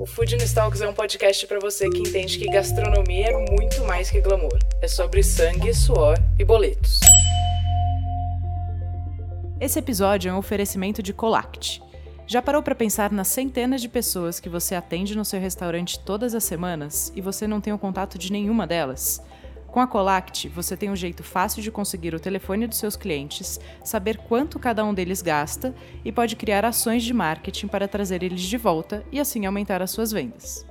O 0.00 0.06
Food 0.06 0.34
Talks 0.54 0.80
é 0.80 0.88
um 0.88 0.94
podcast 0.94 1.46
para 1.46 1.60
você 1.60 1.86
que 1.90 1.98
entende 1.98 2.38
que 2.38 2.46
gastronomia 2.46 3.32
é 3.32 3.50
muito 3.50 3.84
mais 3.84 4.10
que 4.10 4.18
glamour. 4.18 4.58
É 4.80 4.88
sobre 4.88 5.22
sangue, 5.22 5.74
suor 5.74 6.16
e 6.38 6.42
boletos. 6.42 7.00
Esse 9.60 9.78
episódio 9.78 10.30
é 10.30 10.32
um 10.32 10.38
oferecimento 10.38 11.02
de 11.02 11.12
Colact. 11.12 11.82
Já 12.26 12.40
parou 12.40 12.62
para 12.62 12.74
pensar 12.74 13.12
nas 13.12 13.28
centenas 13.28 13.82
de 13.82 13.90
pessoas 13.90 14.40
que 14.40 14.48
você 14.48 14.74
atende 14.74 15.14
no 15.14 15.22
seu 15.22 15.38
restaurante 15.38 16.00
todas 16.00 16.34
as 16.34 16.44
semanas 16.44 17.12
e 17.14 17.20
você 17.20 17.46
não 17.46 17.60
tem 17.60 17.70
o 17.70 17.78
contato 17.78 18.16
de 18.16 18.32
nenhuma 18.32 18.66
delas? 18.66 19.22
Com 19.70 19.78
a 19.78 19.86
Colact, 19.86 20.48
você 20.48 20.76
tem 20.76 20.90
um 20.90 20.96
jeito 20.96 21.22
fácil 21.22 21.62
de 21.62 21.70
conseguir 21.70 22.12
o 22.12 22.18
telefone 22.18 22.66
dos 22.66 22.78
seus 22.78 22.96
clientes, 22.96 23.60
saber 23.84 24.18
quanto 24.18 24.58
cada 24.58 24.84
um 24.84 24.92
deles 24.92 25.22
gasta 25.22 25.72
e 26.04 26.10
pode 26.10 26.34
criar 26.34 26.64
ações 26.64 27.04
de 27.04 27.14
marketing 27.14 27.68
para 27.68 27.86
trazer 27.86 28.22
eles 28.22 28.42
de 28.42 28.56
volta 28.56 29.04
e 29.12 29.20
assim 29.20 29.46
aumentar 29.46 29.80
as 29.80 29.92
suas 29.92 30.10
vendas. 30.10 30.66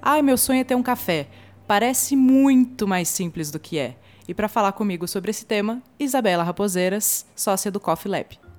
Ai, 0.00 0.22
meu 0.22 0.38
sonho 0.38 0.60
é 0.60 0.64
ter 0.64 0.74
um 0.74 0.82
café. 0.82 1.28
Parece 1.66 2.16
muito 2.16 2.88
mais 2.88 3.06
simples 3.06 3.50
do 3.50 3.60
que 3.60 3.78
é. 3.78 3.96
E 4.26 4.32
para 4.32 4.48
falar 4.48 4.72
comigo 4.72 5.06
sobre 5.06 5.30
esse 5.30 5.44
tema, 5.44 5.82
Isabela 5.98 6.42
Raposeiras, 6.42 7.26
sócia 7.36 7.70
do 7.70 7.78
Coffee 7.78 8.10
Lab. 8.10 8.49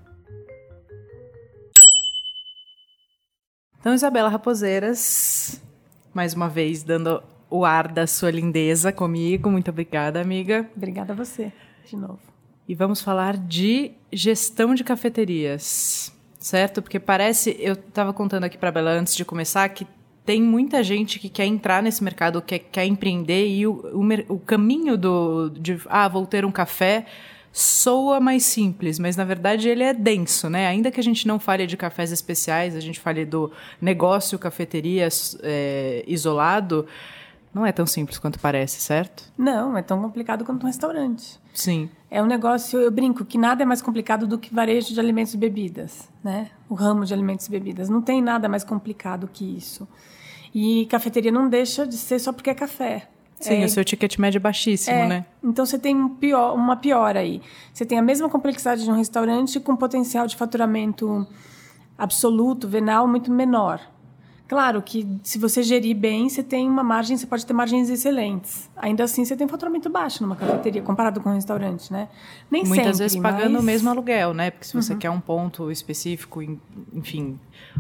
Então, 3.82 3.96
Isabela 3.96 4.30
Raposeiras, 4.30 5.60
mais 6.14 6.36
uma 6.36 6.48
vez 6.48 6.84
dando 6.84 7.22
o 7.50 7.66
ar 7.66 7.88
da 7.88 8.06
sua 8.06 8.30
lindeza 8.30 8.92
comigo. 8.92 9.50
Muito 9.50 9.72
obrigada, 9.72 10.22
amiga. 10.22 10.70
Obrigada 10.78 11.14
a 11.14 11.16
você, 11.16 11.52
de 11.84 11.96
novo. 11.98 12.20
E 12.70 12.76
vamos 12.76 13.02
falar 13.02 13.36
de 13.36 13.92
gestão 14.14 14.76
de 14.76 14.84
cafeterias, 14.84 16.16
certo? 16.38 16.80
Porque 16.84 17.00
parece, 17.00 17.58
eu 17.60 17.74
estava 17.74 18.14
contando 18.14 18.44
aqui 18.44 18.56
para 18.56 18.70
a 18.70 18.72
Bela 18.72 18.92
antes 18.92 19.16
de 19.16 19.26
começar 19.26 19.68
que 19.70 19.88
tem 20.24 20.40
muita 20.40 20.84
gente 20.84 21.18
que 21.18 21.28
quer 21.28 21.46
entrar 21.46 21.82
nesse 21.82 22.04
mercado, 22.04 22.40
quer, 22.40 22.60
quer 22.60 22.86
empreender 22.86 23.48
e 23.48 23.66
o, 23.66 23.72
o, 23.96 24.36
o 24.36 24.40
caminho 24.40 24.96
do 24.96 25.50
de 25.50 25.82
ah, 25.88 26.08
vou 26.08 26.28
ter 26.28 26.46
um 26.46 26.52
café 26.52 27.08
soa 27.52 28.20
mais 28.20 28.46
simples, 28.46 28.98
mas 28.98 29.16
na 29.16 29.26
verdade 29.26 29.68
ele 29.68 29.84
é 29.84 29.94
denso, 29.94 30.50
né? 30.50 30.68
Ainda 30.68 30.90
que 30.90 31.00
a 31.00 31.04
gente 31.04 31.28
não 31.28 31.40
fale 31.40 31.68
de 31.68 31.76
cafés 31.76 32.12
especiais, 32.12 32.76
a 32.76 32.80
gente 32.80 33.00
fale 33.00 33.26
do 33.26 33.52
negócio 33.82 34.40
cafeteria 34.40 35.08
é, 35.44 36.04
isolado, 36.08 36.88
não 37.54 37.66
é 37.66 37.72
tão 37.72 37.86
simples 37.86 38.18
quanto 38.18 38.40
parece, 38.40 38.80
certo? 38.80 39.24
Não, 39.38 39.78
é 39.78 39.82
tão 39.82 40.02
complicado 40.02 40.46
quanto 40.46 40.64
um 40.64 40.68
restaurante. 40.68 41.40
Sim. 41.54 41.90
É 42.10 42.24
um 42.24 42.26
negócio, 42.26 42.80
eu 42.80 42.90
brinco, 42.90 43.26
que 43.26 43.38
nada 43.38 43.64
é 43.64 43.66
mais 43.66 43.82
complicado 43.82 44.26
do 44.26 44.38
que 44.38 44.54
varejo 44.54 44.94
de 44.94 45.00
alimentos 45.00 45.34
e 45.34 45.38
bebidas, 45.38 46.10
né? 46.24 46.50
O 46.70 46.74
ramo 46.74 47.04
de 47.04 47.14
alimentos 47.14 47.46
e 47.48 47.52
bebidas. 47.52 47.90
Não 47.90 48.02
tem 48.02 48.22
nada 48.22 48.48
mais 48.48 48.64
complicado 48.64 49.30
que 49.32 49.58
isso. 49.58 49.86
E 50.54 50.86
cafeteria 50.86 51.32
não 51.32 51.50
deixa 51.50 51.86
de 51.86 51.98
ser 51.98 52.20
só 52.20 52.32
porque 52.32 52.50
é 52.50 52.54
café. 52.54 53.10
Sim, 53.42 53.62
é, 53.62 53.66
o 53.66 53.70
seu 53.70 53.84
ticket 53.84 54.18
médio 54.18 54.38
é 54.38 54.40
baixíssimo, 54.40 54.96
é, 54.96 55.08
né? 55.08 55.26
Então 55.44 55.66
você 55.66 55.78
tem 55.78 55.96
um 55.96 56.10
pior, 56.10 56.56
uma 56.56 56.78
pior 56.78 57.18
aí. 57.18 57.42
Você 57.74 57.86
tem 57.86 57.98
a 57.98 58.02
mesma 58.02 58.30
complexidade 58.30 58.84
de 58.84 58.90
um 58.90 58.96
restaurante 58.96 59.60
com 59.60 59.76
potencial 59.76 60.28
de 60.28 60.36
faturamento 60.36 61.28
absoluto, 61.98 62.68
venal, 62.68 63.08
muito 63.08 63.32
menor. 63.32 63.82
Claro 64.52 64.82
que 64.82 65.08
se 65.24 65.40
você 65.40 65.64
gerir 65.64 65.96
bem, 65.96 66.28
você 66.28 66.44
tem 66.44 66.68
uma 66.68 66.84
margem, 66.84 67.16
você 67.16 67.26
pode 67.26 67.46
ter 67.46 67.54
margens 67.54 67.90
excelentes. 67.90 68.70
Ainda 68.76 69.06
assim, 69.06 69.24
você 69.24 69.34
tem 69.34 69.48
faturamento 69.48 69.90
baixo 69.90 70.22
numa 70.22 70.36
cafeteria, 70.36 70.82
comparado 70.82 71.22
com 71.22 71.30
um 71.30 71.36
restaurante, 71.36 71.90
né? 71.90 72.10
Nem 72.52 72.66
Muitas 72.66 72.88
sempre, 72.88 73.00
vezes 73.00 73.22
pagando 73.22 73.54
mas... 73.54 73.62
o 73.62 73.64
mesmo 73.64 73.90
aluguel, 73.90 74.34
né? 74.34 74.52
Porque 74.52 74.66
se 74.66 74.74
você 74.74 74.92
uhum. 74.92 75.00
quer 75.00 75.10
um 75.10 75.22
ponto 75.22 75.72
específico, 75.72 76.42
enfim, 76.92 77.40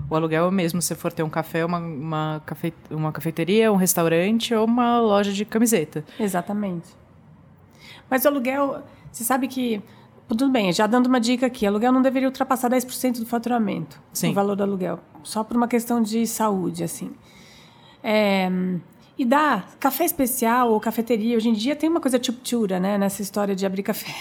o 0.09 0.15
aluguel 0.15 0.45
é 0.45 0.47
o 0.47 0.51
mesmo. 0.51 0.81
Se 0.81 0.87
você 0.87 0.95
for 0.95 1.11
ter 1.11 1.23
um 1.23 1.29
café, 1.29 1.65
uma, 1.65 1.79
uma, 1.79 2.41
cafe, 2.45 2.73
uma 2.89 3.11
cafeteria, 3.11 3.69
um 3.69 3.75
restaurante 3.75 4.53
ou 4.53 4.65
uma 4.65 4.97
loja 5.01 5.33
de 5.33 5.43
camiseta. 5.43 6.05
Exatamente. 6.17 6.87
Mas 8.09 8.23
o 8.23 8.29
aluguel, 8.29 8.81
você 9.11 9.25
sabe 9.25 9.49
que 9.49 9.83
tudo 10.35 10.51
bem, 10.51 10.71
já 10.71 10.87
dando 10.87 11.07
uma 11.07 11.19
dica 11.19 11.45
aqui, 11.45 11.65
aluguel 11.65 11.91
não 11.91 12.01
deveria 12.01 12.27
ultrapassar 12.27 12.69
10% 12.69 13.19
do 13.19 13.25
faturamento, 13.25 14.01
Sim. 14.13 14.31
o 14.31 14.33
valor 14.33 14.55
do 14.55 14.63
aluguel, 14.63 14.99
só 15.23 15.43
por 15.43 15.57
uma 15.57 15.67
questão 15.67 16.01
de 16.01 16.25
saúde, 16.25 16.83
assim. 16.83 17.11
É, 18.03 18.49
e 19.17 19.25
dá 19.25 19.63
café 19.79 20.05
especial 20.05 20.71
ou 20.71 20.79
cafeteria, 20.79 21.37
hoje 21.37 21.49
em 21.49 21.53
dia 21.53 21.75
tem 21.75 21.89
uma 21.89 21.99
coisa 21.99 22.17
tchuptura, 22.17 22.79
né, 22.79 22.97
nessa 22.97 23.21
história 23.21 23.55
de 23.55 23.65
abrir 23.65 23.83
café. 23.83 24.11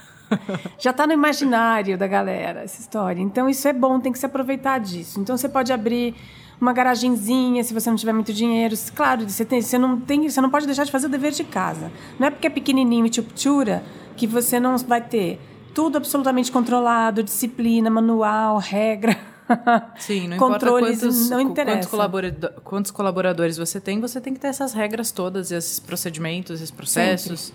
já 0.78 0.90
está 0.90 1.06
no 1.06 1.12
imaginário 1.12 1.96
da 1.98 2.06
galera 2.06 2.62
essa 2.62 2.80
história. 2.80 3.20
Então 3.20 3.48
isso 3.48 3.68
é 3.68 3.72
bom, 3.72 4.00
tem 4.00 4.10
que 4.10 4.18
se 4.18 4.26
aproveitar 4.26 4.80
disso. 4.80 5.20
Então 5.20 5.36
você 5.36 5.48
pode 5.48 5.72
abrir 5.72 6.14
uma 6.60 6.72
garagenzinha, 6.72 7.62
se 7.62 7.74
você 7.74 7.90
não 7.90 7.96
tiver 7.96 8.12
muito 8.12 8.32
dinheiro. 8.32 8.74
Claro, 8.94 9.28
você, 9.28 9.44
tem, 9.44 9.60
você, 9.60 9.76
não, 9.76 10.00
tem, 10.00 10.28
você 10.28 10.40
não 10.40 10.48
pode 10.48 10.64
deixar 10.64 10.84
de 10.84 10.92
fazer 10.92 11.08
o 11.08 11.10
dever 11.10 11.32
de 11.32 11.44
casa. 11.44 11.90
Não 12.18 12.28
é 12.28 12.30
porque 12.30 12.46
é 12.46 12.50
pequenininho 12.50 13.04
e 13.06 13.10
tchuptura 13.10 13.82
que 14.16 14.26
você 14.26 14.60
não 14.60 14.76
vai 14.78 15.00
ter 15.00 15.40
tudo 15.74 15.96
absolutamente 15.96 16.52
controlado, 16.52 17.22
disciplina, 17.22 17.90
manual, 17.90 18.58
regra. 18.58 19.16
Sim, 19.98 20.28
não 20.28 20.36
Controles, 20.36 20.98
importa 20.98 21.06
quantos, 21.06 21.30
não 21.30 21.40
interessa. 21.40 21.76
Quantos, 21.76 21.90
colaborador, 21.90 22.52
quantos 22.64 22.90
colaboradores 22.90 23.56
você 23.56 23.80
tem, 23.80 24.00
você 24.00 24.20
tem 24.20 24.34
que 24.34 24.40
ter 24.40 24.48
essas 24.48 24.72
regras 24.72 25.10
todas, 25.10 25.50
esses 25.50 25.78
procedimentos, 25.78 26.60
esses 26.60 26.70
processos. 26.70 27.52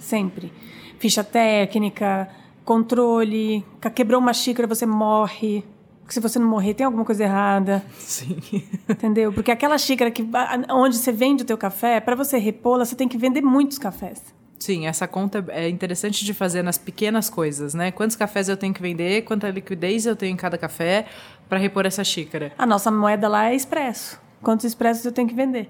Sempre. 0.00 0.50
Sempre. 0.50 0.52
Ficha 0.98 1.22
técnica, 1.22 2.28
controle. 2.64 3.64
Quebrou 3.94 4.20
uma 4.20 4.32
xícara, 4.32 4.66
você 4.66 4.86
morre. 4.86 5.64
Porque 6.00 6.14
se 6.14 6.20
você 6.20 6.38
não 6.38 6.46
morrer, 6.46 6.74
tem 6.74 6.86
alguma 6.86 7.04
coisa 7.04 7.24
errada. 7.24 7.84
Sim. 7.98 8.38
Entendeu? 8.88 9.32
Porque 9.32 9.50
aquela 9.50 9.76
xícara 9.76 10.10
que 10.10 10.24
onde 10.70 10.96
você 10.96 11.10
vende 11.10 11.42
o 11.42 11.46
teu 11.46 11.58
café, 11.58 12.00
para 12.00 12.14
você 12.14 12.38
repô-la, 12.38 12.84
você 12.84 12.94
tem 12.94 13.08
que 13.08 13.18
vender 13.18 13.42
muitos 13.42 13.76
cafés. 13.76 14.22
Sim, 14.58 14.86
essa 14.86 15.06
conta 15.06 15.44
é 15.48 15.68
interessante 15.68 16.24
de 16.24 16.32
fazer 16.32 16.62
nas 16.62 16.78
pequenas 16.78 17.28
coisas, 17.28 17.74
né? 17.74 17.90
Quantos 17.90 18.16
cafés 18.16 18.48
eu 18.48 18.56
tenho 18.56 18.72
que 18.72 18.80
vender, 18.80 19.22
quanta 19.22 19.50
liquidez 19.50 20.06
eu 20.06 20.16
tenho 20.16 20.32
em 20.32 20.36
cada 20.36 20.56
café 20.56 21.06
para 21.48 21.58
repor 21.58 21.84
essa 21.86 22.02
xícara. 22.02 22.52
A 22.56 22.66
nossa 22.66 22.90
moeda 22.90 23.28
lá 23.28 23.50
é 23.50 23.54
expresso. 23.54 24.20
Quantos 24.42 24.64
expressos 24.64 25.04
eu 25.04 25.12
tenho 25.12 25.28
que 25.28 25.34
vender? 25.34 25.68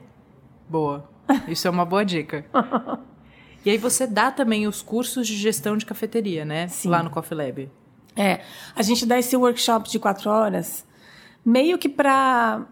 Boa. 0.68 1.08
Isso 1.48 1.66
é 1.66 1.70
uma 1.70 1.84
boa 1.84 2.04
dica. 2.04 2.44
e 3.64 3.70
aí 3.70 3.78
você 3.78 4.06
dá 4.06 4.30
também 4.30 4.66
os 4.66 4.82
cursos 4.82 5.26
de 5.26 5.36
gestão 5.36 5.76
de 5.76 5.84
cafeteria, 5.84 6.44
né? 6.44 6.68
Sim. 6.68 6.88
Lá 6.88 7.02
no 7.02 7.10
Coffee 7.10 7.36
Lab. 7.36 7.70
É. 8.14 8.40
A 8.74 8.82
gente 8.82 9.04
dá 9.04 9.18
esse 9.18 9.36
workshop 9.36 9.90
de 9.90 9.98
quatro 9.98 10.30
horas 10.30 10.86
meio 11.44 11.78
que 11.78 11.88
para 11.88 12.66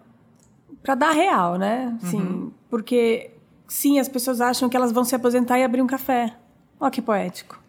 para 0.83 0.95
dar 0.95 1.13
real, 1.13 1.57
né? 1.57 1.97
Sim, 2.03 2.19
uhum. 2.19 2.53
porque 2.69 3.31
Sim, 3.67 3.99
as 3.99 4.09
pessoas 4.09 4.41
acham 4.41 4.69
que 4.69 4.77
elas 4.77 4.93
vão 4.93 5.05
se 5.05 5.15
aposentar 5.15 5.59
e 5.59 5.65
abrir 5.65 5.83
um 5.83 5.87
café. 5.87 6.35
Olha 6.79 6.91
que 6.91 7.03
poético. 7.03 7.63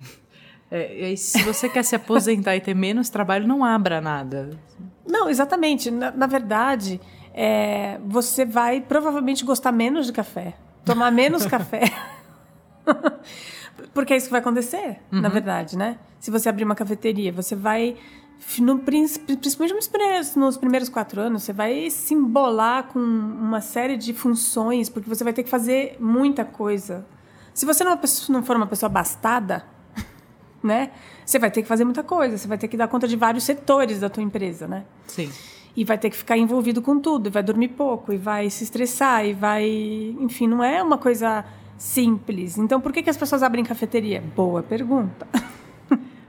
É, 0.68 1.14
se 1.14 1.40
você 1.44 1.68
quer 1.68 1.84
se 1.84 1.94
aposentar 1.94 2.56
e 2.56 2.60
ter 2.60 2.74
menos 2.74 3.08
trabalho, 3.08 3.46
não 3.46 3.64
abra 3.64 4.00
nada. 4.00 4.58
Não, 5.06 5.30
exatamente. 5.30 5.92
Na, 5.92 6.10
na 6.10 6.26
verdade, 6.26 7.00
é, 7.32 8.00
você 8.04 8.44
vai 8.44 8.80
provavelmente 8.80 9.44
gostar 9.44 9.70
menos 9.70 10.06
de 10.06 10.12
café, 10.12 10.54
tomar 10.84 11.12
menos 11.12 11.46
café. 11.46 11.82
Porque 13.94 14.14
é 14.14 14.16
isso 14.16 14.26
que 14.26 14.32
vai 14.32 14.40
acontecer, 14.40 14.98
uhum. 15.12 15.20
na 15.20 15.28
verdade, 15.28 15.78
né? 15.78 15.98
Se 16.18 16.32
você 16.32 16.48
abrir 16.48 16.64
uma 16.64 16.74
cafeteria, 16.74 17.30
você 17.30 17.54
vai 17.54 17.96
no, 18.58 18.78
principalmente 18.78 19.74
nos 19.74 19.88
primeiros, 19.88 20.36
nos 20.36 20.56
primeiros 20.56 20.88
quatro 20.88 21.20
anos, 21.20 21.42
você 21.42 21.52
vai 21.52 21.90
se 21.90 22.14
embolar 22.14 22.84
com 22.84 22.98
uma 22.98 23.60
série 23.60 23.96
de 23.96 24.12
funções, 24.12 24.88
porque 24.88 25.08
você 25.08 25.24
vai 25.24 25.32
ter 25.32 25.42
que 25.42 25.50
fazer 25.50 25.96
muita 25.98 26.44
coisa. 26.44 27.06
Se 27.52 27.66
você 27.66 27.82
não, 27.82 27.92
é 27.92 27.98
não 28.28 28.42
for 28.42 28.56
uma 28.56 28.66
pessoa 28.66 28.88
bastada, 28.88 29.64
né? 30.62 30.90
Você 31.24 31.38
vai 31.38 31.50
ter 31.50 31.62
que 31.62 31.68
fazer 31.68 31.84
muita 31.84 32.02
coisa, 32.02 32.38
você 32.38 32.46
vai 32.46 32.58
ter 32.58 32.68
que 32.68 32.76
dar 32.76 32.88
conta 32.88 33.08
de 33.08 33.16
vários 33.16 33.44
setores 33.44 34.00
da 34.00 34.08
tua 34.08 34.22
empresa, 34.22 34.68
né? 34.68 34.84
Sim. 35.06 35.30
E 35.74 35.84
vai 35.84 35.98
ter 35.98 36.08
que 36.08 36.16
ficar 36.16 36.36
envolvido 36.36 36.80
com 36.80 37.00
tudo, 37.00 37.28
e 37.28 37.30
vai 37.30 37.42
dormir 37.42 37.68
pouco, 37.68 38.12
e 38.12 38.16
vai 38.16 38.48
se 38.48 38.64
estressar, 38.64 39.26
e 39.26 39.34
vai... 39.34 39.66
Enfim, 40.20 40.46
não 40.46 40.62
é 40.62 40.82
uma 40.82 40.96
coisa 40.96 41.44
simples. 41.76 42.56
Então, 42.56 42.80
por 42.80 42.92
que, 42.92 43.02
que 43.02 43.10
as 43.10 43.16
pessoas 43.16 43.42
abrem 43.42 43.64
cafeteria? 43.64 44.22
Boa 44.34 44.62
pergunta. 44.62 45.26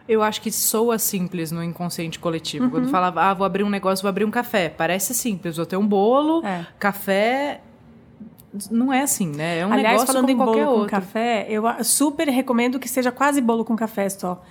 Eu 0.08 0.24
acho 0.24 0.42
que 0.42 0.52
soa 0.52 0.98
simples 0.98 1.52
no 1.52 1.62
inconsciente 1.64 2.18
coletivo. 2.18 2.66
Uhum. 2.66 2.72
Quando 2.72 2.90
falava, 2.90 3.22
ah, 3.24 3.34
vou 3.34 3.46
abrir 3.46 3.64
um 3.64 3.70
negócio, 3.70 4.02
vou 4.02 4.10
abrir 4.10 4.24
um 4.24 4.32
café. 4.32 4.70
Parece 4.70 5.14
simples, 5.14 5.58
vou 5.58 5.66
ter 5.66 5.76
um 5.76 5.86
bolo, 5.86 6.46
é. 6.46 6.66
café. 6.80 7.62
Não 8.72 8.94
é 8.94 9.02
assim, 9.02 9.28
né? 9.28 9.60
É 9.60 9.66
um 9.68 9.74
Aliás, 9.74 9.96
negócio 9.96 10.14
falando 10.14 10.30
em 10.30 10.36
bolo 10.36 10.58
outro. 10.58 10.84
com 10.84 10.88
café, 10.88 11.46
eu 11.50 11.64
super 11.84 12.28
recomendo 12.30 12.80
que 12.80 12.88
seja 12.88 13.12
quase 13.12 13.42
bolo 13.42 13.66
com 13.66 13.76
café 13.76 14.08
só. 14.10 14.42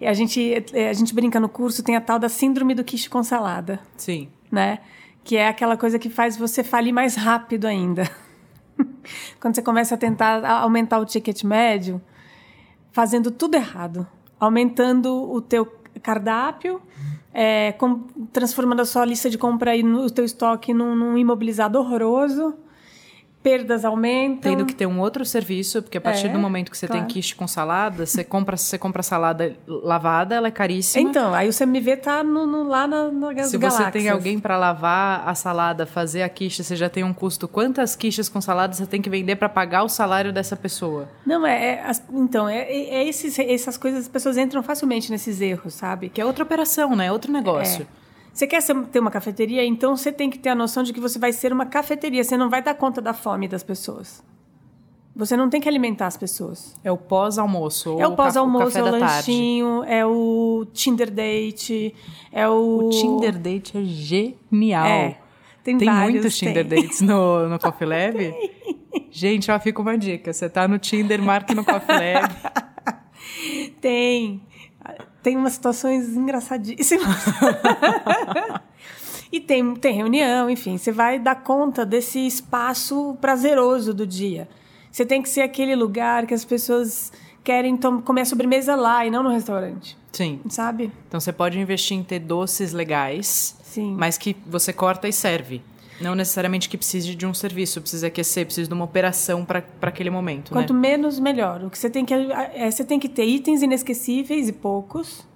A 0.00 0.12
gente, 0.12 0.64
é, 0.72 0.88
a 0.88 0.92
gente 0.92 1.14
brinca 1.14 1.38
no 1.38 1.48
curso, 1.48 1.82
tem 1.82 1.96
a 1.96 2.00
tal 2.00 2.18
da 2.18 2.28
síndrome 2.28 2.74
do 2.74 2.82
quiche 2.82 3.08
com 3.08 3.22
salada. 3.22 3.80
Sim. 3.96 4.28
Né? 4.50 4.78
Que 5.24 5.36
é 5.36 5.48
aquela 5.48 5.76
coisa 5.76 5.98
que 5.98 6.08
faz 6.08 6.36
você 6.36 6.64
falir 6.64 6.92
mais 6.92 7.14
rápido 7.14 7.66
ainda. 7.66 8.10
Quando 9.40 9.54
você 9.54 9.62
começa 9.62 9.94
a 9.94 9.98
tentar 9.98 10.44
aumentar 10.44 10.98
o 10.98 11.04
ticket 11.04 11.44
médio, 11.44 12.00
fazendo 12.90 13.30
tudo 13.30 13.54
errado. 13.54 14.06
Aumentando 14.44 15.30
o 15.32 15.40
teu 15.40 15.64
cardápio, 16.02 16.82
é, 17.32 17.72
com, 17.72 18.00
transformando 18.32 18.80
a 18.80 18.84
sua 18.84 19.04
lista 19.04 19.30
de 19.30 19.38
compra 19.38 19.76
e 19.76 19.84
o 19.84 20.10
teu 20.10 20.24
estoque 20.24 20.74
num, 20.74 20.96
num 20.96 21.16
imobilizado 21.16 21.78
horroroso 21.78 22.54
perdas 23.42 23.84
aumentam. 23.84 24.52
Tendo 24.52 24.64
que 24.64 24.74
ter 24.74 24.86
um 24.86 25.00
outro 25.00 25.24
serviço, 25.24 25.82
porque 25.82 25.98
a 25.98 26.00
partir 26.00 26.28
é, 26.28 26.30
do 26.30 26.38
momento 26.38 26.70
que 26.70 26.78
você 26.78 26.86
claro. 26.86 27.02
tem 27.02 27.12
quiche 27.12 27.34
com 27.34 27.46
salada, 27.48 28.06
você 28.06 28.22
compra, 28.22 28.56
você 28.56 28.78
compra 28.78 29.02
salada 29.02 29.56
lavada, 29.66 30.34
ela 30.34 30.48
é 30.48 30.50
caríssima. 30.50 31.08
Então, 31.08 31.34
aí 31.34 31.48
o 31.48 31.52
CMV 31.52 31.96
tá 31.96 32.22
no, 32.22 32.46
no, 32.46 32.62
lá 32.68 32.86
na, 32.86 33.10
na 33.10 33.28
Se 33.44 33.58
galáxias. 33.58 33.86
você 33.86 33.90
tem 33.90 34.08
alguém 34.08 34.38
para 34.38 34.56
lavar 34.56 35.28
a 35.28 35.34
salada, 35.34 35.84
fazer 35.84 36.22
a 36.22 36.28
quiche, 36.28 36.62
você 36.62 36.76
já 36.76 36.88
tem 36.88 37.02
um 37.02 37.12
custo. 37.12 37.48
Quantas 37.48 37.96
quiches 37.96 38.28
com 38.28 38.40
salada 38.40 38.74
você 38.74 38.86
tem 38.86 39.02
que 39.02 39.10
vender 39.10 39.36
para 39.36 39.48
pagar 39.48 39.82
o 39.82 39.88
salário 39.88 40.32
dessa 40.32 40.56
pessoa? 40.56 41.08
Não, 41.26 41.46
é. 41.46 41.74
é 41.74 41.92
então, 42.12 42.48
é, 42.48 42.60
é, 42.60 42.94
é 42.94 43.08
esses, 43.08 43.38
essas 43.38 43.76
coisas, 43.76 44.02
as 44.02 44.08
pessoas 44.08 44.38
entram 44.38 44.62
facilmente 44.62 45.10
nesses 45.10 45.40
erros, 45.40 45.74
sabe? 45.74 46.08
Que 46.08 46.20
é 46.20 46.24
outra 46.24 46.44
operação, 46.44 46.94
né? 46.94 47.06
É 47.06 47.12
outro 47.12 47.32
negócio. 47.32 47.86
É. 47.98 48.01
Você 48.32 48.46
quer 48.46 48.62
ser, 48.62 48.74
ter 48.86 48.98
uma 48.98 49.10
cafeteria? 49.10 49.64
Então 49.64 49.96
você 49.96 50.10
tem 50.10 50.30
que 50.30 50.38
ter 50.38 50.50
a 50.50 50.54
noção 50.54 50.82
de 50.82 50.92
que 50.92 51.00
você 51.00 51.18
vai 51.18 51.32
ser 51.32 51.52
uma 51.52 51.66
cafeteria. 51.66 52.24
Você 52.24 52.36
não 52.36 52.48
vai 52.48 52.62
dar 52.62 52.74
conta 52.74 53.00
da 53.00 53.12
fome 53.12 53.46
das 53.46 53.62
pessoas. 53.62 54.22
Você 55.14 55.36
não 55.36 55.50
tem 55.50 55.60
que 55.60 55.68
alimentar 55.68 56.06
as 56.06 56.16
pessoas. 56.16 56.74
É 56.82 56.90
o 56.90 56.96
pós-almoço. 56.96 58.00
É 58.00 58.06
o 58.06 58.16
pós-almoço, 58.16 58.78
é 58.78 58.82
o 58.82 58.90
lanchinho, 58.90 59.80
tarde. 59.80 59.92
é 59.92 60.06
o 60.06 60.66
Tinder 60.72 61.10
date, 61.10 61.94
é 62.32 62.48
o... 62.48 62.86
O 62.86 62.88
Tinder 62.88 63.38
date 63.38 63.76
é 63.76 63.84
genial. 63.84 64.86
É, 64.86 65.18
tem, 65.62 65.76
tem 65.76 65.86
vários, 65.86 66.12
muitos 66.12 66.38
Tinder 66.38 66.66
tem. 66.66 66.82
dates 66.82 67.02
no, 67.02 67.46
no 67.46 67.58
Coffee 67.60 67.86
Lab? 67.86 68.34
Gente, 69.10 69.50
ó, 69.50 69.60
fica 69.60 69.82
uma 69.82 69.98
dica. 69.98 70.32
Você 70.32 70.48
tá 70.48 70.66
no 70.66 70.78
Tinder, 70.78 71.20
marque 71.20 71.54
no 71.54 71.62
Coffee 71.62 71.94
Lab. 71.94 72.34
tem 73.82 74.40
tem 75.22 75.36
umas 75.36 75.54
situações 75.54 76.16
engraçadíssimas. 76.16 77.06
e 79.30 79.40
tem, 79.40 79.74
tem 79.76 79.94
reunião, 79.94 80.50
enfim, 80.50 80.76
você 80.76 80.90
vai 80.90 81.18
dar 81.18 81.36
conta 81.36 81.86
desse 81.86 82.26
espaço 82.26 83.16
prazeroso 83.20 83.94
do 83.94 84.06
dia. 84.06 84.48
Você 84.90 85.06
tem 85.06 85.22
que 85.22 85.28
ser 85.28 85.42
aquele 85.42 85.74
lugar 85.74 86.26
que 86.26 86.34
as 86.34 86.44
pessoas 86.44 87.12
querem 87.42 87.76
comer 87.76 88.22
a 88.22 88.24
sobremesa 88.24 88.74
lá 88.74 89.06
e 89.06 89.10
não 89.10 89.22
no 89.22 89.30
restaurante. 89.30 89.96
Sim. 90.12 90.40
Sabe? 90.48 90.92
Então 91.08 91.18
você 91.18 91.32
pode 91.32 91.58
investir 91.58 91.96
em 91.96 92.02
ter 92.02 92.18
doces 92.18 92.72
legais, 92.72 93.56
Sim. 93.62 93.94
mas 93.98 94.18
que 94.18 94.36
você 94.46 94.72
corta 94.72 95.08
e 95.08 95.12
serve. 95.12 95.62
Não 96.02 96.14
necessariamente 96.14 96.68
que 96.68 96.76
precise 96.76 97.14
de 97.14 97.26
um 97.26 97.32
serviço, 97.32 97.80
precisa 97.80 98.08
aquecer, 98.08 98.44
precisa 98.44 98.68
de 98.68 98.74
uma 98.74 98.84
operação 98.84 99.44
para 99.44 99.64
aquele 99.82 100.10
momento. 100.10 100.52
Quanto 100.52 100.74
né? 100.74 100.80
menos, 100.80 101.18
melhor. 101.18 101.62
O 101.64 101.70
que 101.70 101.78
você 101.78 101.88
tem 101.88 102.04
que 102.04 102.12
é, 102.12 102.70
você 102.70 102.84
tem 102.84 102.98
que 102.98 103.08
ter 103.08 103.24
itens 103.24 103.62
inesquecíveis 103.62 104.48
e 104.48 104.52
poucos. 104.52 105.26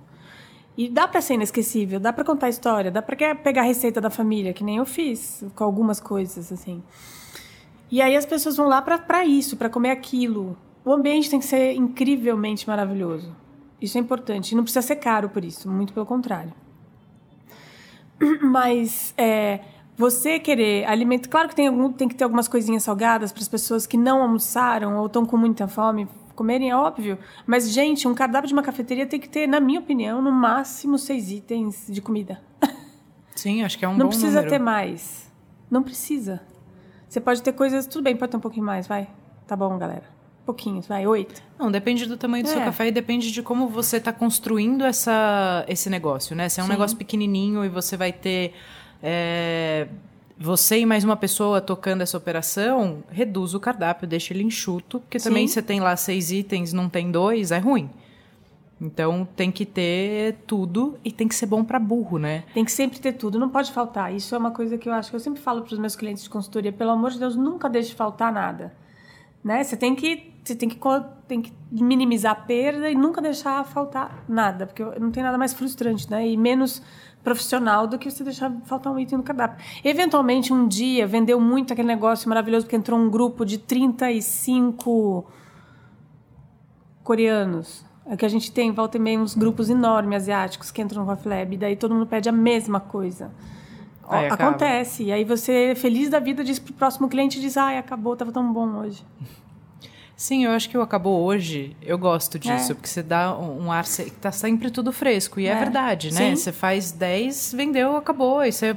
E 0.76 0.90
dá 0.90 1.08
para 1.08 1.22
ser 1.22 1.34
inesquecível, 1.34 1.98
dá 1.98 2.12
para 2.12 2.22
contar 2.22 2.50
história, 2.50 2.90
dá 2.90 3.00
para 3.00 3.34
pegar 3.34 3.62
a 3.62 3.64
receita 3.64 3.98
da 3.98 4.10
família, 4.10 4.52
que 4.52 4.62
nem 4.62 4.76
eu 4.76 4.84
fiz 4.84 5.42
com 5.54 5.64
algumas 5.64 6.00
coisas 6.00 6.52
assim. 6.52 6.82
E 7.90 8.02
aí 8.02 8.14
as 8.14 8.26
pessoas 8.26 8.56
vão 8.56 8.68
lá 8.68 8.82
para 8.82 9.24
isso, 9.24 9.56
para 9.56 9.70
comer 9.70 9.90
aquilo. 9.90 10.56
O 10.84 10.92
ambiente 10.92 11.30
tem 11.30 11.38
que 11.38 11.46
ser 11.46 11.74
incrivelmente 11.74 12.68
maravilhoso. 12.68 13.34
Isso 13.80 13.96
é 13.96 14.00
importante. 14.00 14.52
E 14.52 14.54
não 14.54 14.64
precisa 14.64 14.82
ser 14.82 14.96
caro 14.96 15.28
por 15.28 15.44
isso, 15.44 15.70
muito 15.70 15.92
pelo 15.92 16.04
contrário. 16.04 16.52
Mas 18.42 19.14
é, 19.16 19.60
você 19.96 20.38
querer 20.38 20.84
alimento. 20.86 21.28
Claro 21.28 21.48
que 21.48 21.54
tem, 21.56 21.68
algum, 21.68 21.90
tem 21.92 22.08
que 22.08 22.14
ter 22.14 22.24
algumas 22.24 22.46
coisinhas 22.48 22.82
salgadas 22.82 23.32
para 23.32 23.42
as 23.42 23.48
pessoas 23.48 23.86
que 23.86 23.96
não 23.96 24.22
almoçaram 24.22 24.98
ou 24.98 25.06
estão 25.06 25.24
com 25.24 25.36
muita 25.36 25.66
fome 25.66 26.06
comerem, 26.34 26.68
é 26.70 26.76
óbvio. 26.76 27.18
Mas, 27.46 27.70
gente, 27.72 28.06
um 28.06 28.14
cardápio 28.14 28.46
de 28.46 28.52
uma 28.52 28.62
cafeteria 28.62 29.06
tem 29.06 29.18
que 29.18 29.28
ter, 29.28 29.46
na 29.46 29.58
minha 29.58 29.80
opinião, 29.80 30.20
no 30.20 30.30
máximo 30.30 30.98
seis 30.98 31.30
itens 31.30 31.86
de 31.88 32.02
comida. 32.02 32.42
Sim, 33.34 33.62
acho 33.64 33.78
que 33.78 33.84
é 33.84 33.88
um 33.88 33.92
Não 33.92 34.00
bom 34.06 34.08
precisa 34.08 34.28
número. 34.42 34.50
ter 34.50 34.58
mais. 34.58 35.32
Não 35.70 35.82
precisa. 35.82 36.42
Você 37.08 37.20
pode 37.20 37.42
ter 37.42 37.52
coisas. 37.52 37.86
Tudo 37.86 38.04
bem, 38.04 38.14
pode 38.16 38.30
ter 38.30 38.36
um 38.36 38.40
pouquinho 38.40 38.66
mais, 38.66 38.86
vai. 38.86 39.08
Tá 39.46 39.56
bom, 39.56 39.76
galera. 39.78 40.04
Pouquinhos, 40.44 40.86
vai, 40.86 41.06
oito. 41.06 41.42
Não, 41.58 41.70
depende 41.72 42.04
do 42.06 42.16
tamanho 42.16 42.44
do 42.44 42.50
É. 42.50 42.52
seu 42.52 42.60
café 42.60 42.88
e 42.88 42.92
depende 42.92 43.32
de 43.32 43.42
como 43.42 43.66
você 43.68 43.96
está 43.96 44.12
construindo 44.12 44.84
essa, 44.84 45.64
esse 45.66 45.88
negócio, 45.90 46.36
né? 46.36 46.48
Se 46.48 46.60
é 46.60 46.62
um 46.62 46.66
Sim. 46.66 46.72
negócio 46.72 46.96
pequenininho 46.96 47.64
e 47.64 47.68
você 47.68 47.96
vai 47.96 48.12
ter 48.12 48.52
é, 49.02 49.88
você 50.38 50.80
e 50.80 50.86
mais 50.86 51.04
uma 51.04 51.16
pessoa 51.16 51.60
tocando 51.60 52.02
essa 52.02 52.16
operação, 52.16 53.02
reduz 53.10 53.54
o 53.54 53.60
cardápio, 53.60 54.06
deixa 54.06 54.34
ele 54.34 54.42
enxuto, 54.42 55.00
porque 55.00 55.18
também 55.18 55.46
Sim. 55.48 55.54
você 55.54 55.62
tem 55.62 55.80
lá 55.80 55.96
seis 55.96 56.30
itens, 56.30 56.72
não 56.72 56.88
tem 56.88 57.10
dois, 57.10 57.50
é 57.50 57.58
ruim. 57.58 57.88
Então 58.78 59.26
tem 59.34 59.50
que 59.50 59.64
ter 59.64 60.36
tudo 60.46 60.98
e 61.02 61.10
tem 61.10 61.26
que 61.26 61.34
ser 61.34 61.46
bom 61.46 61.64
para 61.64 61.78
burro, 61.78 62.18
né? 62.18 62.44
Tem 62.52 62.64
que 62.64 62.72
sempre 62.72 62.98
ter 62.98 63.12
tudo, 63.14 63.38
não 63.38 63.48
pode 63.48 63.72
faltar. 63.72 64.14
Isso 64.14 64.34
é 64.34 64.38
uma 64.38 64.50
coisa 64.50 64.76
que 64.76 64.88
eu 64.88 64.92
acho 64.92 65.08
que 65.08 65.16
eu 65.16 65.20
sempre 65.20 65.40
falo 65.40 65.62
para 65.62 65.72
os 65.72 65.78
meus 65.78 65.96
clientes 65.96 66.22
de 66.22 66.28
consultoria, 66.28 66.72
pelo 66.72 66.90
amor 66.90 67.10
de 67.10 67.18
Deus, 67.18 67.34
nunca 67.34 67.70
deixe 67.70 67.94
faltar 67.94 68.30
nada. 68.30 68.74
Né? 69.42 69.64
Você 69.64 69.76
tem 69.76 69.94
que 69.94 70.34
você 70.44 70.54
tem 70.54 70.68
que 70.68 70.78
tem 71.26 71.40
que 71.42 71.52
minimizar 71.70 72.32
a 72.32 72.34
perda 72.34 72.90
e 72.90 72.94
nunca 72.94 73.22
deixar 73.22 73.64
faltar 73.64 74.24
nada, 74.28 74.66
porque 74.66 74.84
não 75.00 75.10
tem 75.10 75.22
nada 75.22 75.38
mais 75.38 75.54
frustrante, 75.54 76.08
né? 76.10 76.28
E 76.28 76.36
menos 76.36 76.82
profissional 77.26 77.88
do 77.88 77.98
que 77.98 78.08
você 78.08 78.22
deixar 78.22 78.52
faltar 78.66 78.92
um 78.92 79.00
item 79.00 79.18
no 79.18 79.24
cardápio. 79.24 79.58
Eventualmente 79.84 80.52
um 80.52 80.68
dia 80.68 81.08
vendeu 81.08 81.40
muito 81.40 81.72
aquele 81.72 81.88
negócio 81.88 82.28
maravilhoso 82.28 82.66
porque 82.66 82.76
entrou 82.76 82.96
um 82.96 83.10
grupo 83.10 83.44
de 83.44 83.58
35 83.58 85.26
coreanos. 87.02 87.84
É 88.08 88.16
que 88.16 88.24
a 88.24 88.28
gente 88.28 88.52
tem, 88.52 88.70
volta 88.70 88.96
e 88.96 89.00
meia, 89.00 89.18
uns 89.18 89.34
grupos 89.34 89.68
enormes 89.68 90.22
asiáticos 90.22 90.70
que 90.70 90.80
entram 90.80 91.04
no 91.04 91.08
Coffee 91.08 91.28
Lab, 91.28 91.52
e 91.52 91.58
daí 91.58 91.74
todo 91.74 91.92
mundo 91.92 92.06
pede 92.06 92.28
a 92.28 92.32
mesma 92.32 92.78
coisa. 92.78 93.32
Aí 94.08 94.26
acaba. 94.26 94.50
Acontece. 94.50 95.02
E 95.02 95.10
aí 95.10 95.24
você, 95.24 95.74
feliz 95.74 96.08
da 96.08 96.20
vida, 96.20 96.44
diz 96.44 96.60
pro 96.60 96.74
próximo 96.74 97.08
cliente, 97.08 97.40
diz, 97.40 97.56
ai, 97.56 97.76
acabou, 97.76 98.14
tava 98.14 98.30
tão 98.30 98.52
bom 98.52 98.68
hoje. 98.76 99.04
Sim, 100.16 100.44
eu 100.46 100.52
acho 100.52 100.70
que 100.70 100.78
o 100.78 100.80
acabou 100.80 101.22
hoje, 101.24 101.76
eu 101.82 101.98
gosto 101.98 102.38
disso, 102.38 102.72
É. 102.72 102.74
porque 102.74 102.88
você 102.88 103.02
dá 103.02 103.36
um 103.38 103.66
um 103.66 103.72
ar, 103.72 103.84
você- 103.84 104.08
tá 104.10 104.32
sempre 104.32 104.70
tudo 104.70 104.90
fresco. 104.92 105.38
E 105.38 105.46
é, 105.46 105.50
É. 105.50 105.58
verdade, 105.58 106.10
né? 106.12 106.30
Sim. 106.30 106.36
Você 106.36 106.52
faz 106.52 106.90
10, 106.90 107.52
vendeu, 107.52 107.96
acabou. 107.96 108.42
E 108.44 108.50
você... 108.50 108.76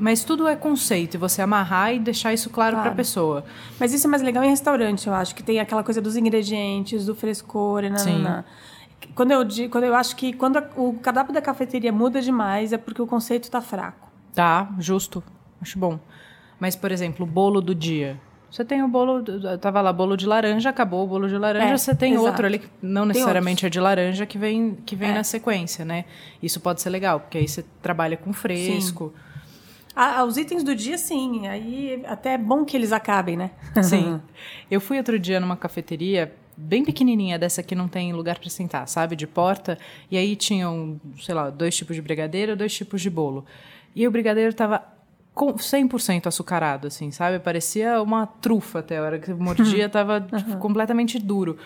Mas 0.00 0.24
tudo 0.24 0.48
é 0.48 0.56
conceito, 0.56 1.14
e 1.14 1.18
você 1.18 1.40
amarrar 1.42 1.94
e 1.94 2.00
deixar 2.00 2.32
isso 2.32 2.50
claro, 2.50 2.72
para 2.74 2.82
Claro. 2.84 2.94
a 2.94 2.96
pessoa. 2.96 3.44
Mas 3.78 3.92
isso 3.92 4.06
é 4.08 4.10
mais 4.10 4.22
legal 4.22 4.42
em 4.42 4.48
restaurante, 4.48 5.06
eu 5.06 5.14
acho, 5.14 5.32
que 5.34 5.42
tem 5.42 5.60
aquela 5.60 5.84
coisa 5.84 6.00
dos 6.00 6.16
ingredientes, 6.16 7.06
do 7.06 7.14
frescor, 7.14 7.84
e 7.84 7.90
nananã. 7.90 8.44
Quando 9.14 9.30
eu, 9.30 9.46
quando 9.70 9.84
eu 9.84 9.94
acho 9.94 10.16
que 10.16 10.32
quando 10.32 10.56
a- 10.56 10.68
o 10.76 10.94
cardápio 10.94 11.32
da 11.32 11.40
cafeteria 11.40 11.92
muda 11.92 12.20
demais, 12.20 12.72
é 12.72 12.78
porque 12.78 13.00
o 13.00 13.06
conceito 13.06 13.48
tá 13.48 13.60
fraco. 13.60 14.08
Tá, 14.34 14.68
justo. 14.80 15.22
Acho 15.62 15.78
bom. 15.78 16.00
Mas, 16.58 16.74
por 16.74 16.90
exemplo, 16.90 17.24
o 17.24 17.28
bolo 17.28 17.60
do 17.60 17.74
dia. 17.74 18.18
Você 18.54 18.64
tem 18.64 18.84
o 18.84 18.86
bolo, 18.88 19.20
tava 19.60 19.80
lá, 19.80 19.92
bolo 19.92 20.16
de 20.16 20.26
laranja, 20.26 20.70
acabou 20.70 21.02
o 21.02 21.08
bolo 21.08 21.26
de 21.28 21.36
laranja, 21.36 21.66
É, 21.66 21.76
você 21.76 21.92
tem 21.92 22.12
exato. 22.12 22.28
outro 22.28 22.46
ali 22.46 22.60
que 22.60 22.68
não 22.80 23.04
necessariamente 23.04 23.66
é 23.66 23.68
de 23.68 23.80
laranja 23.80 24.24
que 24.26 24.38
vem, 24.38 24.76
que 24.86 24.94
vem 24.94 25.10
É. 25.10 25.14
na 25.14 25.24
sequência, 25.24 25.84
né? 25.84 26.04
Isso 26.40 26.60
pode 26.60 26.80
ser 26.80 26.88
legal, 26.90 27.18
porque 27.18 27.38
aí 27.38 27.48
você 27.48 27.64
trabalha 27.82 28.16
com 28.16 28.32
fresco. 28.32 29.12
Ah, 29.96 30.22
os 30.24 30.36
itens 30.36 30.62
do 30.62 30.72
dia, 30.72 30.96
sim. 30.96 31.48
Aí 31.48 32.04
até 32.06 32.34
é 32.34 32.38
bom 32.38 32.64
que 32.64 32.76
eles 32.76 32.92
acabem, 32.92 33.36
né? 33.36 33.50
Sim. 33.82 34.20
Eu 34.70 34.80
fui 34.80 34.98
outro 34.98 35.18
dia 35.18 35.40
numa 35.40 35.56
cafeteria 35.56 36.32
bem 36.56 36.84
pequenininha, 36.84 37.36
dessa 37.36 37.60
que 37.60 37.74
não 37.74 37.88
tem 37.88 38.12
lugar 38.12 38.38
para 38.38 38.48
sentar, 38.50 38.86
sabe? 38.86 39.16
De 39.16 39.26
porta. 39.26 39.76
E 40.08 40.16
aí 40.16 40.36
tinham, 40.36 41.00
sei 41.20 41.34
lá, 41.34 41.50
dois 41.50 41.76
tipos 41.76 41.96
de 41.96 42.02
brigadeiro, 42.02 42.54
dois 42.56 42.72
tipos 42.72 43.02
de 43.02 43.10
bolo. 43.10 43.44
E 43.96 44.06
o 44.06 44.10
brigadeiro 44.12 44.54
tava 44.54 44.93
com 45.34 45.52
100% 45.54 46.26
açucarado, 46.26 46.86
assim, 46.86 47.10
sabe? 47.10 47.38
Parecia 47.40 48.00
uma 48.00 48.26
trufa 48.26 48.78
até 48.78 48.98
a 48.98 49.02
hora 49.02 49.18
que 49.18 49.32
mordia, 49.34 49.88
tava 49.90 50.20
tipo, 50.20 50.56
completamente 50.58 51.18
duro. 51.18 51.56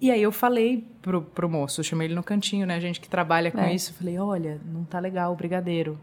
E 0.00 0.10
aí 0.10 0.22
eu 0.22 0.32
falei 0.32 0.86
pro, 1.02 1.20
pro 1.22 1.48
moço, 1.48 1.82
chamei 1.84 2.06
ele 2.06 2.14
no 2.14 2.22
cantinho, 2.22 2.66
né? 2.66 2.76
A 2.76 2.80
gente 2.80 3.00
que 3.00 3.08
trabalha 3.08 3.50
com 3.50 3.60
É. 3.60 3.74
isso. 3.74 3.92
Falei, 3.94 4.18
olha, 4.18 4.60
não 4.64 4.84
tá 4.84 4.98
legal 4.98 5.32
o 5.32 5.36
brigadeiro. 5.36 5.98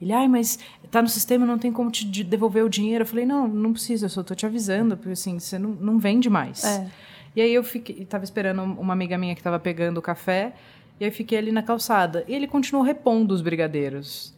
Ele, 0.00 0.12
ai, 0.12 0.28
mas 0.28 0.58
tá 0.90 1.02
no 1.02 1.08
sistema, 1.08 1.44
não 1.44 1.58
tem 1.58 1.72
como 1.72 1.90
te 1.90 2.04
de- 2.08 2.22
devolver 2.24 2.64
o 2.64 2.68
dinheiro. 2.68 3.02
Eu 3.02 3.06
falei, 3.06 3.26
não, 3.26 3.46
não 3.48 3.72
precisa, 3.72 4.06
eu 4.06 4.10
só 4.10 4.22
tô 4.22 4.34
te 4.34 4.46
avisando, 4.46 4.96
porque 4.96 5.10
assim, 5.12 5.38
você 5.40 5.58
não, 5.58 5.70
não 5.70 5.98
vende 5.98 6.30
mais. 6.30 6.64
É. 6.64 6.88
E 7.36 7.40
aí 7.42 7.52
eu 7.52 7.62
fiquei, 7.64 8.04
tava 8.06 8.22
esperando 8.24 8.62
uma 8.62 8.92
amiga 8.92 9.18
minha 9.18 9.34
que 9.34 9.42
tava 9.42 9.58
pegando 9.58 9.98
o 9.98 10.02
café, 10.02 10.54
E 11.00 11.04
aí 11.04 11.10
fiquei 11.10 11.36
ali 11.38 11.52
na 11.52 11.62
calçada. 11.62 12.24
E 12.26 12.34
ele 12.34 12.46
continuou 12.46 12.84
repondo 12.84 13.34
os 13.34 13.42
brigadeiros. 13.42 14.34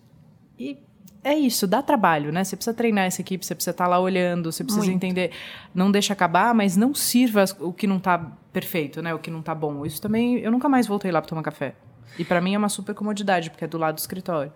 E 0.58 0.76
é 1.22 1.34
isso, 1.34 1.66
dá 1.66 1.82
trabalho, 1.82 2.32
né? 2.32 2.42
Você 2.42 2.56
precisa 2.56 2.74
treinar 2.74 3.04
essa 3.04 3.20
equipe, 3.20 3.44
você 3.44 3.54
precisa 3.54 3.72
estar 3.72 3.84
tá 3.84 3.90
lá 3.90 4.00
olhando, 4.00 4.50
você 4.50 4.64
precisa 4.64 4.86
Muito. 4.86 4.96
entender. 4.96 5.32
Não 5.74 5.90
deixa 5.90 6.14
acabar, 6.14 6.54
mas 6.54 6.76
não 6.76 6.94
sirva 6.94 7.44
o 7.60 7.72
que 7.72 7.86
não 7.86 7.98
está 7.98 8.18
perfeito, 8.52 9.02
né? 9.02 9.14
O 9.14 9.18
que 9.18 9.30
não 9.30 9.40
está 9.40 9.54
bom. 9.54 9.84
Isso 9.84 10.00
também, 10.00 10.38
eu 10.38 10.50
nunca 10.50 10.68
mais 10.68 10.86
voltei 10.86 11.10
lá 11.10 11.20
para 11.20 11.28
tomar 11.28 11.42
café. 11.42 11.74
E 12.18 12.24
para 12.24 12.40
mim 12.40 12.54
é 12.54 12.58
uma 12.58 12.70
super 12.70 12.94
comodidade, 12.94 13.50
porque 13.50 13.64
é 13.64 13.68
do 13.68 13.76
lado 13.76 13.96
do 13.96 13.98
escritório. 13.98 14.50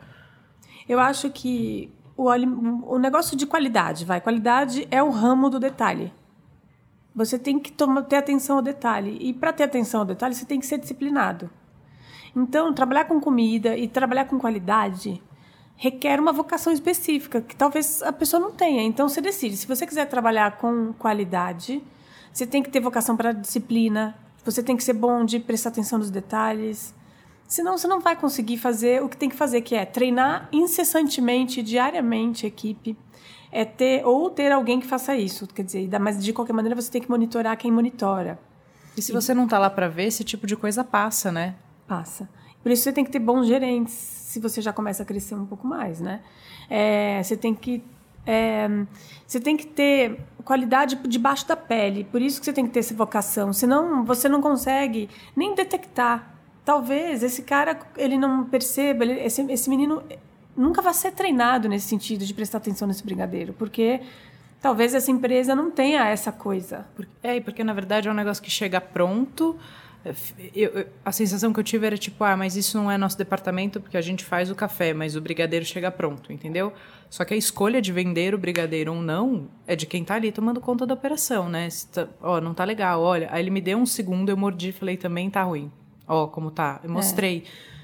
Eu 0.88 0.99
acho 0.99 1.30
que 1.30 1.92
o, 2.16 2.30
o 2.30 2.99
negócio 2.99 3.37
de 3.37 3.47
qualidade, 3.47 4.04
vai, 4.06 4.21
qualidade 4.21 4.88
é 4.90 5.02
o 5.02 5.11
ramo 5.11 5.50
do 5.50 5.61
detalhe. 5.61 6.12
Você 7.14 7.38
tem 7.38 7.59
que 7.59 7.71
tomar, 7.71 8.02
ter 8.02 8.16
atenção 8.16 8.56
ao 8.56 8.62
detalhe. 8.62 9.18
E 9.21 9.35
para 9.35 9.52
ter 9.52 9.64
atenção 9.64 10.00
ao 10.00 10.06
detalhe, 10.06 10.35
você 10.35 10.47
tem 10.47 10.59
que 10.59 10.66
ser 10.66 10.78
disciplinado. 10.78 11.50
Então, 12.35 12.73
trabalhar 12.73 13.04
com 13.04 13.21
comida 13.21 13.76
e 13.76 13.87
trabalhar 13.87 14.25
com 14.25 14.38
qualidade 14.38 15.23
requer 15.76 16.20
uma 16.20 16.32
vocação 16.32 16.72
específica, 16.72 17.40
que 17.40 17.54
talvez 17.54 18.02
a 18.02 18.12
pessoa 18.12 18.40
não 18.40 18.52
tenha. 18.52 18.82
Então, 18.82 19.08
você 19.08 19.20
decide. 19.20 19.56
Se 19.56 19.66
você 19.66 19.86
quiser 19.86 20.06
trabalhar 20.06 20.58
com 20.58 20.92
qualidade, 20.94 21.82
você 22.32 22.46
tem 22.46 22.62
que 22.62 22.70
ter 22.70 22.80
vocação 22.80 23.16
para 23.16 23.32
disciplina, 23.32 24.16
você 24.44 24.62
tem 24.62 24.76
que 24.76 24.84
ser 24.84 24.94
bom 24.94 25.24
de 25.24 25.40
prestar 25.40 25.70
atenção 25.70 25.98
nos 25.98 26.10
detalhes. 26.10 26.94
Senão, 27.46 27.76
você 27.76 27.86
não 27.86 28.00
vai 28.00 28.16
conseguir 28.16 28.56
fazer 28.58 29.02
o 29.02 29.08
que 29.08 29.16
tem 29.16 29.28
que 29.28 29.36
fazer, 29.36 29.60
que 29.60 29.74
é 29.74 29.84
treinar 29.84 30.48
incessantemente, 30.52 31.62
diariamente 31.62 32.46
a 32.46 32.48
equipe 32.48 32.96
é 33.54 33.64
ter 33.64 34.04
ou 34.04 34.28
ter 34.28 34.50
alguém 34.50 34.80
que 34.80 34.86
faça 34.86 35.16
isso, 35.16 35.46
quer 35.46 35.62
dizer, 35.62 35.88
mas 36.00 36.22
de 36.22 36.32
qualquer 36.32 36.52
maneira 36.52 36.74
você 36.74 36.90
tem 36.90 37.00
que 37.00 37.08
monitorar 37.08 37.56
quem 37.56 37.70
monitora. 37.70 38.36
E 38.96 39.00
se 39.00 39.12
você 39.12 39.32
não 39.32 39.44
está 39.44 39.60
lá 39.60 39.70
para 39.70 39.88
ver, 39.88 40.06
esse 40.06 40.24
tipo 40.24 40.44
de 40.44 40.56
coisa 40.56 40.82
passa, 40.82 41.30
né? 41.30 41.54
Passa. 41.86 42.28
Por 42.60 42.72
isso 42.72 42.82
você 42.82 42.92
tem 42.92 43.04
que 43.04 43.12
ter 43.12 43.20
bons 43.20 43.46
gerentes, 43.46 43.92
se 44.34 44.40
você 44.40 44.60
já 44.60 44.72
começa 44.72 45.04
a 45.04 45.06
crescer 45.06 45.36
um 45.36 45.46
pouco 45.46 45.64
mais, 45.64 46.00
né? 46.00 46.20
É, 46.68 47.22
você 47.22 47.36
tem 47.36 47.54
que 47.54 47.82
é, 48.26 48.68
você 49.24 49.38
tem 49.38 49.56
que 49.56 49.66
ter 49.66 50.18
qualidade 50.44 50.96
debaixo 51.06 51.46
da 51.46 51.56
pele. 51.56 52.04
Por 52.04 52.20
isso 52.20 52.40
que 52.40 52.46
você 52.46 52.52
tem 52.52 52.66
que 52.66 52.72
ter 52.72 52.80
essa 52.80 52.94
vocação. 52.94 53.52
Senão 53.52 54.04
você 54.04 54.28
não 54.28 54.40
consegue 54.40 55.08
nem 55.36 55.54
detectar. 55.54 56.34
Talvez 56.64 57.22
esse 57.22 57.42
cara 57.42 57.78
ele 57.96 58.16
não 58.16 58.44
perceba. 58.44 59.04
Ele, 59.04 59.20
esse, 59.20 59.40
esse 59.52 59.70
menino 59.70 60.02
nunca 60.56 60.82
vai 60.82 60.94
ser 60.94 61.12
treinado 61.12 61.68
nesse 61.68 61.86
sentido 61.86 62.24
de 62.24 62.34
prestar 62.34 62.58
atenção 62.58 62.88
nesse 62.88 63.04
brigadeiro, 63.04 63.52
porque 63.52 64.00
talvez 64.60 64.94
essa 64.94 65.10
empresa 65.10 65.54
não 65.54 65.70
tenha 65.70 66.08
essa 66.08 66.32
coisa. 66.32 66.86
É, 67.22 67.40
porque 67.40 67.62
na 67.62 67.72
verdade 67.72 68.08
é 68.08 68.10
um 68.10 68.14
negócio 68.14 68.42
que 68.42 68.50
chega 68.50 68.80
pronto. 68.80 69.56
Eu, 70.54 70.87
a 71.04 71.11
sensação 71.11 71.52
que 71.52 71.58
eu 71.58 71.64
tive 71.64 71.87
era 71.87 71.96
tipo, 71.96 72.23
ah, 72.25 72.37
mas 72.37 72.56
isso 72.56 72.76
não 72.76 72.90
é 72.90 72.99
nosso 72.99 73.16
departamento 73.16 73.80
porque 73.80 73.96
a 73.96 74.02
gente 74.02 74.25
faz 74.25 74.50
o 74.50 74.54
café, 74.54 74.92
mas 74.92 75.16
o 75.16 75.20
brigadeiro 75.20 75.64
chega 75.64 75.90
pronto, 75.90 76.30
entendeu? 76.30 76.73
Só 77.08 77.25
que 77.25 77.32
a 77.32 77.37
escolha 77.37 77.80
de 77.80 77.90
vender 77.92 78.34
o 78.34 78.38
brigadeiro 78.38 78.92
ou 78.92 79.00
não 79.00 79.49
é 79.66 79.75
de 79.75 79.87
quem 79.87 80.02
está 80.02 80.16
ali 80.16 80.30
tomando 80.30 80.61
conta 80.61 80.84
da 80.84 80.92
operação, 80.92 81.49
né? 81.49 81.68
Tá, 81.92 82.06
ó, 82.20 82.40
não 82.40 82.52
tá 82.52 82.64
legal, 82.64 83.00
olha. 83.00 83.28
Aí 83.30 83.42
ele 83.42 83.50
me 83.50 83.61
deu 83.61 83.78
um 83.78 83.87
segundo, 83.87 84.28
eu 84.28 84.37
mordi 84.37 84.68
e 84.68 84.73
falei, 84.73 84.96
também 84.96 85.30
tá 85.30 85.42
ruim. 85.42 85.73
Ó, 86.06 86.26
como 86.26 86.50
tá. 86.50 86.80
Eu 86.84 86.90
mostrei. 86.90 87.44
É. 87.46 87.75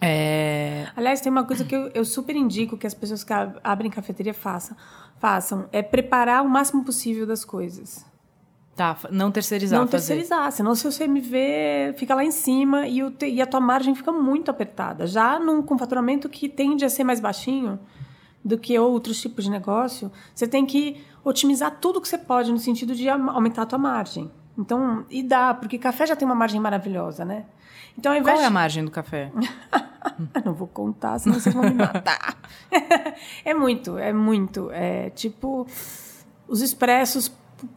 É... 0.00 0.88
Aliás, 0.94 1.20
tem 1.20 1.30
uma 1.30 1.44
coisa 1.44 1.64
que 1.64 1.74
eu, 1.74 1.88
eu, 1.88 2.04
super 2.04 2.36
indico 2.36 2.76
que 2.76 2.86
as 2.86 2.94
pessoas 2.94 3.24
que 3.24 3.32
abrem 3.64 3.90
cafeteria 3.90 4.32
façam, 4.32 4.76
façam 5.18 5.68
é 5.72 5.82
preparar 5.82 6.42
o 6.42 6.48
máximo 6.48 6.84
possível 6.84 7.26
das 7.26 7.44
coisas. 7.44 8.06
Tá, 8.78 8.96
não 9.10 9.32
terceirizar. 9.32 9.76
Não 9.76 9.88
fazer. 9.88 10.14
terceirizar, 10.14 10.52
senão 10.52 10.72
se 10.72 10.84
você 10.84 11.08
me 11.08 11.20
vê, 11.20 11.92
fica 11.96 12.14
lá 12.14 12.22
em 12.22 12.30
cima 12.30 12.86
e, 12.86 13.02
o, 13.02 13.12
e 13.26 13.42
a 13.42 13.46
tua 13.46 13.58
margem 13.58 13.92
fica 13.92 14.12
muito 14.12 14.52
apertada. 14.52 15.04
Já 15.04 15.36
num, 15.40 15.60
com 15.60 15.76
faturamento 15.76 16.28
que 16.28 16.48
tende 16.48 16.84
a 16.84 16.88
ser 16.88 17.02
mais 17.02 17.18
baixinho 17.18 17.80
do 18.44 18.56
que 18.56 18.78
outros 18.78 19.20
tipos 19.20 19.46
de 19.46 19.50
negócio, 19.50 20.12
você 20.32 20.46
tem 20.46 20.64
que 20.64 21.04
otimizar 21.24 21.76
tudo 21.80 22.00
que 22.00 22.06
você 22.06 22.16
pode 22.16 22.52
no 22.52 22.58
sentido 22.58 22.94
de 22.94 23.08
aumentar 23.08 23.62
a 23.62 23.66
tua 23.66 23.80
margem. 23.80 24.30
Então, 24.56 25.04
e 25.10 25.24
dá, 25.24 25.52
porque 25.54 25.76
café 25.76 26.06
já 26.06 26.14
tem 26.14 26.24
uma 26.24 26.36
margem 26.36 26.60
maravilhosa, 26.60 27.24
né? 27.24 27.46
Então, 27.98 28.12
ao 28.12 28.18
invés 28.18 28.36
Qual 28.36 28.44
é 28.44 28.46
a 28.46 28.50
margem 28.50 28.84
do 28.84 28.92
café? 28.92 29.32
não 30.44 30.54
vou 30.54 30.68
contar, 30.68 31.18
senão 31.18 31.40
vocês 31.40 31.52
vão 31.52 31.64
me 31.64 31.74
matar. 31.74 32.36
é 33.44 33.52
muito, 33.52 33.98
é 33.98 34.12
muito. 34.12 34.70
É 34.70 35.10
tipo, 35.10 35.66
os 36.46 36.62
expressos 36.62 37.28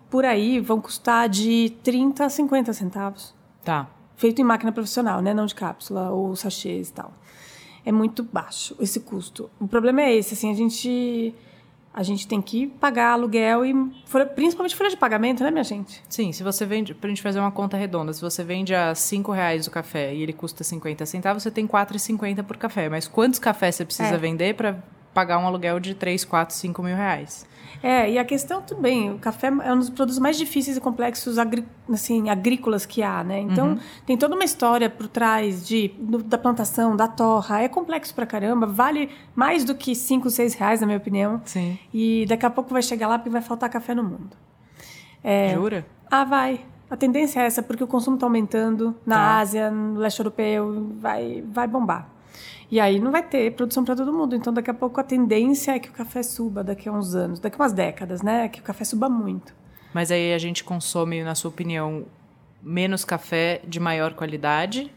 por 0.09 0.25
aí 0.25 0.59
vão 0.59 0.79
custar 0.79 1.29
de 1.29 1.73
30 1.83 2.25
a 2.25 2.29
50 2.29 2.73
centavos. 2.73 3.33
Tá. 3.63 3.89
Feito 4.15 4.41
em 4.41 4.43
máquina 4.43 4.71
profissional, 4.71 5.21
né? 5.21 5.33
Não 5.33 5.45
de 5.45 5.55
cápsula 5.55 6.09
ou 6.11 6.35
sachês 6.35 6.89
e 6.89 6.93
tal. 6.93 7.13
É 7.85 7.91
muito 7.91 8.23
baixo 8.23 8.75
esse 8.79 9.00
custo. 9.00 9.50
O 9.59 9.67
problema 9.67 10.01
é 10.01 10.15
esse, 10.15 10.33
assim, 10.33 10.51
a 10.51 10.53
gente 10.53 11.33
a 11.93 12.03
gente 12.03 12.25
tem 12.25 12.41
que 12.41 12.67
pagar 12.67 13.11
aluguel 13.11 13.65
e 13.65 13.73
principalmente 14.33 14.75
folha 14.75 14.89
de 14.89 14.95
pagamento, 14.95 15.43
né, 15.43 15.51
minha 15.51 15.63
gente? 15.63 16.01
Sim, 16.07 16.31
se 16.31 16.41
você 16.41 16.65
vende, 16.65 16.93
para 16.93 17.07
a 17.07 17.09
gente 17.09 17.21
fazer 17.21 17.39
uma 17.39 17.51
conta 17.51 17.75
redonda, 17.75 18.13
se 18.13 18.21
você 18.21 18.43
vende 18.45 18.73
a 18.73 18.95
cinco 18.95 19.31
reais 19.31 19.67
o 19.67 19.71
café 19.71 20.13
e 20.15 20.21
ele 20.21 20.31
custa 20.31 20.63
50 20.63 21.05
centavos, 21.05 21.43
você 21.43 21.51
tem 21.51 21.67
4,50 21.67 22.43
por 22.43 22.55
café. 22.55 22.88
Mas 22.88 23.07
quantos 23.07 23.39
cafés 23.39 23.75
você 23.75 23.83
precisa 23.83 24.15
é. 24.15 24.17
vender 24.17 24.55
para 24.55 24.77
pagar 25.13 25.38
um 25.38 25.46
aluguel 25.46 25.80
de 25.80 25.94
3, 25.94 26.24
4, 26.25 26.56
5 26.56 26.84
mil 26.84 26.96
reais? 26.96 27.46
É, 27.84 28.12
e 28.12 28.20
a 28.20 28.24
questão, 28.24 28.63
bem, 28.80 29.12
o 29.12 29.18
café 29.18 29.48
é 29.48 29.74
um 29.74 29.80
dos 29.80 29.89
produtos 29.89 30.20
mais 30.20 30.38
difíceis 30.38 30.77
e 30.77 30.80
complexos 30.82 31.39
agri, 31.39 31.65
assim, 31.91 32.30
agrícolas 32.30 32.86
que 32.86 33.01
há, 33.01 33.24
né? 33.24 33.39
Então, 33.39 33.70
uhum. 33.70 33.80
tem 34.06 34.15
toda 34.15 34.36
uma 34.36 34.44
história 34.44 34.88
por 34.88 35.08
trás 35.08 35.68
de, 35.68 35.88
do, 36.00 36.20
da 36.20 36.38
plantação, 36.38 36.96
da 36.96 37.08
torra. 37.08 37.62
É 37.62 37.68
complexo 37.68 38.13
pra 38.13 38.25
caramba, 38.25 38.68
vale 38.68 39.10
mais 39.34 39.63
do 39.63 39.74
que 39.74 39.96
5, 39.96 40.30
6 40.30 40.53
reais, 40.53 40.82
na 40.82 40.86
minha 40.86 40.98
opinião. 40.98 41.41
Sim. 41.44 41.80
E 41.91 42.25
daqui 42.27 42.46
a 42.46 42.51
pouco 42.51 42.72
vai 42.72 42.84
chegar 42.84 43.08
lá 43.08 43.18
porque 43.18 43.32
vai 43.32 43.41
faltar 43.41 43.68
café 43.70 43.96
no 43.96 44.03
mundo. 44.03 44.38
É, 45.24 45.53
Jura? 45.56 45.86
Ah, 46.10 46.24
vai. 46.24 46.62
A 46.89 46.98
tendência 46.98 47.39
é 47.39 47.46
essa, 47.46 47.63
porque 47.63 47.84
o 47.84 47.88
consumo 47.88 48.15
está 48.15 48.27
aumentando 48.27 48.96
na 49.06 49.15
tá. 49.15 49.39
Ásia, 49.39 49.72
no 49.72 50.00
leste 50.00 50.20
europeu, 50.20 50.91
vai, 51.00 51.44
vai 51.48 51.68
bombar. 51.68 52.08
E 52.71 52.79
aí 52.79 52.99
não 52.99 53.11
vai 53.11 53.21
ter 53.21 53.53
produção 53.53 53.83
para 53.83 53.97
todo 53.97 54.13
mundo. 54.13 54.33
Então, 54.33 54.53
daqui 54.53 54.71
a 54.71 54.73
pouco 54.73 54.99
a 55.01 55.03
tendência 55.03 55.73
é 55.73 55.79
que 55.79 55.89
o 55.89 55.91
café 55.91 56.23
suba 56.23 56.63
daqui 56.63 56.87
a 56.87 56.91
uns 56.93 57.13
anos, 57.13 57.37
daqui 57.37 57.57
a 57.59 57.63
umas 57.63 57.73
décadas, 57.73 58.21
né? 58.21 58.47
Que 58.47 58.61
o 58.61 58.63
café 58.63 58.85
suba 58.85 59.09
muito. 59.09 59.53
Mas 59.93 60.09
aí 60.09 60.33
a 60.33 60.37
gente 60.37 60.63
consome, 60.63 61.21
na 61.21 61.35
sua 61.35 61.49
opinião, 61.49 62.05
menos 62.63 63.03
café 63.03 63.61
de 63.67 63.77
maior 63.77 64.13
qualidade? 64.13 64.89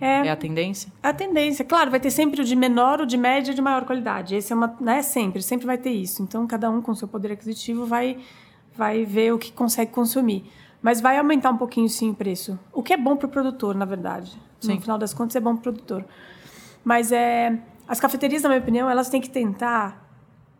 É, 0.00 0.26
é 0.26 0.30
a 0.30 0.36
tendência? 0.36 0.92
A 1.00 1.12
tendência. 1.12 1.64
Claro, 1.64 1.92
vai 1.92 2.00
ter 2.00 2.10
sempre 2.10 2.40
o 2.40 2.44
de 2.44 2.56
menor, 2.56 3.00
o 3.00 3.06
de 3.06 3.16
média 3.16 3.52
e 3.52 3.54
de 3.54 3.62
maior 3.62 3.84
qualidade. 3.84 4.34
Esse 4.34 4.52
é 4.52 4.56
uma, 4.56 4.76
né, 4.80 5.00
sempre, 5.02 5.40
sempre 5.42 5.64
vai 5.64 5.78
ter 5.78 5.90
isso. 5.90 6.22
Então, 6.24 6.44
cada 6.44 6.68
um 6.68 6.82
com 6.82 6.92
seu 6.92 7.06
poder 7.06 7.30
aquisitivo 7.30 7.86
vai, 7.86 8.18
vai 8.76 9.04
ver 9.04 9.32
o 9.32 9.38
que 9.38 9.52
consegue 9.52 9.92
consumir. 9.92 10.50
Mas 10.82 11.00
vai 11.00 11.18
aumentar 11.18 11.50
um 11.50 11.56
pouquinho, 11.56 11.88
sim, 11.88 12.10
o 12.10 12.14
preço. 12.14 12.58
O 12.72 12.82
que 12.82 12.92
é 12.92 12.96
bom 12.96 13.16
para 13.16 13.26
o 13.26 13.30
produtor, 13.30 13.76
na 13.76 13.84
verdade. 13.84 14.36
Sim. 14.60 14.74
No 14.74 14.80
final 14.80 14.98
das 14.98 15.14
contas, 15.14 15.36
é 15.36 15.40
bom 15.40 15.54
para 15.54 15.60
o 15.60 15.62
produtor. 15.62 16.04
Mas 16.88 17.12
é, 17.12 17.58
as 17.86 18.00
cafeterias, 18.00 18.40
na 18.40 18.48
minha 18.48 18.62
opinião, 18.62 18.88
elas 18.88 19.10
têm 19.10 19.20
que 19.20 19.28
tentar 19.28 20.08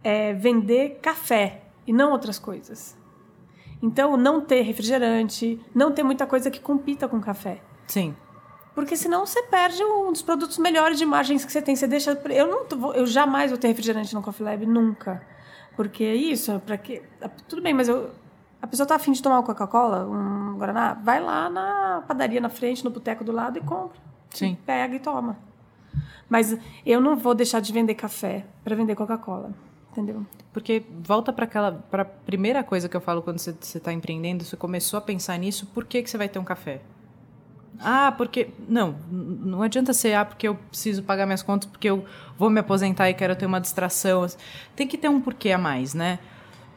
é, 0.05 0.35
vender 0.35 0.99
café 1.01 1.63
e 1.87 1.93
não 1.93 2.13
outras 2.13 2.39
coisas. 2.39 2.95
Então, 3.81 4.15
não 4.15 4.39
ter 4.39 4.61
refrigerante, 4.61 5.59
não 5.75 5.91
ter 5.91 6.03
muita 6.03 6.27
coisa 6.27 6.51
que 6.51 6.61
compita 6.61 7.09
com 7.09 7.19
café. 7.19 7.63
Sim. 7.87 8.15
Porque 8.75 8.95
senão 8.95 9.25
você 9.25 9.43
perde 9.45 9.83
um 9.83 10.13
dos 10.13 10.21
produtos 10.21 10.59
melhores 10.59 10.99
de 10.99 11.07
margens 11.07 11.47
que 11.47 11.51
você 11.51 11.63
tem. 11.63 11.75
Você 11.75 11.87
deixa. 11.87 12.11
Eu, 12.11 12.47
não, 12.47 12.93
eu 12.93 13.07
jamais 13.07 13.51
vou 13.51 13.59
ter 13.59 13.69
refrigerante 13.69 14.15
no 14.15 14.21
Coffee 14.21 14.45
Lab, 14.45 14.67
nunca. 14.67 15.27
Porque 15.77 16.05
é 16.05 16.15
isso, 16.15 16.61
para 16.61 16.77
que. 16.77 17.01
Tudo 17.49 17.63
bem, 17.63 17.73
mas 17.73 17.89
eu, 17.89 18.11
a 18.61 18.67
pessoa 18.67 18.87
tá 18.87 18.97
afim 18.97 19.13
de 19.13 19.23
tomar 19.23 19.37
uma 19.37 19.45
Coca-Cola, 19.45 20.07
um 20.07 20.59
Guaraná, 20.59 20.93
vai 20.93 21.21
lá 21.23 21.49
na 21.49 22.05
padaria 22.07 22.39
na 22.39 22.51
frente, 22.51 22.85
no 22.85 22.91
boteco 22.91 23.25
do 23.25 23.33
lado 23.33 23.57
e 23.57 23.63
compra. 23.63 23.99
Sim. 24.29 24.53
E 24.53 24.57
pega 24.57 24.95
e 24.95 25.01
toma. 25.01 25.48
Mas 26.29 26.57
eu 26.85 27.01
não 27.01 27.17
vou 27.17 27.35
deixar 27.35 27.61
de 27.61 27.73
vender 27.73 27.95
café 27.95 28.45
para 28.63 28.77
vender 28.77 28.95
Coca-Cola. 28.95 29.53
Entendeu? 29.91 30.25
Porque 30.53 30.83
volta 31.01 31.33
para 31.33 31.45
aquela 31.45 31.73
para 31.73 32.03
a 32.03 32.05
primeira 32.07 32.63
coisa 32.63 32.89
que 32.89 32.97
eu 32.97 33.01
falo 33.01 33.23
quando 33.23 33.39
você 33.39 33.51
está 33.51 33.93
empreendendo, 33.93 34.45
você 34.45 34.57
começou 34.57 34.99
a 34.99 35.01
pensar 35.01 35.37
nisso, 35.39 35.67
por 35.67 35.85
que, 35.85 36.03
que 36.03 36.11
você 36.11 36.19
vai 36.19 36.29
ter 36.29 36.39
um 36.39 36.45
café? 36.45 36.81
Ah, 37.81 38.13
porque. 38.17 38.49
Não, 38.69 38.97
não 39.11 39.63
adianta 39.63 39.93
ser, 39.93 40.15
ah, 40.15 40.25
porque 40.25 40.49
eu 40.49 40.55
preciso 40.55 41.03
pagar 41.03 41.27
minhas 41.27 41.43
contas, 41.43 41.69
porque 41.71 41.89
eu 41.89 42.05
vou 42.37 42.51
me 42.51 42.61
aposentar 42.61 43.09
e 43.09 43.15
quero 43.15 43.35
ter 43.37 43.47
uma 43.47 43.61
distração. 43.61 44.27
Tem 44.75 44.87
que 44.87 44.99
ter 44.99 45.09
um 45.09 45.21
porquê 45.21 45.53
a 45.53 45.59
mais, 45.59 45.95
né? 45.95 46.19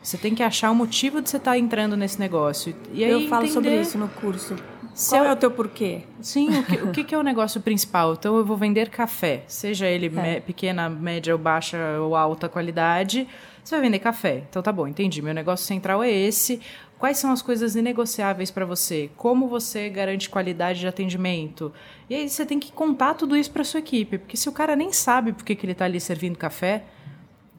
Você 0.02 0.18
tem 0.18 0.34
que 0.34 0.42
achar 0.42 0.72
o 0.72 0.76
motivo 0.76 1.22
de 1.22 1.30
você 1.30 1.38
estar 1.38 1.52
tá 1.52 1.58
entrando 1.58 1.96
nesse 1.96 2.20
negócio. 2.20 2.76
E 2.92 3.04
aí 3.04 3.12
eu 3.12 3.28
falo 3.28 3.46
entender... 3.46 3.54
sobre 3.54 3.82
isso 3.82 3.98
no 3.98 4.10
curso. 4.10 4.56
Se 4.94 5.12
Qual 5.12 5.24
eu... 5.24 5.30
é 5.30 5.34
o 5.34 5.36
teu 5.36 5.52
porquê? 5.52 6.02
Sim, 6.22 6.50
o 6.60 6.64
que, 6.64 7.02
o 7.02 7.06
que 7.06 7.16
é 7.16 7.18
o 7.18 7.24
negócio 7.24 7.62
principal? 7.62 8.14
Então, 8.14 8.38
eu 8.38 8.46
vou 8.46 8.58
vender 8.58 8.90
café, 8.90 9.44
seja 9.48 9.88
ele 9.88 10.12
é. 10.20 10.40
pequena, 10.40 10.90
média 10.90 11.34
ou 11.34 11.40
baixa 11.40 11.78
ou 12.00 12.16
alta 12.16 12.50
qualidade, 12.50 13.28
você 13.64 13.76
vai 13.76 13.82
vender 13.82 14.00
café. 14.00 14.44
Então, 14.50 14.62
tá 14.62 14.72
bom, 14.72 14.88
entendi. 14.88 15.22
Meu 15.22 15.34
negócio 15.34 15.66
central 15.66 16.04
é 16.04 16.12
esse. 16.12 16.62
Quais 17.02 17.18
são 17.18 17.32
as 17.32 17.42
coisas 17.42 17.76
inegociáveis 17.76 18.52
para 18.52 18.64
você? 18.64 19.10
Como 19.18 19.48
você 19.48 19.90
garante 19.90 20.30
qualidade 20.30 20.80
de 20.80 20.88
atendimento? 20.88 21.74
E 22.08 22.14
aí 22.14 22.30
você 22.30 22.46
tem 22.46 22.60
que 22.60 22.72
contar 22.72 23.16
tudo 23.16 23.36
isso 23.36 23.50
para 23.50 23.64
sua 23.64 23.80
equipe, 23.80 24.20
porque 24.20 24.38
se 24.38 24.48
o 24.48 24.52
cara 24.52 24.76
nem 24.76 24.94
sabe 24.94 25.34
por 25.34 25.44
que, 25.44 25.56
que 25.56 25.66
ele 25.66 25.72
está 25.72 25.86
ali 25.86 26.00
servindo 26.00 26.38
café, 26.38 26.84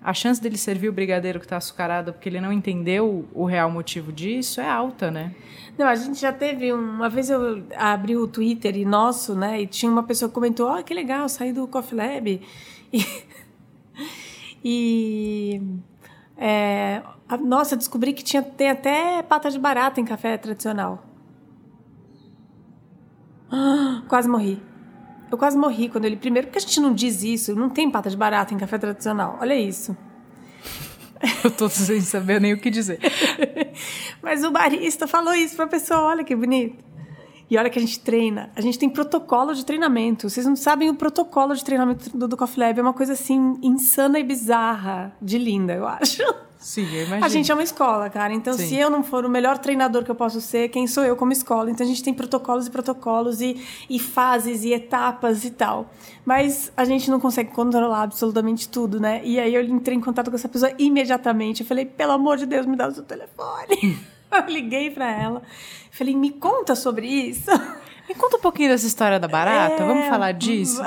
a 0.04 0.12
chance 0.12 0.40
dele 0.40 0.56
servir 0.56 0.88
o 0.88 0.92
brigadeiro 0.92 1.38
que 1.38 1.46
está 1.46 1.56
açucarado 1.56 2.12
porque 2.12 2.28
ele 2.28 2.40
não 2.40 2.52
entendeu 2.52 3.28
o 3.32 3.44
real 3.44 3.70
motivo 3.70 4.12
disso 4.12 4.60
é 4.60 4.68
alta, 4.68 5.10
né? 5.10 5.34
Não, 5.78 5.86
a 5.86 5.94
gente 5.94 6.20
já 6.20 6.32
teve 6.32 6.72
uma 6.72 7.08
vez 7.08 7.30
eu 7.30 7.64
abri 7.76 8.16
o 8.16 8.26
Twitter 8.26 8.76
e 8.76 8.84
nosso, 8.84 9.34
né? 9.34 9.62
E 9.62 9.66
tinha 9.66 9.90
uma 9.90 10.02
pessoa 10.02 10.28
que 10.28 10.34
comentou: 10.34 10.68
"Ó, 10.68 10.78
oh, 10.78 10.82
que 10.82 10.92
legal, 10.92 11.28
saí 11.28 11.52
do 11.52 11.66
Coffee 11.66 11.96
Lab". 11.96 12.40
E, 14.64 15.60
e 15.60 15.60
é, 16.36 17.02
nossa, 17.40 17.76
descobri 17.76 18.12
que 18.12 18.22
tinha 18.22 18.42
tem 18.42 18.70
até 18.70 19.22
pata 19.22 19.50
de 19.50 19.58
barata 19.58 20.00
em 20.00 20.04
café 20.04 20.36
tradicional. 20.36 21.04
Ah, 23.50 24.02
quase 24.08 24.28
morri. 24.28 24.62
Eu 25.32 25.38
quase 25.38 25.56
morri 25.56 25.88
quando 25.88 26.04
ele. 26.04 26.16
Primeiro, 26.16 26.48
porque 26.48 26.58
a 26.58 26.60
gente 26.60 26.78
não 26.78 26.92
diz 26.92 27.22
isso, 27.22 27.54
não 27.54 27.70
tem 27.70 27.90
pata 27.90 28.10
de 28.10 28.16
barata 28.18 28.52
em 28.52 28.58
café 28.58 28.76
tradicional. 28.76 29.38
Olha 29.40 29.54
isso. 29.54 29.96
Eu 31.42 31.50
tô 31.50 31.70
sem 31.70 32.02
saber 32.02 32.38
nem 32.38 32.52
o 32.52 32.58
que 32.58 32.68
dizer. 32.68 32.98
Mas 34.22 34.44
o 34.44 34.50
barista 34.50 35.06
falou 35.06 35.32
isso 35.32 35.56
pra 35.56 35.66
pessoa, 35.66 36.02
olha 36.02 36.22
que 36.22 36.36
bonito. 36.36 36.84
E 37.48 37.56
olha 37.56 37.70
que 37.70 37.78
a 37.78 37.82
gente 37.82 37.98
treina. 38.00 38.50
A 38.54 38.60
gente 38.60 38.78
tem 38.78 38.90
protocolo 38.90 39.54
de 39.54 39.64
treinamento. 39.64 40.28
Vocês 40.28 40.44
não 40.44 40.54
sabem 40.56 40.90
o 40.90 40.94
protocolo 40.94 41.54
de 41.54 41.64
treinamento 41.64 42.14
do, 42.16 42.28
do 42.28 42.36
Coffee 42.36 42.62
Lab. 42.62 42.78
É 42.78 42.82
uma 42.82 42.92
coisa 42.92 43.14
assim, 43.14 43.58
insana 43.62 44.18
e 44.18 44.22
bizarra, 44.22 45.16
de 45.20 45.38
linda, 45.38 45.72
eu 45.72 45.86
acho. 45.86 46.22
Sim, 46.62 46.86
eu 46.94 47.06
imagino. 47.06 47.24
A 47.24 47.28
gente 47.28 47.50
é 47.50 47.54
uma 47.54 47.62
escola, 47.62 48.08
cara. 48.08 48.32
Então, 48.32 48.52
Sim. 48.54 48.68
se 48.68 48.76
eu 48.76 48.88
não 48.88 49.02
for 49.02 49.24
o 49.24 49.28
melhor 49.28 49.58
treinador 49.58 50.04
que 50.04 50.10
eu 50.10 50.14
posso 50.14 50.40
ser, 50.40 50.68
quem 50.68 50.86
sou 50.86 51.04
eu 51.04 51.16
como 51.16 51.32
escola? 51.32 51.70
Então, 51.70 51.84
a 51.84 51.88
gente 51.88 52.02
tem 52.02 52.14
protocolos 52.14 52.68
e 52.68 52.70
protocolos 52.70 53.40
e, 53.40 53.60
e 53.90 53.98
fases 53.98 54.62
e 54.62 54.72
etapas 54.72 55.44
e 55.44 55.50
tal. 55.50 55.90
Mas 56.24 56.72
a 56.76 56.84
gente 56.84 57.10
não 57.10 57.18
consegue 57.18 57.50
controlar 57.50 58.02
absolutamente 58.02 58.68
tudo, 58.68 59.00
né? 59.00 59.20
E 59.24 59.40
aí 59.40 59.54
eu 59.54 59.62
entrei 59.62 59.96
em 59.96 60.00
contato 60.00 60.30
com 60.30 60.36
essa 60.36 60.48
pessoa 60.48 60.72
imediatamente. 60.78 61.62
Eu 61.62 61.66
falei, 61.66 61.84
pelo 61.84 62.12
amor 62.12 62.36
de 62.36 62.46
Deus, 62.46 62.64
me 62.64 62.76
dá 62.76 62.86
o 62.86 62.92
seu 62.92 63.02
telefone. 63.02 63.98
eu 64.30 64.46
liguei 64.46 64.90
para 64.90 65.10
ela. 65.10 65.42
Falei, 65.90 66.14
me 66.14 66.30
conta 66.30 66.76
sobre 66.76 67.06
isso. 67.06 67.50
Me 68.08 68.14
conta 68.14 68.36
um 68.36 68.40
pouquinho 68.40 68.70
dessa 68.70 68.86
história 68.86 69.18
da 69.18 69.28
barata. 69.28 69.82
É... 69.82 69.86
Vamos 69.86 70.06
falar 70.06 70.32
disso? 70.32 70.80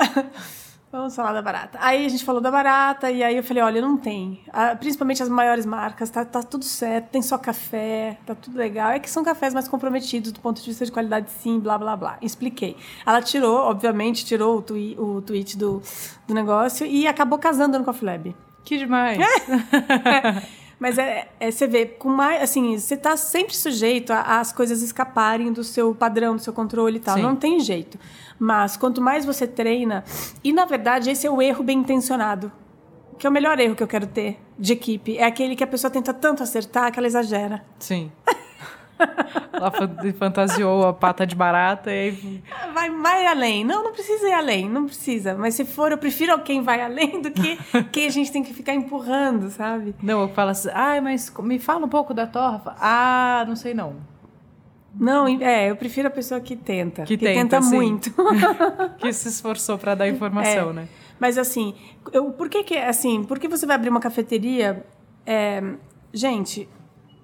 Vamos 0.90 1.16
falar 1.16 1.32
da 1.32 1.42
barata. 1.42 1.78
Aí 1.80 2.06
a 2.06 2.08
gente 2.08 2.24
falou 2.24 2.40
da 2.40 2.50
barata 2.50 3.10
e 3.10 3.22
aí 3.22 3.36
eu 3.36 3.42
falei, 3.42 3.62
olha, 3.62 3.80
não 3.80 3.96
tem. 3.96 4.40
principalmente 4.78 5.22
as 5.22 5.28
maiores 5.28 5.66
marcas, 5.66 6.08
tá, 6.08 6.24
tá 6.24 6.42
tudo 6.42 6.64
certo, 6.64 7.10
tem 7.10 7.20
só 7.20 7.36
café, 7.36 8.18
tá 8.24 8.34
tudo 8.34 8.56
legal. 8.56 8.90
É 8.90 8.98
que 9.00 9.10
são 9.10 9.24
cafés 9.24 9.52
mais 9.52 9.66
comprometidos 9.66 10.30
do 10.30 10.40
ponto 10.40 10.60
de 10.60 10.66
vista 10.66 10.84
de 10.86 10.92
qualidade, 10.92 11.28
sim, 11.30 11.58
blá, 11.58 11.76
blá, 11.76 11.96
blá. 11.96 12.18
Expliquei. 12.22 12.76
Ela 13.04 13.20
tirou, 13.20 13.56
obviamente, 13.56 14.24
tirou 14.24 14.58
o, 14.58 14.62
twi 14.62 14.96
o 14.98 15.20
tweet 15.20 15.58
do, 15.58 15.82
do 16.26 16.32
negócio 16.32 16.86
e 16.86 17.06
acabou 17.06 17.38
casando 17.38 17.78
no 17.78 17.84
Coffee 17.84 18.06
Lab. 18.06 18.36
Que 18.64 18.78
demais! 18.78 19.18
Mas 20.78 20.98
é, 20.98 21.28
é, 21.40 21.50
você 21.50 21.66
vê, 21.66 21.86
com 21.86 22.08
mais, 22.08 22.42
assim, 22.42 22.78
você 22.78 22.94
está 22.94 23.16
sempre 23.16 23.56
sujeito 23.56 24.12
às 24.12 24.52
coisas 24.52 24.82
escaparem 24.82 25.52
do 25.52 25.64
seu 25.64 25.94
padrão, 25.94 26.36
do 26.36 26.42
seu 26.42 26.52
controle 26.52 26.98
e 26.98 27.00
tal. 27.00 27.16
Sim. 27.16 27.22
Não 27.22 27.34
tem 27.34 27.60
jeito. 27.60 27.98
Mas 28.38 28.76
quanto 28.76 29.00
mais 29.00 29.24
você 29.24 29.46
treina, 29.46 30.04
e 30.44 30.52
na 30.52 30.66
verdade 30.66 31.10
esse 31.10 31.26
é 31.26 31.30
o 31.30 31.40
erro 31.40 31.64
bem 31.64 31.78
intencionado, 31.78 32.52
que 33.18 33.26
é 33.26 33.30
o 33.30 33.32
melhor 33.32 33.58
erro 33.58 33.74
que 33.74 33.82
eu 33.82 33.88
quero 33.88 34.06
ter 34.06 34.38
de 34.58 34.74
equipe, 34.74 35.16
é 35.16 35.24
aquele 35.24 35.56
que 35.56 35.64
a 35.64 35.66
pessoa 35.66 35.90
tenta 35.90 36.12
tanto 36.12 36.42
acertar 36.42 36.92
que 36.92 36.98
ela 36.98 37.06
exagera. 37.06 37.64
Sim. 37.78 38.12
Ela 39.52 39.72
fantasiou 40.18 40.86
a 40.86 40.92
pata 40.92 41.26
de 41.26 41.34
barata 41.34 41.92
e. 41.92 42.42
Vai, 42.72 42.90
vai 42.90 43.26
além. 43.26 43.64
Não, 43.64 43.84
não 43.84 43.92
precisa 43.92 44.28
ir 44.28 44.32
além, 44.32 44.68
não 44.68 44.86
precisa. 44.86 45.34
Mas 45.34 45.54
se 45.54 45.64
for, 45.64 45.92
eu 45.92 45.98
prefiro 45.98 46.38
quem 46.40 46.62
vai 46.62 46.80
além 46.80 47.20
do 47.20 47.30
que 47.30 47.58
quem 47.92 48.06
a 48.06 48.10
gente 48.10 48.32
tem 48.32 48.42
que 48.42 48.54
ficar 48.54 48.74
empurrando, 48.74 49.50
sabe? 49.50 49.94
Não, 50.02 50.22
eu 50.22 50.28
falo 50.28 50.50
assim, 50.50 50.70
ai, 50.72 51.00
mas 51.00 51.32
me 51.40 51.58
fala 51.58 51.86
um 51.86 51.88
pouco 51.88 52.12
da 52.14 52.26
torfa. 52.26 52.74
Ah, 52.80 53.44
não 53.46 53.56
sei 53.56 53.74
não. 53.74 53.96
Não, 54.98 55.28
é, 55.28 55.70
eu 55.70 55.76
prefiro 55.76 56.08
a 56.08 56.10
pessoa 56.10 56.40
que 56.40 56.56
tenta. 56.56 57.02
Que, 57.02 57.18
que 57.18 57.24
tenta, 57.24 57.60
tenta 57.60 57.60
muito. 57.60 58.10
que 58.96 59.12
se 59.12 59.28
esforçou 59.28 59.76
para 59.76 59.94
dar 59.94 60.08
informação, 60.08 60.70
é. 60.70 60.72
né? 60.72 60.88
Mas 61.20 61.36
assim, 61.38 61.74
eu, 62.12 62.30
por 62.32 62.48
que 62.48 62.64
que, 62.64 62.76
assim, 62.76 63.22
por 63.24 63.38
que 63.38 63.48
você 63.48 63.66
vai 63.66 63.76
abrir 63.76 63.90
uma 63.90 64.00
cafeteria? 64.00 64.84
É, 65.26 65.62
gente, 66.12 66.68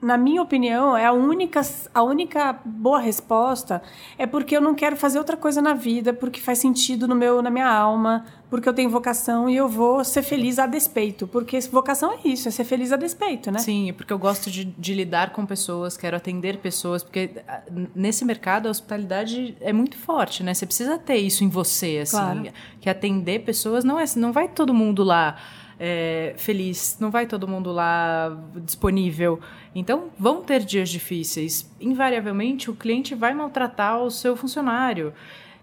na 0.02 0.18
minha 0.18 0.42
opinião, 0.42 0.96
é 0.96 1.06
a 1.06 1.12
única, 1.12 1.60
a 1.94 2.02
única 2.02 2.58
boa 2.64 2.98
resposta 2.98 3.80
é 4.18 4.26
porque 4.26 4.56
eu 4.56 4.60
não 4.60 4.74
quero 4.74 4.96
fazer 4.96 5.16
outra 5.18 5.36
coisa 5.36 5.62
na 5.62 5.74
vida, 5.74 6.12
porque 6.12 6.40
faz 6.40 6.58
sentido 6.58 7.06
no 7.06 7.14
meu, 7.14 7.40
na 7.40 7.50
minha 7.50 7.68
alma, 7.68 8.26
porque 8.50 8.68
eu 8.68 8.74
tenho 8.74 8.90
vocação 8.90 9.48
e 9.48 9.56
eu 9.56 9.68
vou 9.68 10.04
ser 10.04 10.24
feliz 10.24 10.58
a 10.58 10.66
despeito. 10.66 11.28
Porque 11.28 11.58
vocação 11.70 12.12
é 12.12 12.18
isso, 12.24 12.48
é 12.48 12.50
ser 12.50 12.64
feliz 12.64 12.92
a 12.92 12.96
despeito, 12.96 13.52
né? 13.52 13.60
Sim, 13.60 13.94
porque 13.96 14.12
eu 14.12 14.18
gosto 14.18 14.50
de, 14.50 14.64
de 14.64 14.92
lidar 14.92 15.30
com 15.30 15.46
pessoas, 15.46 15.96
quero 15.96 16.16
atender 16.16 16.58
pessoas, 16.58 17.04
porque 17.04 17.30
ah, 17.46 17.62
nesse 17.94 18.24
mercado 18.24 18.66
a 18.66 18.72
hospitalidade 18.72 19.56
é 19.60 19.72
muito 19.72 19.96
forte, 19.96 20.42
né? 20.42 20.52
Você 20.52 20.66
precisa 20.66 20.98
ter 20.98 21.18
isso 21.18 21.44
em 21.44 21.48
você, 21.48 22.00
assim, 22.02 22.16
claro. 22.16 22.48
que 22.80 22.90
atender 22.90 23.44
pessoas 23.44 23.84
não 23.84 24.00
é, 24.00 24.04
não 24.16 24.32
vai 24.32 24.48
todo 24.48 24.74
mundo 24.74 25.04
lá 25.04 25.38
é, 25.84 26.34
feliz, 26.36 26.96
não 27.00 27.10
vai 27.10 27.26
todo 27.26 27.48
mundo 27.48 27.72
lá 27.72 28.38
disponível. 28.64 29.40
Então, 29.74 30.10
vão 30.16 30.40
ter 30.40 30.64
dias 30.64 30.88
difíceis. 30.88 31.68
Invariavelmente, 31.80 32.70
o 32.70 32.74
cliente 32.74 33.16
vai 33.16 33.34
maltratar 33.34 34.00
o 34.00 34.08
seu 34.08 34.36
funcionário. 34.36 35.12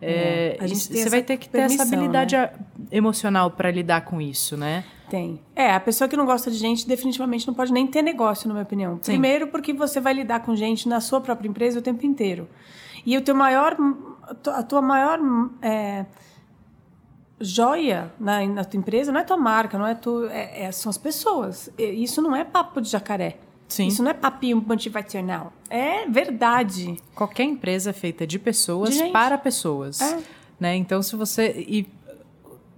É, 0.01 0.57
é, 0.59 0.67
você 0.67 1.09
vai 1.09 1.21
ter 1.21 1.37
que 1.37 1.47
ter 1.47 1.59
essa 1.59 1.83
habilidade 1.83 2.35
né? 2.35 2.51
emocional 2.91 3.49
para 3.51 3.71
lidar 3.71 4.01
com 4.01 4.19
isso, 4.19 4.57
né? 4.57 4.83
Tem. 5.09 5.39
É, 5.55 5.71
a 5.71 5.79
pessoa 5.79 6.09
que 6.09 6.17
não 6.17 6.25
gosta 6.25 6.51
de 6.51 6.57
gente 6.57 6.85
definitivamente 6.85 7.47
não 7.47 7.53
pode 7.53 7.71
nem 7.71 7.87
ter 7.87 8.01
negócio, 8.01 8.49
na 8.49 8.53
minha 8.53 8.63
opinião. 8.63 8.95
Sim. 9.01 9.13
Primeiro, 9.13 9.47
porque 9.47 9.71
você 9.71 10.01
vai 10.01 10.13
lidar 10.13 10.41
com 10.41 10.53
gente 10.53 10.89
na 10.89 10.99
sua 10.99 11.21
própria 11.21 11.47
empresa 11.47 11.79
o 11.79 11.81
tempo 11.81 12.05
inteiro. 12.05 12.45
E 13.05 13.17
o 13.17 13.21
teu 13.21 13.33
maior, 13.33 13.77
a 14.47 14.63
tua 14.63 14.81
maior 14.81 15.17
é, 15.61 16.05
joia 17.39 18.11
na, 18.19 18.45
na 18.45 18.63
tua 18.63 18.77
empresa 18.77 19.11
não 19.11 19.19
é 19.19 19.23
tua 19.23 19.37
marca, 19.37 19.77
não 19.77 19.87
é 19.87 19.95
tu, 19.95 20.25
é, 20.25 20.65
é, 20.65 20.71
são 20.71 20.89
as 20.89 20.97
pessoas. 20.97 21.69
Isso 21.77 22.21
não 22.21 22.35
é 22.35 22.43
papo 22.43 22.81
de 22.81 22.89
jacaré. 22.89 23.37
Sim. 23.67 23.87
Isso 23.87 24.01
não 24.01 24.09
é 24.09 24.13
papinho 24.15 24.63
motivacional. 24.65 25.53
É 25.69 26.07
verdade. 26.07 26.97
Qualquer 27.13 27.43
empresa 27.43 27.91
é 27.91 27.93
feita 27.93 28.25
de 28.25 28.39
pessoas 28.39 28.95
de 28.95 29.09
para 29.09 29.37
pessoas. 29.37 30.01
É. 30.01 30.19
Né? 30.59 30.75
Então, 30.75 31.01
se 31.03 31.15
você. 31.15 31.65
E 31.67 31.87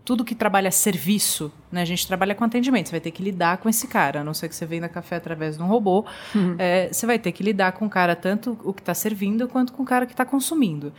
tudo 0.03 0.25
que 0.25 0.35
trabalha 0.35 0.69
serviço, 0.71 1.51
né? 1.71 1.81
A 1.81 1.85
gente 1.85 2.05
trabalha 2.05 2.35
com 2.35 2.43
atendimento. 2.43 2.87
Você 2.87 2.91
vai 2.91 2.99
ter 2.99 3.11
que 3.11 3.23
lidar 3.23 3.57
com 3.57 3.69
esse 3.69 3.87
cara, 3.87 4.21
a 4.21 4.23
não 4.23 4.33
ser 4.33 4.49
que 4.49 4.55
você 4.55 4.65
venda 4.65 4.89
café 4.89 5.15
através 5.15 5.55
de 5.55 5.63
um 5.63 5.67
robô. 5.67 6.05
Uhum. 6.35 6.55
É, 6.59 6.91
você 6.91 7.05
vai 7.05 7.17
ter 7.17 7.31
que 7.31 7.41
lidar 7.41 7.71
com 7.71 7.85
o 7.85 7.89
cara, 7.89 8.15
tanto 8.15 8.57
o 8.63 8.73
que 8.73 8.81
está 8.81 8.93
servindo 8.93 9.47
quanto 9.47 9.71
com 9.71 9.83
o 9.83 9.85
cara 9.85 10.05
que 10.05 10.13
está 10.13 10.25
consumindo. 10.25 10.91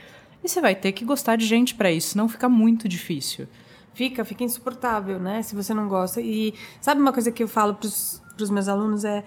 E 0.43 0.49
você 0.49 0.61
vai 0.61 0.75
ter 0.75 0.93
que 0.93 1.05
gostar 1.05 1.37
de 1.37 1.47
gente 1.47 1.75
para 1.75 1.91
isso, 1.91 2.11
senão 2.11 2.29
fica 2.29 2.49
muito 2.49 2.89
difícil. 2.89 3.47
Fica, 3.95 4.25
fica 4.25 4.43
insuportável, 4.43 5.19
né? 5.19 5.43
Se 5.43 5.55
você 5.55 5.75
não 5.75 5.89
gosta. 5.89 6.21
E 6.21 6.55
sabe 6.81 7.01
uma 7.01 7.13
coisa 7.13 7.31
que 7.31 7.43
eu 7.43 7.49
falo 7.49 7.75
para 7.75 7.87
os 7.87 8.51
meus 8.51 8.69
alunos 8.69 9.05
é 9.05 9.23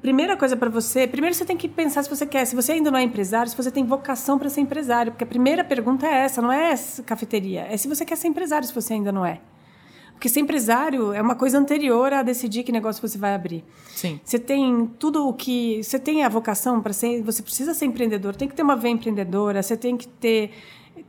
primeira 0.00 0.36
coisa 0.36 0.56
para 0.56 0.68
você, 0.68 1.06
primeiro 1.06 1.34
você 1.34 1.44
tem 1.44 1.56
que 1.56 1.68
pensar 1.68 2.02
se 2.02 2.10
você 2.10 2.26
quer, 2.26 2.44
se 2.44 2.54
você 2.54 2.72
ainda 2.72 2.90
não 2.90 2.98
é 2.98 3.02
empresário, 3.02 3.50
se 3.50 3.56
você 3.56 3.70
tem 3.70 3.84
vocação 3.84 4.38
para 4.38 4.48
ser 4.50 4.60
empresário, 4.60 5.12
porque 5.12 5.24
a 5.24 5.26
primeira 5.26 5.64
pergunta 5.64 6.06
é 6.06 6.24
essa, 6.24 6.42
não 6.42 6.52
é 6.52 6.74
cafeteria, 7.06 7.62
é 7.62 7.76
se 7.76 7.88
você 7.88 8.04
quer 8.04 8.16
ser 8.16 8.28
empresário, 8.28 8.68
se 8.68 8.74
você 8.74 8.94
ainda 8.94 9.10
não 9.10 9.24
é. 9.24 9.40
Porque 10.18 10.28
ser 10.28 10.40
empresário 10.40 11.12
é 11.12 11.22
uma 11.22 11.36
coisa 11.36 11.56
anterior 11.56 12.12
a 12.12 12.24
decidir 12.24 12.64
que 12.64 12.72
negócio 12.72 13.00
você 13.06 13.16
vai 13.16 13.36
abrir. 13.36 13.62
Sim. 13.94 14.18
Você 14.24 14.36
tem 14.36 14.90
tudo 14.98 15.28
o 15.28 15.32
que. 15.32 15.80
Você 15.80 15.96
tem 15.96 16.24
a 16.24 16.28
vocação 16.28 16.82
para 16.82 16.92
ser. 16.92 17.22
Você 17.22 17.40
precisa 17.40 17.72
ser 17.72 17.84
empreendedor, 17.86 18.34
tem 18.34 18.48
que 18.48 18.54
ter 18.54 18.64
uma 18.64 18.74
veia 18.74 18.90
empreendedora, 18.90 19.62
você 19.62 19.76
tem 19.76 19.96
que 19.96 20.08
ter 20.08 20.50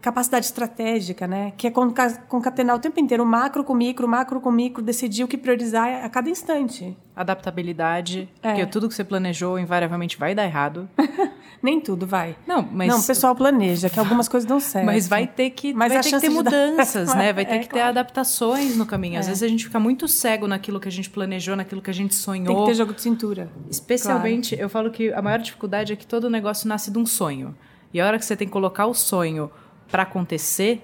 capacidade 0.02 0.46
estratégica, 0.46 1.28
né? 1.28 1.54
Que 1.58 1.68
é 1.68 1.72
concatenar 1.72 2.76
o 2.76 2.80
tempo 2.80 3.00
inteiro 3.00 3.26
macro 3.26 3.64
com 3.64 3.74
micro, 3.74 4.08
macro 4.08 4.40
com 4.40 4.52
micro, 4.52 4.82
decidir 4.82 5.24
o 5.24 5.28
que 5.28 5.38
priorizar 5.38 6.06
a 6.06 6.10
cada 6.10 6.30
instante. 6.30 6.98
Adaptabilidade, 7.16 8.30
é. 8.42 8.50
porque 8.50 8.66
tudo 8.66 8.88
que 8.88 8.96
você 8.96 9.04
planejou 9.04 9.60
invariavelmente 9.60 10.18
vai 10.18 10.34
dar 10.34 10.46
errado. 10.46 10.90
Nem 11.62 11.82
tudo 11.82 12.08
vai. 12.08 12.38
Não, 12.48 12.66
mas 12.72 12.88
não, 12.88 13.00
o 13.00 13.04
pessoal 13.04 13.36
planeja 13.36 13.90
que 13.90 14.00
algumas 14.00 14.30
coisas 14.30 14.48
dão 14.48 14.62
certo. 14.62 14.86
Mas 14.86 15.10
vai 15.10 15.28
ter 15.28 15.50
que, 15.50 15.74
mas 15.74 15.92
vai 15.92 16.02
ter, 16.02 16.12
que 16.12 16.20
ter 16.22 16.30
mudanças, 16.30 17.10
dar... 17.10 17.16
né? 17.20 17.34
Vai 17.34 17.46
ter 17.46 17.56
é, 17.56 17.60
que 17.60 17.68
ter 17.68 17.82
adaptações 17.82 18.78
no 18.78 18.86
caminho. 18.86 19.20
Às 19.20 19.26
é. 19.26 19.30
vezes 19.30 19.44
a 19.44 19.48
gente 19.50 19.66
fica 19.66 19.78
muito 19.78 20.08
cego 20.08 20.48
naquilo 20.48 20.80
que 20.80 20.88
a 20.88 20.92
gente 20.92 21.10
planejou, 21.10 21.58
naquilo 21.58 21.82
que 21.82 21.90
a 21.90 21.94
gente 21.94 22.16
sonhou. 22.16 22.48
Tem 22.48 22.56
que 22.56 22.66
ter 22.72 22.76
jogo 22.76 22.94
de 22.94 23.02
cintura. 23.02 23.50
Especialmente, 23.70 24.56
claro. 24.56 24.64
eu 24.64 24.70
falo 24.70 24.90
que 24.90 25.12
a 25.12 25.22
maior 25.22 25.40
dificuldade 25.40 25.92
é 25.92 25.98
que 25.98 26.08
todo 26.08 26.30
negócio 26.30 26.70
nasce 26.70 26.90
de 26.90 26.98
um 26.98 27.06
sonho. 27.06 27.54
E 27.94 28.00
a 28.00 28.06
hora 28.06 28.18
que 28.18 28.24
você 28.24 28.38
tem 28.38 28.48
que 28.48 28.54
colocar 28.54 28.86
o 28.86 28.94
sonho 28.94 29.52
para 29.90 30.04
acontecer, 30.04 30.82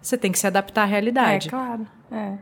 você 0.00 0.16
tem 0.16 0.30
que 0.30 0.38
se 0.38 0.46
adaptar 0.46 0.82
à 0.82 0.86
realidade. 0.86 1.48
É, 1.48 1.50
claro. 1.50 1.86
É. 2.10 2.32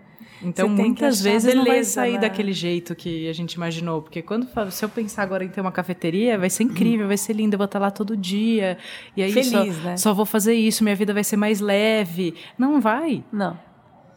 Então, 0.42 0.68
muitas 0.68 1.20
vezes 1.20 1.44
beleza, 1.44 1.64
não 1.64 1.64
vai 1.64 1.84
sair 1.84 2.14
né? 2.14 2.18
daquele 2.20 2.52
jeito 2.52 2.94
que 2.94 3.28
a 3.28 3.32
gente 3.32 3.54
imaginou. 3.54 4.02
Porque 4.02 4.20
quando 4.20 4.48
se 4.70 4.84
eu 4.84 4.88
pensar 4.88 5.22
agora 5.22 5.44
em 5.44 5.48
ter 5.48 5.60
uma 5.60 5.70
cafeteria, 5.70 6.36
vai 6.36 6.50
ser 6.50 6.64
incrível, 6.64 7.06
vai 7.06 7.16
ser 7.16 7.32
lindo, 7.32 7.54
eu 7.54 7.58
vou 7.58 7.66
estar 7.66 7.78
lá 7.78 7.90
todo 7.90 8.16
dia. 8.16 8.76
E 9.16 9.22
aí 9.22 9.32
Feliz, 9.32 9.76
só, 9.76 9.82
né? 9.84 9.96
só 9.96 10.12
vou 10.12 10.26
fazer 10.26 10.54
isso, 10.54 10.82
minha 10.82 10.96
vida 10.96 11.14
vai 11.14 11.22
ser 11.22 11.36
mais 11.36 11.60
leve. 11.60 12.34
Não 12.58 12.80
vai. 12.80 13.22
Não. 13.32 13.58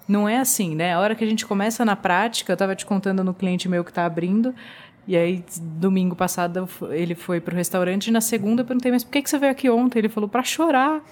Não 0.07 0.29
é 0.29 0.37
assim, 0.37 0.75
né? 0.75 0.93
A 0.93 0.99
hora 0.99 1.15
que 1.15 1.23
a 1.23 1.27
gente 1.27 1.45
começa 1.45 1.83
na 1.85 1.95
prática, 1.95 2.51
eu 2.51 2.55
estava 2.55 2.75
te 2.75 2.85
contando 2.85 3.23
no 3.23 3.33
cliente 3.33 3.67
meu 3.67 3.83
que 3.83 3.91
está 3.91 4.05
abrindo, 4.05 4.53
e 5.07 5.15
aí, 5.15 5.43
domingo 5.59 6.15
passado, 6.15 6.67
ele 6.89 7.13
foi 7.13 7.39
pro 7.39 7.55
restaurante, 7.55 8.07
e 8.07 8.11
na 8.11 8.21
segunda 8.21 8.61
eu 8.61 8.65
perguntei, 8.65 8.91
mas 8.91 9.03
por 9.03 9.11
que, 9.11 9.21
que 9.21 9.29
você 9.29 9.37
veio 9.37 9.51
aqui 9.51 9.69
ontem? 9.69 9.99
Ele 9.99 10.09
falou, 10.09 10.27
para 10.27 10.43
chorar. 10.43 11.03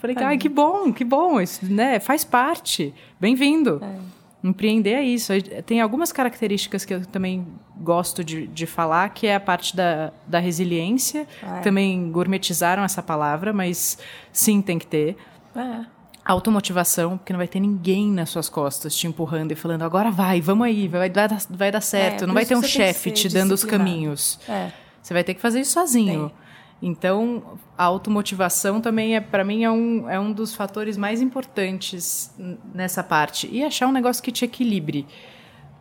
Falei, 0.00 0.16
ai, 0.20 0.38
que 0.38 0.48
bom, 0.48 0.92
que 0.92 1.04
bom, 1.04 1.40
isso, 1.40 1.66
né? 1.66 1.98
Faz 1.98 2.22
parte. 2.22 2.94
Bem-vindo. 3.20 3.80
É. 3.82 4.18
Empreender 4.46 4.92
é 4.92 5.02
isso. 5.02 5.32
Tem 5.66 5.80
algumas 5.80 6.12
características 6.12 6.84
que 6.84 6.94
eu 6.94 7.04
também 7.04 7.44
gosto 7.80 8.22
de, 8.22 8.46
de 8.46 8.64
falar, 8.66 9.08
que 9.08 9.26
é 9.26 9.34
a 9.34 9.40
parte 9.40 9.74
da, 9.74 10.12
da 10.24 10.38
resiliência. 10.38 11.26
É. 11.42 11.60
Também 11.60 12.12
gourmetizaram 12.12 12.84
essa 12.84 13.02
palavra, 13.02 13.52
mas 13.52 13.98
sim, 14.32 14.62
tem 14.62 14.78
que 14.78 14.86
ter. 14.86 15.16
É. 15.56 15.84
Automotivação, 16.24 17.18
porque 17.18 17.32
não 17.32 17.38
vai 17.38 17.48
ter 17.48 17.58
ninguém 17.58 18.08
nas 18.12 18.30
suas 18.30 18.48
costas 18.48 18.94
te 18.94 19.08
empurrando 19.08 19.50
e 19.50 19.56
falando, 19.56 19.82
agora 19.82 20.12
vai, 20.12 20.40
vamos 20.40 20.66
aí, 20.66 20.86
vai, 20.86 21.00
vai, 21.00 21.10
dar, 21.10 21.38
vai 21.50 21.72
dar 21.72 21.80
certo. 21.80 22.22
É, 22.22 22.26
não 22.26 22.34
vai 22.34 22.46
ter 22.46 22.54
um 22.54 22.62
chefe 22.62 23.10
te 23.10 23.28
dando 23.28 23.52
os 23.52 23.64
caminhos. 23.64 24.38
É. 24.48 24.70
Você 25.02 25.12
vai 25.12 25.24
ter 25.24 25.34
que 25.34 25.40
fazer 25.40 25.60
isso 25.60 25.72
sozinho. 25.72 26.28
Tem. 26.28 26.47
Então, 26.80 27.58
a 27.76 27.84
automotivação 27.84 28.80
também 28.80 29.16
é, 29.16 29.20
para 29.20 29.44
mim, 29.44 29.64
é 29.64 29.70
um, 29.70 30.08
é 30.08 30.18
um 30.18 30.32
dos 30.32 30.54
fatores 30.54 30.96
mais 30.96 31.20
importantes 31.20 32.32
nessa 32.72 33.02
parte. 33.02 33.48
E 33.50 33.64
achar 33.64 33.88
um 33.88 33.92
negócio 33.92 34.22
que 34.22 34.30
te 34.30 34.44
equilibre. 34.44 35.06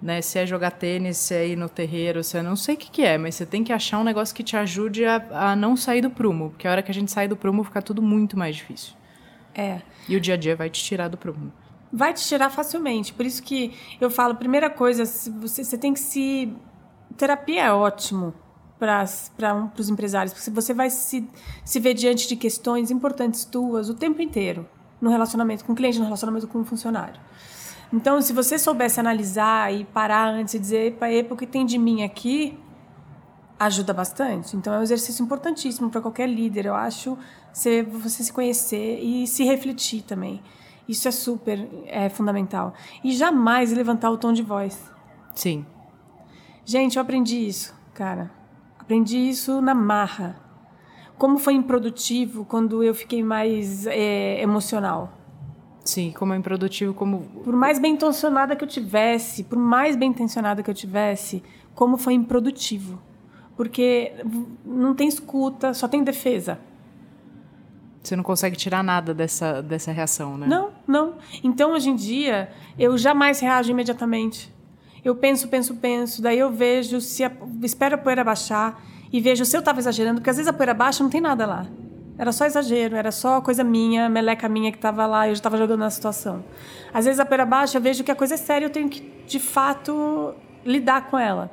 Né? 0.02 0.22
Se 0.22 0.40
é 0.40 0.46
jogar 0.46 0.72
tênis, 0.72 1.18
se 1.18 1.36
é 1.36 1.48
ir 1.48 1.56
no 1.56 1.70
terreiro, 1.70 2.24
se 2.24 2.38
é 2.38 2.42
não 2.42 2.56
sei 2.56 2.76
o 2.76 2.78
que, 2.78 2.90
que 2.90 3.04
é, 3.04 3.18
mas 3.18 3.36
você 3.36 3.46
tem 3.46 3.64
que 3.64 3.72
achar 3.72 4.00
um 4.00 4.04
negócio 4.04 4.36
que 4.36 4.44
te 4.44 4.58
ajude 4.58 5.06
a, 5.06 5.52
a 5.52 5.56
não 5.56 5.76
sair 5.76 6.02
do 6.02 6.10
prumo, 6.10 6.50
porque 6.52 6.68
a 6.68 6.72
hora 6.72 6.84
que 6.84 6.92
a 6.92 6.94
gente 6.94 7.12
sai 7.12 7.28
do 7.28 7.36
prumo 7.36 7.64
fica 7.64 7.82
tudo 7.82 8.02
muito 8.02 8.38
mais 8.38 8.56
difícil. 8.56 8.94
É. 9.56 9.82
E 10.08 10.16
o 10.16 10.22
dia 10.22 10.36
a 10.36 10.38
dia 10.38 10.56
vai 10.56 10.70
te 10.70 10.84
tirar 10.84 11.08
do 11.08 11.18
prumo. 11.18 11.52
Vai 11.92 12.14
te 12.14 12.24
tirar 12.24 12.50
facilmente. 12.50 13.14
Por 13.14 13.26
isso 13.26 13.42
que 13.42 13.74
eu 14.00 14.10
falo, 14.12 14.36
primeira 14.36 14.70
coisa, 14.70 15.04
você, 15.06 15.64
você 15.64 15.78
tem 15.78 15.94
que 15.94 16.00
se. 16.00 16.54
Terapia 17.16 17.64
é 17.64 17.72
ótimo 17.72 18.34
para 18.80 19.56
um, 19.56 19.70
os 19.78 19.90
empresários, 19.90 20.34
porque 20.34 20.50
você 20.50 20.74
vai 20.74 20.90
se, 20.90 21.28
se 21.66 21.80
ver 21.80 21.94
diante 21.94 22.28
de 22.28 22.36
questões 22.36 22.92
importantes 22.92 23.44
tuas 23.46 23.90
o 23.90 23.94
tempo 23.94 24.22
inteiro, 24.22 24.68
no 25.02 25.10
relacionamento 25.10 25.66
com 25.66 25.74
o 25.74 25.76
cliente, 25.76 25.98
no 25.98 26.06
relacionamento 26.06 26.48
com 26.48 26.62
o 26.62 26.66
funcionário. 26.66 27.20
Então, 27.92 28.22
se 28.22 28.34
você 28.34 28.60
soubesse 28.60 29.00
analisar 29.00 29.74
e 29.74 29.86
parar 29.86 30.28
antes 30.28 30.54
e 30.54 30.60
dizer, 30.60 30.88
epa, 30.88 31.10
epa, 31.10 31.34
o 31.34 31.38
que 31.38 31.48
tem 31.48 31.66
de 31.66 31.78
mim 31.78 32.04
aqui, 32.04 32.58
ajuda 33.60 33.94
bastante. 33.94 34.56
Então, 34.56 34.74
é 34.74 34.80
um 34.80 34.84
exercício 34.84 35.24
importantíssimo 35.24 35.90
para 35.90 36.02
qualquer 36.02 36.28
líder, 36.28 36.66
eu 36.66 36.76
acho, 36.76 37.18
você, 37.52 37.84
você 37.84 38.24
se 38.24 38.34
conhecer 38.34 39.00
e 39.00 39.26
se 39.26 39.44
refletir 39.44 40.04
também. 40.04 40.42
Isso 40.88 41.08
é 41.08 41.12
super 41.12 41.68
é, 41.86 42.10
fundamental. 42.10 42.74
E 43.04 43.13
jamais 43.13 43.72
levantar 43.72 44.10
o 44.10 44.18
tom 44.18 44.32
de 44.32 44.44
voz. 44.44 44.92
Sim. 45.34 45.66
Gente, 46.66 46.98
eu 46.98 47.02
aprendi 47.02 47.48
isso, 47.48 47.74
cara. 47.94 48.37
Aprendi 48.88 49.17
isso 49.17 49.60
na 49.60 49.76
marra. 49.76 50.38
Como 51.17 51.38
foi 51.38 51.56
improdutivo 51.56 52.45
quando 52.45 52.82
eu 52.82 52.95
fiquei 52.95 53.21
mais 53.21 53.86
é, 53.86 54.41
emocional. 54.41 55.12
Sim, 55.84 56.13
como 56.17 56.34
é 56.34 56.38
improdutivo, 56.38 56.93
como. 56.93 57.19
Por 57.43 57.54
mais 57.54 57.80
bem 57.80 57.95
intencionada 57.95 58.56
que 58.56 58.63
eu 58.63 58.67
tivesse, 58.67 59.43
por 59.43 59.60
mais 59.60 59.97
bem 59.97 60.12
intencionada 60.12 60.63
que 60.63 60.69
eu 60.69 60.73
tivesse, 60.73 61.43
como 61.76 61.97
foi 61.97 62.13
improdutivo. 62.13 62.97
Porque 63.58 64.13
não 64.63 64.95
tem 64.95 65.10
escuta, 65.10 65.73
só 65.73 65.89
tem 65.89 66.02
defesa. 66.02 66.58
Você 68.02 68.15
não 68.15 68.23
consegue 68.23 68.56
tirar 68.56 68.82
nada 68.82 69.13
dessa, 69.13 69.62
dessa 69.62 69.91
reação, 69.91 70.38
né? 70.38 70.47
Não, 70.47 70.69
não. 70.88 71.15
Então, 71.43 71.73
hoje 71.73 71.89
em 71.89 71.95
dia, 71.97 72.50
eu 72.80 72.97
jamais 72.97 73.41
reajo 73.41 73.69
imediatamente 73.69 74.56
eu 75.04 75.16
penso, 75.16 75.48
penso, 75.48 75.76
penso, 75.76 76.22
daí 76.22 76.40
eu 76.40 76.52
vejo 76.52 77.00
se 77.00 77.24
a, 77.24 77.32
espero 77.64 77.96
a 77.96 77.98
poeira 77.98 78.24
baixar 78.24 78.82
e 79.12 79.22
vejo 79.22 79.46
se 79.46 79.56
eu 79.56 79.60
estava 79.60 79.80
exagerando, 79.80 80.20
porque 80.20 80.30
às 80.30 80.38
vezes 80.38 80.50
a 80.50 80.54
poeira 80.54 80.74
baixa 80.74 81.04
não 81.04 81.10
tem 81.10 81.22
nada 81.22 81.46
lá. 81.46 81.66
Era 82.18 82.32
só 82.32 82.46
exagero, 82.46 82.96
era 82.96 83.12
só 83.12 83.42
coisa 83.42 83.64
minha, 83.64 84.10
meleca 84.10 84.50
minha 84.50 84.72
que 84.72 84.78
estava 84.78 85.06
lá 85.06 85.28
e 85.28 85.30
eu 85.30 85.36
já 85.36 85.40
estava 85.40 85.56
jogando 85.56 85.82
na 85.82 85.90
situação. 85.90 86.44
Às 86.92 87.06
vezes 87.06 87.20
a 87.20 87.26
poeira 87.26 87.46
baixa, 87.46 87.78
eu 87.78 87.82
vejo 87.82 88.04
que 88.04 88.12
a 88.12 88.16
coisa 88.16 88.34
é 88.34 88.38
séria, 88.38 88.66
eu 88.66 88.70
tenho 88.72 88.90
que, 88.90 89.02
de 89.28 89.40
fato, 89.40 90.34
lidar 90.66 91.10
com 91.10 91.18
ela. 91.18 91.52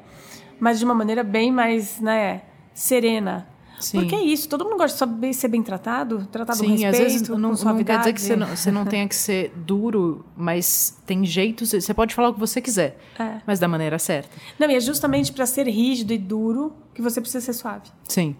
Mas 0.58 0.78
de 0.78 0.84
uma 0.84 0.94
maneira 0.94 1.22
bem 1.22 1.52
mais, 1.52 2.00
né, 2.00 2.42
serena. 2.72 3.46
Sim. 3.84 3.98
Porque 3.98 4.14
é 4.14 4.22
isso, 4.22 4.48
todo 4.48 4.64
mundo 4.64 4.78
gosta 4.78 5.06
de 5.06 5.34
ser 5.34 5.48
bem 5.48 5.62
tratado, 5.62 6.26
tratado 6.32 6.58
Sim, 6.58 6.64
com 6.64 6.70
respeito, 6.70 6.94
às 6.94 6.98
vezes 6.98 7.28
não, 7.28 7.38
não 7.38 7.84
quer 7.84 7.98
dizer 7.98 8.12
que 8.14 8.20
você 8.22 8.34
não, 8.34 8.46
você 8.46 8.70
não 8.70 8.86
tenha 8.86 9.06
que 9.06 9.14
ser 9.14 9.52
duro, 9.54 10.24
mas 10.34 10.96
tem 11.04 11.22
jeitos, 11.22 11.72
você 11.72 11.92
pode 11.92 12.14
falar 12.14 12.30
o 12.30 12.34
que 12.34 12.40
você 12.40 12.62
quiser, 12.62 12.98
é. 13.18 13.42
mas 13.46 13.58
da 13.58 13.68
maneira 13.68 13.98
certa. 13.98 14.30
Não, 14.58 14.70
e 14.70 14.74
é 14.74 14.80
justamente 14.80 15.32
para 15.32 15.44
ser 15.44 15.68
rígido 15.68 16.14
e 16.14 16.18
duro 16.18 16.72
que 16.94 17.02
você 17.02 17.20
precisa 17.20 17.44
ser 17.44 17.52
suave. 17.52 17.90
Sim. 18.08 18.34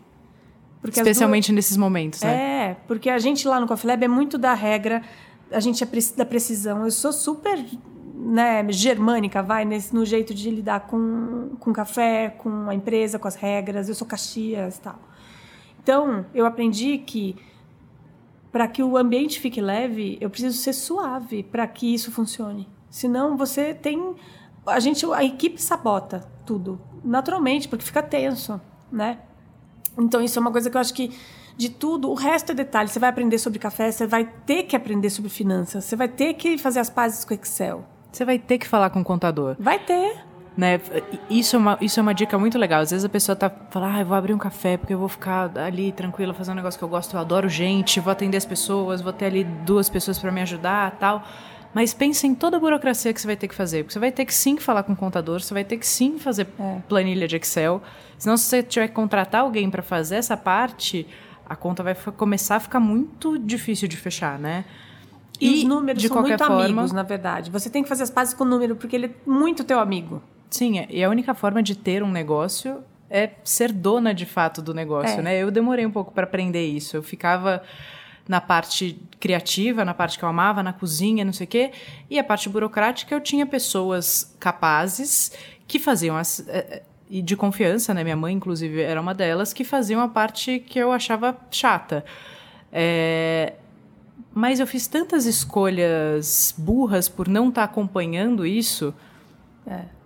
Porque 0.80 0.98
Especialmente 0.98 1.48
duas... 1.48 1.57
nesses 1.57 1.76
momentos, 1.76 2.22
né? 2.22 2.70
É, 2.70 2.76
porque 2.87 3.11
a 3.11 3.18
gente 3.18 3.46
lá 3.46 3.61
no 3.61 3.66
Coffee 3.66 3.87
Lab 3.87 4.02
é 4.02 4.09
muito 4.09 4.38
da 4.38 4.54
regra, 4.54 5.02
a 5.52 5.61
gente 5.61 5.85
é 5.85 5.88
da 6.16 6.24
precisão. 6.24 6.85
Eu 6.85 6.90
sou 6.90 7.12
super 7.12 7.62
né, 8.14 8.64
germânica, 8.70 9.42
vai, 9.42 9.66
nesse, 9.66 9.94
no 9.94 10.07
jeito 10.07 10.33
de 10.33 10.48
lidar 10.48 10.80
com, 10.87 11.50
com 11.61 11.70
café, 11.70 12.30
com 12.30 12.70
a 12.70 12.74
empresa, 12.74 13.18
com 13.18 13.28
as 13.28 13.35
regras. 13.35 13.90
Eu 13.90 13.94
sou 13.94 14.07
Caxias 14.07 14.78
e 14.78 14.80
tal. 14.80 14.98
Então, 15.85 16.25
eu 16.35 16.47
aprendi 16.47 16.97
que 16.97 17.37
para 18.51 18.66
que 18.66 18.83
o 18.83 18.97
ambiente 18.97 19.38
fique 19.38 19.61
leve, 19.61 20.16
eu 20.18 20.31
preciso 20.31 20.57
ser 20.57 20.73
suave 20.73 21.42
para 21.42 21.66
que 21.66 21.92
isso 21.92 22.11
funcione. 22.11 22.66
Senão 22.88 23.37
você 23.37 23.75
tem 23.75 24.14
a 24.66 24.81
gente 24.81 25.05
a 25.12 25.23
equipe 25.23 25.61
sabota 25.61 26.27
tudo, 26.47 26.81
naturalmente, 27.05 27.68
porque 27.68 27.85
fica 27.85 28.03
tenso, 28.03 28.59
né? 28.90 29.18
Então 29.99 30.23
isso 30.23 30.38
é 30.38 30.40
uma 30.40 30.51
coisa 30.51 30.70
que 30.70 30.77
eu 30.77 30.81
acho 30.81 30.94
que 30.94 31.14
de 31.57 31.68
tudo, 31.68 32.11
o 32.11 32.14
resto 32.14 32.53
é 32.53 32.55
detalhe. 32.55 32.88
Você 32.88 32.99
vai 32.99 33.11
aprender 33.11 33.38
sobre 33.38 33.59
café, 33.59 33.92
você 33.92 34.07
vai 34.07 34.25
ter 34.25 34.62
que 34.62 34.75
aprender 34.75 35.11
sobre 35.11 35.31
finanças, 35.31 35.85
você 35.85 35.97
vai 35.97 36.09
ter 36.09 36.35
que 36.35 36.57
fazer 36.57 36.81
as 36.81 36.88
pazes 36.88 37.25
com 37.25 37.35
Excel. 37.35 37.85
Você 38.11 38.25
vai 38.25 38.38
ter 38.38 38.59
que 38.59 38.66
falar 38.66 38.90
com 38.90 39.01
o 39.01 39.05
contador. 39.05 39.57
Vai 39.59 39.79
ter. 39.79 40.25
Né? 40.57 40.81
Isso, 41.29 41.57
é 41.57 41.59
uma, 41.59 41.79
isso 41.81 41.99
é 41.99 42.03
uma 42.03 42.14
dica 42.14 42.38
muito 42.38 42.57
legal. 42.59 42.81
Às 42.81 42.90
vezes 42.90 43.05
a 43.05 43.09
pessoa 43.09 43.35
tá 43.35 43.51
falando, 43.71 43.97
ah, 43.97 44.01
eu 44.01 44.07
vou 44.07 44.17
abrir 44.17 44.33
um 44.33 44.38
café 44.38 44.77
porque 44.77 44.95
eu 44.95 44.99
vou 44.99 45.09
ficar 45.09 45.51
ali 45.59 45.90
tranquila 45.90 46.33
fazendo 46.33 46.55
um 46.55 46.57
negócio 46.57 46.79
que 46.79 46.85
eu 46.85 46.88
gosto, 46.88 47.14
eu 47.14 47.21
adoro 47.21 47.49
gente, 47.49 47.99
vou 47.99 48.12
atender 48.12 48.37
as 48.37 48.47
pessoas, 48.47 49.01
vou 49.01 49.12
ter 49.12 49.27
ali 49.27 49.43
duas 49.43 49.88
pessoas 49.88 50.19
para 50.19 50.31
me 50.31 50.40
ajudar 50.43 50.93
tal. 50.93 51.25
Mas 51.75 51.93
pense 51.93 52.25
em 52.25 52.37
toda 52.37 52.57
a 52.57 52.61
burocracia 52.61 53.12
que 53.12 53.21
você 53.21 53.27
vai 53.27 53.37
ter 53.37 53.49
que 53.49 53.55
fazer. 53.55 53.83
Porque 53.83 53.93
você 53.93 53.99
vai 53.99 54.12
ter 54.12 54.25
que 54.25 54.33
sim 54.33 54.57
falar 54.59 54.85
com 54.85 54.93
o 54.93 54.97
contador, 54.97 55.40
você 55.40 55.53
vai 55.53 55.64
ter 55.64 55.77
que 55.77 55.87
sim 55.87 56.21
fazer 56.21 56.47
é. 56.61 56.79
planilha 56.88 57.27
de 57.27 57.35
Excel. 57.35 57.83
Senão, 58.17 58.37
se 58.37 58.45
você 58.45 58.62
tiver 58.62 58.87
que 58.87 58.95
contratar 58.95 59.40
alguém 59.40 59.69
para 59.69 59.83
fazer 59.83 60.14
essa 60.14 60.37
parte, 60.37 61.05
a 61.45 61.57
conta 61.57 61.83
vai 61.83 61.97
começar 62.17 62.57
a 62.57 62.61
ficar 62.61 62.79
muito 62.79 63.37
difícil 63.40 63.88
de 63.88 63.97
fechar, 63.97 64.38
né? 64.38 64.64
E, 65.40 65.49
e 65.49 65.59
os 65.59 65.64
números 65.64 66.01
de 66.01 66.07
são 66.07 66.17
qualquer 66.17 66.38
muito 66.38 66.47
forma, 66.47 66.64
amigos, 66.64 66.93
na 66.93 67.03
verdade. 67.03 67.51
Você 67.51 67.69
tem 67.69 67.83
que 67.83 67.88
fazer 67.88 68.05
as 68.05 68.11
pazes 68.11 68.35
com 68.35 68.45
o 68.45 68.47
número, 68.47 68.77
porque 68.77 68.95
ele 68.95 69.07
é 69.07 69.11
muito 69.27 69.64
teu 69.64 69.81
amigo. 69.81 70.23
Sim, 70.55 70.87
e 70.88 71.03
a 71.03 71.11
única 71.11 71.35
forma 71.35 71.61
de 71.61 71.75
ter 71.75 72.01
um 72.01 72.12
negócio 72.12 72.85
é 73.11 73.31
ser 73.43 73.73
dona 73.73 74.14
de 74.14 74.25
fato 74.25 74.62
do 74.62 74.73
negócio, 74.73 75.19
é. 75.19 75.23
né? 75.23 75.37
Eu 75.37 75.51
demorei 75.51 75.85
um 75.85 75.90
pouco 75.90 76.12
para 76.12 76.23
aprender 76.23 76.64
isso. 76.64 76.97
Eu 76.97 77.03
ficava 77.03 77.61
na 78.29 78.40
parte 78.40 78.97
criativa, 79.19 79.85
na 79.85 79.93
parte 79.93 80.17
que 80.17 80.25
eu 80.25 80.29
amava, 80.29 80.62
na 80.62 80.73
cozinha, 80.73 81.25
não 81.25 81.33
sei 81.33 81.45
o 81.45 81.49
quê, 81.49 81.73
e 82.09 82.21
a 82.21 82.23
parte 82.23 82.49
burocrática 82.49 83.12
eu 83.12 83.21
tinha 83.21 83.45
pessoas 83.45 84.37
capazes 84.38 85.33
que 85.67 85.81
faziam 85.81 86.17
as 86.17 86.47
é, 86.47 86.59
é, 86.59 86.83
e 87.11 87.21
de 87.21 87.35
confiança, 87.35 87.93
né? 87.93 88.05
Minha 88.05 88.17
mãe, 88.17 88.33
inclusive, 88.33 88.81
era 88.81 89.01
uma 89.01 89.12
delas 89.12 89.53
que 89.53 89.64
faziam 89.64 90.01
a 90.01 90.09
parte 90.09 90.61
que 90.61 90.79
eu 90.79 90.93
achava 90.93 91.37
chata. 91.51 92.05
É, 92.73 93.55
mas 94.33 94.61
eu 94.61 94.69
fiz 94.69 94.87
tantas 94.87 95.27
escolhas 95.27 96.55
burras 96.57 97.09
por 97.09 97.27
não 97.27 97.49
estar 97.49 97.67
tá 97.67 97.73
acompanhando 97.73 98.47
isso. 98.47 98.95
É 99.67 100.04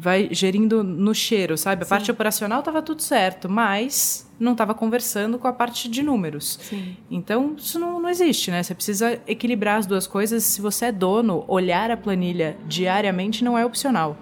vai 0.00 0.28
gerindo 0.30 0.84
no 0.84 1.12
cheiro, 1.12 1.58
sabe? 1.58 1.82
A 1.82 1.84
Sim. 1.84 1.88
parte 1.90 2.10
operacional 2.10 2.60
estava 2.60 2.80
tudo 2.80 3.02
certo, 3.02 3.48
mas 3.48 4.30
não 4.38 4.52
estava 4.52 4.72
conversando 4.72 5.40
com 5.40 5.48
a 5.48 5.52
parte 5.52 5.88
de 5.88 6.04
números. 6.04 6.56
Sim. 6.62 6.96
Então, 7.10 7.56
isso 7.58 7.80
não, 7.80 7.98
não 7.98 8.08
existe, 8.08 8.52
né? 8.52 8.62
Você 8.62 8.76
precisa 8.76 9.20
equilibrar 9.26 9.78
as 9.78 9.86
duas 9.86 10.06
coisas. 10.06 10.44
Se 10.44 10.60
você 10.60 10.86
é 10.86 10.92
dono, 10.92 11.44
olhar 11.48 11.90
a 11.90 11.96
planilha 11.96 12.56
diariamente 12.68 13.42
não 13.42 13.58
é 13.58 13.66
opcional. 13.66 14.16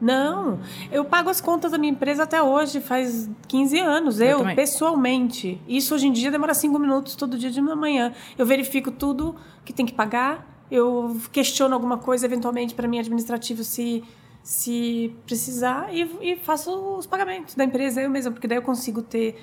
Não, 0.00 0.60
eu 0.90 1.04
pago 1.04 1.28
as 1.28 1.40
contas 1.40 1.72
da 1.72 1.76
minha 1.76 1.92
empresa 1.92 2.22
até 2.22 2.42
hoje, 2.42 2.80
faz 2.80 3.28
15 3.48 3.78
anos, 3.80 4.20
eu, 4.20 4.46
eu 4.46 4.54
pessoalmente. 4.54 5.60
Isso 5.68 5.94
hoje 5.94 6.06
em 6.06 6.12
dia 6.12 6.30
demora 6.30 6.54
cinco 6.54 6.78
minutos 6.78 7.16
todo 7.16 7.36
dia 7.36 7.50
de 7.50 7.60
manhã. 7.60 8.14
Eu 8.38 8.46
verifico 8.46 8.90
tudo 8.90 9.34
que 9.62 9.74
tem 9.74 9.84
que 9.84 9.92
pagar, 9.92 10.64
eu 10.70 11.20
questiono 11.32 11.74
alguma 11.74 11.98
coisa 11.98 12.24
eventualmente 12.24 12.74
para 12.74 12.88
mim 12.88 12.98
administrativo 12.98 13.62
se 13.62 14.02
se 14.42 15.14
precisar 15.26 15.94
e, 15.94 16.32
e, 16.32 16.36
faço 16.36 16.70
os 16.96 17.06
pagamentos 17.06 17.54
da 17.54 17.64
empresa 17.64 18.00
eu 18.00 18.10
mesma, 18.10 18.32
porque 18.32 18.48
daí 18.48 18.58
eu 18.58 18.62
consigo 18.62 19.02
ter 19.02 19.36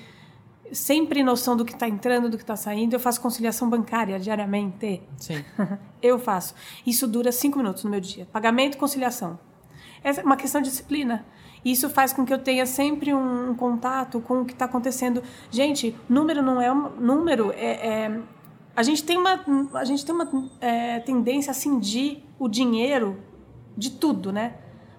sempre 0.72 1.22
noção 1.22 1.56
do 1.56 1.64
que 1.64 1.72
está 1.72 1.88
entrando, 1.88 2.28
do 2.28 2.36
que 2.36 2.42
está 2.42 2.56
saindo. 2.56 2.94
Eu 2.94 3.00
faço 3.00 3.20
conciliação 3.20 3.68
bancária 3.68 4.18
diariamente. 4.18 5.02
Sim. 5.16 5.44
eu 6.02 6.18
faço. 6.18 6.54
Isso 6.86 7.06
dura 7.06 7.32
cinco 7.32 7.58
minutos 7.58 7.84
no 7.84 7.90
meu 7.90 8.00
dia. 8.00 8.26
Pagamento 8.26 8.74
e 8.74 8.78
conciliação. 8.78 9.38
É 10.02 10.12
uma 10.22 10.36
questão 10.36 10.60
de 10.60 10.68
disciplina. 10.68 11.24
Isso 11.64 11.90
faz 11.90 12.12
com 12.12 12.24
que 12.24 12.32
eu 12.32 12.38
tenha 12.38 12.66
sempre 12.66 13.12
um, 13.12 13.50
um 13.50 13.54
contato 13.54 14.20
com 14.20 14.42
o 14.42 14.44
que 14.44 14.52
está 14.52 14.64
acontecendo. 14.64 15.22
Gente, 15.50 15.94
número 16.08 16.42
não 16.42 16.60
é 16.60 16.72
um 16.72 16.90
número. 17.00 17.52
É, 17.52 17.88
é, 17.88 18.20
a 18.76 18.82
gente 18.82 19.02
tem 19.04 19.16
uma, 19.16 19.44
a 19.74 19.84
gente 19.84 20.04
tem 20.04 20.14
uma 20.14 20.50
é, 20.60 21.00
tendência 21.00 21.50
a 21.50 21.54
cindir 21.54 22.22
o 22.38 22.48
dinheiro 22.48 23.18
de 23.76 23.90
tudo, 23.90 24.32
né? 24.32 24.54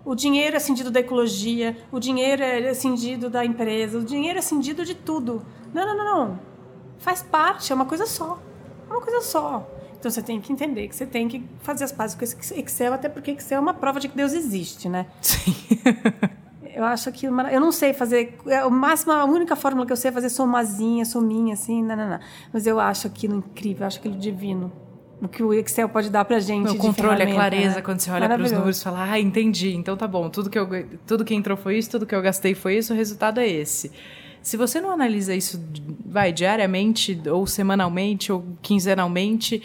O 0.05 0.15
dinheiro 0.15 0.55
é 0.55 0.59
cindido 0.59 0.89
da 0.89 0.99
ecologia, 0.99 1.77
o 1.91 1.99
dinheiro 1.99 2.41
é 2.41 2.73
cindido 2.73 3.29
da 3.29 3.45
empresa, 3.45 3.97
o 3.97 4.03
dinheiro 4.03 4.39
é 4.39 4.41
cindido 4.41 4.85
de 4.85 4.95
tudo. 4.95 5.45
Não, 5.73 5.85
não, 5.85 5.97
não, 5.97 6.05
não. 6.05 6.39
Faz 6.97 7.21
parte, 7.21 7.71
é 7.71 7.75
uma 7.75 7.85
coisa 7.85 8.05
só. 8.05 8.39
É 8.89 8.91
uma 8.91 9.01
coisa 9.01 9.21
só. 9.21 9.67
Então 9.99 10.09
você 10.09 10.21
tem 10.21 10.39
que 10.39 10.53
entender 10.53 10.87
que 10.87 10.95
você 10.95 11.05
tem 11.05 11.27
que 11.27 11.43
fazer 11.59 11.83
as 11.83 11.91
pazes 11.91 12.15
com 12.15 12.23
esse 12.23 12.57
Excel, 12.59 12.93
até 12.93 13.09
porque 13.09 13.31
Excel 13.31 13.57
é 13.57 13.61
uma 13.61 13.73
prova 13.73 13.99
de 13.99 14.07
que 14.07 14.15
Deus 14.15 14.31
existe, 14.31 14.87
né? 14.87 15.07
Sim. 15.21 15.53
eu 16.73 16.85
acho 16.85 17.11
que 17.11 17.25
eu 17.25 17.59
não 17.59 17.71
sei 17.73 17.93
fazer 17.93 18.37
é, 18.47 18.63
o 18.63 18.71
máximo 18.71 19.11
a 19.11 19.25
única 19.25 19.55
fórmula 19.55 19.85
que 19.85 19.91
eu 19.91 19.97
sei 19.97 20.09
é 20.09 20.11
fazer 20.13 20.29
somazinha 20.29 21.03
sominha 21.03 21.53
assim 21.53 21.83
não, 21.83 21.95
não, 21.95 22.09
não. 22.09 22.19
mas 22.53 22.65
eu 22.65 22.79
acho 22.79 23.05
aquilo 23.05 23.35
incrível 23.35 23.81
eu 23.81 23.87
acho 23.87 23.99
aquilo 23.99 24.15
divino 24.15 24.71
o 25.21 25.27
que 25.27 25.43
o 25.43 25.53
Excel 25.53 25.89
pode 25.89 26.09
dar 26.09 26.23
pra 26.25 26.39
gente. 26.39 26.69
O 26.71 26.75
controle, 26.77 27.23
a 27.23 27.33
clareza, 27.33 27.75
né? 27.75 27.81
quando 27.81 27.99
você 27.99 28.09
olha 28.09 28.27
para 28.27 28.41
os 28.41 28.51
números 28.51 28.79
e 28.79 28.83
fala, 28.83 29.11
ah, 29.11 29.19
entendi, 29.19 29.75
então 29.75 29.97
tá 29.97 30.07
bom, 30.07 30.29
tudo 30.29 30.49
que, 30.49 30.57
eu, 30.57 30.67
tudo 31.05 31.25
que 31.25 31.35
entrou 31.35 31.57
foi 31.57 31.77
isso, 31.77 31.91
tudo 31.91 32.05
que 32.05 32.15
eu 32.15 32.21
gastei 32.21 32.55
foi 32.55 32.77
isso, 32.77 32.93
o 32.93 32.95
resultado 32.95 33.39
é 33.39 33.47
esse. 33.47 33.91
Se 34.41 34.55
você 34.55 34.79
não 34.79 34.91
analisa 34.91 35.35
isso, 35.35 35.61
vai, 36.05 36.31
diariamente, 36.31 37.19
ou 37.29 37.45
semanalmente, 37.45 38.31
ou 38.31 38.45
quinzenalmente, 38.61 39.61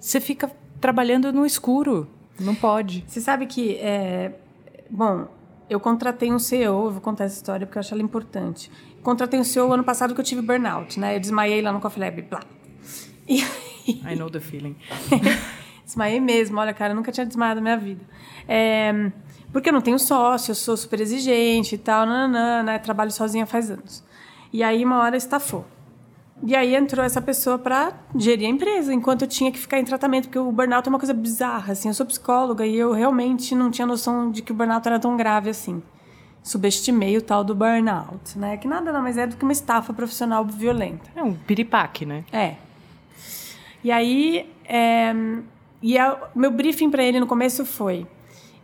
você 0.00 0.20
fica 0.20 0.50
trabalhando 0.80 1.32
no 1.32 1.44
escuro. 1.44 2.08
Não 2.40 2.54
pode. 2.54 3.04
Você 3.06 3.20
sabe 3.20 3.46
que, 3.46 3.76
é... 3.76 4.32
bom, 4.90 5.28
eu 5.68 5.78
contratei 5.78 6.32
um 6.32 6.38
CEO, 6.38 6.90
vou 6.90 7.00
contar 7.00 7.24
essa 7.24 7.36
história 7.36 7.66
porque 7.66 7.78
eu 7.78 7.80
acho 7.80 7.92
ela 7.92 8.02
importante. 8.02 8.70
Contratei 9.02 9.38
um 9.38 9.44
CEO 9.44 9.72
ano 9.72 9.84
passado 9.84 10.14
que 10.14 10.20
eu 10.20 10.24
tive 10.24 10.40
burnout, 10.40 10.98
né? 10.98 11.16
Eu 11.16 11.20
desmaiei 11.20 11.60
lá 11.60 11.70
no 11.70 11.80
Coffee 11.80 12.02
Lab, 12.02 12.22
blá. 12.22 12.40
E 13.28 13.44
I 13.88 14.14
know 14.16 14.30
the 14.30 14.40
feeling. 14.40 14.76
desmaiei 15.86 16.20
mesmo, 16.20 16.58
olha, 16.58 16.74
cara, 16.74 16.92
eu 16.92 16.96
nunca 16.96 17.12
tinha 17.12 17.24
desmaiado 17.24 17.60
na 17.60 17.62
minha 17.62 17.76
vida. 17.76 18.04
É... 18.48 19.10
Porque 19.52 19.68
eu 19.68 19.72
não 19.72 19.80
tenho 19.80 19.98
sócio, 19.98 20.50
eu 20.50 20.54
sou 20.54 20.76
super 20.76 21.00
exigente 21.00 21.76
e 21.76 21.78
tal, 21.78 22.04
nananã, 22.04 22.62
né? 22.62 22.78
Trabalho 22.78 23.10
sozinha 23.10 23.46
faz 23.46 23.70
anos. 23.70 24.04
E 24.52 24.62
aí, 24.62 24.84
uma 24.84 24.98
hora, 24.98 25.16
estafou. 25.16 25.64
E 26.42 26.54
aí 26.54 26.74
entrou 26.74 27.04
essa 27.04 27.22
pessoa 27.22 27.56
para 27.56 27.94
gerir 28.14 28.46
a 28.46 28.50
empresa, 28.50 28.92
enquanto 28.92 29.22
eu 29.22 29.28
tinha 29.28 29.50
que 29.50 29.58
ficar 29.58 29.78
em 29.78 29.84
tratamento, 29.84 30.24
porque 30.24 30.38
o 30.38 30.52
burnout 30.52 30.86
é 30.86 30.90
uma 30.90 30.98
coisa 30.98 31.14
bizarra, 31.14 31.72
assim. 31.72 31.88
Eu 31.88 31.94
sou 31.94 32.04
psicóloga 32.04 32.66
e 32.66 32.76
eu 32.76 32.92
realmente 32.92 33.54
não 33.54 33.70
tinha 33.70 33.86
noção 33.86 34.30
de 34.30 34.42
que 34.42 34.52
o 34.52 34.54
burnout 34.54 34.86
era 34.86 34.98
tão 34.98 35.16
grave 35.16 35.48
assim. 35.48 35.82
Subestimei 36.42 37.16
o 37.16 37.22
tal 37.22 37.42
do 37.42 37.54
burnout, 37.54 38.38
né? 38.38 38.56
Que 38.58 38.68
nada 38.68 38.92
mais 39.00 39.16
é 39.16 39.26
do 39.26 39.36
que 39.36 39.42
uma 39.42 39.52
estafa 39.52 39.94
profissional 39.94 40.44
violenta. 40.44 41.10
É 41.16 41.22
um 41.22 41.34
piripaque, 41.34 42.04
né? 42.04 42.24
É. 42.30 42.56
E 43.86 43.92
aí, 43.92 44.52
é... 44.64 45.14
e 45.80 45.96
a... 45.96 46.18
meu 46.34 46.50
briefing 46.50 46.90
para 46.90 47.04
ele 47.04 47.20
no 47.20 47.26
começo 47.26 47.64
foi: 47.64 48.04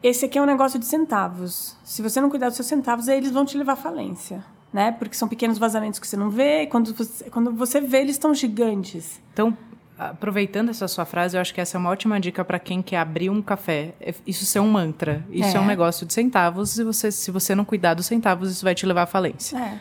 esse 0.02 0.24
aqui 0.24 0.36
é 0.36 0.42
um 0.42 0.46
negócio 0.46 0.80
de 0.80 0.84
centavos. 0.84 1.76
Se 1.84 2.02
você 2.02 2.20
não 2.20 2.28
cuidar 2.28 2.48
dos 2.48 2.56
seus 2.56 2.66
centavos, 2.66 3.08
aí 3.08 3.18
eles 3.18 3.30
vão 3.30 3.44
te 3.44 3.56
levar 3.56 3.74
à 3.74 3.76
falência 3.76 4.44
né? 4.72 4.90
Porque 4.90 5.14
são 5.14 5.28
pequenos 5.28 5.58
vazamentos 5.58 6.00
que 6.00 6.08
você 6.08 6.16
não 6.16 6.30
vê, 6.30 6.62
e 6.62 6.66
quando 6.66 6.94
você, 6.94 7.28
quando 7.30 7.52
você 7.52 7.80
vê, 7.80 7.98
eles 7.98 8.12
estão 8.12 8.34
gigantes. 8.34 9.20
Então, 9.32 9.56
aproveitando 9.98 10.70
essa 10.70 10.88
sua 10.88 11.04
frase, 11.04 11.36
eu 11.36 11.40
acho 11.40 11.52
que 11.52 11.60
essa 11.60 11.76
é 11.76 11.78
uma 11.78 11.90
ótima 11.90 12.18
dica 12.18 12.42
para 12.42 12.58
quem 12.58 12.80
quer 12.80 12.96
abrir 12.96 13.28
um 13.28 13.42
café. 13.42 13.94
É, 14.00 14.14
isso 14.26 14.46
ser 14.46 14.60
um 14.60 14.70
mantra. 14.70 15.24
Isso 15.30 15.56
é. 15.56 15.60
é. 15.60 15.60
um 15.60 15.66
negócio 15.66 16.06
de 16.06 16.14
centavos, 16.14 16.78
e 16.78 16.84
você, 16.84 17.12
se 17.12 17.30
você 17.30 17.54
não 17.54 17.64
cuidar 17.64 17.92
dos 17.92 18.06
centavos, 18.06 18.50
isso 18.50 18.64
vai 18.64 18.74
te 18.74 18.86
levar 18.86 19.02
à 19.02 19.06
falência. 19.06 19.58
É. 19.58 19.78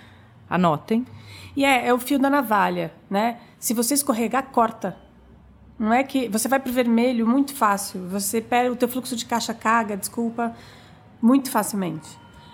Anotem. 0.49 1.05
E 1.55 1.63
é, 1.63 1.87
é 1.87 1.93
o 1.93 1.97
fio 1.97 2.19
da 2.19 2.29
navalha, 2.29 2.93
né? 3.09 3.39
Se 3.57 3.73
você 3.73 3.93
escorregar, 3.93 4.47
corta. 4.51 4.97
Não 5.81 5.91
é 5.91 6.03
que 6.03 6.27
você 6.27 6.47
vai 6.47 6.59
para 6.59 6.69
o 6.69 6.73
vermelho 6.73 7.25
muito 7.25 7.55
fácil. 7.55 8.07
Você 8.09 8.39
pega 8.39 8.71
o 8.71 8.75
teu 8.75 8.87
fluxo 8.87 9.15
de 9.15 9.25
caixa 9.25 9.51
caga, 9.51 9.97
desculpa, 9.97 10.55
muito 11.19 11.49
facilmente. 11.49 12.07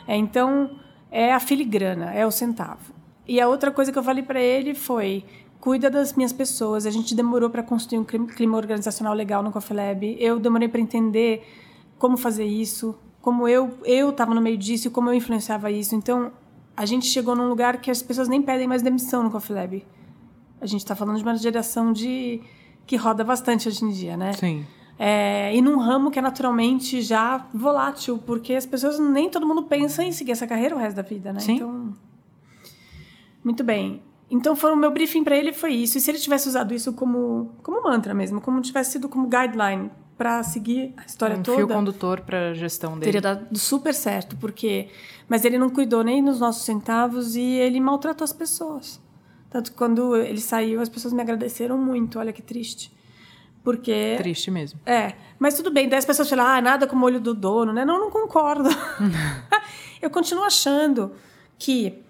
É, 0.08 0.16
então, 0.16 0.80
é 1.12 1.34
a 1.34 1.40
filigrana, 1.42 2.13
é 2.13 2.26
o 2.26 2.32
centavo. 2.32 2.94
E 3.28 3.42
a 3.42 3.50
outra 3.50 3.70
coisa 3.70 3.92
que 3.92 4.00
eu 4.00 4.04
falei 4.04 4.24
para 4.24 4.40
ele 4.40 4.74
foi: 4.74 5.26
cuida 5.60 5.90
das 5.90 6.13
minhas 6.13 6.32
pessoas. 6.32 6.86
A 6.86 6.90
gente 6.90 7.13
demorou 7.13 7.50
para 7.50 7.62
construir 7.62 8.00
um 8.00 8.06
clima 8.06 8.56
organizacional 8.56 9.13
legal 9.13 9.44
no 9.44 9.52
Coffee 9.52 9.76
Lab. 9.76 10.16
Eu 10.18 10.40
demorei 10.40 10.70
para 10.70 10.80
entender 10.80 11.46
como 12.00 12.16
fazer 12.16 12.46
isso, 12.46 12.98
como 13.22 13.46
eu 13.46 13.78
eu 13.84 14.12
estava 14.12 14.34
no 14.34 14.40
meio 14.40 14.58
disso, 14.58 14.90
como 14.90 15.10
eu 15.10 15.13
influenciava 15.13 15.70
isso. 15.70 15.94
Então, 15.96 16.32
a 16.78 16.86
gente 16.86 17.06
chegou 17.06 17.36
num 17.36 17.50
lugar 17.50 17.82
que 17.82 17.92
as 17.92 18.02
pessoas 18.02 18.30
nem 18.30 18.42
pedem 18.42 18.70
mais 18.70 18.82
demissão 18.82 19.22
no 19.22 19.30
Coffee 19.30 19.54
Lab. 19.54 19.86
A 20.62 20.66
gente 20.66 20.80
está 20.80 20.96
falando 20.96 21.18
de 21.18 21.24
uma 21.24 21.36
geração 21.36 21.92
de 21.92 22.42
que 22.88 22.95
roda 22.95 23.23
bastante 23.23 23.67
hoje 23.67 23.84
em 23.84 23.91
dia, 23.91 24.15
né? 24.15 24.34
Sim. 24.34 24.65
É, 24.97 25.56
e 25.56 25.62
num 25.62 25.78
ramo 25.78 26.10
que 26.10 26.17
é 26.17 26.21
naturalmente 26.21 27.02
já 27.02 27.45
volátil, 27.54 28.17
porque 28.17 28.54
as 28.54 28.65
pessoas 28.65 28.97
nem 28.97 29.30
todo 29.30 29.45
mundo 29.45 29.63
pensa 29.63 30.04
em 30.04 30.12
seguir 30.12 30.32
essa 30.32 30.47
carreira 30.47 30.76
o 30.76 30.80
resto 30.80 30.95
da 30.95 31.04
vida, 31.04 31.32
né? 31.32 31.39
Sim. 31.39 31.56
Então, 31.56 31.93
muito 33.43 33.63
bem. 33.63 34.02
Então, 34.30 34.56
foi, 34.56 34.71
o 34.71 34.76
meu 34.76 34.91
briefing 34.91 35.23
para 35.23 35.38
ele 35.38 35.54
foi 35.54 35.73
isso. 35.73 35.97
E 35.97 36.02
se 36.02 36.10
ele 36.10 36.17
tivesse 36.17 36.50
usado 36.50 36.73
isso 36.73 36.93
como, 36.93 37.52
como 37.62 37.84
mantra 37.84 38.13
mesmo, 38.13 38.41
como 38.41 38.60
tivesse 38.62 38.93
sido 38.93 39.08
como 39.08 39.28
guideline 39.28 39.91
para 40.17 40.41
seguir 40.41 40.93
a 40.97 41.06
história 41.06 41.38
um 41.38 41.43
toda. 41.43 41.58
fio 41.58 41.67
condutor 41.67 42.21
para 42.21 42.50
a 42.50 42.54
gestão 42.54 42.93
dele. 42.93 43.06
Teria 43.06 43.21
dado 43.21 43.58
super 43.58 43.93
certo, 43.93 44.36
porque. 44.38 44.89
Mas 45.30 45.45
ele 45.45 45.58
não 45.58 45.69
cuidou 45.69 46.04
nem 46.04 46.21
nos 46.21 46.39
nossos 46.39 46.63
centavos 46.63 47.36
e 47.36 47.41
ele 47.41 47.80
maltratou 47.80 48.26
as 48.26 48.34
pessoas. 48.34 49.00
Tanto 49.49 49.71
que 49.71 49.77
quando 49.77 50.15
ele 50.15 50.41
saiu, 50.41 50.81
as 50.81 50.89
pessoas 50.89 51.13
me 51.13 51.21
agradeceram 51.21 51.77
muito. 51.77 52.19
Olha 52.19 52.33
que 52.33 52.41
triste. 52.41 52.91
Porque. 53.63 54.15
Triste 54.17 54.49
mesmo. 54.51 54.79
É. 54.86 55.13
Mas 55.39 55.55
tudo 55.55 55.71
bem, 55.71 55.88
daí 55.88 55.99
as 55.99 56.05
pessoas 56.05 56.29
falam, 56.29 56.45
ah, 56.45 56.62
nada 56.62 56.88
como 56.88 57.03
o 57.03 57.05
olho 57.05 57.19
do 57.19 57.33
dono, 57.33 57.73
né? 57.73 57.86
Não, 57.86 57.99
não 57.99 58.10
concordo. 58.10 58.69
eu 60.01 60.10
continuo 60.10 60.43
achando 60.43 61.13
que 61.57 62.01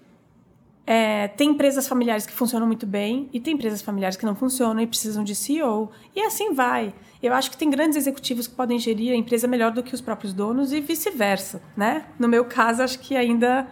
é, 0.86 1.28
tem 1.28 1.50
empresas 1.50 1.86
familiares 1.86 2.24
que 2.24 2.32
funcionam 2.32 2.66
muito 2.66 2.86
bem 2.86 3.28
e 3.30 3.38
tem 3.38 3.54
empresas 3.54 3.82
familiares 3.82 4.16
que 4.16 4.24
não 4.24 4.34
funcionam 4.34 4.82
e 4.82 4.86
precisam 4.86 5.22
de 5.22 5.34
CEO. 5.34 5.90
E 6.16 6.20
assim 6.22 6.54
vai. 6.54 6.94
Eu 7.22 7.34
acho 7.34 7.50
que 7.50 7.58
tem 7.58 7.68
grandes 7.68 7.98
executivos 7.98 8.46
que 8.46 8.54
podem 8.54 8.78
gerir 8.78 9.12
a 9.12 9.16
empresa 9.16 9.46
melhor 9.46 9.70
do 9.70 9.82
que 9.82 9.94
os 9.94 10.00
próprios 10.00 10.32
donos 10.32 10.72
e 10.72 10.80
vice-versa, 10.80 11.60
né? 11.76 12.06
No 12.18 12.26
meu 12.26 12.44
caso, 12.46 12.82
acho 12.82 12.98
que 13.00 13.16
ainda 13.16 13.68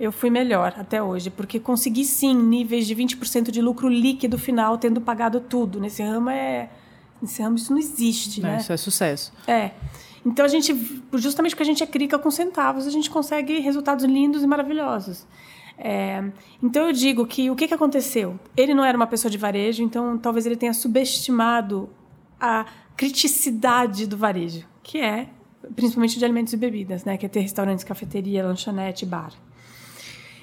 eu 0.00 0.10
fui 0.10 0.30
melhor 0.30 0.74
até 0.76 1.00
hoje, 1.02 1.30
porque 1.30 1.60
consegui 1.60 2.04
sim 2.04 2.34
níveis 2.34 2.86
de 2.86 2.96
20% 2.96 3.50
de 3.50 3.60
lucro 3.60 3.88
líquido 3.88 4.38
final, 4.38 4.78
tendo 4.78 5.00
pagado 5.00 5.40
tudo. 5.40 5.78
Nesse 5.78 6.02
ramo 6.02 6.30
é 6.30 6.70
Nesse 7.20 7.42
ramo 7.42 7.56
isso 7.56 7.72
não 7.72 7.78
existe, 7.78 8.40
né? 8.40 8.58
Isso 8.58 8.72
é 8.72 8.76
sucesso. 8.76 9.32
É. 9.46 9.72
Então 10.24 10.44
a 10.44 10.48
gente, 10.48 10.74
justamente 11.14 11.52
porque 11.52 11.62
a 11.62 11.66
gente 11.66 11.82
é 11.82 11.86
crica 11.86 12.18
com 12.18 12.30
centavos, 12.30 12.86
a 12.86 12.90
gente 12.90 13.10
consegue 13.10 13.58
resultados 13.58 14.04
lindos 14.04 14.42
e 14.42 14.46
maravilhosos. 14.46 15.26
É, 15.78 16.22
então 16.62 16.86
eu 16.86 16.92
digo 16.92 17.26
que 17.26 17.50
o 17.50 17.56
que, 17.56 17.66
que 17.66 17.72
aconteceu? 17.72 18.38
Ele 18.54 18.74
não 18.74 18.84
era 18.84 18.94
uma 18.96 19.06
pessoa 19.06 19.30
de 19.30 19.38
varejo, 19.38 19.82
então 19.82 20.18
talvez 20.18 20.44
ele 20.44 20.56
tenha 20.56 20.74
subestimado 20.74 21.88
a 22.38 22.66
criticidade 22.96 24.06
do 24.06 24.16
varejo, 24.16 24.66
que 24.82 24.98
é 24.98 25.28
principalmente 25.74 26.18
de 26.18 26.24
alimentos 26.24 26.52
e 26.52 26.56
bebidas, 26.56 27.04
né? 27.04 27.16
Que 27.16 27.24
é 27.26 27.28
ter 27.28 27.40
restaurantes, 27.40 27.84
cafeteria, 27.84 28.44
lanchonete, 28.44 29.06
bar. 29.06 29.32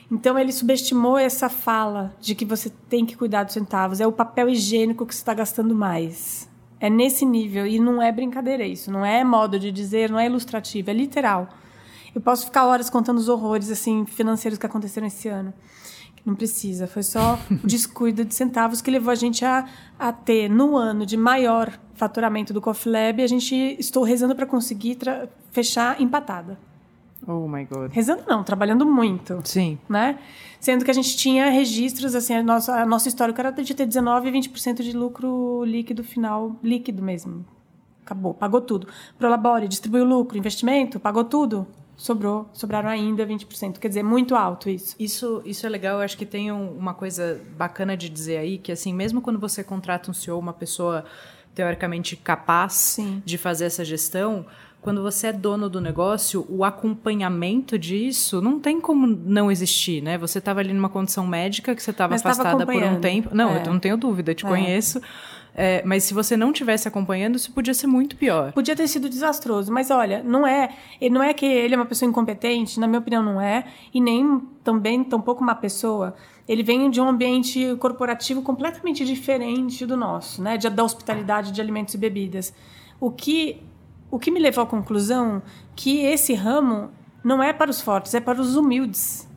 Então 0.09 0.39
ele 0.39 0.51
subestimou 0.51 1.17
essa 1.17 1.49
fala 1.49 2.15
de 2.21 2.33
que 2.33 2.45
você 2.45 2.69
tem 2.89 3.05
que 3.05 3.15
cuidar 3.15 3.43
dos 3.43 3.53
centavos. 3.53 3.99
É 3.99 4.07
o 4.07 4.11
papel 4.11 4.49
higiênico 4.49 5.05
que 5.05 5.13
você 5.13 5.19
está 5.19 5.33
gastando 5.33 5.75
mais. 5.75 6.49
É 6.79 6.89
nesse 6.89 7.25
nível 7.25 7.65
e 7.65 7.79
não 7.79 8.01
é 8.01 8.11
brincadeira 8.11 8.63
isso, 8.63 8.91
não 8.91 9.03
é 9.03 9.23
modo 9.23 9.59
de 9.59 9.71
dizer, 9.71 10.11
não 10.11 10.19
é 10.19 10.27
ilustrativo, 10.27 10.91
é 10.91 10.93
literal. 10.93 11.49
Eu 12.13 12.21
posso 12.21 12.45
ficar 12.45 12.65
horas 12.65 12.89
contando 12.89 13.17
os 13.17 13.27
horrores 13.27 13.71
assim 13.71 14.05
financeiros 14.05 14.59
que 14.59 14.65
aconteceram 14.65 15.07
esse 15.07 15.27
ano. 15.27 15.53
Não 16.23 16.35
precisa, 16.35 16.87
foi 16.87 17.03
só 17.03 17.39
o 17.63 17.65
descuido 17.65 18.23
de 18.23 18.35
centavos 18.35 18.81
que 18.81 18.91
levou 18.91 19.11
a 19.11 19.15
gente 19.15 19.43
a, 19.43 19.65
a 19.97 20.11
ter 20.13 20.49
no 20.49 20.77
ano 20.77 21.05
de 21.05 21.17
maior 21.17 21.79
faturamento 21.95 22.53
do 22.53 22.61
Coffee 22.61 22.91
Lab, 22.91 23.23
a 23.23 23.27
gente 23.27 23.55
estou 23.79 24.03
rezando 24.03 24.35
para 24.35 24.45
conseguir 24.45 24.97
fechar 25.51 25.99
empatada. 25.99 26.59
Oh 27.27 27.45
my 27.45 27.65
God. 27.65 27.91
Rezando 27.91 28.23
não, 28.25 28.41
trabalhando 28.41 28.85
muito. 28.85 29.41
Sim. 29.43 29.77
Né? 29.89 30.17
Sendo 30.61 30.85
que 30.85 30.89
a 30.89 30.93
gente 30.93 31.17
tinha 31.17 31.49
registros, 31.49 32.15
assim, 32.15 32.33
a 32.35 32.41
nossa, 32.41 32.73
a 32.73 32.85
nossa 32.85 33.09
histórico 33.09 33.39
era 33.39 33.51
de 33.51 33.75
ter 33.75 33.85
19 33.85 34.29
e 34.29 34.31
20% 34.31 34.81
de 34.81 34.93
lucro 34.93 35.63
líquido 35.65 36.05
final, 36.05 36.55
líquido 36.63 37.03
mesmo. 37.03 37.45
Acabou, 38.05 38.33
pagou 38.33 38.61
tudo. 38.61 38.87
Prolabore, 39.19 39.67
distribuiu 39.67 40.05
lucro, 40.05 40.37
investimento, 40.37 40.97
pagou 40.97 41.25
tudo. 41.25 41.67
Sobrou, 41.97 42.47
sobraram 42.53 42.87
ainda 42.87 43.25
20%. 43.27 43.79
Quer 43.79 43.89
dizer, 43.89 44.03
muito 44.03 44.33
alto 44.33 44.69
isso. 44.69 44.95
Isso, 44.97 45.41
isso 45.43 45.65
é 45.65 45.69
legal. 45.69 45.97
Eu 45.97 46.05
acho 46.05 46.17
que 46.17 46.25
tem 46.25 46.49
uma 46.51 46.93
coisa 46.93 47.41
bacana 47.57 47.97
de 47.97 48.07
dizer 48.07 48.37
aí, 48.37 48.57
que 48.57 48.71
assim, 48.71 48.93
mesmo 48.93 49.19
quando 49.19 49.39
você 49.39 49.63
contrata 49.63 50.09
um 50.09 50.13
CEO, 50.13 50.39
uma 50.39 50.53
pessoa 50.53 51.03
teoricamente 51.57 52.15
capaz 52.15 52.73
Sim. 52.73 53.21
de 53.25 53.35
fazer 53.35 53.65
essa 53.65 53.83
gestão, 53.83 54.45
quando 54.87 55.03
você 55.03 55.27
é 55.27 55.33
dono 55.33 55.69
do 55.69 55.81
negócio, 55.81 56.45
o 56.47 56.63
acompanhamento 56.63 57.77
disso 57.77 58.41
não 58.41 58.57
tem 58.57 58.79
como 58.79 59.05
não 59.05 59.51
existir, 59.51 60.01
né? 60.01 60.17
Você 60.17 60.39
estava 60.39 60.61
ali 60.61 60.71
numa 60.71 60.87
condição 60.87 61.27
médica 61.27 61.75
que 61.75 61.83
você 61.83 61.91
estava 61.91 62.15
afastada 62.15 62.65
por 62.65 62.73
um 62.73 63.01
tempo. 63.01 63.35
Não, 63.35 63.49
é. 63.49 63.63
eu 63.63 63.73
não 63.73 63.79
tenho 63.81 63.97
dúvida, 63.97 64.33
te 64.33 64.45
é. 64.45 64.47
conheço. 64.47 65.01
É, 65.53 65.83
mas 65.83 66.05
se 66.05 66.13
você 66.13 66.37
não 66.37 66.53
tivesse 66.53 66.87
acompanhando, 66.87 67.35
isso 67.35 67.51
podia 67.51 67.73
ser 67.73 67.85
muito 67.85 68.15
pior. 68.15 68.53
Podia 68.53 68.77
ter 68.77 68.87
sido 68.87 69.09
desastroso, 69.09 69.73
mas 69.73 69.91
olha, 69.91 70.23
não 70.23 70.47
é, 70.47 70.69
não 71.11 71.21
é 71.21 71.33
que 71.33 71.45
ele 71.45 71.73
é 71.73 71.77
uma 71.77 71.85
pessoa 71.85 72.07
incompetente, 72.07 72.79
na 72.79 72.87
minha 72.87 72.99
opinião 72.99 73.21
não 73.21 73.41
é, 73.41 73.65
e 73.93 73.99
nem 73.99 74.39
também 74.63 75.03
tampouco 75.03 75.43
uma 75.43 75.55
pessoa. 75.55 76.15
Ele 76.47 76.63
vem 76.63 76.89
de 76.89 77.01
um 77.01 77.09
ambiente 77.09 77.75
corporativo 77.75 78.41
completamente 78.41 79.03
diferente 79.03 79.85
do 79.85 79.97
nosso, 79.97 80.41
né, 80.41 80.55
de, 80.55 80.69
da 80.69 80.81
hospitalidade 80.81 81.51
de 81.51 81.59
alimentos 81.59 81.93
e 81.93 81.97
bebidas. 81.97 82.53
O 83.01 83.11
que 83.11 83.61
o 84.09 84.17
que 84.17 84.31
me 84.31 84.39
levou 84.39 84.63
à 84.63 84.67
conclusão 84.67 85.41
que 85.75 85.99
esse 85.99 86.33
ramo 86.33 86.89
não 87.23 87.43
é 87.43 87.51
para 87.51 87.69
os 87.69 87.81
fortes, 87.81 88.13
é 88.13 88.19
para 88.19 88.41
os 88.41 88.55
humildes. 88.55 89.27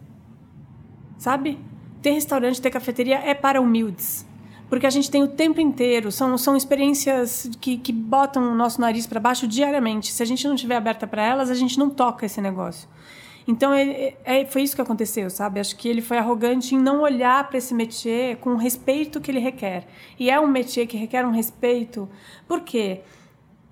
Sabe? 1.19 1.59
Ter 2.01 2.13
restaurante, 2.13 2.61
ter 2.61 2.71
cafeteria 2.71 3.19
é 3.19 3.35
para 3.35 3.61
humildes. 3.61 4.27
Porque 4.69 4.87
a 4.87 4.91
gente 4.91 5.11
tem 5.11 5.23
o 5.23 5.29
tempo 5.29 5.61
inteiro, 5.61 6.13
são, 6.13 6.39
são 6.39 6.57
experiências 6.57 7.51
que, 7.61 7.77
que 7.77 7.93
botam 7.93 8.53
o 8.53 8.55
nosso 8.55 8.81
nariz 8.81 9.07
para 9.07 9.19
baixo 9.19 9.49
diariamente. 9.49 10.13
Se 10.13 10.23
a 10.23 10.27
gente 10.27 10.47
não 10.47 10.55
estiver 10.55 10.77
aberta 10.77 11.07
para 11.07 11.23
elas, 11.23 11.51
a 11.51 11.55
gente 11.55 11.77
não 11.77 11.91
toca 11.91 12.25
esse 12.25 12.41
negócio. 12.41 12.89
Então, 13.49 13.75
ele, 13.75 14.15
é, 14.25 14.47
foi 14.47 14.63
isso 14.63 14.77
que 14.77 14.81
aconteceu, 14.81 15.29
sabe? 15.29 15.59
Acho 15.59 15.75
que 15.77 15.89
ele 15.89 16.01
foi 16.01 16.19
arrogante 16.19 16.77
em 16.77 16.79
não 16.79 17.01
olhar 17.01 17.49
para 17.49 17.59
esse 17.59 17.75
métier 17.75 18.37
com 18.37 18.51
o 18.51 18.57
respeito 18.57 19.21
que 19.21 19.29
ele 19.29 19.41
requer. 19.41 19.89
E 20.17 20.31
é 20.31 20.39
um 20.39 20.47
métier 20.47 20.87
que 20.87 20.97
requer 20.97 21.27
um 21.27 21.33
respeito, 21.33 22.09
porque 22.47 23.01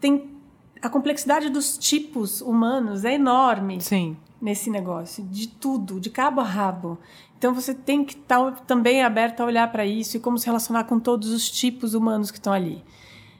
tem 0.00 0.37
a 0.80 0.88
complexidade 0.88 1.50
dos 1.50 1.76
tipos 1.78 2.40
humanos 2.40 3.04
é 3.04 3.14
enorme 3.14 3.80
Sim. 3.80 4.16
nesse 4.40 4.70
negócio, 4.70 5.24
de 5.24 5.48
tudo, 5.48 6.00
de 6.00 6.10
cabo 6.10 6.40
a 6.40 6.44
rabo. 6.44 6.98
Então 7.36 7.54
você 7.54 7.74
tem 7.74 8.04
que 8.04 8.14
estar 8.14 8.38
tá 8.38 8.50
também 8.66 9.02
aberto 9.02 9.40
a 9.40 9.44
olhar 9.44 9.70
para 9.70 9.86
isso 9.86 10.16
e 10.16 10.20
como 10.20 10.38
se 10.38 10.46
relacionar 10.46 10.84
com 10.84 10.98
todos 10.98 11.30
os 11.30 11.50
tipos 11.50 11.94
humanos 11.94 12.30
que 12.30 12.38
estão 12.38 12.52
ali. 12.52 12.84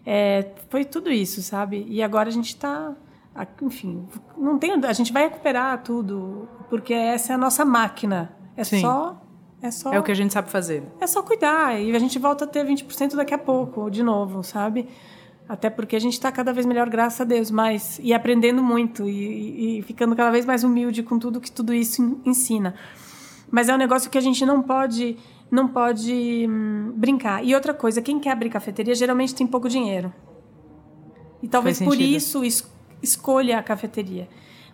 É, 0.06 0.52
foi 0.70 0.84
tudo 0.84 1.10
isso, 1.10 1.42
sabe? 1.42 1.84
E 1.88 2.02
agora 2.02 2.28
a 2.28 2.32
gente 2.32 2.48
está, 2.48 2.94
enfim, 3.60 4.06
não 4.36 4.58
tem, 4.58 4.72
a 4.72 4.92
gente 4.92 5.12
vai 5.12 5.24
recuperar 5.24 5.82
tudo 5.82 6.48
porque 6.70 6.94
essa 6.94 7.32
é 7.32 7.34
a 7.34 7.38
nossa 7.38 7.64
máquina. 7.64 8.34
É 8.56 8.64
Sim. 8.64 8.80
só 8.80 9.20
é 9.60 9.70
só 9.70 9.92
É 9.92 9.98
o 9.98 10.02
que 10.02 10.12
a 10.12 10.14
gente 10.14 10.32
sabe 10.32 10.50
fazer. 10.50 10.84
É 11.00 11.06
só 11.06 11.22
cuidar 11.22 11.80
e 11.80 11.94
a 11.94 11.98
gente 11.98 12.18
volta 12.18 12.44
a 12.44 12.48
ter 12.48 12.64
20% 12.64 13.16
daqui 13.16 13.34
a 13.34 13.38
pouco, 13.38 13.90
de 13.90 14.02
novo, 14.02 14.42
sabe? 14.42 14.88
Até 15.48 15.70
porque 15.70 15.96
a 15.96 15.98
gente 15.98 16.12
está 16.12 16.30
cada 16.30 16.52
vez 16.52 16.66
melhor, 16.66 16.90
graças 16.90 17.20
a 17.22 17.24
Deus, 17.24 17.50
mas 17.50 17.98
e 18.02 18.12
aprendendo 18.12 18.62
muito 18.62 19.08
e, 19.08 19.78
e, 19.78 19.82
ficando 19.82 20.14
cada 20.14 20.30
vez 20.30 20.44
mais 20.44 20.62
humilde 20.62 21.02
com 21.02 21.18
tudo 21.18 21.40
que 21.40 21.50
tudo 21.50 21.72
isso 21.72 22.20
ensina. 22.24 22.74
Mas 23.50 23.68
é 23.70 23.74
um 23.74 23.78
negócio 23.78 24.10
que 24.10 24.18
a 24.18 24.20
gente 24.20 24.44
não 24.44 24.62
pode 24.62 25.16
não 25.50 25.66
pode 25.66 26.46
hum, 26.46 26.92
brincar. 26.94 27.42
E 27.42 27.54
outra 27.54 27.72
coisa, 27.72 28.02
quem 28.02 28.20
quer 28.20 28.32
abrir 28.32 28.50
cafeteria 28.50 28.94
geralmente 28.94 29.34
tem 29.34 29.46
pouco 29.46 29.70
dinheiro. 29.70 30.12
E 31.42 31.48
talvez 31.48 31.80
por 31.80 31.98
isso 31.98 32.44
es, 32.44 32.70
escolha 33.02 33.58
a 33.58 33.62
cafeteria. 33.62 34.28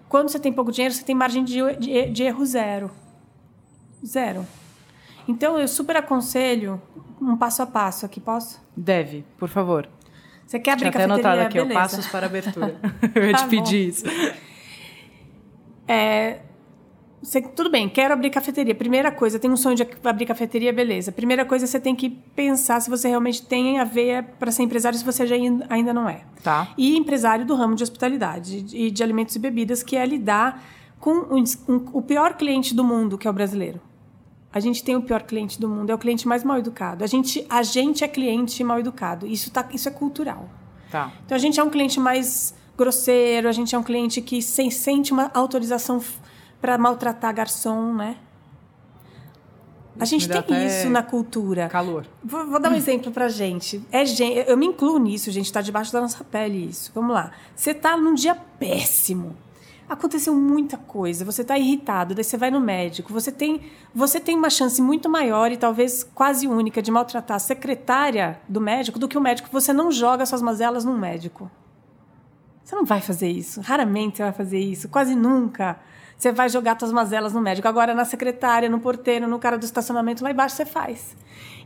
Quando 0.09 0.29
você 0.29 0.41
tem 0.41 0.53
pouco 0.53 0.73
dinheiro, 0.73 0.93
você 0.93 1.05
tem 1.05 1.15
margem 1.15 1.45
de, 1.45 1.61
de, 1.77 2.11
de 2.11 2.23
erro 2.25 2.45
zero. 2.45 2.91
Zero. 4.05 4.45
Então 5.29 5.57
eu 5.57 5.69
super 5.69 5.97
aconselho 5.97 6.83
um 7.21 7.37
passo 7.37 7.63
a 7.63 7.67
passo 7.67 8.05
aqui, 8.05 8.21
posso? 8.21 8.61
Deve, 8.77 9.25
por 9.39 9.49
favor. 9.49 9.89
Você 10.47 10.59
quer 10.59 10.73
abrir 10.73 10.91
Tinha 10.91 10.93
cafeteria? 10.93 11.15
até 11.15 11.29
anotado 11.29 11.47
aqui, 11.49 11.59
Beleza. 11.59 11.81
passos 11.81 12.07
para 12.07 12.27
abertura. 12.27 12.77
eu 13.15 13.25
ia 13.25 13.33
te 13.35 13.43
tá 13.43 13.49
pedir 13.49 13.89
isso. 13.89 14.05
É, 15.87 16.41
você, 17.25 17.41
tudo 17.41 17.71
bem, 17.71 17.89
quero 17.89 18.13
abrir 18.13 18.29
cafeteria. 18.29 18.75
Primeira 18.75 19.11
coisa, 19.11 19.39
tem 19.39 19.51
um 19.51 19.57
sonho 19.57 19.75
de 19.75 19.87
abrir 20.05 20.27
cafeteria, 20.27 20.71
beleza. 20.73 21.11
Primeira 21.11 21.45
coisa, 21.47 21.67
você 21.67 21.81
tem 21.81 21.97
que 21.97 22.11
pensar 22.11 22.81
se 22.81 22.91
você 22.91 23.09
realmente 23.09 23.43
tem 23.43 23.81
a 23.81 23.85
veia 23.85 24.23
para 24.23 24.53
ser 24.53 24.63
empresário, 24.63 24.99
se 24.99 25.05
você 25.05 25.27
já 25.27 25.35
ainda 25.71 25.95
não 25.95 26.07
é. 26.07 26.21
Tá. 26.43 26.69
E 26.77 26.97
empresário 26.99 27.47
do 27.47 27.55
ramo 27.55 27.75
de 27.75 27.83
hospitalidade 27.83 28.67
e 28.73 28.91
de 28.91 29.03
alimentos 29.03 29.35
e 29.35 29.39
bebidas, 29.39 29.83
que 29.83 29.97
é 29.97 30.05
lidar 30.05 30.63
com 31.01 31.15
um, 31.15 31.45
um, 31.67 31.85
o 31.95 32.03
pior 32.03 32.35
cliente 32.35 32.75
do 32.75 32.85
mundo, 32.85 33.17
que 33.17 33.27
é 33.27 33.31
o 33.31 33.35
brasileiro. 33.35 33.81
A 34.55 34.61
gente 34.61 34.85
tem 34.85 34.95
o 34.95 35.03
pior 35.03 35.25
cliente 35.25 35.61
do 35.61 35.69
mundo, 35.69 35.91
é 35.91 35.95
o 35.95 35.99
cliente 35.99 36.29
mais 36.29 36.45
mal 36.45 36.57
educado. 36.57 37.03
A 37.03 37.09
gente, 37.09 37.45
a 37.51 37.65
gente 37.65 38.05
é 38.05 38.09
cliente 38.09 38.63
mal 38.63 38.79
educado. 38.79 39.27
Isso, 39.27 39.51
tá, 39.51 39.69
isso 39.73 39.89
é 39.89 39.91
cultural. 39.91 40.49
Tá. 40.93 41.11
Então 41.27 41.35
a 41.35 41.41
gente 41.41 41.59
é 41.59 41.65
um 41.65 41.69
cliente 41.69 41.99
mais 41.99 42.55
grosseiro, 42.79 43.49
a 43.49 43.53
gente 43.53 43.75
é 43.75 43.79
um 43.79 43.83
cliente 43.83 44.23
que 44.23 44.41
sem, 44.41 44.71
sente 44.71 45.13
uma 45.13 45.29
autorização 45.35 46.01
para 46.61 46.79
maltratar 46.79 47.35
garçom, 47.35 47.95
né? 47.95 48.17
A 49.99 50.05
gente 50.05 50.29
tem 50.29 50.67
isso 50.67 50.89
na 50.89 51.03
cultura. 51.03 51.69
Calor. 51.69 52.07
Vou, 52.23 52.47
vou 52.47 52.61
dar 52.61 52.71
um 52.71 52.77
exemplo 52.77 53.11
pra 53.11 53.29
gente. 53.29 53.83
É 53.91 54.05
gente. 54.05 54.49
Eu 54.49 54.57
me 54.57 54.67
incluo 54.67 54.99
nisso, 54.99 55.33
gente. 55.33 55.53
Tá 55.53 55.61
debaixo 55.61 55.93
da 55.93 56.01
nossa 56.01 56.23
pele 56.23 56.67
isso. 56.67 56.93
Vamos 56.95 57.13
lá. 57.13 57.33
Você 57.57 57.75
tá 57.75 57.97
num 57.97 58.15
dia 58.15 58.37
péssimo 58.37 59.37
aconteceu 59.89 60.35
muita 60.35 60.77
coisa, 60.77 61.25
você 61.25 61.43
está 61.43 61.59
irritado, 61.59 62.15
daí 62.15 62.25
você 62.25 62.37
vai 62.37 62.51
no 62.51 62.61
médico, 62.61 63.13
você 63.13 63.31
tem, 63.31 63.63
você 63.95 64.19
tem 64.19 64.37
uma 64.37 64.51
chance 64.51 64.81
muito 64.81 65.09
maior 65.09 65.53
e 65.53 65.57
talvez 65.57 66.03
quase 66.03 66.47
única 66.47 66.81
de 66.81 66.91
maltratar 66.91 67.37
a 67.37 67.41
secretária 67.41 68.41
do 68.49 68.61
médico 68.61 68.99
do 68.99 69.09
que 69.09 69.19
o 69.19 69.21
médico. 69.21 69.49
Você 69.53 69.73
não 69.73 69.91
joga 69.91 70.27
suas 70.27 70.43
mazelas 70.43 70.85
num 70.85 70.97
médico. 70.97 71.51
Você 72.65 72.75
não 72.75 72.85
vai 72.85 73.01
fazer 73.01 73.29
isso. 73.29 73.61
Raramente 73.61 74.17
você 74.17 74.23
vai 74.23 74.33
fazer 74.33 74.59
isso, 74.59 74.89
quase 74.89 75.15
nunca. 75.15 75.79
Você 76.17 76.33
vai 76.33 76.49
jogar 76.49 76.79
suas 76.79 76.93
mazelas 76.93 77.33
no 77.35 77.41
médico. 77.41 77.69
Agora, 77.69 77.95
na 77.95 78.05
secretária, 78.05 78.69
no 78.69 78.81
porteiro, 78.81 79.29
no 79.29 79.39
cara 79.39 79.59
do 79.59 79.65
estacionamento, 79.65 80.25
lá 80.25 80.31
embaixo 80.31 80.57
você 80.57 80.65
faz. 80.65 81.15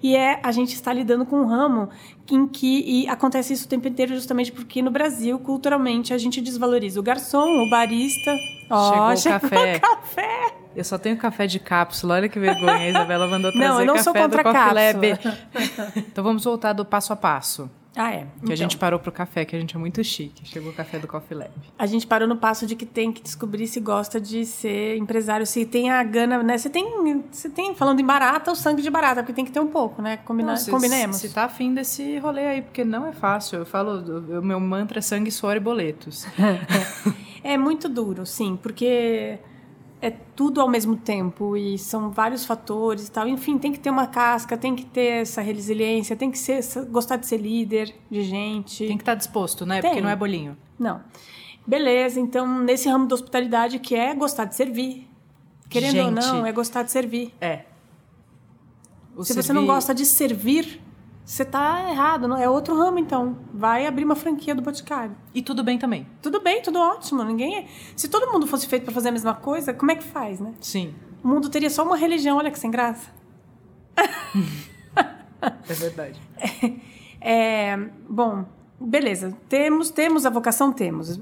E 0.02 0.16
é 0.16 0.40
a 0.42 0.52
gente 0.52 0.74
está 0.74 0.92
lidando 0.92 1.26
com 1.26 1.40
um 1.40 1.46
ramo 1.46 1.88
em 2.30 2.46
que 2.46 2.84
e 2.86 3.08
acontece 3.08 3.52
isso 3.52 3.66
o 3.66 3.68
tempo 3.68 3.88
inteiro 3.88 4.14
justamente 4.14 4.52
porque 4.52 4.82
no 4.82 4.90
Brasil, 4.90 5.38
culturalmente, 5.38 6.12
a 6.12 6.18
gente 6.18 6.40
desvaloriza 6.40 7.00
o 7.00 7.02
garçom, 7.02 7.62
o 7.62 7.70
barista. 7.70 8.34
Ó, 8.70 9.16
chegou, 9.16 9.16
chegou 9.16 9.38
o 9.38 9.40
café. 9.40 9.78
café. 9.78 10.54
Eu 10.76 10.84
só 10.84 10.98
tenho 10.98 11.16
café 11.16 11.46
de 11.46 11.58
cápsula. 11.58 12.14
Olha 12.14 12.28
que 12.28 12.38
vergonha. 12.38 12.76
A 12.76 12.88
Isabela 12.88 13.26
mandou 13.26 13.50
trazer 13.50 13.68
não, 13.68 13.80
eu 13.80 13.86
não 13.86 13.98
sou 13.98 14.12
contra 14.12 14.42
Lab. 14.42 15.18
então 15.96 16.22
vamos 16.22 16.44
voltar 16.44 16.72
do 16.72 16.84
passo 16.84 17.12
a 17.12 17.16
passo. 17.16 17.70
Ah, 17.96 18.12
é. 18.12 18.18
Que 18.18 18.26
então. 18.42 18.52
a 18.52 18.56
gente 18.56 18.76
parou 18.76 18.98
pro 18.98 19.10
café, 19.10 19.44
que 19.44 19.56
a 19.56 19.60
gente 19.60 19.74
é 19.74 19.78
muito 19.78 20.02
chique. 20.04 20.46
Chegou 20.46 20.70
o 20.70 20.74
café 20.74 20.98
do 20.98 21.08
Coffee 21.08 21.36
Lab. 21.36 21.50
A 21.78 21.86
gente 21.86 22.06
parou 22.06 22.28
no 22.28 22.36
passo 22.36 22.66
de 22.66 22.76
que 22.76 22.86
tem 22.86 23.12
que 23.12 23.20
descobrir 23.20 23.66
se 23.66 23.80
gosta 23.80 24.20
de 24.20 24.44
ser 24.46 24.96
empresário, 24.96 25.46
se 25.46 25.66
tem 25.66 25.90
a 25.90 26.02
gana, 26.04 26.42
né? 26.42 26.56
Você 26.56 26.70
tem, 26.70 27.22
você 27.30 27.48
tem 27.48 27.74
falando 27.74 28.00
em 28.00 28.04
barata, 28.04 28.52
o 28.52 28.54
sangue 28.54 28.82
de 28.82 28.90
barata, 28.90 29.22
porque 29.22 29.32
tem 29.32 29.44
que 29.44 29.50
ter 29.50 29.60
um 29.60 29.66
pouco, 29.66 30.00
né? 30.00 30.18
Combina, 30.18 30.50
não, 30.50 30.56
se, 30.56 30.70
combinemos. 30.70 31.16
Se 31.16 31.30
tá 31.30 31.44
afim 31.44 31.74
desse 31.74 32.18
rolê 32.18 32.46
aí, 32.46 32.62
porque 32.62 32.84
não 32.84 33.06
é 33.06 33.12
fácil. 33.12 33.60
Eu 33.60 33.66
falo, 33.66 33.98
o 34.38 34.42
meu 34.42 34.60
mantra 34.60 34.98
é 34.98 35.02
sangue, 35.02 35.30
suor 35.30 35.56
e 35.56 35.60
boletos. 35.60 36.26
é 37.42 37.56
muito 37.56 37.88
duro, 37.88 38.24
sim, 38.24 38.56
porque 38.62 39.38
é 40.00 40.10
tudo 40.10 40.60
ao 40.60 40.68
mesmo 40.68 40.96
tempo 40.96 41.56
e 41.56 41.76
são 41.78 42.10
vários 42.10 42.44
fatores 42.44 43.08
e 43.08 43.10
tal. 43.10 43.26
Enfim, 43.28 43.58
tem 43.58 43.72
que 43.72 43.80
ter 43.80 43.90
uma 43.90 44.06
casca, 44.06 44.56
tem 44.56 44.74
que 44.74 44.84
ter 44.84 45.22
essa 45.22 45.40
resiliência, 45.40 46.16
tem 46.16 46.30
que 46.30 46.38
ser 46.38 46.62
gostar 46.86 47.16
de 47.16 47.26
ser 47.26 47.38
líder 47.38 47.94
de 48.10 48.22
gente. 48.22 48.86
Tem 48.86 48.96
que 48.96 49.02
estar 49.02 49.14
disposto, 49.14 49.66
né? 49.66 49.80
Tem. 49.80 49.90
Porque 49.90 50.02
não 50.02 50.10
é 50.10 50.16
bolinho. 50.16 50.56
Não. 50.78 51.00
Beleza, 51.66 52.18
então 52.20 52.46
nesse 52.60 52.88
ramo 52.88 53.06
da 53.06 53.14
hospitalidade 53.14 53.78
que 53.78 53.94
é 53.94 54.14
gostar 54.14 54.44
de 54.44 54.54
servir. 54.54 55.08
Querendo 55.68 55.92
gente, 55.92 56.04
ou 56.04 56.10
não, 56.10 56.46
é 56.46 56.52
gostar 56.52 56.82
de 56.82 56.90
servir. 56.90 57.34
É. 57.40 57.64
O 59.14 59.22
Se 59.22 59.34
servir... 59.34 59.46
você 59.46 59.52
não 59.52 59.66
gosta 59.66 59.94
de 59.94 60.06
servir, 60.06 60.80
você 61.28 61.44
tá 61.44 61.90
errado, 61.90 62.26
não 62.26 62.38
é 62.38 62.48
outro 62.48 62.74
ramo 62.74 62.98
então. 62.98 63.36
Vai 63.52 63.86
abrir 63.86 64.02
uma 64.02 64.16
franquia 64.16 64.54
do 64.54 64.62
Boticário. 64.62 65.14
E 65.34 65.42
tudo 65.42 65.62
bem 65.62 65.78
também. 65.78 66.08
Tudo 66.22 66.40
bem, 66.40 66.62
tudo 66.62 66.78
ótimo. 66.78 67.22
Ninguém 67.22 67.58
é... 67.58 67.66
Se 67.94 68.08
todo 68.08 68.32
mundo 68.32 68.46
fosse 68.46 68.66
feito 68.66 68.84
para 68.84 68.94
fazer 68.94 69.10
a 69.10 69.12
mesma 69.12 69.34
coisa, 69.34 69.74
como 69.74 69.92
é 69.92 69.96
que 69.96 70.04
faz, 70.04 70.40
né? 70.40 70.54
Sim. 70.58 70.94
O 71.22 71.28
mundo 71.28 71.50
teria 71.50 71.68
só 71.68 71.84
uma 71.84 71.98
religião, 71.98 72.38
olha 72.38 72.50
que 72.50 72.58
sem 72.58 72.70
graça. 72.70 73.10
é 73.98 75.74
verdade. 75.74 76.18
É, 77.20 77.76
bom, 78.08 78.44
beleza, 78.80 79.36
temos, 79.48 79.90
temos 79.90 80.24
a 80.24 80.30
vocação, 80.30 80.72
temos. 80.72 81.20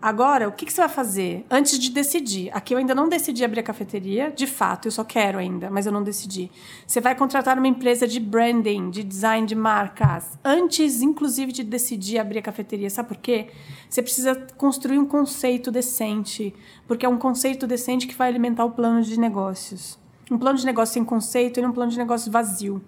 Agora, 0.00 0.48
o 0.48 0.52
que, 0.52 0.64
que, 0.64 0.72
você 0.72 0.80
vai 0.80 0.88
fazer 0.88 1.44
antes 1.50 1.78
de 1.78 1.90
decidir? 1.90 2.50
Aqui 2.52 2.74
eu 2.74 2.78
ainda 2.78 2.94
não 2.94 3.08
decidi 3.08 3.44
abrir 3.44 3.60
a 3.60 3.62
cafeteria, 3.62 4.30
de 4.30 4.46
fato, 4.46 4.86
eu 4.86 4.92
só 4.92 5.02
quero 5.02 5.38
ainda, 5.38 5.68
mas 5.68 5.84
eu 5.84 5.92
não 5.92 6.02
decidi. 6.02 6.50
Você 6.86 7.00
vai 7.00 7.14
contratar 7.14 7.58
uma 7.58 7.66
empresa 7.66 8.06
de 8.06 8.20
branding, 8.20 8.90
de 8.90 9.02
design 9.02 9.46
de 9.46 9.54
marcas, 9.54 10.38
antes, 10.44 11.02
inclusive, 11.02 11.50
de 11.50 11.64
decidir 11.64 12.18
abrir 12.18 12.38
a 12.38 12.42
cafeteria. 12.42 12.88
Sabe 12.88 13.08
por 13.08 13.16
quê? 13.16 13.48
Você 13.88 14.00
precisa 14.00 14.34
construir 14.56 14.98
um 14.98 15.06
conceito 15.06 15.70
decente, 15.70 16.54
porque 16.86 17.04
é 17.04 17.08
um 17.08 17.18
conceito 17.18 17.66
decente 17.66 18.06
que 18.06 18.14
vai 18.14 18.28
alimentar 18.28 18.64
o 18.64 18.70
plano 18.70 19.02
de 19.02 19.18
negócios. 19.18 19.98
Um 20.30 20.38
plano 20.38 20.58
de 20.58 20.64
negócio 20.64 20.94
sem 20.94 21.04
conceito 21.04 21.58
e 21.58 21.66
um 21.66 21.72
plano 21.72 21.90
de 21.90 21.98
negócio 21.98 22.30
vazio 22.30 22.82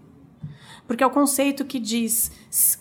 porque 0.87 1.03
é 1.03 1.07
o 1.07 1.11
conceito 1.11 1.65
que 1.65 1.79
diz 1.79 2.31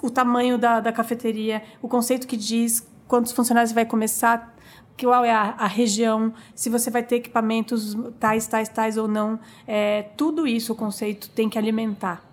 o 0.02 0.10
tamanho 0.10 0.58
da, 0.58 0.80
da 0.80 0.92
cafeteria, 0.92 1.64
o 1.82 1.88
conceito 1.88 2.28
que 2.28 2.38
diz 2.38 2.88
quantos 3.08 3.32
funcionários 3.32 3.72
vai 3.72 3.86
começar, 3.86 4.56
qual 5.00 5.26
é 5.26 5.32
a, 5.32 5.56
a, 5.58 5.68
região, 5.68 6.34
se 6.54 6.70
você 6.70 6.90
vai 6.90 7.04
ter 7.04 7.18
equipamentos 7.18 7.98
tais, 8.20 8.48
tais, 8.48 8.70
tais 8.70 8.98
ou 8.98 9.08
não. 9.08 9.40
É, 9.68 10.04
tudo 10.16 10.46
isso 10.48 10.74
o 10.74 10.76
conceito 10.76 11.30
tem 11.30 11.50
que 11.50 11.58
alimentar. 11.58 12.24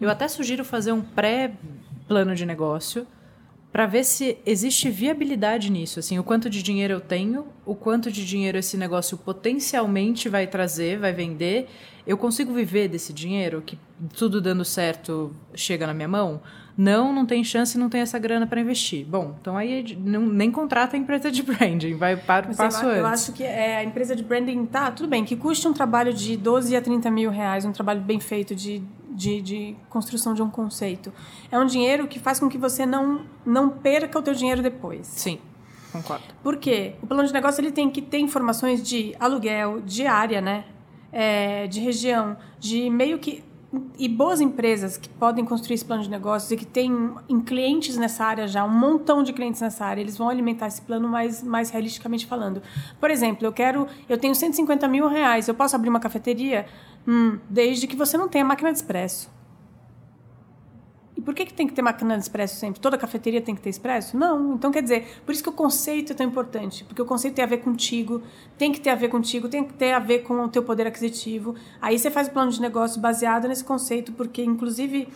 Eu 0.00 0.10
até 0.10 0.28
sugiro 0.28 0.64
fazer 0.64 0.92
um 0.92 1.00
pré-plano 1.00 2.34
de 2.34 2.44
negócio 2.44 3.06
para 3.76 3.84
ver 3.84 4.04
se 4.04 4.38
existe 4.46 4.88
viabilidade 4.88 5.70
nisso, 5.70 5.98
assim, 5.98 6.18
o 6.18 6.24
quanto 6.24 6.48
de 6.48 6.62
dinheiro 6.62 6.94
eu 6.94 7.00
tenho, 7.00 7.48
o 7.66 7.74
quanto 7.74 8.10
de 8.10 8.24
dinheiro 8.24 8.56
esse 8.56 8.74
negócio 8.74 9.18
potencialmente 9.18 10.30
vai 10.30 10.46
trazer, 10.46 10.98
vai 10.98 11.12
vender 11.12 11.68
eu 12.06 12.16
consigo 12.16 12.52
viver 12.52 12.88
desse 12.88 13.12
dinheiro 13.12 13.60
que 13.60 13.76
tudo 14.16 14.40
dando 14.40 14.64
certo 14.64 15.34
chega 15.54 15.86
na 15.86 15.92
minha 15.92 16.06
mão? 16.06 16.40
Não, 16.78 17.12
não 17.12 17.26
tem 17.26 17.42
chance, 17.42 17.76
não 17.76 17.88
tem 17.88 18.02
essa 18.02 18.18
grana 18.18 18.46
para 18.46 18.60
investir. 18.60 19.04
Bom, 19.04 19.34
então 19.40 19.56
aí 19.56 19.96
não, 19.98 20.20
nem 20.24 20.52
contrata 20.52 20.94
a 20.94 20.98
empresa 21.00 21.32
de 21.32 21.42
branding, 21.42 21.96
vai 21.96 22.16
para 22.16 22.52
o 22.52 22.54
passo 22.54 22.84
eu, 22.84 22.90
antes. 22.90 23.00
Eu 23.00 23.06
acho 23.06 23.32
que 23.32 23.42
é, 23.42 23.78
a 23.78 23.84
empresa 23.84 24.14
de 24.14 24.22
branding, 24.22 24.66
tá, 24.66 24.90
tudo 24.92 25.08
bem, 25.08 25.24
que 25.24 25.34
custe 25.34 25.66
um 25.66 25.72
trabalho 25.72 26.12
de 26.12 26.36
12 26.36 26.76
a 26.76 26.82
30 26.82 27.10
mil 27.10 27.30
reais, 27.30 27.64
um 27.64 27.72
trabalho 27.72 28.02
bem 28.02 28.20
feito 28.20 28.54
de, 28.54 28.82
de, 29.16 29.42
de 29.42 29.76
construção 29.90 30.34
de 30.34 30.42
um 30.42 30.50
conceito. 30.50 31.12
É 31.50 31.58
um 31.58 31.66
dinheiro 31.66 32.06
que 32.06 32.20
faz 32.20 32.38
com 32.38 32.48
que 32.48 32.58
você 32.58 32.86
não, 32.86 33.22
não 33.44 33.68
perca 33.68 34.18
o 34.18 34.22
teu 34.22 34.34
dinheiro 34.34 34.62
depois. 34.62 35.06
Sim. 35.08 35.40
Concordo. 35.90 36.24
Por 36.42 36.56
quê? 36.58 36.94
O 37.02 37.06
plano 37.06 37.26
de 37.26 37.32
negócio 37.32 37.60
ele 37.60 37.72
tem 37.72 37.90
que 37.90 38.02
ter 38.02 38.18
informações 38.18 38.86
de 38.86 39.16
aluguel, 39.18 39.80
diária, 39.80 40.40
né? 40.40 40.64
é, 41.12 41.66
de 41.66 41.80
região, 41.80 42.36
de 42.58 42.90
meio 42.90 43.18
que 43.18 43.42
e 43.98 44.08
boas 44.08 44.40
empresas 44.40 44.96
que 44.96 45.08
podem 45.08 45.44
construir 45.44 45.74
esse 45.74 45.84
plano 45.84 46.02
de 46.02 46.08
negócios 46.08 46.50
e 46.50 46.56
que 46.56 46.64
têm 46.64 47.10
em 47.28 47.40
clientes 47.40 47.96
nessa 47.96 48.24
área 48.24 48.46
já, 48.46 48.64
um 48.64 48.70
montão 48.70 49.22
de 49.22 49.32
clientes 49.32 49.60
nessa 49.60 49.84
área, 49.84 50.00
eles 50.00 50.16
vão 50.16 50.28
alimentar 50.28 50.68
esse 50.68 50.80
plano 50.80 51.08
mais, 51.08 51.42
mais 51.42 51.68
realisticamente 51.70 52.26
falando. 52.26 52.62
Por 53.00 53.10
exemplo, 53.10 53.46
eu 53.46 53.52
quero, 53.52 53.86
eu 54.08 54.16
tenho 54.16 54.34
150 54.34 54.86
mil 54.88 55.08
reais, 55.08 55.48
eu 55.48 55.54
posso 55.54 55.74
abrir 55.74 55.90
uma 55.90 56.00
cafeteria? 56.00 56.66
Hum, 57.06 57.38
desde 57.48 57.86
que 57.86 57.94
você 57.94 58.16
não 58.16 58.28
tenha 58.28 58.44
máquina 58.44 58.72
de 58.72 58.78
expresso. 58.78 59.30
E 61.16 61.20
por 61.20 61.34
que, 61.34 61.46
que 61.46 61.54
tem 61.54 61.66
que 61.66 61.72
ter 61.72 61.80
máquina 61.80 62.14
de 62.14 62.22
expresso 62.22 62.56
sempre? 62.56 62.78
Toda 62.78 62.98
cafeteria 62.98 63.40
tem 63.40 63.54
que 63.54 63.60
ter 63.62 63.70
expresso? 63.70 64.16
Não. 64.18 64.54
Então, 64.54 64.70
quer 64.70 64.82
dizer, 64.82 65.22
por 65.24 65.32
isso 65.32 65.42
que 65.42 65.48
o 65.48 65.52
conceito 65.52 66.12
é 66.12 66.14
tão 66.14 66.26
importante. 66.26 66.84
Porque 66.84 67.00
o 67.00 67.06
conceito 67.06 67.34
tem 67.34 67.44
a 67.44 67.48
ver 67.48 67.58
contigo, 67.58 68.22
tem 68.58 68.70
que 68.70 68.80
ter 68.80 68.90
a 68.90 68.94
ver 68.94 69.08
contigo, 69.08 69.48
tem 69.48 69.64
que 69.64 69.72
ter 69.72 69.92
a 69.92 69.98
ver 69.98 70.20
com 70.20 70.44
o 70.44 70.48
teu 70.48 70.62
poder 70.62 70.86
aquisitivo. 70.86 71.54
Aí 71.80 71.98
você 71.98 72.10
faz 72.10 72.28
o 72.28 72.32
plano 72.32 72.50
de 72.50 72.60
negócio 72.60 73.00
baseado 73.00 73.48
nesse 73.48 73.64
conceito, 73.64 74.12
porque, 74.12 74.44
inclusive, 74.44 75.08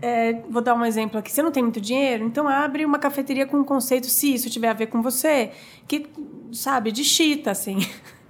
é, 0.00 0.34
vou 0.48 0.62
dar 0.62 0.74
um 0.74 0.84
exemplo 0.84 1.18
aqui. 1.18 1.32
Você 1.32 1.42
não 1.42 1.50
tem 1.50 1.64
muito 1.64 1.80
dinheiro, 1.80 2.24
então 2.24 2.46
abre 2.46 2.84
uma 2.84 2.98
cafeteria 3.00 3.44
com 3.44 3.56
um 3.56 3.64
conceito, 3.64 4.06
se 4.06 4.34
isso 4.34 4.48
tiver 4.48 4.68
a 4.68 4.72
ver 4.72 4.86
com 4.86 5.02
você, 5.02 5.50
que, 5.88 6.06
sabe, 6.52 6.92
de 6.92 7.02
chita, 7.02 7.50
assim. 7.50 7.78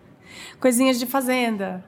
Coisinhas 0.58 0.98
de 0.98 1.04
fazenda 1.04 1.84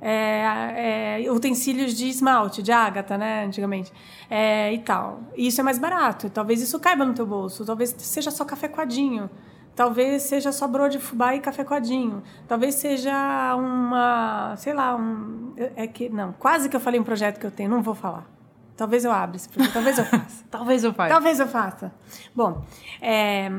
é, 0.00 1.22
é, 1.24 1.32
utensílios 1.32 1.94
de 1.94 2.08
esmalte, 2.08 2.62
de 2.62 2.72
ágata, 2.72 3.18
né, 3.18 3.44
antigamente, 3.44 3.92
é, 4.30 4.72
e 4.72 4.78
tal. 4.78 5.20
E 5.36 5.46
isso 5.46 5.60
é 5.60 5.64
mais 5.64 5.78
barato, 5.78 6.30
talvez 6.30 6.60
isso 6.60 6.78
caiba 6.78 7.04
no 7.04 7.14
teu 7.14 7.26
bolso, 7.26 7.64
talvez 7.64 7.94
seja 7.98 8.30
só 8.30 8.44
café 8.44 8.68
coadinho, 8.68 9.28
talvez 9.74 10.22
seja 10.22 10.52
só 10.52 10.66
broa 10.66 10.88
de 10.88 10.98
fubá 10.98 11.34
e 11.34 11.40
café 11.40 11.64
coadinho, 11.64 12.22
talvez 12.46 12.74
seja 12.76 13.54
uma, 13.56 14.54
sei 14.56 14.72
lá, 14.72 14.96
um, 14.96 15.54
é 15.76 15.86
que, 15.86 16.08
não, 16.08 16.32
quase 16.32 16.68
que 16.68 16.76
eu 16.76 16.80
falei 16.80 17.00
um 17.00 17.04
projeto 17.04 17.38
que 17.38 17.46
eu 17.46 17.50
tenho, 17.50 17.70
não 17.70 17.82
vou 17.82 17.94
falar. 17.94 18.26
Talvez 18.76 19.04
eu 19.04 19.10
abra 19.10 19.34
esse 19.34 19.48
projeto, 19.48 19.72
talvez 19.72 19.98
eu 19.98 20.04
faça. 20.06 20.44
talvez 20.48 20.84
eu 20.84 20.94
faça. 20.94 21.08
Talvez 21.12 21.40
eu 21.40 21.48
faça. 21.48 21.92
Bom, 22.32 22.62
é, 23.02 23.50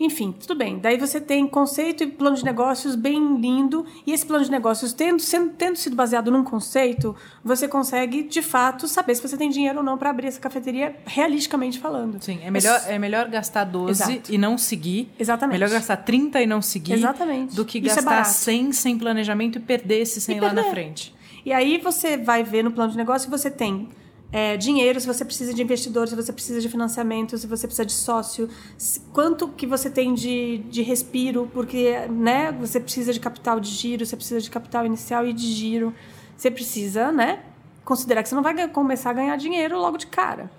enfim, 0.00 0.32
tudo 0.32 0.54
bem. 0.54 0.78
Daí 0.78 0.96
você 0.96 1.20
tem 1.20 1.46
conceito 1.46 2.04
e 2.04 2.06
plano 2.06 2.36
de 2.36 2.44
negócios 2.44 2.94
bem 2.94 3.36
lindo. 3.40 3.84
E 4.06 4.12
esse 4.12 4.24
plano 4.24 4.44
de 4.44 4.50
negócios, 4.50 4.92
tendo, 4.92 5.20
sendo, 5.20 5.50
tendo 5.50 5.76
sido 5.76 5.96
baseado 5.96 6.30
num 6.30 6.44
conceito, 6.44 7.16
você 7.42 7.66
consegue, 7.66 8.22
de 8.22 8.40
fato, 8.40 8.86
saber 8.86 9.16
se 9.16 9.22
você 9.22 9.36
tem 9.36 9.50
dinheiro 9.50 9.78
ou 9.78 9.84
não 9.84 9.98
para 9.98 10.10
abrir 10.10 10.28
essa 10.28 10.40
cafeteria, 10.40 10.94
realisticamente 11.04 11.80
falando. 11.80 12.22
Sim, 12.22 12.38
é 12.44 12.50
melhor, 12.50 12.80
é 12.86 12.98
melhor 12.98 13.28
gastar 13.28 13.64
12 13.64 13.90
Exato. 13.90 14.32
e 14.32 14.38
não 14.38 14.56
seguir. 14.56 15.10
Exatamente. 15.18 15.54
Melhor 15.54 15.70
gastar 15.70 15.96
30 15.96 16.40
e 16.42 16.46
não 16.46 16.62
seguir. 16.62 16.92
Exatamente. 16.92 17.56
Do 17.56 17.64
que 17.64 17.78
Isso 17.78 17.98
é 17.98 18.02
gastar 18.02 18.20
é 18.20 18.24
100 18.24 18.72
sem 18.72 18.98
planejamento 18.98 19.58
e 19.58 19.60
perder 19.60 20.02
esse 20.02 20.20
100 20.20 20.40
lá 20.40 20.52
na 20.52 20.64
frente. 20.64 21.12
E 21.44 21.52
aí 21.52 21.78
você 21.78 22.16
vai 22.16 22.44
ver 22.44 22.62
no 22.62 22.70
plano 22.70 22.92
de 22.92 22.96
negócio, 22.96 23.28
você 23.30 23.50
tem 23.50 23.88
é, 24.30 24.56
dinheiro, 24.56 25.00
se 25.00 25.06
você 25.06 25.24
precisa 25.24 25.54
de 25.54 25.62
investidor, 25.62 26.06
se 26.06 26.14
você 26.14 26.32
precisa 26.32 26.60
de 26.60 26.68
financiamento, 26.68 27.38
se 27.38 27.46
você 27.46 27.66
precisa 27.66 27.86
de 27.86 27.92
sócio, 27.92 28.48
se, 28.76 29.00
quanto 29.12 29.48
que 29.48 29.66
você 29.66 29.88
tem 29.88 30.12
de, 30.12 30.58
de 30.70 30.82
respiro, 30.82 31.50
porque 31.52 32.06
né, 32.08 32.52
você 32.52 32.78
precisa 32.78 33.12
de 33.12 33.20
capital 33.20 33.58
de 33.58 33.70
giro, 33.70 34.04
você 34.04 34.16
precisa 34.16 34.40
de 34.40 34.50
capital 34.50 34.84
inicial 34.84 35.26
e 35.26 35.32
de 35.32 35.46
giro. 35.46 35.94
Você 36.36 36.50
precisa, 36.50 37.10
né? 37.10 37.42
Considerar 37.84 38.22
que 38.22 38.28
você 38.28 38.34
não 38.34 38.42
vai 38.42 38.68
começar 38.68 39.10
a 39.10 39.14
ganhar 39.14 39.36
dinheiro 39.36 39.78
logo 39.78 39.96
de 39.96 40.06
cara. 40.06 40.50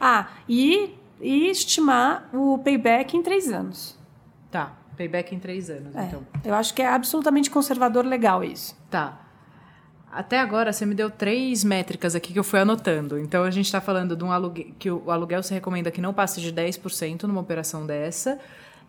Ah, 0.00 0.28
e, 0.48 0.94
e 1.20 1.50
estimar 1.50 2.30
o 2.32 2.58
payback 2.58 3.14
em 3.14 3.22
três 3.22 3.52
anos. 3.52 3.98
Tá, 4.50 4.72
payback 4.96 5.34
em 5.34 5.38
três 5.38 5.68
anos, 5.68 5.94
é, 5.94 6.06
então. 6.06 6.26
Eu 6.42 6.54
acho 6.54 6.72
que 6.72 6.80
é 6.80 6.88
absolutamente 6.88 7.50
conservador 7.50 8.06
legal 8.06 8.42
isso. 8.42 8.74
Tá. 8.90 9.27
Até 10.10 10.40
agora 10.40 10.72
você 10.72 10.86
me 10.86 10.94
deu 10.94 11.10
três 11.10 11.62
métricas 11.62 12.14
aqui 12.14 12.32
que 12.32 12.38
eu 12.38 12.44
fui 12.44 12.58
anotando. 12.58 13.18
Então 13.18 13.44
a 13.44 13.50
gente 13.50 13.66
está 13.66 13.80
falando 13.80 14.16
de 14.16 14.24
um 14.24 14.32
aluguel 14.32 14.66
que 14.78 14.90
o 14.90 15.10
aluguel 15.10 15.42
se 15.42 15.52
recomenda 15.52 15.90
que 15.90 16.00
não 16.00 16.14
passe 16.14 16.40
de 16.40 16.52
10% 16.52 17.24
numa 17.24 17.40
operação 17.40 17.86
dessa. 17.86 18.38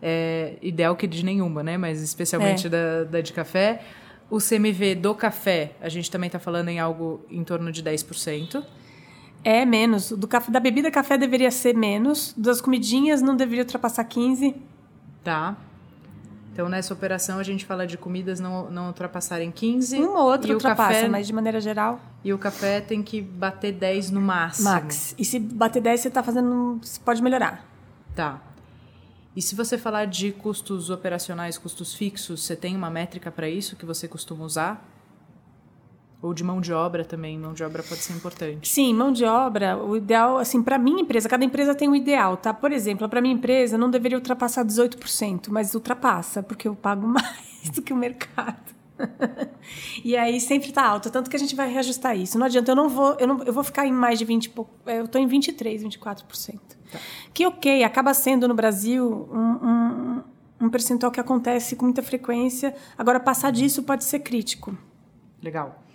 É, 0.01 0.53
ideal 0.61 0.95
que 0.95 1.05
de 1.05 1.25
nenhuma, 1.25 1.61
né? 1.61 1.77
Mas 1.77 2.01
especialmente 2.01 2.67
é. 2.67 2.69
da, 2.69 3.03
da 3.03 3.21
de 3.21 3.33
café. 3.33 3.81
O 4.29 4.37
CMV 4.37 4.95
do 4.95 5.13
café, 5.13 5.71
a 5.81 5.89
gente 5.89 6.09
também 6.09 6.27
está 6.27 6.39
falando 6.39 6.69
em 6.69 6.79
algo 6.79 7.25
em 7.29 7.43
torno 7.43 7.71
de 7.71 7.83
10%. 7.83 8.63
É 9.43 9.65
menos. 9.65 10.11
Do 10.11 10.27
café, 10.27 10.51
da 10.51 10.59
bebida 10.59 10.89
café 10.89 11.17
deveria 11.17 11.51
ser 11.51 11.75
menos. 11.75 12.33
Das 12.37 12.61
comidinhas 12.61 13.21
não 13.21 13.35
deveria 13.35 13.63
ultrapassar 13.63 14.05
15%. 14.05 14.55
Tá. 15.21 15.57
Então, 16.59 16.67
nessa 16.67 16.93
operação, 16.93 17.39
a 17.39 17.43
gente 17.43 17.65
fala 17.65 17.87
de 17.87 17.97
comidas 17.97 18.37
não, 18.37 18.69
não 18.69 18.87
ultrapassarem 18.87 19.49
15. 19.49 19.97
Um 19.97 20.09
ou 20.09 20.29
outro 20.29 20.51
ultrapassa, 20.51 20.93
café, 20.93 21.07
mas 21.07 21.25
de 21.25 21.31
maneira 21.31 21.61
geral. 21.61 22.01
E 22.21 22.33
o 22.33 22.37
café 22.37 22.81
tem 22.81 23.01
que 23.01 23.21
bater 23.21 23.71
10 23.71 24.11
no 24.11 24.19
máximo. 24.19 24.69
Max. 24.69 25.15
E 25.17 25.23
se 25.23 25.39
bater 25.39 25.81
10, 25.81 26.01
você 26.01 26.07
está 26.09 26.21
fazendo. 26.21 26.77
Você 26.83 26.99
pode 26.99 27.23
melhorar. 27.23 27.65
Tá. 28.13 28.41
E 29.33 29.41
se 29.41 29.55
você 29.55 29.77
falar 29.77 30.03
de 30.03 30.33
custos 30.33 30.89
operacionais, 30.89 31.57
custos 31.57 31.93
fixos, 31.93 32.43
você 32.43 32.57
tem 32.57 32.75
uma 32.75 32.89
métrica 32.89 33.31
para 33.31 33.47
isso 33.47 33.77
que 33.77 33.85
você 33.85 34.05
costuma 34.05 34.43
usar? 34.43 34.85
Ou 36.21 36.33
de 36.33 36.43
mão 36.43 36.59
de 36.59 36.73
obra 36.73 37.05
também, 37.05 37.39
mão 37.39 37.53
de 37.53 37.63
obra 37.63 37.81
pode 37.81 38.01
ser 38.01 38.13
importante. 38.13 38.67
Sim, 38.67 38.93
mão 38.93 39.09
de 39.09 39.23
obra, 39.23 39.77
o 39.77 39.95
ideal, 39.95 40.37
assim, 40.37 40.61
para 40.61 40.77
minha 40.77 41.01
empresa, 41.01 41.29
cada 41.29 41.45
empresa 41.45 41.73
tem 41.73 41.87
um 41.87 41.95
ideal, 41.95 42.35
tá? 42.35 42.53
Por 42.53 42.73
exemplo, 42.73 43.07
para 43.07 43.21
minha 43.21 43.33
empresa 43.33 43.77
não 43.77 43.89
deveria 43.89 44.17
ultrapassar 44.17 44.65
18%, 44.65 45.47
mas 45.49 45.73
ultrapassa, 45.73 46.43
porque 46.43 46.67
eu 46.67 46.75
pago 46.75 47.07
mais 47.07 47.69
do 47.73 47.81
que 47.81 47.93
o 47.93 47.95
mercado. 47.95 48.75
e 50.03 50.17
aí 50.17 50.41
sempre 50.41 50.73
tá 50.73 50.85
alto, 50.85 51.09
tanto 51.09 51.29
que 51.29 51.35
a 51.37 51.39
gente 51.39 51.55
vai 51.55 51.71
reajustar 51.71 52.17
isso. 52.17 52.37
Não 52.37 52.45
adianta, 52.45 52.71
eu 52.71 52.75
não 52.75 52.89
vou, 52.89 53.15
eu 53.17 53.25
não, 53.25 53.43
eu 53.43 53.53
vou 53.53 53.63
ficar 53.63 53.85
em 53.87 53.91
mais 53.91 54.19
de 54.19 54.25
20, 54.25 54.51
eu 54.87 55.07
tô 55.07 55.17
em 55.17 55.25
23, 55.25 55.83
24%. 55.83 56.59
Tá. 56.91 56.99
Que 57.33 57.45
OK, 57.45 57.81
acaba 57.81 58.13
sendo 58.13 58.45
no 58.45 58.53
Brasil 58.53 59.29
um, 59.31 59.39
um, 59.39 60.23
um 60.65 60.69
percentual 60.69 61.13
que 61.13 61.19
acontece 61.19 61.77
com 61.77 61.85
muita 61.85 62.03
frequência. 62.03 62.75
Agora 62.97 63.21
passar 63.21 63.51
disso 63.51 63.83
pode 63.83 64.03
ser 64.03 64.19
crítico. 64.19 64.77
Legal. 65.41 65.88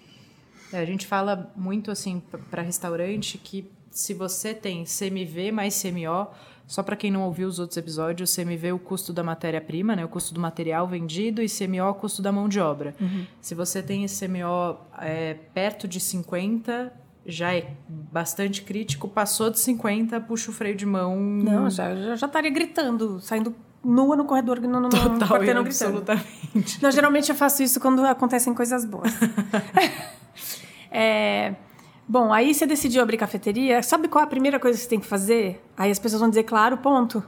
É, 0.75 0.81
a 0.81 0.85
gente 0.85 1.07
fala 1.07 1.53
muito 1.55 1.91
assim 1.91 2.21
para 2.51 2.61
restaurante 2.61 3.39
que 3.39 3.71
se 3.93 4.13
você 4.13 4.53
tem 4.53 4.85
CMV 4.85 5.53
mais 5.53 5.81
CMO, 5.81 6.27
só 6.67 6.83
para 6.83 6.97
quem 6.97 7.13
não 7.13 7.23
ouviu 7.23 7.47
os 7.47 7.61
outros 7.61 7.77
episódios, 7.77 8.35
CMV 8.35 8.69
é 8.69 8.73
o 8.73 8.79
custo 8.79 9.13
da 9.13 9.23
matéria-prima, 9.23 9.95
né, 9.95 10.05
o 10.05 10.09
custo 10.09 10.35
do 10.35 10.41
material 10.41 10.89
vendido, 10.89 11.41
e 11.41 11.47
CMO 11.49 11.77
é 11.77 11.89
o 11.89 11.95
custo 11.95 12.21
da 12.21 12.33
mão 12.33 12.49
de 12.49 12.59
obra. 12.59 12.93
Uhum. 13.01 13.25
Se 13.41 13.55
você 13.55 13.81
tem 13.81 14.03
esse 14.03 14.27
CMO 14.27 14.77
é, 14.99 15.35
perto 15.55 15.87
de 15.87 16.01
50, 16.01 16.93
já 17.25 17.55
é 17.55 17.73
bastante 17.89 18.63
crítico, 18.63 19.07
passou 19.07 19.51
de 19.51 19.61
50, 19.61 20.21
puxa 20.23 20.51
o 20.51 20.55
freio 20.55 20.75
de 20.75 20.85
mão. 20.85 21.17
Não, 21.17 21.71
já, 21.71 21.95
já, 21.95 22.17
já 22.17 22.27
estaria 22.27 22.51
gritando, 22.51 23.21
saindo 23.21 23.55
nua 23.85 24.17
no 24.17 24.25
corredor, 24.25 24.61
no, 24.61 24.81
no 24.81 24.89
Total 24.89 25.29
quarteirão 25.29 25.61
absolutamente. 25.61 26.83
Não, 26.83 26.91
geralmente 26.91 27.29
eu 27.29 27.37
faço 27.37 27.63
isso 27.63 27.79
quando 27.79 28.05
acontecem 28.05 28.53
coisas 28.53 28.85
boas. 28.85 29.13
é, 30.95 31.55
bom, 32.09 32.33
aí 32.33 32.55
você 32.55 32.67
decidiu 32.67 33.03
abrir 33.03 33.17
cafeteria, 33.17 33.83
sabe 33.83 34.07
qual 34.07 34.23
é 34.23 34.25
a 34.25 34.31
primeira 34.31 34.61
coisa 34.61 34.79
que 34.79 34.85
você 34.85 34.89
tem 34.89 35.01
que 35.01 35.07
fazer? 35.07 35.61
Aí 35.77 35.91
as 35.91 35.99
pessoas 35.99 36.21
vão 36.21 36.29
dizer, 36.29 36.45
claro, 36.45 36.79
ponto. 36.79 37.23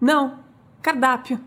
Não, 0.00 0.38
cardápio. 0.80 1.40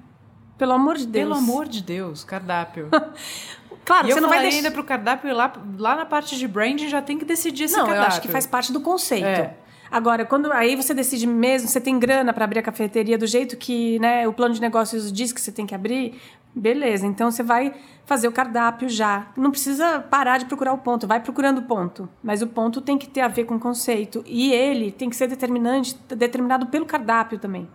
Pelo 0.57 0.73
amor 0.73 0.97
de 0.97 1.05
Deus. 1.05 1.27
Pelo 1.27 1.37
amor 1.37 1.67
de 1.67 1.81
Deus, 1.81 2.23
cardápio. 2.23 2.89
claro, 3.85 4.09
e 4.09 4.13
você 4.13 4.19
não 4.19 4.27
vai 4.27 4.41
deixar... 4.41 4.57
ainda 4.57 4.71
pro 4.71 4.83
cardápio 4.83 5.33
lá, 5.33 5.53
lá 5.77 5.95
na 5.95 6.05
parte 6.05 6.37
de 6.37 6.47
branding 6.47 6.89
já 6.89 7.01
tem 7.01 7.17
que 7.17 7.23
decidir 7.23 7.65
esse 7.65 7.77
Não, 7.77 7.85
cardápio. 7.85 8.03
eu 8.03 8.07
acho 8.07 8.21
que 8.21 8.27
faz 8.27 8.45
parte 8.45 8.73
do 8.73 8.81
conceito. 8.81 9.25
É. 9.25 9.55
Agora, 9.89 10.25
quando 10.25 10.51
aí 10.51 10.75
você 10.75 10.93
decide 10.93 11.25
mesmo, 11.25 11.69
você 11.69 11.79
tem 11.79 11.97
grana 11.97 12.33
para 12.33 12.43
abrir 12.43 12.59
a 12.59 12.61
cafeteria 12.61 13.17
do 13.17 13.25
jeito 13.25 13.55
que 13.55 13.97
né, 13.99 14.27
o 14.27 14.33
plano 14.33 14.53
de 14.53 14.59
negócios 14.59 15.11
diz 15.11 15.31
que 15.31 15.39
você 15.39 15.51
tem 15.51 15.65
que 15.65 15.73
abrir, 15.73 16.19
beleza. 16.55 17.05
Então 17.05 17.29
você 17.29 17.43
vai 17.43 17.73
fazer 18.05 18.27
o 18.27 18.31
cardápio 18.31 18.89
já. 18.89 19.27
Não 19.35 19.51
precisa 19.51 19.99
parar 19.99 20.37
de 20.37 20.45
procurar 20.45 20.73
o 20.73 20.77
ponto, 20.77 21.07
vai 21.07 21.19
procurando 21.19 21.59
o 21.59 21.63
ponto. 21.63 22.09
Mas 22.23 22.41
o 22.41 22.47
ponto 22.47 22.81
tem 22.81 22.97
que 22.97 23.07
ter 23.07 23.21
a 23.21 23.27
ver 23.27 23.45
com 23.45 23.55
o 23.55 23.59
conceito. 23.59 24.23
E 24.25 24.51
ele 24.51 24.91
tem 24.91 25.09
que 25.09 25.15
ser 25.15 25.27
determinante, 25.27 25.95
determinado 26.09 26.67
pelo 26.67 26.85
cardápio 26.85 27.37
também. 27.37 27.67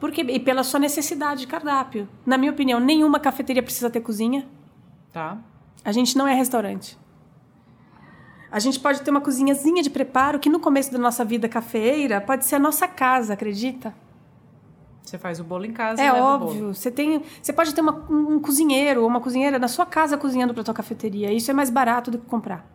Porque, 0.00 0.22
e 0.22 0.38
pela 0.38 0.62
sua 0.62 0.78
necessidade 0.78 1.40
de 1.40 1.46
cardápio. 1.46 2.08
Na 2.24 2.38
minha 2.38 2.52
opinião, 2.52 2.78
nenhuma 2.78 3.18
cafeteria 3.18 3.62
precisa 3.62 3.90
ter 3.90 4.00
cozinha. 4.00 4.46
Tá. 5.12 5.38
A 5.84 5.92
gente 5.92 6.16
não 6.16 6.26
é 6.26 6.34
restaurante. 6.34 6.96
A 8.50 8.58
gente 8.58 8.80
pode 8.80 9.02
ter 9.02 9.10
uma 9.10 9.20
cozinhazinha 9.20 9.82
de 9.82 9.90
preparo 9.90 10.38
que 10.38 10.48
no 10.48 10.58
começo 10.58 10.90
da 10.90 10.98
nossa 10.98 11.24
vida 11.24 11.48
cafeeira 11.48 12.20
pode 12.20 12.46
ser 12.46 12.56
a 12.56 12.58
nossa 12.58 12.88
casa, 12.88 13.34
acredita? 13.34 13.94
Você 15.08 15.16
faz 15.18 15.40
o 15.40 15.44
bolo 15.44 15.64
em 15.64 15.72
casa 15.72 16.02
É 16.02 16.12
óbvio. 16.12 16.74
Você 16.74 16.90
tem, 16.90 17.22
você 17.42 17.52
pode 17.52 17.74
ter 17.74 17.80
uma- 17.80 18.04
um 18.10 18.34
um 18.34 18.40
cozinheiro 18.40 19.00
ou 19.02 19.06
uma 19.08 19.20
cozinheira 19.20 19.58
na 19.58 19.66
sua 19.68 19.86
casa 19.86 20.18
cozinhando 20.18 20.52
para 20.52 20.62
tua 20.62 20.74
cafeteria. 20.74 21.32
Isso 21.32 21.50
é 21.50 21.54
mais 21.54 21.70
barato 21.70 22.10
do 22.10 22.18
que 22.18 22.26
comprar. 22.26 22.66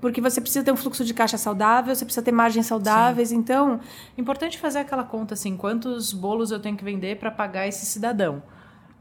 Porque 0.00 0.20
você 0.20 0.40
precisa 0.40 0.64
ter 0.64 0.72
um 0.72 0.76
fluxo 0.76 1.04
de 1.04 1.12
caixa 1.12 1.36
saudável, 1.38 1.94
você 1.94 2.04
precisa 2.04 2.22
ter 2.24 2.32
margens 2.32 2.66
saudáveis, 2.66 3.32
então 3.32 3.80
Importante 4.16 4.58
fazer 4.58 4.78
aquela 4.80 5.04
conta 5.04 5.34
assim, 5.34 5.56
quantos 5.56 6.12
bolos 6.12 6.50
eu 6.50 6.60
tenho 6.60 6.76
que 6.76 6.84
vender 6.84 7.18
para 7.18 7.30
pagar 7.30 7.66
esse 7.66 7.84
cidadão, 7.86 8.42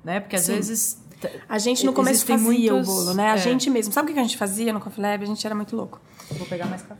né? 0.03 0.19
Porque 0.19 0.35
às 0.35 0.43
Sim. 0.43 0.55
vezes 0.55 1.01
a 1.49 1.57
gente 1.57 1.85
no 1.85 1.91
começo 1.93 2.25
fazia 2.25 2.43
muitos- 2.73 2.87
o 2.87 2.91
bolo, 2.91 3.13
né? 3.13 3.31
A 3.31 3.35
é. 3.35 3.37
gente 3.37 3.69
mesmo. 3.69 3.93
Sabe 3.93 4.11
o 4.11 4.13
que 4.13 4.19
a 4.19 4.23
gente 4.23 4.37
fazia 4.37 4.71
no 4.73 4.79
Coffee 4.79 5.01
Lab? 5.01 5.23
A 5.23 5.27
gente 5.27 5.45
era 5.45 5.55
muito 5.55 5.75
louco. 5.75 5.99
Vou 6.37 6.47
pegar 6.47 6.65
mais 6.67 6.81
café. 6.83 6.99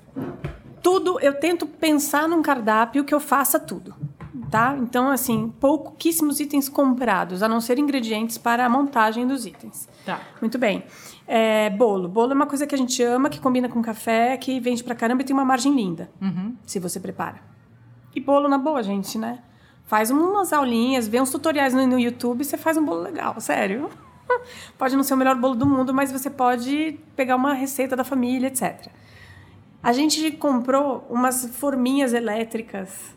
tudo, 0.82 1.20
eu 1.20 1.34
tento 1.40 1.66
pensar 1.68 2.28
num 2.28 2.42
cardápio 2.42 3.04
que 3.04 3.14
eu 3.14 3.20
faça 3.20 3.60
tudo, 3.60 3.94
tá? 4.50 4.76
Então, 4.80 5.10
assim, 5.10 5.54
pouquíssimos 5.60 6.40
itens 6.40 6.68
comprados, 6.70 7.42
a 7.44 7.48
não 7.48 7.62
ser 7.62 7.78
ingredientes 7.80 8.38
para 8.38 8.66
a 8.66 8.70
montagem 8.70 9.28
dos 9.28 9.46
itens. 9.46 9.88
Tá. 10.06 10.20
Muito 10.42 10.58
bem. 10.58 10.84
É, 11.28 11.70
bolo. 11.70 12.08
Bolo 12.08 12.32
é 12.32 12.36
uma 12.36 12.46
coisa 12.48 12.66
que 12.66 12.74
a 12.74 12.78
gente 12.78 13.02
ama, 13.04 13.30
que 13.30 13.40
combina 13.40 13.70
com 13.70 13.82
café, 13.82 14.36
que 14.38 14.60
vende 14.60 14.84
pra 14.84 14.96
caramba 14.96 15.22
e 15.22 15.26
tem 15.26 15.34
uma 15.36 15.46
margem 15.46 15.74
linda, 15.76 16.10
Uhum. 16.22 16.56
se 16.66 16.80
você 16.80 17.00
prepara. 17.00 17.40
E 18.16 18.20
bolo 18.20 18.48
na 18.50 18.58
boa, 18.58 18.82
gente, 18.82 19.18
né? 19.18 19.40
Faz 19.86 20.10
umas 20.12 20.52
aulinhas, 20.54 21.08
vê 21.08 21.20
uns 21.22 21.30
tutoriais 21.32 21.74
no, 21.74 21.86
no 21.86 22.00
YouTube, 22.00 22.44
você 22.44 22.58
faz 22.58 22.78
um 22.78 22.86
bolo 22.86 23.02
legal, 23.02 23.40
sério. 23.40 23.90
Pode 24.78 24.96
não 24.96 25.04
ser 25.04 25.14
o 25.14 25.18
melhor 25.18 25.36
bolo 25.36 25.56
do 25.56 25.66
mundo, 25.66 25.94
mas 25.94 26.12
você 26.12 26.30
pode 26.30 27.00
pegar 27.16 27.36
uma 27.36 27.54
receita 27.54 27.96
da 27.96 28.04
família, 28.04 28.48
etc. 28.48 28.88
A 29.82 29.92
gente 29.92 30.32
comprou 30.34 31.06
umas 31.10 31.46
forminhas 31.58 32.14
elétricas 32.14 33.16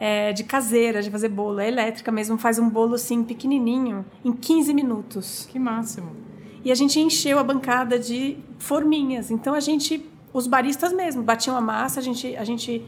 é, 0.00 0.32
de 0.32 0.44
caseira, 0.44 1.02
de 1.02 1.10
fazer 1.10 1.28
bolo. 1.28 1.58
É 1.58 1.66
elétrica 1.66 2.12
mesmo, 2.12 2.38
faz 2.38 2.58
um 2.58 2.70
bolo 2.70 2.94
assim 2.94 3.24
pequenininho, 3.24 4.06
em 4.24 4.32
15 4.32 4.72
minutos. 4.72 5.48
Que 5.50 5.58
máximo. 5.58 6.16
E 6.64 6.70
a 6.70 6.74
gente 6.74 7.00
encheu 7.00 7.38
a 7.38 7.42
bancada 7.42 7.98
de 7.98 8.38
forminhas. 8.58 9.30
Então 9.30 9.54
a 9.54 9.60
gente, 9.60 10.08
os 10.32 10.46
baristas 10.46 10.92
mesmo, 10.92 11.22
batiam 11.24 11.56
a 11.56 11.60
massa, 11.60 11.98
a 11.98 12.02
gente, 12.02 12.36
a 12.36 12.44
gente, 12.44 12.84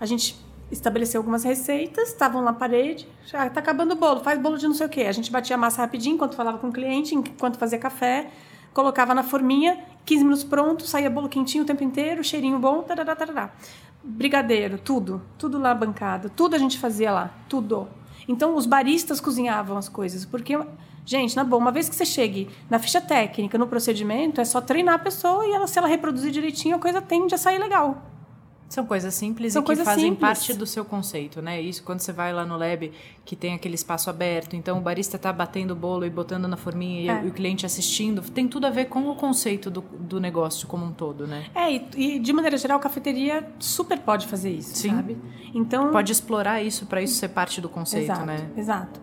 a 0.00 0.06
gente 0.06 0.36
estabeleceu 0.70 1.20
algumas 1.20 1.42
receitas, 1.42 2.08
estavam 2.08 2.40
na 2.42 2.52
parede, 2.52 3.06
já 3.26 3.50
tá 3.50 3.60
acabando 3.60 3.92
o 3.92 3.96
bolo, 3.96 4.20
faz 4.20 4.38
bolo 4.38 4.56
de 4.56 4.66
não 4.66 4.74
sei 4.74 4.86
o 4.86 4.88
quê. 4.88 5.02
A 5.02 5.12
gente 5.12 5.30
batia 5.32 5.56
a 5.56 5.58
massa 5.58 5.82
rapidinho 5.82 6.14
enquanto 6.14 6.36
falava 6.36 6.58
com 6.58 6.68
o 6.68 6.72
cliente, 6.72 7.14
enquanto 7.14 7.58
fazia 7.58 7.78
café, 7.78 8.30
colocava 8.72 9.12
na 9.14 9.22
forminha, 9.24 9.78
15 10.04 10.24
minutos 10.24 10.44
pronto, 10.44 10.86
saía 10.86 11.10
bolo 11.10 11.28
quentinho 11.28 11.64
o 11.64 11.66
tempo 11.66 11.82
inteiro, 11.82 12.22
cheirinho 12.22 12.58
bom, 12.58 12.82
tarará, 12.82 13.14
tarará. 13.16 13.52
Brigadeiro, 14.04 14.78
tudo, 14.78 15.22
tudo 15.38 15.58
lá 15.58 15.74
bancada, 15.74 16.28
tudo 16.28 16.56
a 16.56 16.58
gente 16.58 16.78
fazia 16.78 17.12
lá, 17.12 17.34
tudo. 17.48 17.88
Então 18.26 18.56
os 18.56 18.66
baristas 18.66 19.20
cozinhavam 19.20 19.76
as 19.76 19.88
coisas, 19.88 20.24
porque 20.24 20.58
gente, 21.04 21.36
na 21.36 21.44
boa, 21.44 21.60
uma 21.60 21.72
vez 21.72 21.88
que 21.88 21.94
você 21.94 22.04
chegue 22.04 22.48
na 22.68 22.78
ficha 22.78 23.00
técnica, 23.00 23.58
no 23.58 23.66
procedimento, 23.66 24.40
é 24.40 24.44
só 24.44 24.60
treinar 24.60 24.94
a 24.94 24.98
pessoa 24.98 25.46
e 25.46 25.52
ela, 25.52 25.66
se 25.66 25.78
ela 25.78 25.88
reproduzir 25.88 26.32
direitinho, 26.32 26.76
a 26.76 26.78
coisa 26.78 27.00
tende 27.00 27.34
a 27.34 27.38
sair 27.38 27.58
legal. 27.58 28.11
São 28.72 28.86
coisas 28.86 29.12
simples 29.12 29.52
São 29.52 29.60
e 29.60 29.62
que 29.62 29.66
coisas 29.66 29.84
fazem 29.84 30.04
simples. 30.04 30.20
parte 30.20 30.54
do 30.54 30.64
seu 30.66 30.82
conceito, 30.82 31.42
né? 31.42 31.60
Isso 31.60 31.82
quando 31.82 32.00
você 32.00 32.10
vai 32.10 32.32
lá 32.32 32.46
no 32.46 32.56
lab, 32.56 32.90
que 33.22 33.36
tem 33.36 33.52
aquele 33.52 33.74
espaço 33.74 34.08
aberto, 34.08 34.56
então 34.56 34.78
o 34.78 34.80
barista 34.80 35.18
tá 35.18 35.30
batendo 35.30 35.72
o 35.72 35.76
bolo 35.76 36.06
e 36.06 36.10
botando 36.10 36.48
na 36.48 36.56
forminha 36.56 37.20
É. 37.20 37.24
e 37.24 37.28
o 37.28 37.32
cliente 37.32 37.66
assistindo, 37.66 38.22
tem 38.22 38.48
tudo 38.48 38.66
a 38.66 38.70
ver 38.70 38.86
com 38.86 39.10
o 39.10 39.14
conceito 39.14 39.70
do, 39.70 39.82
do 39.82 40.18
negócio 40.18 40.66
como 40.66 40.86
um 40.86 40.92
todo, 40.92 41.26
né? 41.26 41.44
É, 41.54 41.70
e, 41.70 41.88
e, 41.96 42.18
de 42.18 42.32
maneira 42.32 42.56
geral, 42.56 42.78
a 42.78 42.80
cafeteria 42.80 43.46
super 43.58 43.98
pode 43.98 44.26
fazer 44.26 44.50
isso, 44.50 44.74
Sim. 44.74 44.88
sabe? 44.90 45.18
Então 45.54 45.90
Pode 45.92 46.10
explorar 46.10 46.62
isso 46.62 46.86
para 46.86 47.02
isso 47.02 47.16
ser 47.16 47.28
parte 47.28 47.60
do 47.60 47.68
conceito, 47.68 48.04
exato, 48.04 48.24
né? 48.24 48.50
Exato. 48.56 49.00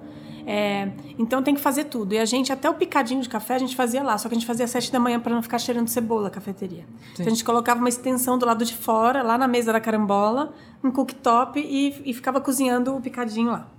É, 0.52 0.90
então 1.20 1.44
tem 1.44 1.54
que 1.54 1.62
fazer 1.62 1.84
tudo. 1.84 2.12
E 2.16 2.18
a 2.18 2.26
gente, 2.26 2.52
até 2.52 2.68
o 2.68 2.74
picadinho 2.74 3.22
de 3.22 3.30
café, 3.30 3.54
a 3.54 3.60
gente 3.60 3.76
fazia 3.76 4.02
lá. 4.02 4.18
Só 4.18 4.28
que 4.28 4.34
a 4.34 4.38
gente 4.40 4.48
fazia 4.48 4.66
às 4.66 4.72
sete 4.72 4.92
da 4.92 5.00
manhã 5.00 5.20
para 5.20 5.36
não 5.36 5.44
ficar 5.44 5.60
cheirando 5.60 5.88
cebola 5.88 6.28
a 6.28 6.32
cafeteria. 6.32 6.88
Então 7.14 7.28
a 7.28 7.30
gente 7.30 7.44
colocava 7.44 7.80
uma 7.80 7.88
extensão 7.88 8.36
do 8.36 8.48
lado 8.48 8.66
de 8.66 8.76
fora, 8.76 9.22
lá 9.22 9.38
na 9.38 9.48
mesa 9.48 9.72
da 9.72 9.80
carambola, 9.80 10.52
um 10.84 10.90
cooktop 10.90 11.60
e, 11.60 12.02
e 12.04 12.14
ficava 12.16 12.42
cozinhando 12.42 12.96
o 12.96 13.00
picadinho 13.00 13.52
lá. 13.52 13.70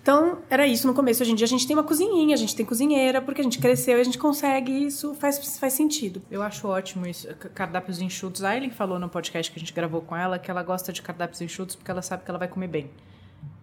Então, 0.00 0.38
era 0.48 0.64
isso 0.64 0.86
no 0.86 0.94
começo. 0.94 1.24
Hoje 1.24 1.32
em 1.32 1.34
dia 1.34 1.44
a 1.44 1.48
gente 1.48 1.66
tem 1.66 1.74
uma 1.74 1.82
cozinhinha, 1.82 2.34
a 2.34 2.38
gente 2.38 2.54
tem 2.54 2.64
cozinheira, 2.64 3.20
porque 3.20 3.40
a 3.40 3.44
gente 3.44 3.58
cresceu 3.58 3.98
e 3.98 4.00
a 4.00 4.04
gente 4.04 4.18
consegue 4.18 4.70
isso, 4.70 5.14
faz, 5.14 5.58
faz 5.58 5.72
sentido. 5.72 6.22
Eu 6.30 6.40
acho 6.40 6.68
ótimo 6.68 7.04
isso, 7.04 7.26
cardápios 7.52 8.00
enxutos. 8.00 8.44
A 8.44 8.50
Aileen 8.50 8.70
falou 8.70 8.96
no 8.96 9.08
podcast 9.08 9.50
que 9.50 9.58
a 9.58 9.60
gente 9.60 9.72
gravou 9.72 10.00
com 10.02 10.14
ela 10.14 10.38
que 10.38 10.48
ela 10.48 10.62
gosta 10.62 10.92
de 10.92 11.02
cardápios 11.02 11.40
enxutos 11.40 11.74
porque 11.74 11.90
ela 11.90 12.02
sabe 12.02 12.22
que 12.24 12.30
ela 12.30 12.38
vai 12.38 12.46
comer 12.46 12.68
bem. 12.68 12.90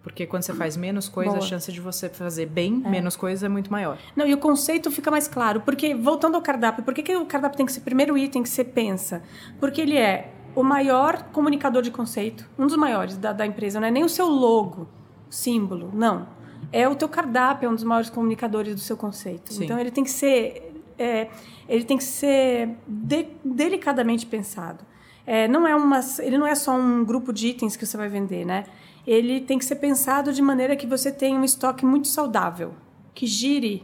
Porque 0.02 0.26
quando 0.26 0.42
você 0.44 0.54
faz 0.54 0.78
menos 0.78 1.08
coisa, 1.08 1.32
Boa. 1.32 1.44
a 1.44 1.46
chance 1.46 1.70
de 1.70 1.78
você 1.78 2.08
fazer 2.08 2.46
bem 2.46 2.72
menos 2.72 3.16
coisa 3.16 3.44
é 3.46 3.48
muito 3.50 3.70
maior. 3.70 3.98
Não, 4.16 4.26
e 4.26 4.32
o 4.32 4.38
conceito 4.38 4.90
fica 4.90 5.10
mais 5.10 5.28
claro. 5.28 5.60
Porque, 5.60 5.94
voltando 5.94 6.36
ao 6.36 6.42
cardápio, 6.42 6.82
por 6.82 6.94
que, 6.94 7.02
que 7.02 7.14
o 7.16 7.26
cardápio 7.26 7.58
tem 7.58 7.66
que 7.66 7.72
ser 7.72 7.80
o 7.80 7.82
primeiro 7.82 8.16
item 8.16 8.42
que 8.42 8.48
você 8.48 8.64
pensa? 8.64 9.22
Porque 9.58 9.80
ele 9.80 9.98
é 9.98 10.32
o 10.54 10.62
maior 10.62 11.24
comunicador 11.24 11.82
de 11.82 11.90
conceito, 11.90 12.48
um 12.58 12.66
dos 12.66 12.76
maiores 12.76 13.18
da, 13.18 13.32
da 13.32 13.44
empresa. 13.46 13.78
Não 13.78 13.86
é 13.88 13.90
nem 13.90 14.02
o 14.02 14.08
seu 14.08 14.26
logo, 14.26 14.88
símbolo, 15.28 15.90
não. 15.92 16.26
É 16.72 16.88
o 16.88 16.94
teu 16.94 17.08
cardápio, 17.08 17.66
é 17.66 17.70
um 17.70 17.74
dos 17.74 17.84
maiores 17.84 18.08
comunicadores 18.08 18.74
do 18.74 18.80
seu 18.80 18.96
conceito. 18.96 19.52
Sim. 19.52 19.64
Então, 19.64 19.78
ele 19.78 19.90
tem 19.90 20.02
que 20.02 20.10
ser... 20.10 20.72
é, 20.98 21.28
ele 21.68 21.84
tem 21.84 21.98
que 21.98 22.04
ser 22.04 22.70
de- 22.86 23.28
delicadamente 23.44 24.24
pensado. 24.24 24.82
É, 25.26 25.46
não 25.46 25.68
é 25.68 25.76
uma, 25.76 26.00
ele 26.20 26.38
não 26.38 26.46
é 26.46 26.54
só 26.54 26.72
um 26.72 27.04
grupo 27.04 27.32
de 27.32 27.48
itens 27.48 27.76
que 27.76 27.84
você 27.86 27.96
vai 27.96 28.08
vender, 28.08 28.44
né? 28.44 28.64
Ele 29.06 29.40
tem 29.40 29.58
que 29.58 29.64
ser 29.64 29.76
pensado 29.76 30.32
de 30.32 30.42
maneira 30.42 30.76
que 30.76 30.86
você 30.86 31.10
tenha 31.10 31.38
um 31.38 31.44
estoque 31.44 31.84
muito 31.84 32.08
saudável, 32.08 32.74
que 33.14 33.26
gire 33.26 33.82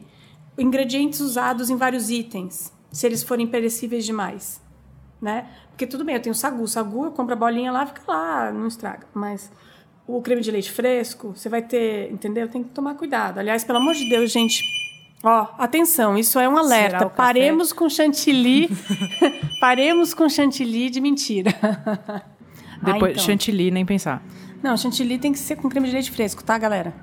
ingredientes 0.58 1.20
usados 1.20 1.70
em 1.70 1.76
vários 1.76 2.10
itens, 2.10 2.72
se 2.90 3.06
eles 3.06 3.22
forem 3.22 3.46
perecíveis 3.46 4.04
demais, 4.04 4.60
né? 5.20 5.46
Porque 5.70 5.86
tudo 5.86 6.04
bem, 6.04 6.14
eu 6.14 6.22
tenho 6.22 6.34
sagu, 6.34 6.66
sagu 6.66 7.04
eu 7.06 7.10
compro 7.12 7.34
a 7.34 7.36
bolinha 7.36 7.70
lá, 7.70 7.86
fica 7.86 8.00
lá, 8.06 8.50
não 8.52 8.66
estraga, 8.66 9.06
mas 9.12 9.50
o 10.06 10.22
creme 10.22 10.40
de 10.40 10.50
leite 10.50 10.70
fresco, 10.70 11.32
você 11.34 11.48
vai 11.48 11.62
ter, 11.62 12.10
entendeu? 12.12 12.48
Tem 12.48 12.62
que 12.62 12.70
tomar 12.70 12.94
cuidado. 12.94 13.38
Aliás, 13.38 13.64
pelo 13.64 13.78
amor 13.78 13.94
de 13.94 14.08
Deus, 14.08 14.30
gente, 14.30 14.62
Ó, 15.24 15.46
atenção, 15.58 16.16
isso 16.16 16.38
é 16.38 16.48
um 16.48 16.56
alerta. 16.56 17.06
Paremos 17.08 17.72
com 17.72 17.88
chantilly. 17.88 18.68
Paremos 19.60 20.14
com 20.14 20.28
chantilly 20.28 20.88
de 20.90 21.00
mentira. 21.00 21.50
Depois, 22.82 23.02
Ah, 23.02 23.10
então. 23.10 23.24
chantilly, 23.24 23.70
nem 23.70 23.84
pensar. 23.84 24.22
Não, 24.62 24.76
chantilly 24.76 25.18
tem 25.18 25.32
que 25.32 25.38
ser 25.38 25.56
com 25.56 25.68
creme 25.68 25.86
de 25.88 25.94
leite 25.94 26.10
fresco, 26.10 26.42
tá, 26.42 26.56
galera? 26.58 26.94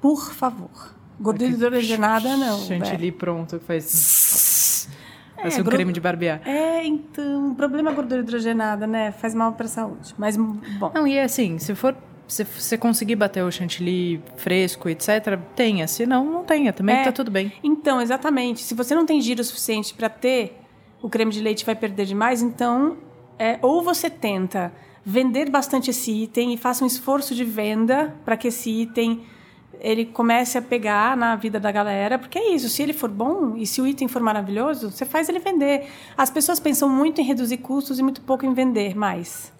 Por 0.00 0.32
favor. 0.32 0.94
Gordura 1.20 1.50
hidrogenada, 1.50 2.36
não. 2.36 2.58
Chantilly 2.60 3.10
pronto, 3.12 3.58
que 3.58 3.64
faz... 3.64 4.88
Parece 5.36 5.60
um 5.60 5.64
gru- 5.64 5.76
creme 5.76 5.92
de 5.92 6.00
barbear. 6.00 6.40
É, 6.46 6.84
então, 6.86 7.50
o 7.52 7.54
problema 7.54 7.90
é 7.90 7.92
a 7.92 7.94
gordura 7.94 8.20
hidrogenada, 8.22 8.86
né? 8.86 9.12
Faz 9.12 9.34
mal 9.34 9.52
pra 9.52 9.66
saúde. 9.68 10.14
Mas, 10.16 10.36
bom. 10.36 10.90
Não, 10.94 11.06
e 11.06 11.14
é 11.16 11.24
assim, 11.24 11.58
se 11.58 11.74
for... 11.74 11.94
Se 12.26 12.42
você 12.42 12.78
conseguir 12.78 13.16
bater 13.16 13.44
o 13.44 13.50
chantilly 13.52 14.22
fresco, 14.36 14.88
etc., 14.88 15.38
tenha. 15.54 15.86
Se 15.86 16.06
não, 16.06 16.24
não 16.24 16.42
tenha. 16.42 16.72
Também 16.72 16.96
É. 16.96 17.04
tá 17.04 17.12
tudo 17.12 17.30
bem. 17.30 17.52
Então, 17.62 18.00
exatamente. 18.00 18.62
Se 18.62 18.72
você 18.74 18.94
não 18.94 19.04
tem 19.04 19.20
giro 19.20 19.44
suficiente 19.44 19.92
para 19.92 20.08
ter 20.08 20.58
o 21.02 21.10
creme 21.10 21.30
de 21.30 21.42
leite 21.42 21.66
vai 21.66 21.74
perder 21.76 22.06
demais. 22.06 22.40
Então, 22.40 22.96
é, 23.38 23.58
ou 23.60 23.82
você 23.82 24.08
tenta 24.08 24.72
vender 25.04 25.50
bastante 25.50 25.90
esse 25.90 26.10
item 26.10 26.54
e 26.54 26.56
faça 26.56 26.82
um 26.82 26.86
esforço 26.86 27.34
de 27.34 27.44
venda 27.44 28.16
para 28.24 28.36
que 28.36 28.48
esse 28.48 28.70
item 28.70 29.22
ele 29.80 30.06
comece 30.06 30.56
a 30.56 30.62
pegar 30.62 31.16
na 31.16 31.36
vida 31.36 31.60
da 31.60 31.70
galera, 31.70 32.18
porque 32.18 32.38
é 32.38 32.54
isso, 32.54 32.68
se 32.68 32.82
ele 32.82 32.92
for 32.92 33.10
bom 33.10 33.54
e 33.56 33.66
se 33.66 33.80
o 33.80 33.86
item 33.86 34.08
for 34.08 34.22
maravilhoso, 34.22 34.90
você 34.90 35.04
faz 35.04 35.28
ele 35.28 35.38
vender. 35.38 35.88
As 36.16 36.30
pessoas 36.30 36.58
pensam 36.58 36.88
muito 36.88 37.20
em 37.20 37.24
reduzir 37.24 37.58
custos 37.58 37.98
e 37.98 38.02
muito 38.02 38.22
pouco 38.22 38.46
em 38.46 38.54
vender 38.54 38.96
mais. 38.96 39.52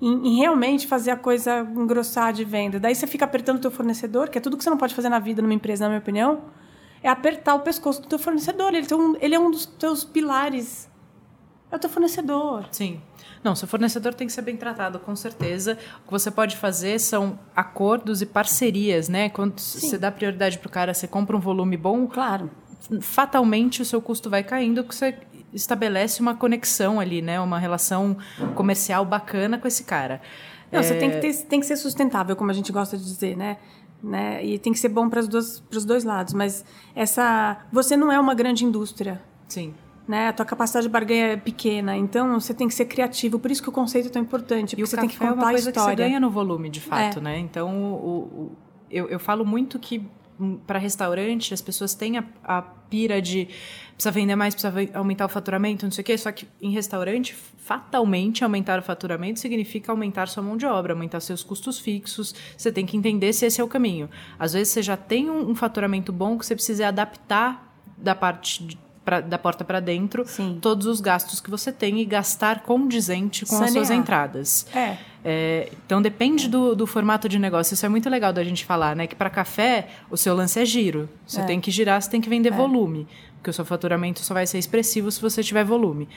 Em, 0.00 0.28
em 0.28 0.36
realmente 0.36 0.86
fazer 0.86 1.10
a 1.10 1.16
coisa 1.16 1.66
engrossar 1.74 2.32
de 2.32 2.44
venda. 2.44 2.78
Daí 2.78 2.94
você 2.94 3.06
fica 3.06 3.24
apertando 3.24 3.56
o 3.56 3.60
teu 3.60 3.70
fornecedor, 3.70 4.28
que 4.28 4.38
é 4.38 4.40
tudo 4.40 4.56
que 4.56 4.62
você 4.62 4.70
não 4.70 4.76
pode 4.76 4.94
fazer 4.94 5.08
na 5.08 5.18
vida 5.18 5.40
numa 5.40 5.54
empresa, 5.54 5.84
na 5.84 5.88
minha 5.88 6.00
opinião, 6.00 6.42
é 7.02 7.08
apertar 7.08 7.54
o 7.54 7.60
pescoço 7.60 8.02
do 8.02 8.08
teu 8.08 8.18
fornecedor. 8.18 8.74
Ele, 8.74 8.86
um, 8.94 9.16
ele 9.20 9.34
é 9.34 9.38
um 9.38 9.50
dos 9.50 9.66
teus 9.66 10.04
pilares. 10.04 10.90
É 11.70 11.76
o 11.76 11.78
teu 11.78 11.90
fornecedor. 11.90 12.66
Sim. 12.70 13.00
Não, 13.44 13.54
seu 13.54 13.68
fornecedor 13.68 14.14
tem 14.14 14.26
que 14.26 14.32
ser 14.32 14.40
bem 14.40 14.56
tratado, 14.56 14.98
com 14.98 15.14
certeza. 15.14 15.76
O 16.02 16.06
que 16.06 16.10
você 16.10 16.30
pode 16.30 16.56
fazer 16.56 16.98
são 16.98 17.38
acordos 17.54 18.22
e 18.22 18.26
parcerias, 18.26 19.06
né? 19.06 19.28
Quando 19.28 19.58
Sim. 19.58 19.86
você 19.86 19.98
dá 19.98 20.10
prioridade 20.10 20.58
para 20.58 20.68
o 20.68 20.72
cara, 20.72 20.94
você 20.94 21.06
compra 21.06 21.36
um 21.36 21.40
volume 21.40 21.76
bom. 21.76 22.06
Claro. 22.06 22.50
Fatalmente 23.02 23.82
o 23.82 23.84
seu 23.84 24.00
custo 24.00 24.30
vai 24.30 24.42
caindo, 24.42 24.82
porque 24.82 24.96
você 24.96 25.18
estabelece 25.52 26.22
uma 26.22 26.34
conexão 26.34 26.98
ali, 26.98 27.20
né? 27.20 27.38
Uma 27.38 27.58
relação 27.58 28.16
comercial 28.54 29.04
bacana 29.04 29.58
com 29.58 29.68
esse 29.68 29.84
cara. 29.84 30.22
Não, 30.72 30.80
é... 30.80 30.82
você 30.82 30.94
tem 30.94 31.10
que, 31.10 31.18
ter, 31.18 31.34
tem 31.44 31.60
que 31.60 31.66
ser 31.66 31.76
sustentável, 31.76 32.34
como 32.34 32.50
a 32.50 32.54
gente 32.54 32.72
gosta 32.72 32.96
de 32.96 33.04
dizer, 33.04 33.36
né? 33.36 33.58
né? 34.02 34.42
E 34.42 34.58
tem 34.58 34.72
que 34.72 34.78
ser 34.78 34.88
bom 34.88 35.10
para 35.10 35.20
os 35.20 35.84
dois 35.84 36.02
lados. 36.02 36.32
Mas 36.32 36.64
essa, 36.96 37.58
você 37.70 37.94
não 37.94 38.10
é 38.10 38.18
uma 38.18 38.34
grande 38.34 38.64
indústria. 38.64 39.20
Sim 39.46 39.74
né? 40.06 40.28
A 40.28 40.32
tua 40.32 40.44
capacidade 40.44 40.86
de 40.86 40.92
barganha 40.92 41.28
é 41.28 41.36
pequena, 41.36 41.96
então 41.96 42.38
você 42.38 42.52
tem 42.52 42.68
que 42.68 42.74
ser 42.74 42.84
criativo. 42.84 43.38
Por 43.38 43.50
isso 43.50 43.62
que 43.62 43.68
o 43.68 43.72
conceito 43.72 44.08
é 44.08 44.10
tão 44.10 44.22
importante, 44.22 44.76
porque 44.76 44.86
você 44.86 44.96
tem 44.96 45.08
que 45.08 45.18
contar 45.18 45.30
é 45.30 45.34
uma 45.34 45.50
coisa 45.50 45.68
a 45.68 45.70
história. 45.70 45.96
que 45.96 46.02
você 46.02 46.08
ganha 46.08 46.20
no 46.20 46.30
volume, 46.30 46.68
de 46.68 46.80
fato, 46.80 47.18
é. 47.18 47.22
né? 47.22 47.38
Então, 47.38 47.70
o, 47.74 48.18
o, 48.18 48.56
eu, 48.90 49.08
eu 49.08 49.18
falo 49.18 49.46
muito 49.46 49.78
que 49.78 50.06
hum, 50.38 50.58
para 50.66 50.78
restaurante 50.78 51.54
as 51.54 51.62
pessoas 51.62 51.94
têm 51.94 52.18
a, 52.18 52.24
a, 52.44 52.62
pira 52.62 53.20
de 53.20 53.48
precisa 53.94 54.10
vender 54.10 54.36
mais, 54.36 54.54
precisa 54.54 54.74
aumentar 54.92 55.24
o 55.24 55.28
faturamento, 55.28 55.86
não 55.86 55.92
sei 55.92 56.02
o 56.02 56.04
quê. 56.04 56.18
Só 56.18 56.30
que 56.30 56.46
em 56.60 56.70
restaurante, 56.70 57.34
fatalmente, 57.34 58.44
aumentar 58.44 58.78
o 58.78 58.82
faturamento 58.82 59.40
significa 59.40 59.90
aumentar 59.90 60.28
sua 60.28 60.42
mão 60.42 60.56
de 60.56 60.66
obra, 60.66 60.92
aumentar 60.92 61.20
seus 61.20 61.42
custos 61.42 61.78
fixos. 61.78 62.34
Você 62.56 62.70
tem 62.70 62.84
que 62.84 62.96
entender 62.96 63.32
se 63.32 63.46
esse 63.46 63.60
é 63.60 63.64
o 63.64 63.68
caminho. 63.68 64.10
Às 64.38 64.52
vezes 64.52 64.72
você 64.72 64.82
já 64.82 64.96
tem 64.96 65.30
um, 65.30 65.50
um 65.50 65.54
faturamento 65.54 66.12
bom 66.12 66.36
que 66.36 66.44
você 66.44 66.54
precisa 66.54 66.88
adaptar 66.88 67.72
da 67.96 68.14
parte 68.14 68.76
pra, 69.04 69.20
da 69.20 69.38
porta 69.38 69.64
para 69.64 69.80
dentro 69.80 70.26
Sim. 70.26 70.58
todos 70.60 70.86
os 70.86 71.00
gastos 71.00 71.40
que 71.40 71.50
você 71.50 71.70
tem 71.70 72.00
e 72.00 72.04
gastar 72.04 72.62
condizente 72.62 73.44
com 73.44 73.56
Sanear. 73.56 73.66
as 73.66 73.72
suas 73.72 73.90
entradas. 73.90 74.66
É. 74.74 74.96
É, 75.26 75.72
então 75.86 76.02
depende 76.02 76.48
do, 76.48 76.74
do, 76.74 76.86
formato 76.86 77.28
de 77.28 77.38
negócio. 77.38 77.74
Isso 77.74 77.86
é 77.86 77.88
muito 77.88 78.10
legal 78.10 78.32
da 78.32 78.44
gente 78.44 78.64
falar, 78.64 78.94
né? 78.94 79.06
Que 79.06 79.14
para 79.14 79.30
café 79.30 79.88
o 80.10 80.16
seu 80.16 80.34
lance 80.34 80.60
é 80.60 80.64
giro. 80.66 81.08
Você 81.26 81.40
é. 81.40 81.44
tem 81.44 81.60
que 81.60 81.70
girar, 81.70 82.00
você 82.00 82.10
tem 82.10 82.20
que 82.20 82.28
vender 82.28 82.52
é. 82.52 82.56
volume, 82.56 83.08
porque 83.36 83.48
o 83.48 83.52
seu 83.52 83.64
faturamento 83.64 84.20
só 84.20 84.34
vai 84.34 84.46
ser 84.46 84.58
expressivo 84.58 85.10
se 85.10 85.20
você 85.20 85.42
tiver 85.42 85.64
volume 85.64 86.08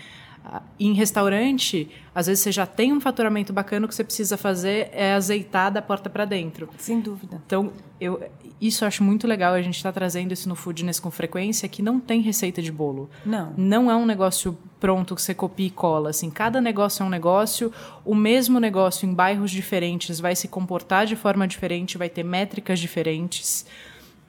em 0.79 0.93
restaurante, 0.93 1.89
às 2.13 2.27
vezes 2.27 2.43
você 2.43 2.51
já 2.51 2.65
tem 2.65 2.93
um 2.93 3.01
faturamento 3.01 3.51
bacana, 3.51 3.85
o 3.85 3.89
que 3.89 3.95
você 3.95 4.03
precisa 4.03 4.37
fazer 4.37 4.89
é 4.91 5.13
azeitar 5.13 5.71
da 5.71 5.81
porta 5.81 6.09
para 6.09 6.25
dentro. 6.25 6.69
Sem 6.77 6.99
dúvida. 6.99 7.41
Então, 7.45 7.71
eu, 7.99 8.21
isso 8.59 8.83
eu 8.83 8.87
acho 8.87 9.03
muito 9.03 9.27
legal, 9.27 9.53
a 9.53 9.61
gente 9.61 9.75
está 9.75 9.91
trazendo 9.91 10.31
isso 10.31 10.47
no 10.47 10.55
Foodness 10.55 10.99
com 10.99 11.11
frequência, 11.11 11.67
que 11.67 11.81
não 11.81 11.99
tem 11.99 12.21
receita 12.21 12.61
de 12.61 12.71
bolo. 12.71 13.09
Não. 13.25 13.53
Não 13.57 13.91
é 13.91 13.95
um 13.95 14.05
negócio 14.05 14.57
pronto 14.79 15.15
que 15.15 15.21
você 15.21 15.33
copia 15.33 15.67
e 15.67 15.71
cola. 15.71 16.11
Assim, 16.11 16.29
cada 16.29 16.61
negócio 16.61 17.03
é 17.03 17.05
um 17.05 17.09
negócio, 17.09 17.71
o 18.05 18.15
mesmo 18.15 18.59
negócio 18.59 19.07
em 19.07 19.13
bairros 19.13 19.51
diferentes 19.51 20.19
vai 20.19 20.35
se 20.35 20.47
comportar 20.47 21.05
de 21.05 21.15
forma 21.15 21.47
diferente, 21.47 21.97
vai 21.97 22.09
ter 22.09 22.23
métricas 22.23 22.79
diferentes. 22.79 23.65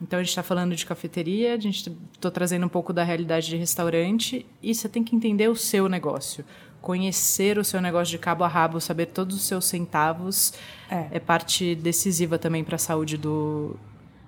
Então 0.01 0.19
a 0.19 0.23
gente 0.23 0.31
está 0.31 0.43
falando 0.43 0.77
de 0.77 0.87
cafeteria, 0.87 1.55
a 1.55 1.59
gente 1.59 1.91
estou 2.13 2.31
trazendo 2.31 2.65
um 2.67 2.69
pouco 2.69 2.93
da 2.93 3.03
realidade 3.03 3.49
de 3.49 3.57
restaurante 3.57 4.47
e 4.63 4.75
você 4.75 4.89
tem 4.89 5.03
que 5.03 5.17
entender 5.17 5.49
o 5.49 5.57
seu 5.57 5.89
negócio, 5.89 6.45
conhecer 6.81 7.59
o 7.59 7.65
seu 7.65 7.81
negócio 7.81 8.13
de 8.13 8.19
cabo 8.19 8.45
a 8.45 8.49
rabo, 8.49 8.81
saber 8.81 9.07
todos 9.07 9.37
os 9.37 9.43
seus 9.43 9.65
centavos 9.65 10.53
é, 10.89 11.09
é 11.13 11.21
parte 11.21 11.75
decisiva 11.75 12.39
também 12.39 12.63
para 12.63 12.77
a 12.77 12.79
saúde 12.79 13.17
do, 13.17 13.77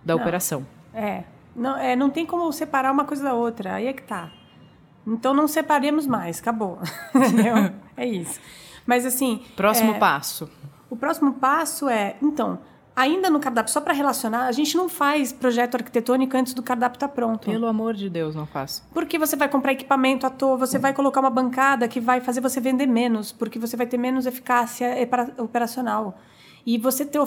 da 0.05 0.15
não, 0.15 0.21
operação. 0.21 0.67
É. 0.93 1.23
Não, 1.55 1.77
é, 1.77 1.95
não 1.95 2.11
tem 2.11 2.27
como 2.27 2.53
separar 2.53 2.93
uma 2.93 3.05
coisa 3.05 3.23
da 3.23 3.35
outra, 3.35 3.75
aí 3.75 3.87
é 3.87 3.93
que 3.93 4.03
tá. 4.03 4.31
Então 5.07 5.33
não 5.33 5.47
separemos 5.47 6.07
mais, 6.07 6.41
acabou. 6.41 6.79
é 7.97 8.07
isso. 8.07 8.41
Mas 8.85 9.07
assim. 9.07 9.43
Próximo 9.57 9.93
é, 9.93 9.99
passo. 9.99 10.51
O 10.89 10.97
próximo 10.97 11.35
passo 11.35 11.89
é, 11.89 12.17
então, 12.21 12.59
ainda 12.95 13.31
no 13.31 13.41
cardápio, 13.41 13.73
só 13.73 13.81
para 13.81 13.93
relacionar, 13.93 14.47
a 14.47 14.53
gente 14.53 14.77
não 14.77 14.89
faz 14.89 15.33
projeto 15.33 15.75
arquitetônico 15.77 16.37
antes 16.37 16.55
do 16.55 16.63
cardápio 16.63 16.97
estar 16.97 17.09
tá 17.09 17.15
pronto. 17.15 17.51
Pelo 17.51 17.67
amor 17.67 17.95
de 17.95 18.09
Deus, 18.11 18.35
não 18.35 18.47
faço. 18.47 18.83
Porque 18.93 19.19
você 19.19 19.37
vai 19.37 19.49
comprar 19.49 19.73
equipamento 19.73 20.27
à 20.27 20.31
toa, 20.31 20.57
você 20.57 20.79
vai 20.79 20.93
colocar 20.93 21.21
uma 21.21 21.31
bancada 21.31 21.89
que 21.89 22.01
vai 22.01 22.21
fazer 22.21 22.41
você 22.41 22.61
vender 22.61 22.87
menos, 22.87 23.33
porque 23.33 23.59
você 23.59 23.77
vai 23.77 23.87
ter 23.87 23.99
menos 23.99 24.27
eficácia 24.27 24.97
operacional. 25.39 26.19
E 26.67 26.77
você 26.77 27.07
ter 27.07 27.19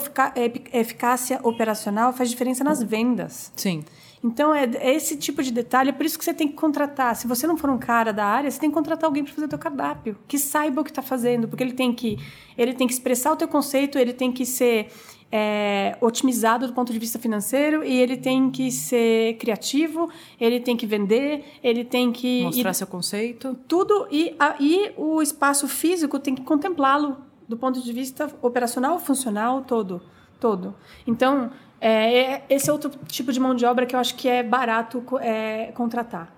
eficácia 0.72 1.40
operacional 1.42 2.12
faz 2.12 2.30
diferença 2.30 2.62
nas 2.62 2.82
vendas. 2.82 3.52
Sim. 3.56 3.84
Então, 4.24 4.54
é, 4.54 4.64
é, 4.76 4.94
esse 4.94 5.18
tipo 5.18 5.42
de 5.42 5.52
detalhe, 5.52 5.90
é 5.90 5.92
por 5.92 6.06
isso 6.06 6.18
que 6.18 6.24
você 6.24 6.32
tem 6.32 6.48
que 6.48 6.54
contratar. 6.54 7.14
Se 7.14 7.26
você 7.26 7.46
não 7.46 7.58
for 7.58 7.68
um 7.68 7.76
cara 7.76 8.10
da 8.10 8.24
área, 8.24 8.50
você 8.50 8.58
tem 8.58 8.70
que 8.70 8.74
contratar 8.74 9.04
alguém 9.04 9.22
para 9.22 9.34
fazer 9.34 9.44
o 9.44 9.48
teu 9.48 9.58
cardápio, 9.58 10.16
que 10.26 10.38
saiba 10.38 10.80
o 10.80 10.84
que 10.84 10.90
está 10.90 11.02
fazendo, 11.02 11.46
porque 11.46 11.62
ele 11.62 11.74
tem 11.74 11.92
que 11.92 12.16
ele 12.56 12.72
tem 12.72 12.86
que 12.86 12.94
expressar 12.94 13.32
o 13.32 13.36
teu 13.36 13.46
conceito, 13.46 13.98
ele 13.98 14.14
tem 14.14 14.32
que 14.32 14.46
ser 14.46 14.90
é, 15.30 15.96
otimizado 16.00 16.66
do 16.66 16.72
ponto 16.72 16.92
de 16.92 16.98
vista 16.98 17.18
financeiro 17.18 17.84
e 17.84 18.00
ele 18.00 18.16
tem 18.16 18.50
que 18.50 18.70
ser 18.70 19.36
criativo, 19.38 20.08
ele 20.40 20.60
tem 20.60 20.76
que 20.76 20.86
vender, 20.86 21.44
ele 21.62 21.84
tem 21.84 22.12
que 22.12 22.44
mostrar 22.44 22.70
ir, 22.70 22.74
seu 22.74 22.86
conceito, 22.86 23.58
tudo 23.66 24.06
e 24.10 24.34
aí 24.38 24.92
o 24.96 25.20
espaço 25.20 25.66
físico 25.66 26.18
tem 26.18 26.34
que 26.34 26.42
contemplá-lo 26.42 27.16
do 27.48 27.56
ponto 27.56 27.82
de 27.82 27.92
vista 27.92 28.30
operacional, 28.40 28.98
funcional, 28.98 29.62
todo, 29.62 30.00
todo. 30.38 30.74
Então 31.06 31.50
é, 31.80 32.16
é, 32.16 32.44
esse 32.48 32.70
é 32.70 32.72
outro 32.72 32.90
tipo 33.06 33.32
de 33.32 33.38
mão 33.38 33.54
de 33.54 33.66
obra 33.66 33.84
que 33.84 33.94
eu 33.94 34.00
acho 34.00 34.14
que 34.14 34.28
é 34.28 34.42
barato 34.42 35.04
é, 35.20 35.72
contratar. 35.74 36.32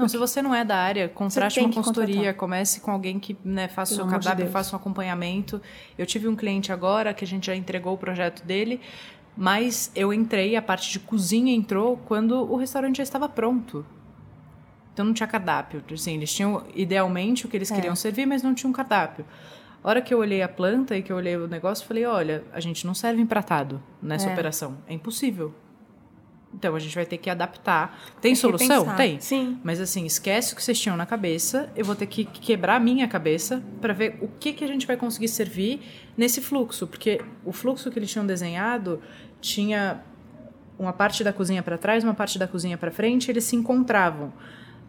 Não, 0.00 0.08
se 0.08 0.16
você 0.16 0.40
não 0.40 0.54
é 0.54 0.64
da 0.64 0.76
área, 0.76 1.08
contrate 1.08 1.60
uma 1.60 1.72
consultoria, 1.72 2.14
contratar. 2.14 2.34
comece 2.34 2.80
com 2.80 2.90
alguém 2.90 3.18
que 3.18 3.36
né, 3.44 3.68
faça 3.68 3.92
o 3.92 3.96
seu 3.96 4.06
cardápio, 4.06 4.46
de 4.46 4.50
faça 4.50 4.74
um 4.74 4.78
acompanhamento. 4.78 5.60
Eu 5.98 6.06
tive 6.06 6.26
um 6.26 6.34
cliente 6.34 6.72
agora 6.72 7.12
que 7.12 7.24
a 7.24 7.26
gente 7.26 7.46
já 7.46 7.54
entregou 7.54 7.92
o 7.92 7.98
projeto 7.98 8.42
dele, 8.44 8.80
mas 9.36 9.92
eu 9.94 10.12
entrei, 10.12 10.56
a 10.56 10.62
parte 10.62 10.90
de 10.90 10.98
cozinha 10.98 11.54
entrou 11.54 11.98
quando 11.98 12.50
o 12.50 12.56
restaurante 12.56 12.96
já 12.96 13.02
estava 13.02 13.28
pronto. 13.28 13.84
Então 14.92 15.04
não 15.04 15.12
tinha 15.12 15.26
cardápio. 15.26 15.82
Assim, 15.92 16.14
eles 16.14 16.32
tinham 16.32 16.64
idealmente 16.74 17.46
o 17.46 17.48
que 17.48 17.56
eles 17.56 17.70
é. 17.70 17.74
queriam 17.74 17.94
servir, 17.94 18.26
mas 18.26 18.42
não 18.42 18.54
tinham 18.54 18.72
cardápio. 18.72 19.24
A 19.82 19.88
hora 19.88 20.02
que 20.02 20.12
eu 20.12 20.18
olhei 20.18 20.42
a 20.42 20.48
planta 20.48 20.96
e 20.96 21.02
que 21.02 21.10
eu 21.10 21.16
olhei 21.16 21.36
o 21.36 21.46
negócio, 21.46 21.86
falei: 21.86 22.04
olha, 22.04 22.44
a 22.52 22.60
gente 22.60 22.86
não 22.86 22.94
serve 22.94 23.20
empratado 23.20 23.82
nessa 24.02 24.28
é. 24.28 24.32
operação. 24.32 24.78
É 24.86 24.92
impossível. 24.92 25.54
Então 26.52 26.74
a 26.74 26.78
gente 26.78 26.94
vai 26.94 27.06
ter 27.06 27.18
que 27.18 27.30
adaptar. 27.30 27.98
Tem, 28.20 28.34
solução? 28.34 28.94
Tem. 28.96 29.20
Sim. 29.20 29.58
Mas 29.62 29.80
assim, 29.80 30.04
esquece 30.04 30.52
o 30.52 30.56
que 30.56 30.62
vocês 30.62 30.78
tinham 30.78 30.96
na 30.96 31.06
cabeça. 31.06 31.70
Eu 31.76 31.84
vou 31.84 31.94
ter 31.94 32.06
que 32.06 32.24
quebrar 32.24 32.76
a 32.76 32.80
minha 32.80 33.06
cabeça 33.06 33.62
para 33.80 33.92
ver 33.92 34.18
o 34.20 34.28
que, 34.28 34.52
que 34.52 34.64
a 34.64 34.66
gente 34.66 34.86
vai 34.86 34.96
conseguir 34.96 35.28
servir 35.28 35.80
nesse 36.16 36.40
fluxo. 36.40 36.86
Porque 36.86 37.20
o 37.44 37.52
fluxo 37.52 37.90
que 37.90 37.98
eles 37.98 38.10
tinham 38.10 38.26
desenhado 38.26 39.00
tinha 39.40 40.02
uma 40.78 40.92
parte 40.92 41.22
da 41.22 41.32
cozinha 41.32 41.62
para 41.62 41.78
trás, 41.78 42.02
uma 42.02 42.14
parte 42.14 42.38
da 42.38 42.48
cozinha 42.48 42.76
para 42.76 42.90
frente, 42.90 43.30
eles 43.30 43.44
se 43.44 43.54
encontravam. 43.54 44.32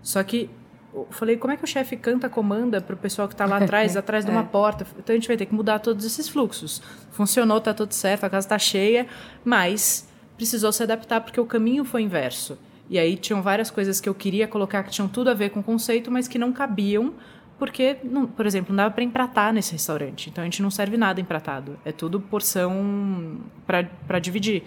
Só 0.02 0.24
que 0.24 0.50
eu 0.94 1.08
falei, 1.10 1.38
como 1.38 1.54
é 1.54 1.58
que 1.58 1.64
o 1.64 1.68
chefe 1.68 1.96
canta, 1.96 2.30
comanda 2.30 2.82
para 2.82 2.96
o 2.96 2.98
pessoal 2.98 3.28
que 3.28 3.34
está 3.34 3.46
lá 3.46 3.58
atrás, 3.58 3.96
atrás 3.98 4.26
de 4.26 4.32
uma 4.32 4.42
é. 4.42 4.46
porta? 4.46 4.86
Então 4.98 5.14
a 5.14 5.18
gente 5.18 5.28
vai 5.28 5.38
ter 5.38 5.46
que 5.46 5.54
mudar 5.54 5.80
todos 5.80 6.06
esses 6.06 6.28
fluxos. 6.28 6.82
Funcionou, 7.12 7.60
está 7.60 7.74
tudo 7.74 7.94
certo, 7.94 8.24
a 8.24 8.30
casa 8.30 8.46
está 8.46 8.60
cheia, 8.60 9.08
mas 9.44 10.11
precisou 10.42 10.72
se 10.72 10.82
adaptar 10.82 11.22
porque 11.22 11.40
o 11.40 11.46
caminho 11.46 11.86
foi 11.86 12.02
inverso. 12.02 12.58
E 12.90 12.98
aí 12.98 13.16
tinham 13.16 13.44
várias 13.44 13.70
coisas 13.70 14.02
que 14.02 14.10
eu 14.10 14.16
queria 14.16 14.48
colocar 14.48 14.82
que 14.82 14.90
tinham 14.90 15.08
tudo 15.08 15.30
a 15.30 15.36
ver 15.36 15.52
com 15.52 15.60
o 15.60 15.64
conceito, 15.64 16.10
mas 16.10 16.28
que 16.28 16.40
não 16.40 16.52
cabiam 16.52 17.14
porque, 17.60 17.98
não, 18.04 18.26
por 18.26 18.48
exemplo, 18.48 18.72
não 18.72 18.78
dava 18.78 18.96
para 18.96 19.04
empratar 19.04 19.54
nesse 19.54 19.74
restaurante. 19.74 20.32
Então 20.32 20.42
a 20.42 20.46
gente 20.46 20.64
não 20.64 20.72
serve 20.72 20.98
nada 20.98 21.22
empratado. 21.22 21.78
É 21.86 21.92
tudo 21.92 22.20
porção 22.20 23.38
para 23.68 24.18
dividir. 24.18 24.64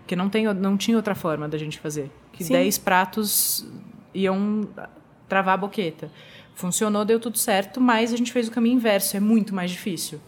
Porque 0.00 0.14
não, 0.14 0.28
tem, 0.28 0.44
não 0.52 0.76
tinha 0.76 0.94
outra 0.94 1.14
forma 1.14 1.48
da 1.48 1.56
gente 1.56 1.80
fazer. 1.80 2.10
Que 2.34 2.44
10 2.44 2.76
pratos 2.76 3.66
iam 4.12 4.68
travar 5.26 5.54
a 5.54 5.56
boqueta. 5.56 6.10
Funcionou, 6.54 7.02
deu 7.02 7.18
tudo 7.18 7.38
certo, 7.38 7.80
mas 7.80 8.12
a 8.12 8.16
gente 8.18 8.30
fez 8.30 8.46
o 8.46 8.50
caminho 8.50 8.76
inverso. 8.76 9.16
É 9.16 9.20
muito 9.20 9.54
mais 9.54 9.70
difícil. 9.70 10.20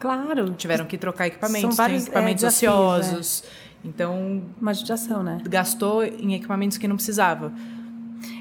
Claro. 0.00 0.52
Tiveram 0.54 0.84
que 0.84 0.98
trocar 0.98 1.28
equipamentos, 1.28 1.76
São 1.76 1.84
vários, 1.84 2.02
equipamentos 2.06 2.44
é, 2.44 2.48
ociosos. 2.48 3.44
É. 3.44 3.65
Então. 3.86 4.42
Uma 4.60 4.74
judiação, 4.74 5.22
né? 5.22 5.40
Gastou 5.48 6.04
em 6.04 6.34
equipamentos 6.34 6.76
que 6.76 6.88
não 6.88 6.96
precisava. 6.96 7.52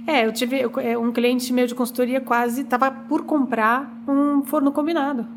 É, 0.07 0.25
eu 0.25 0.31
tive 0.31 0.61
é, 0.81 0.97
um 0.97 1.11
cliente 1.11 1.51
meu 1.51 1.67
de 1.67 1.75
consultoria 1.75 2.21
quase 2.21 2.61
estava 2.61 2.89
por 2.91 3.23
comprar 3.23 3.91
um 4.07 4.43
forno 4.43 4.71
combinado. 4.71 5.27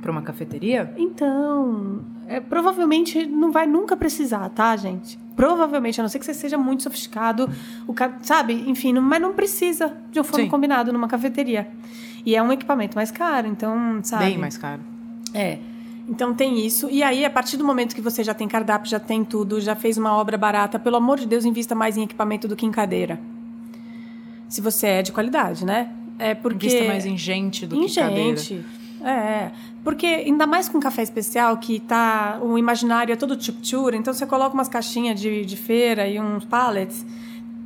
Para 0.00 0.12
uma 0.12 0.22
cafeteria? 0.22 0.92
Então, 0.96 2.00
é, 2.26 2.40
provavelmente 2.40 3.26
não 3.26 3.50
vai 3.50 3.66
nunca 3.66 3.96
precisar, 3.96 4.48
tá, 4.50 4.76
gente? 4.76 5.18
Provavelmente, 5.34 6.00
a 6.00 6.02
não 6.02 6.08
ser 6.08 6.18
que 6.18 6.26
você 6.26 6.34
seja 6.34 6.58
muito 6.58 6.82
sofisticado, 6.82 7.48
o 7.86 7.94
sabe? 8.22 8.64
Enfim, 8.68 8.92
não, 8.92 9.02
mas 9.02 9.20
não 9.20 9.32
precisa 9.32 9.96
de 10.10 10.20
um 10.20 10.24
forno 10.24 10.44
Sim. 10.44 10.50
combinado 10.50 10.92
numa 10.92 11.08
cafeteria. 11.08 11.68
E 12.24 12.34
é 12.34 12.42
um 12.42 12.52
equipamento 12.52 12.96
mais 12.96 13.10
caro, 13.10 13.46
então, 13.46 14.00
sabe? 14.02 14.24
Bem 14.24 14.38
mais 14.38 14.56
caro. 14.56 14.82
É. 15.32 15.58
Então 16.08 16.32
tem 16.32 16.64
isso. 16.64 16.88
E 16.90 17.02
aí, 17.02 17.24
a 17.24 17.30
partir 17.30 17.58
do 17.58 17.64
momento 17.64 17.94
que 17.94 18.00
você 18.00 18.24
já 18.24 18.32
tem 18.32 18.48
cardápio, 18.48 18.90
já 18.90 18.98
tem 18.98 19.22
tudo, 19.24 19.60
já 19.60 19.76
fez 19.76 19.98
uma 19.98 20.16
obra 20.16 20.38
barata, 20.38 20.78
pelo 20.78 20.96
amor 20.96 21.18
de 21.18 21.26
Deus, 21.26 21.44
invista 21.44 21.74
mais 21.74 21.96
em 21.98 22.04
equipamento 22.04 22.48
do 22.48 22.56
que 22.56 22.64
em 22.64 22.70
cadeira. 22.70 23.20
Se 24.48 24.62
você 24.62 24.86
é 24.86 25.02
de 25.02 25.12
qualidade, 25.12 25.66
né? 25.66 25.92
É 26.18 26.34
porque... 26.34 26.66
Invista 26.66 26.84
mais 26.84 27.04
em 27.04 27.18
gente 27.18 27.66
do 27.66 27.76
em 27.76 27.86
que 27.86 27.94
cadeira. 27.94 28.36
gente. 28.38 28.64
É, 29.04 29.50
porque 29.84 30.06
ainda 30.06 30.46
mais 30.46 30.68
com 30.68 30.80
café 30.80 31.02
especial, 31.02 31.56
que 31.58 31.78
tá 31.78 32.40
o 32.42 32.58
imaginário 32.58 33.12
é 33.12 33.16
todo 33.16 33.40
chuptura, 33.40 33.96
então 33.96 34.12
você 34.12 34.26
coloca 34.26 34.54
umas 34.54 34.68
caixinhas 34.68 35.20
de, 35.20 35.44
de 35.44 35.56
feira 35.56 36.08
e 36.08 36.18
uns 36.18 36.44
pallets, 36.44 37.06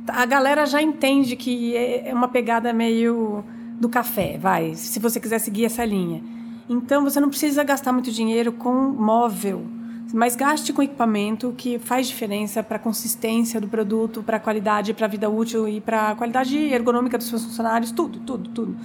a 0.07 0.25
galera 0.25 0.65
já 0.65 0.81
entende 0.81 1.35
que 1.35 1.75
é, 1.75 2.09
é 2.09 2.13
uma 2.13 2.27
pegada 2.27 2.71
meio 2.71 3.43
do 3.79 3.89
café, 3.89 4.37
vai, 4.37 4.75
se 4.75 4.99
você 4.99 5.19
quiser 5.19 5.39
seguir 5.39 5.65
essa 5.65 5.83
linha. 5.83 6.21
Então 6.69 7.03
você 7.03 7.19
não 7.19 7.29
precisa 7.29 7.63
gastar 7.63 7.91
muito 7.91 8.11
dinheiro 8.11 8.51
com 8.51 8.73
móvel, 8.73 9.65
mas 10.13 10.35
gaste 10.35 10.71
com 10.71 10.81
equipamento 10.81 11.53
que 11.57 11.79
faz 11.79 12.07
diferença 12.07 12.63
para 12.63 12.77
a 12.77 12.79
consistência 12.79 13.59
do 13.59 13.67
produto, 13.67 14.23
para 14.23 14.37
a 14.37 14.39
qualidade, 14.39 14.93
para 14.93 15.05
a 15.05 15.09
vida 15.09 15.29
útil 15.29 15.67
e 15.67 15.81
para 15.81 16.11
a 16.11 16.15
qualidade 16.15 16.57
ergonômica 16.57 17.17
dos 17.17 17.27
seus 17.27 17.43
funcionários, 17.43 17.91
tudo, 17.91 18.19
tudo, 18.19 18.49
tudo. 18.49 18.77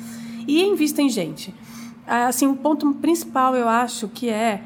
E 0.47 0.63
invista 0.63 1.03
em 1.03 1.09
gente. 1.09 1.55
Assim, 2.07 2.47
o 2.47 2.57
ponto 2.57 2.95
principal 2.95 3.55
eu 3.55 3.69
acho 3.69 4.09
que 4.09 4.31
é 4.31 4.63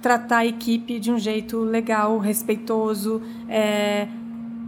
tratar 0.00 0.38
a 0.38 0.46
equipe 0.46 1.00
de 1.00 1.10
um 1.10 1.18
jeito 1.18 1.58
legal, 1.58 2.18
respeitoso, 2.18 3.20
é, 3.48 4.06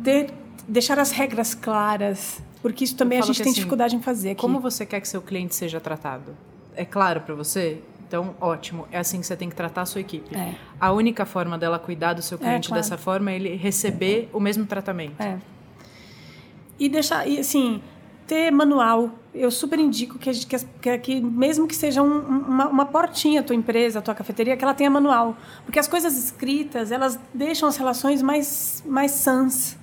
ter, 0.02 0.32
deixar 0.66 0.98
as 0.98 1.12
regras 1.12 1.54
claras, 1.54 2.42
porque 2.60 2.82
isso 2.82 2.96
também 2.96 3.18
a 3.18 3.22
gente 3.22 3.36
tem 3.36 3.50
assim, 3.50 3.54
dificuldade 3.54 3.94
em 3.94 4.00
fazer. 4.00 4.30
Aqui. 4.30 4.40
Como 4.40 4.58
você 4.58 4.84
quer 4.84 5.00
que 5.00 5.06
seu 5.06 5.22
cliente 5.22 5.54
seja 5.54 5.78
tratado? 5.78 6.34
É 6.76 6.84
claro 6.84 7.22
para 7.22 7.34
você? 7.34 7.80
Então, 8.06 8.36
ótimo. 8.40 8.86
É 8.92 8.98
assim 8.98 9.20
que 9.20 9.26
você 9.26 9.36
tem 9.36 9.48
que 9.48 9.56
tratar 9.56 9.82
a 9.82 9.86
sua 9.86 10.00
equipe. 10.00 10.34
É. 10.36 10.54
A 10.80 10.92
única 10.92 11.26
forma 11.26 11.58
dela 11.58 11.78
cuidar 11.78 12.12
do 12.12 12.22
seu 12.22 12.36
é, 12.36 12.40
cliente 12.40 12.66
é, 12.66 12.68
claro. 12.68 12.82
dessa 12.82 12.96
forma 12.96 13.32
é 13.32 13.34
ele 13.34 13.56
receber 13.56 14.28
o 14.32 14.38
mesmo 14.38 14.64
tratamento. 14.64 15.20
É. 15.20 15.38
E 16.78 16.88
deixar, 16.88 17.26
e, 17.26 17.38
assim, 17.38 17.82
ter 18.26 18.50
manual. 18.50 19.10
Eu 19.34 19.50
super 19.50 19.78
indico 19.78 20.18
que, 20.18 20.30
que, 20.30 20.98
que 20.98 21.20
mesmo 21.20 21.66
que 21.66 21.74
seja 21.74 22.00
um, 22.02 22.18
uma, 22.20 22.68
uma, 22.68 22.86
portinha 22.86 23.40
a 23.40 23.42
tua 23.42 23.56
empresa, 23.56 23.98
a 23.98 24.02
tua 24.02 24.14
cafeteria, 24.14 24.56
que 24.56 24.64
ela 24.64 24.74
tenha 24.74 24.90
manual. 24.90 25.36
Porque 25.64 25.78
as 25.78 25.88
coisas 25.88 26.16
escritas, 26.16 26.92
elas 26.92 27.18
deixam 27.34 27.68
as 27.68 27.76
relações 27.76 28.22
mais, 28.22 28.82
mais 28.86 29.10
sãs. 29.12 29.76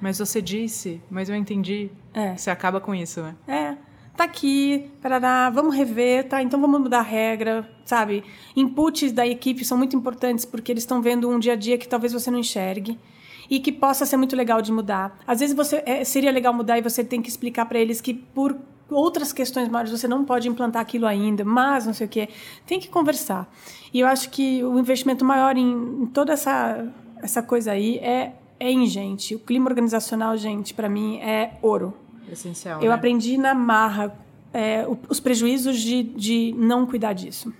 Mas 0.00 0.18
você 0.18 0.40
disse, 0.40 1.02
mas 1.10 1.28
eu 1.28 1.34
entendi. 1.34 1.90
É. 2.14 2.36
Você 2.36 2.50
acaba 2.50 2.80
com 2.80 2.94
isso, 2.94 3.20
né? 3.22 3.34
É. 3.46 3.87
Tá 4.18 4.24
aqui, 4.24 4.90
parará, 5.00 5.48
vamos 5.48 5.76
rever, 5.76 6.26
tá? 6.26 6.42
Então 6.42 6.60
vamos 6.60 6.80
mudar 6.80 6.98
a 6.98 7.02
regra, 7.02 7.70
sabe? 7.84 8.24
Inputs 8.56 9.12
da 9.12 9.24
equipe 9.24 9.64
são 9.64 9.78
muito 9.78 9.94
importantes 9.94 10.44
porque 10.44 10.72
eles 10.72 10.82
estão 10.82 11.00
vendo 11.00 11.30
um 11.30 11.38
dia 11.38 11.52
a 11.52 11.56
dia 11.56 11.78
que 11.78 11.86
talvez 11.86 12.12
você 12.12 12.28
não 12.28 12.40
enxergue 12.40 12.98
e 13.48 13.60
que 13.60 13.70
possa 13.70 14.04
ser 14.04 14.16
muito 14.16 14.34
legal 14.34 14.60
de 14.60 14.72
mudar. 14.72 15.16
Às 15.24 15.38
vezes 15.38 15.54
você 15.54 15.84
é, 15.86 16.02
seria 16.02 16.32
legal 16.32 16.52
mudar 16.52 16.76
e 16.76 16.82
você 16.82 17.04
tem 17.04 17.22
que 17.22 17.28
explicar 17.28 17.66
para 17.66 17.78
eles 17.78 18.00
que 18.00 18.12
por 18.12 18.58
outras 18.90 19.32
questões 19.32 19.68
maiores 19.68 19.92
você 19.92 20.08
não 20.08 20.24
pode 20.24 20.48
implantar 20.48 20.82
aquilo 20.82 21.06
ainda, 21.06 21.44
mas 21.44 21.86
não 21.86 21.94
sei 21.94 22.08
o 22.08 22.10
quê. 22.10 22.28
Tem 22.66 22.80
que 22.80 22.88
conversar. 22.88 23.48
E 23.94 24.00
eu 24.00 24.08
acho 24.08 24.30
que 24.30 24.64
o 24.64 24.80
investimento 24.80 25.24
maior 25.24 25.56
em, 25.56 26.02
em 26.02 26.06
toda 26.06 26.32
essa 26.32 26.92
essa 27.22 27.40
coisa 27.40 27.70
aí 27.70 27.98
é 27.98 28.32
é 28.58 28.68
em 28.68 28.84
gente. 28.86 29.36
O 29.36 29.38
clima 29.38 29.70
organizacional, 29.70 30.36
gente, 30.36 30.74
para 30.74 30.88
mim 30.88 31.18
é 31.18 31.52
ouro. 31.62 32.07
Essencial. 32.32 32.80
Eu 32.82 32.88
né? 32.88 32.94
aprendi 32.94 33.36
na 33.36 33.54
marra 33.54 34.16
é, 34.52 34.86
os 35.08 35.20
prejuízos 35.20 35.80
de, 35.80 36.02
de 36.02 36.54
não 36.56 36.86
cuidar 36.86 37.12
disso 37.12 37.52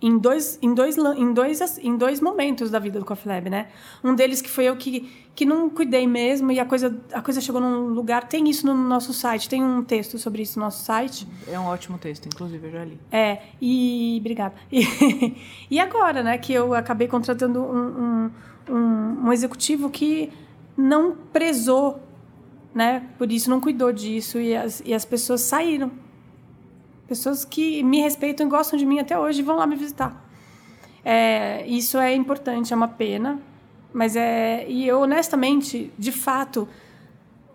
em 0.00 0.16
dois, 0.16 0.58
em, 0.62 0.72
dois, 0.72 0.96
em, 0.96 1.32
dois, 1.32 1.78
em 1.78 1.96
dois 1.96 2.20
momentos 2.20 2.70
da 2.70 2.78
vida 2.78 2.98
do 2.98 3.04
Coffee 3.04 3.30
Lab, 3.30 3.50
né? 3.50 3.68
Um 4.02 4.14
deles 4.14 4.40
que 4.40 4.48
foi 4.48 4.64
eu 4.64 4.76
que, 4.76 5.10
que 5.34 5.44
não 5.44 5.68
cuidei 5.68 6.06
mesmo 6.06 6.52
e 6.52 6.60
a 6.60 6.64
coisa, 6.64 6.96
a 7.12 7.20
coisa 7.20 7.40
chegou 7.40 7.60
num 7.60 7.88
lugar... 7.88 8.28
Tem 8.28 8.48
isso 8.48 8.64
no 8.64 8.74
nosso 8.74 9.12
site, 9.12 9.48
tem 9.48 9.62
um 9.62 9.82
texto 9.82 10.16
sobre 10.16 10.42
isso 10.42 10.58
no 10.58 10.64
nosso 10.64 10.84
site. 10.84 11.26
É 11.48 11.58
um 11.58 11.66
ótimo 11.66 11.98
texto, 11.98 12.26
inclusive, 12.26 12.64
eu 12.68 12.72
já 12.72 12.84
li. 12.84 12.98
É, 13.10 13.42
e... 13.60 14.18
Obrigada. 14.20 14.54
E, 14.70 15.36
e 15.70 15.80
agora, 15.80 16.22
né, 16.22 16.38
que 16.38 16.52
eu 16.52 16.74
acabei 16.74 17.08
contratando 17.08 17.60
um, 17.60 18.30
um, 18.68 18.74
um, 18.74 19.26
um 19.26 19.32
executivo 19.32 19.90
que 19.90 20.32
não 20.76 21.16
prezou, 21.32 22.00
né? 22.74 23.08
Por 23.16 23.30
isso 23.30 23.50
não 23.50 23.60
cuidou 23.60 23.92
disso 23.92 24.38
e 24.38 24.56
as, 24.56 24.82
e 24.84 24.94
as 24.94 25.04
pessoas 25.04 25.40
saíram 25.42 25.90
Pessoas 27.08 27.42
que 27.42 27.82
me 27.82 28.02
respeitam 28.02 28.46
e 28.46 28.50
gostam 28.50 28.78
de 28.78 28.84
mim 28.84 28.98
até 28.98 29.18
hoje 29.18 29.42
vão 29.42 29.56
lá 29.56 29.66
me 29.66 29.74
visitar. 29.74 30.14
É, 31.02 31.66
isso 31.66 31.96
é 31.96 32.14
importante, 32.14 32.70
é 32.74 32.76
uma 32.76 32.86
pena. 32.86 33.40
Mas 33.94 34.14
é. 34.14 34.66
E 34.68 34.86
eu, 34.86 35.00
honestamente, 35.00 35.90
de 35.98 36.12
fato, 36.12 36.68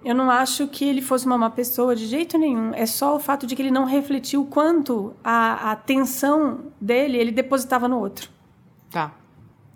eu 0.04 0.16
não 0.16 0.32
acho 0.32 0.68
que 0.68 0.84
ele 0.84 1.04
fosse 1.04 1.28
uma 1.28 1.38
má 1.38 1.52
pessoa 1.52 1.96
de 1.96 2.08
jeito 2.08 2.36
nenhum. 2.36 2.74
É 2.74 2.88
só 2.88 3.16
o 3.16 3.20
fato 3.20 3.46
de 3.46 3.56
que 3.56 3.62
ele 3.62 3.70
não 3.70 3.86
refletiu 3.86 4.44
quanto 4.44 5.14
a, 5.24 5.70
a 5.70 5.72
atenção 5.74 6.72
dele 6.82 7.20
ele 7.20 7.32
depositava 7.32 7.88
no 7.88 8.00
outro. 8.00 8.32
Tá. 8.90 9.12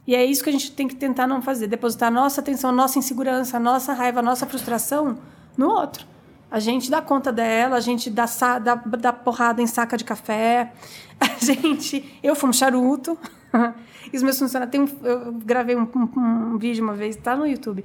E 0.07 0.15
é 0.15 0.23
isso 0.23 0.41
que 0.41 0.49
a 0.49 0.53
gente 0.53 0.71
tem 0.71 0.87
que 0.87 0.95
tentar 0.95 1.27
não 1.27 1.41
fazer: 1.41 1.67
depositar 1.67 2.07
a 2.07 2.11
nossa 2.11 2.39
atenção, 2.39 2.69
a 2.69 2.73
nossa 2.73 2.97
insegurança, 2.97 3.57
a 3.57 3.59
nossa 3.59 3.93
raiva, 3.93 4.21
a 4.21 4.23
nossa 4.23 4.45
frustração 4.45 5.17
no 5.57 5.69
outro. 5.69 6.07
A 6.49 6.59
gente 6.59 6.89
dá 6.89 7.01
conta 7.01 7.29
dela, 7.29 7.75
a 7.75 7.81
gente 7.81 8.09
dá, 8.09 8.25
dá, 8.63 8.75
dá 8.75 9.11
porrada 9.11 9.61
em 9.61 9.67
saca 9.67 9.97
de 9.97 10.05
café, 10.05 10.71
a 11.19 11.43
gente. 11.43 12.17
Eu 12.23 12.35
fumo 12.35 12.53
charuto. 12.53 13.17
e 14.11 14.15
os 14.15 14.23
meus 14.23 14.39
funcionários. 14.39 14.71
Tem 14.71 14.81
um, 14.81 14.87
eu 15.03 15.33
gravei 15.33 15.75
um, 15.75 15.81
um, 15.83 16.19
um, 16.53 16.57
vídeo 16.57 16.81
uma 16.83 16.93
vez, 16.93 17.17
tá 17.17 17.35
no 17.35 17.45
YouTube, 17.45 17.83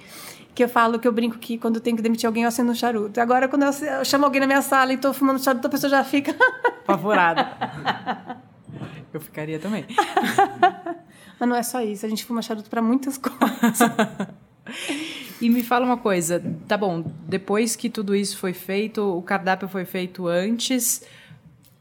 que 0.55 0.63
eu 0.63 0.69
falo 0.69 1.01
que 1.01 1.09
eu 1.09 1.13
brinco 1.13 1.39
que 1.39 1.59
quando 1.59 1.77
eu 1.77 1.81
tenho 1.81 1.97
que 1.97 2.03
demitir 2.03 2.27
alguém, 2.27 2.45
eu 2.45 2.49
acendo 2.49 2.71
um 2.71 2.75
charuto. 2.75 3.21
Agora, 3.21 3.49
quando 3.49 3.65
eu, 3.65 3.71
eu 3.71 4.05
chamo 4.05 4.25
alguém 4.25 4.41
na 4.41 4.47
minha 4.47 4.63
sala 4.63 4.93
e 4.93 4.95
estou 4.95 5.13
fumando 5.13 5.43
charuto, 5.43 5.67
a 5.67 5.71
pessoa 5.71 5.91
já 5.91 6.05
fica. 6.05 6.37
Apavorada. 6.85 7.51
eu 9.13 9.21
ficaria 9.21 9.59
também. 9.59 9.85
Mas 11.43 11.49
não 11.49 11.57
é 11.57 11.63
só 11.65 11.83
isso, 11.83 12.07
a 12.07 12.09
gente 12.09 12.25
fuma 12.25 12.41
charuto 12.41 12.71
para 12.71 12.81
muitas 12.81 13.19
coisas. 13.19 13.81
E 15.41 15.51
me 15.51 15.65
fala 15.65 15.85
uma 15.85 15.97
coisa, 15.97 16.41
tá 16.69 16.77
bom, 16.77 17.05
depois 17.27 17.75
que 17.75 17.91
tudo 17.91 18.15
isso 18.15 18.39
foi 18.39 18.53
feito, 18.53 19.03
o 19.19 19.21
cardápio 19.23 19.67
foi 19.67 19.85
feito 19.85 20.29
antes, 20.29 21.03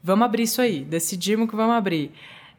vamos 0.02 0.24
abrir 0.24 0.42
isso 0.42 0.60
aí, 0.60 0.82
decidimos 0.82 1.48
que 1.48 1.54
vamos 1.54 1.76
abrir. 1.76 2.10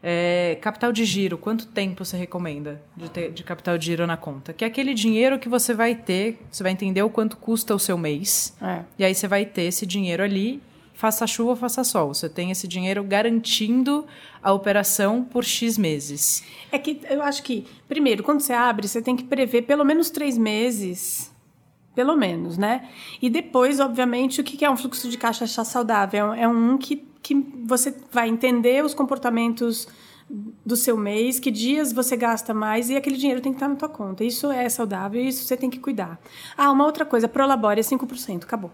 É, 0.02 0.58
capital 0.62 0.94
de 0.94 1.04
giro, 1.04 1.38
quanto 1.38 1.66
tempo 1.68 2.06
você 2.06 2.16
recomenda 2.16 2.82
de, 2.96 3.10
ter, 3.10 3.34
de 3.34 3.44
capital 3.44 3.78
de 3.78 3.86
giro 3.86 4.08
na 4.08 4.16
conta? 4.16 4.54
Que 4.54 4.64
é 4.64 4.68
aquele 4.68 4.94
dinheiro 4.94 5.38
que 5.38 5.50
você 5.50 5.74
vai 5.74 5.96
ter, 5.96 6.42
você 6.50 6.64
vai 6.64 6.72
entender 6.72 7.04
o 7.04 7.10
quanto 7.10 7.36
custa 7.36 7.76
o 7.76 7.80
seu 7.80 7.98
mês, 7.98 8.56
é. 8.62 8.84
e 8.98 9.04
aí 9.04 9.14
você 9.14 9.28
vai 9.28 9.46
ter 9.46 9.64
esse 9.64 9.86
dinheiro 9.86 10.24
ali 10.24 10.62
faça 11.04 11.28
chuva, 11.28 11.54
faça 11.54 11.84
sol. 11.84 12.14
Você 12.14 12.30
tem 12.30 12.50
esse 12.50 12.66
dinheiro 12.66 13.04
garantindo 13.04 14.06
a 14.42 14.54
operação 14.54 15.22
por 15.22 15.44
X 15.44 15.78
meses. 15.78 16.46
É 16.72 16.80
que 16.80 17.02
eu 17.10 17.22
acho 17.22 17.44
que, 17.44 17.68
primeiro, 17.90 18.24
quando 18.24 18.40
você 18.40 18.54
abre, 18.54 18.88
você 18.88 19.02
tem 19.02 19.14
que 19.14 19.26
prever 19.26 19.64
pelo 19.64 19.84
menos 19.84 20.10
três 20.10 20.38
meses. 20.38 21.30
Pelo 21.94 22.16
menos, 22.16 22.58
né? 22.58 22.88
E 23.22 23.30
depois, 23.30 23.82
obviamente, 23.82 24.40
o 24.40 24.46
que 24.46 24.64
é 24.64 24.72
um 24.72 24.78
fluxo 24.78 25.10
de 25.10 25.18
caixa 25.18 25.46
saudável? 25.46 26.34
É 26.34 26.48
um 26.48 26.78
que, 26.78 27.06
que 27.22 27.36
você 27.66 27.94
vai 28.10 28.30
entender 28.30 28.82
os 28.86 28.94
comportamentos 28.94 29.86
do 30.66 30.78
seu 30.78 30.96
mês, 30.96 31.38
que 31.38 31.52
dias 31.52 31.92
você 31.92 32.16
gasta 32.16 32.54
mais 32.54 32.90
e 32.90 32.96
aquele 32.96 33.18
dinheiro 33.18 33.42
tem 33.42 33.52
que 33.52 33.58
estar 33.58 33.68
na 33.68 33.76
tua 33.76 33.90
conta. 33.90 34.24
Isso 34.24 34.50
é 34.50 34.70
saudável 34.70 35.22
e 35.22 35.28
isso 35.28 35.44
você 35.44 35.58
tem 35.58 35.70
que 35.70 35.80
cuidar. 35.80 36.18
Ah, 36.56 36.72
uma 36.72 36.86
outra 36.86 37.06
coisa, 37.06 37.28
Prolabore 37.28 37.82
é 37.82 37.84
5%, 37.84 38.46
acabou. 38.46 38.72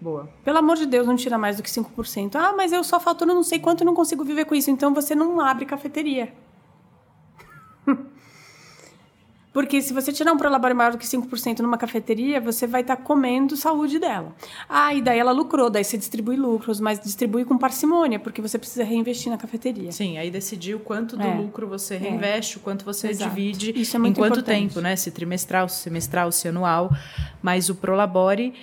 Boa. 0.00 0.28
Pelo 0.44 0.58
amor 0.58 0.76
de 0.76 0.86
Deus, 0.86 1.06
não 1.06 1.16
tira 1.16 1.36
mais 1.36 1.56
do 1.56 1.62
que 1.62 1.70
5%. 1.70 2.36
Ah, 2.36 2.52
mas 2.56 2.72
eu 2.72 2.84
só 2.84 3.00
faturo 3.00 3.34
não 3.34 3.42
sei 3.42 3.58
quanto 3.58 3.82
e 3.82 3.84
não 3.84 3.94
consigo 3.94 4.24
viver 4.24 4.44
com 4.44 4.54
isso. 4.54 4.70
Então 4.70 4.94
você 4.94 5.14
não 5.14 5.40
abre 5.40 5.66
cafeteria. 5.66 6.32
Porque 9.52 9.82
se 9.82 9.92
você 9.92 10.12
tirar 10.12 10.32
um 10.32 10.36
prolabore 10.36 10.72
maior 10.72 10.92
do 10.92 10.98
que 10.98 11.06
5% 11.06 11.60
numa 11.60 11.76
cafeteria, 11.76 12.40
você 12.40 12.64
vai 12.64 12.82
estar 12.82 12.94
tá 12.94 13.02
comendo 13.02 13.56
saúde 13.56 13.98
dela. 13.98 14.32
Ah, 14.68 14.94
e 14.94 15.02
daí 15.02 15.18
ela 15.18 15.32
lucrou, 15.32 15.68
daí 15.68 15.82
você 15.82 15.98
distribui 15.98 16.36
lucros, 16.36 16.78
mas 16.78 17.00
distribui 17.00 17.44
com 17.44 17.58
parcimônia, 17.58 18.20
porque 18.20 18.40
você 18.40 18.56
precisa 18.56 18.84
reinvestir 18.84 19.32
na 19.32 19.38
cafeteria. 19.38 19.90
Sim, 19.90 20.16
aí 20.16 20.30
decidir 20.30 20.76
o 20.76 20.78
quanto 20.78 21.16
do 21.16 21.24
é. 21.24 21.34
lucro 21.34 21.66
você 21.66 21.94
é. 21.94 21.98
reinveste, 21.98 22.56
é. 22.56 22.60
o 22.60 22.62
quanto 22.62 22.84
você 22.84 23.08
Exato. 23.08 23.34
divide, 23.34 23.72
Isso 23.74 23.96
é 23.96 23.98
muito 23.98 24.16
em 24.16 24.20
quanto 24.20 24.34
importante. 24.34 24.68
tempo, 24.68 24.80
né? 24.80 24.94
Se 24.94 25.10
trimestral, 25.10 25.68
se 25.68 25.82
semestral, 25.82 26.30
se 26.30 26.46
anual. 26.46 26.94
Mas 27.42 27.68
o 27.68 27.74
prolabore, 27.74 28.54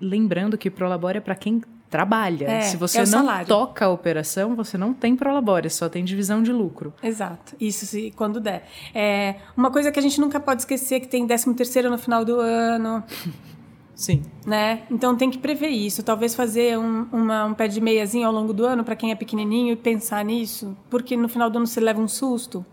lembrando 0.00 0.56
que 0.58 0.70
prolabore 0.70 1.18
é 1.18 1.20
para 1.20 1.34
quem 1.34 1.62
trabalha. 1.90 2.46
É, 2.46 2.60
Se 2.62 2.76
você 2.76 2.98
é 2.98 3.00
não 3.02 3.06
salário. 3.06 3.46
toca 3.46 3.84
a 3.84 3.88
operação, 3.88 4.56
você 4.56 4.76
não 4.76 4.92
tem 4.92 5.14
prolabore, 5.14 5.70
só 5.70 5.88
tem 5.88 6.04
divisão 6.04 6.42
de 6.42 6.52
lucro. 6.52 6.92
Exato. 7.02 7.54
Isso 7.60 7.86
se 7.86 8.12
quando 8.16 8.40
der. 8.40 8.66
É, 8.92 9.36
uma 9.56 9.70
coisa 9.70 9.92
que 9.92 9.98
a 9.98 10.02
gente 10.02 10.20
nunca 10.20 10.40
pode 10.40 10.62
esquecer 10.62 10.96
é 10.96 11.00
que 11.00 11.06
tem 11.06 11.26
13 11.26 11.54
terceiro 11.54 11.88
no 11.88 11.96
final 11.98 12.24
do 12.24 12.40
ano. 12.40 13.02
Sim. 13.94 14.22
Né? 14.44 14.82
Então 14.90 15.16
tem 15.16 15.30
que 15.30 15.38
prever 15.38 15.68
isso. 15.68 16.02
Talvez 16.02 16.34
fazer 16.34 16.76
um, 16.76 17.06
uma, 17.12 17.44
um 17.44 17.54
pé 17.54 17.68
de 17.68 17.80
meiazinho 17.80 18.26
ao 18.26 18.32
longo 18.32 18.52
do 18.52 18.66
ano 18.66 18.82
para 18.82 18.96
quem 18.96 19.12
é 19.12 19.14
pequenininho 19.14 19.72
e 19.72 19.76
pensar 19.76 20.24
nisso, 20.24 20.76
porque 20.90 21.16
no 21.16 21.28
final 21.28 21.48
do 21.48 21.58
ano 21.58 21.66
você 21.66 21.78
leva 21.78 22.00
um 22.00 22.08
susto. 22.08 22.66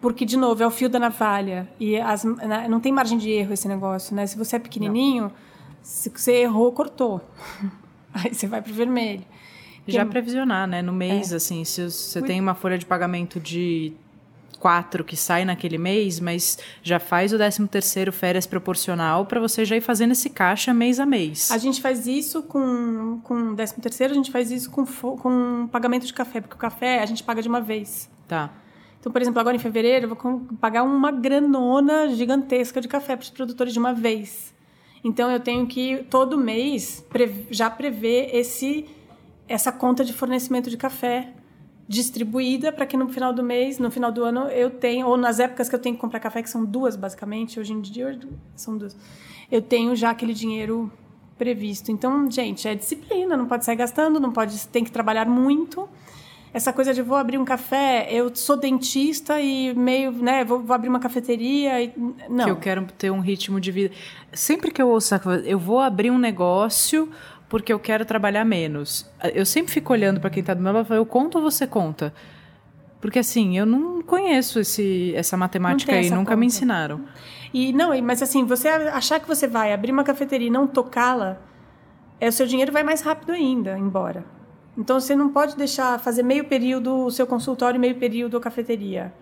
Porque, 0.00 0.24
de 0.24 0.36
novo, 0.36 0.62
é 0.62 0.66
o 0.66 0.70
fio 0.70 0.88
da 0.88 0.98
navalha. 0.98 1.68
E 1.78 1.98
as, 1.98 2.24
né, 2.24 2.66
não 2.68 2.80
tem 2.80 2.90
margem 2.90 3.18
de 3.18 3.30
erro 3.30 3.52
esse 3.52 3.68
negócio, 3.68 4.16
né? 4.16 4.26
Se 4.26 4.38
você 4.38 4.56
é 4.56 4.58
pequenininho, 4.58 5.24
não. 5.24 5.32
Se 5.82 6.10
você 6.10 6.32
errou, 6.42 6.72
cortou. 6.72 7.20
Aí 8.12 8.34
você 8.34 8.46
vai 8.46 8.60
para 8.60 8.72
o 8.72 8.74
vermelho. 8.74 9.24
Já 9.86 10.04
previsionar, 10.04 10.68
né? 10.68 10.82
No 10.82 10.92
mês, 10.92 11.32
é. 11.32 11.36
assim, 11.36 11.64
se 11.64 11.90
você 11.90 12.22
tem 12.22 12.40
uma 12.40 12.54
folha 12.54 12.78
de 12.78 12.86
pagamento 12.86 13.40
de 13.40 13.92
quatro 14.60 15.02
que 15.02 15.16
sai 15.16 15.44
naquele 15.44 15.78
mês, 15.78 16.20
mas 16.20 16.58
já 16.82 17.00
faz 17.00 17.32
o 17.32 17.38
13 17.38 17.66
terceiro 17.66 18.12
férias 18.12 18.46
proporcional 18.46 19.24
para 19.24 19.40
você 19.40 19.64
já 19.64 19.74
ir 19.74 19.80
fazendo 19.80 20.12
esse 20.12 20.28
caixa 20.28 20.74
mês 20.74 21.00
a 21.00 21.06
mês. 21.06 21.50
A 21.50 21.56
gente 21.56 21.80
faz 21.80 22.06
isso 22.06 22.42
com 22.42 23.20
com 23.24 23.54
13 23.56 23.80
terceiro, 23.80 24.12
a 24.12 24.16
gente 24.16 24.30
faz 24.30 24.50
isso 24.50 24.70
com 24.70 24.84
com 24.84 25.68
pagamento 25.72 26.06
de 26.06 26.12
café, 26.12 26.40
porque 26.40 26.54
o 26.54 26.58
café 26.58 27.02
a 27.02 27.06
gente 27.06 27.24
paga 27.24 27.40
de 27.40 27.48
uma 27.48 27.60
vez. 27.60 28.08
Tá. 28.28 28.50
Então, 29.00 29.10
por 29.10 29.22
exemplo, 29.22 29.40
agora 29.40 29.56
em 29.56 29.58
fevereiro 29.58 30.04
eu 30.04 30.14
vou 30.14 30.40
pagar 30.60 30.82
uma 30.82 31.10
granona 31.10 32.08
gigantesca 32.10 32.82
de 32.82 32.86
café 32.86 33.16
para 33.16 33.24
os 33.24 33.30
produtores 33.30 33.72
de 33.72 33.78
uma 33.78 33.94
vez. 33.94 34.49
Então 35.02 35.30
eu 35.30 35.40
tenho 35.40 35.66
que 35.66 36.04
todo 36.10 36.36
mês 36.36 37.04
já 37.50 37.70
prever 37.70 38.30
esse 38.34 38.86
essa 39.48 39.72
conta 39.72 40.04
de 40.04 40.12
fornecimento 40.12 40.70
de 40.70 40.76
café 40.76 41.32
distribuída 41.88 42.70
para 42.70 42.86
que 42.86 42.96
no 42.96 43.08
final 43.08 43.32
do 43.32 43.42
mês, 43.42 43.80
no 43.80 43.90
final 43.90 44.12
do 44.12 44.22
ano 44.22 44.42
eu 44.42 44.70
tenha 44.70 45.04
ou 45.04 45.16
nas 45.16 45.40
épocas 45.40 45.68
que 45.68 45.74
eu 45.74 45.78
tenho 45.80 45.96
que 45.96 46.00
comprar 46.00 46.20
café 46.20 46.40
que 46.40 46.48
são 46.48 46.64
duas 46.64 46.94
basicamente, 46.94 47.58
hoje 47.58 47.72
em 47.72 47.80
dia 47.80 48.18
são 48.54 48.78
duas. 48.78 48.96
Eu 49.50 49.60
tenho 49.60 49.96
já 49.96 50.10
aquele 50.10 50.32
dinheiro 50.32 50.92
previsto. 51.36 51.90
Então, 51.90 52.30
gente, 52.30 52.68
é 52.68 52.74
disciplina, 52.74 53.36
não 53.36 53.46
pode 53.46 53.64
sair 53.64 53.74
gastando, 53.74 54.20
não 54.20 54.30
pode 54.30 54.68
tem 54.68 54.84
que 54.84 54.92
trabalhar 54.92 55.26
muito 55.26 55.88
essa 56.52 56.72
coisa 56.72 56.92
de 56.92 57.00
vou 57.00 57.16
abrir 57.16 57.38
um 57.38 57.44
café, 57.44 58.08
eu 58.10 58.34
sou 58.34 58.56
dentista 58.56 59.40
e 59.40 59.72
meio, 59.74 60.10
né, 60.10 60.44
vou, 60.44 60.60
vou 60.60 60.74
abrir 60.74 60.88
uma 60.88 60.98
cafeteria 60.98 61.82
e 61.82 61.92
não. 62.28 62.44
Que 62.44 62.50
eu 62.50 62.56
quero 62.56 62.86
ter 62.98 63.10
um 63.10 63.20
ritmo 63.20 63.60
de 63.60 63.70
vida. 63.70 63.94
Sempre 64.32 64.70
que 64.70 64.82
eu 64.82 64.88
ouço, 64.88 65.14
eu 65.44 65.58
vou 65.58 65.78
abrir 65.78 66.10
um 66.10 66.18
negócio 66.18 67.08
porque 67.48 67.72
eu 67.72 67.78
quero 67.78 68.04
trabalhar 68.04 68.44
menos. 68.44 69.08
Eu 69.34 69.46
sempre 69.46 69.72
fico 69.72 69.92
olhando 69.92 70.20
para 70.20 70.30
quem 70.30 70.40
está 70.40 70.54
do 70.54 70.62
meu 70.62 70.72
lado, 70.72 70.92
eu 70.94 71.06
conto 71.06 71.38
ou 71.38 71.42
você 71.42 71.66
conta? 71.66 72.12
Porque 73.00 73.18
assim, 73.18 73.56
eu 73.56 73.64
não 73.64 74.02
conheço 74.02 74.60
esse, 74.60 75.14
essa 75.14 75.36
matemática 75.36 75.92
aí, 75.92 76.10
nunca 76.10 76.18
conta. 76.18 76.36
me 76.36 76.46
ensinaram. 76.46 77.00
E 77.52 77.72
não, 77.72 78.00
mas 78.02 78.22
assim, 78.22 78.44
você 78.44 78.68
achar 78.68 79.18
que 79.20 79.26
você 79.26 79.46
vai 79.46 79.72
abrir 79.72 79.90
uma 79.90 80.04
cafeteria 80.04 80.48
e 80.48 80.50
não 80.50 80.66
tocá-la, 80.66 81.38
é, 82.20 82.28
o 82.28 82.32
seu 82.32 82.46
dinheiro 82.46 82.70
vai 82.70 82.82
mais 82.82 83.00
rápido 83.00 83.32
ainda 83.32 83.78
embora. 83.78 84.24
Então 84.80 84.98
você 84.98 85.14
não 85.14 85.28
pode 85.28 85.56
deixar 85.56 86.00
fazer 86.00 86.22
meio 86.22 86.44
período 86.46 87.04
o 87.04 87.10
seu 87.10 87.26
consultório 87.26 87.76
e 87.76 87.78
meio 87.78 87.96
período 87.96 88.38
a 88.38 88.40
cafeteria. 88.40 89.12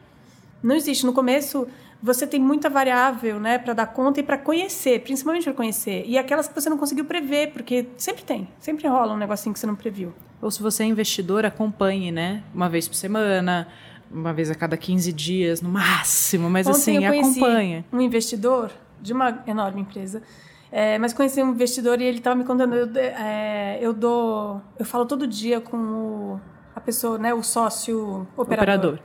Não 0.63 0.77
existe. 0.77 1.05
No 1.05 1.13
começo, 1.13 1.67
você 2.01 2.29
tem 2.29 2.39
muita 2.39 2.71
variável 2.71 3.41
né, 3.41 3.59
para 3.59 3.75
dar 3.75 3.87
conta 3.89 4.21
e 4.21 4.23
para 4.23 4.39
conhecer, 4.39 5.01
principalmente 5.01 5.43
para 5.43 5.53
conhecer. 5.53 6.05
E 6.07 6.17
aquelas 6.17 6.47
que 6.47 6.55
você 6.55 6.71
não 6.71 6.79
conseguiu 6.79 7.05
prever, 7.05 7.49
porque 7.53 7.89
sempre 7.97 8.23
tem, 8.23 8.49
sempre 8.61 8.87
rola 8.87 9.15
um 9.15 9.17
negocinho 9.17 9.53
que 9.53 9.59
você 9.59 9.67
não 9.67 9.75
previu. 9.75 10.15
Ou 10.41 10.49
se 10.49 10.63
você 10.63 10.85
é 10.85 10.87
investidor, 10.87 11.45
acompanhe, 11.45 12.13
né? 12.13 12.45
Uma 12.55 12.69
vez 12.69 12.87
por 12.87 12.95
semana, 12.95 13.67
uma 14.09 14.33
vez 14.33 14.53
a 14.53 14.55
cada 14.55 14.77
15 14.77 15.13
dias, 15.13 15.61
no 15.61 15.69
máximo, 15.69 16.49
mas 16.49 16.69
Ontem 16.69 17.05
assim, 17.05 17.05
acompanha. 17.05 17.85
Um 17.93 18.01
investidor 18.01 18.71
de 19.03 19.13
uma 19.13 19.43
enorme 19.45 19.81
empresa 19.81 20.23
é, 20.71 20.99
mas 20.99 21.13
conheci 21.13 21.43
um 21.43 21.51
investidor 21.51 22.01
e 22.01 22.05
ele 22.05 22.19
estava 22.19 22.37
me 22.37 22.45
contando, 22.45 22.75
eu, 22.75 22.89
é, 22.97 23.79
eu 23.81 23.93
dou, 23.93 24.61
eu 24.79 24.85
falo 24.85 25.07
todo 25.07 25.27
dia 25.27 25.61
com 25.61 25.77
o, 25.77 26.41
a 26.75 26.81
pessoa, 26.81 27.19
né, 27.19 27.33
o 27.33 27.43
sócio 27.43 28.27
operador. 28.37 28.95
operador. 28.95 28.99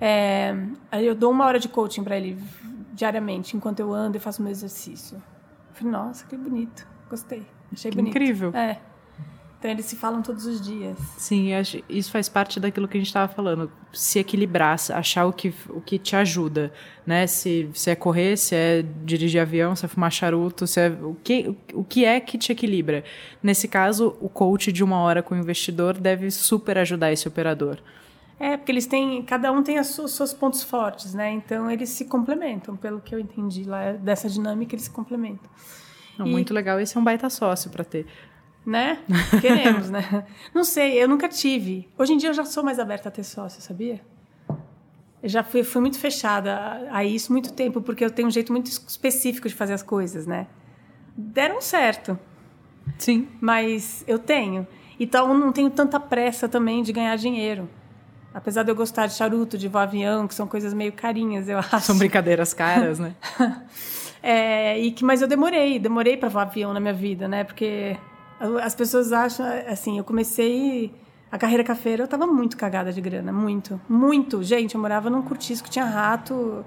É, 0.00 0.54
eu 0.92 1.14
dou 1.14 1.30
uma 1.30 1.46
hora 1.46 1.58
de 1.58 1.68
coaching 1.68 2.04
para 2.04 2.16
ele 2.16 2.38
diariamente, 2.92 3.56
enquanto 3.56 3.80
eu 3.80 3.92
ando 3.92 4.16
e 4.16 4.20
faço 4.20 4.42
meu 4.42 4.50
exercício. 4.50 5.16
Eu 5.16 5.74
falei, 5.74 5.92
nossa, 5.92 6.26
que 6.26 6.36
bonito, 6.36 6.86
gostei, 7.08 7.46
achei 7.72 7.90
que 7.90 7.96
bonito. 7.96 8.10
Incrível. 8.10 8.54
É. 8.54 8.78
Então 9.58 9.68
eles 9.72 9.86
se 9.86 9.96
falam 9.96 10.22
todos 10.22 10.46
os 10.46 10.60
dias. 10.60 10.96
Sim, 11.16 11.48
isso 11.88 12.12
faz 12.12 12.28
parte 12.28 12.60
daquilo 12.60 12.86
que 12.86 12.96
a 12.96 13.00
gente 13.00 13.08
estava 13.08 13.26
falando. 13.32 13.70
Se 13.92 14.20
equilibrar, 14.20 14.76
achar 14.94 15.26
o 15.26 15.32
que, 15.32 15.52
o 15.68 15.80
que 15.80 15.98
te 15.98 16.14
ajuda, 16.14 16.72
né? 17.04 17.26
Se, 17.26 17.68
se 17.74 17.90
é 17.90 17.96
correr, 17.96 18.36
se 18.36 18.54
é 18.54 18.84
dirigir 19.04 19.40
avião, 19.40 19.74
se 19.74 19.84
é 19.84 19.88
fumar 19.88 20.12
charuto, 20.12 20.64
se 20.64 20.80
é 20.80 20.88
o 20.90 21.16
que, 21.24 21.56
o 21.74 21.82
que 21.82 22.04
é 22.04 22.20
que 22.20 22.38
te 22.38 22.52
equilibra. 22.52 23.02
Nesse 23.42 23.66
caso, 23.66 24.16
o 24.20 24.28
coach 24.28 24.70
de 24.70 24.84
uma 24.84 25.00
hora 25.00 25.24
com 25.24 25.34
o 25.34 25.38
investidor 25.38 25.94
deve 25.98 26.30
super 26.30 26.78
ajudar 26.78 27.10
esse 27.10 27.26
operador. 27.26 27.78
É, 28.38 28.56
porque 28.56 28.70
eles 28.70 28.86
têm, 28.86 29.24
cada 29.24 29.50
um 29.50 29.64
tem 29.64 29.80
os 29.80 29.88
seus 29.88 30.32
pontos 30.32 30.62
fortes, 30.62 31.12
né? 31.14 31.32
Então 31.32 31.68
eles 31.68 31.88
se 31.88 32.04
complementam, 32.04 32.76
pelo 32.76 33.00
que 33.00 33.12
eu 33.12 33.18
entendi 33.18 33.64
lá 33.64 33.90
dessa 33.92 34.28
dinâmica, 34.28 34.76
eles 34.76 34.84
se 34.84 34.90
complementam. 34.90 35.50
Não, 36.16 36.26
e... 36.26 36.30
Muito 36.30 36.54
legal, 36.54 36.78
esse 36.80 36.96
é 36.96 37.00
um 37.00 37.04
baita 37.04 37.28
sócio 37.28 37.70
para 37.70 37.84
ter 37.84 38.06
né? 38.68 38.98
Queremos, 39.40 39.88
né? 39.88 40.24
Não 40.54 40.62
sei, 40.62 41.02
eu 41.02 41.08
nunca 41.08 41.26
tive. 41.26 41.88
Hoje 41.96 42.12
em 42.12 42.18
dia 42.18 42.28
eu 42.28 42.34
já 42.34 42.44
sou 42.44 42.62
mais 42.62 42.78
aberta 42.78 43.08
a 43.08 43.12
ter 43.12 43.24
sócio, 43.24 43.62
sabia? 43.62 44.00
Eu 45.22 45.28
já 45.28 45.42
fui, 45.42 45.64
fui 45.64 45.80
muito 45.80 45.98
fechada 45.98 46.86
a 46.90 47.02
isso 47.02 47.32
muito 47.32 47.52
tempo, 47.52 47.80
porque 47.80 48.04
eu 48.04 48.10
tenho 48.10 48.28
um 48.28 48.30
jeito 48.30 48.52
muito 48.52 48.66
específico 48.66 49.48
de 49.48 49.54
fazer 49.54 49.72
as 49.72 49.82
coisas, 49.82 50.26
né? 50.26 50.46
Deram 51.16 51.60
certo. 51.62 52.18
Sim. 52.98 53.26
Mas 53.40 54.04
eu 54.06 54.18
tenho. 54.18 54.66
Então 55.00 55.32
não 55.32 55.50
tenho 55.50 55.70
tanta 55.70 55.98
pressa 55.98 56.46
também 56.46 56.82
de 56.82 56.92
ganhar 56.92 57.16
dinheiro. 57.16 57.68
Apesar 58.34 58.62
de 58.62 58.70
eu 58.70 58.76
gostar 58.76 59.06
de 59.06 59.14
charuto, 59.14 59.56
de 59.56 59.66
voar 59.66 59.84
avião, 59.84 60.28
que 60.28 60.34
são 60.34 60.46
coisas 60.46 60.74
meio 60.74 60.92
carinhas, 60.92 61.48
eu 61.48 61.58
acho. 61.58 61.80
São 61.80 61.96
brincadeiras 61.96 62.52
caras, 62.52 62.98
né? 62.98 63.14
é, 64.22 64.78
e 64.78 64.92
que, 64.92 65.02
mas 65.02 65.22
eu 65.22 65.26
demorei, 65.26 65.78
demorei 65.78 66.18
para 66.18 66.28
voar 66.28 66.42
avião 66.42 66.74
na 66.74 66.78
minha 66.78 66.92
vida, 66.92 67.26
né? 67.26 67.42
Porque 67.42 67.96
as 68.62 68.74
pessoas 68.74 69.12
acham, 69.12 69.46
assim, 69.66 69.98
eu 69.98 70.04
comecei 70.04 70.92
a 71.30 71.36
carreira 71.36 71.62
cafeira, 71.62 72.02
eu 72.02 72.06
estava 72.06 72.26
muito 72.26 72.56
cagada 72.56 72.92
de 72.92 73.00
grana, 73.00 73.32
muito, 73.32 73.80
muito. 73.88 74.42
Gente, 74.42 74.74
eu 74.74 74.80
morava 74.80 75.10
num 75.10 75.22
cortiço 75.22 75.62
que 75.62 75.68
tinha 75.68 75.84
rato, 75.84 76.64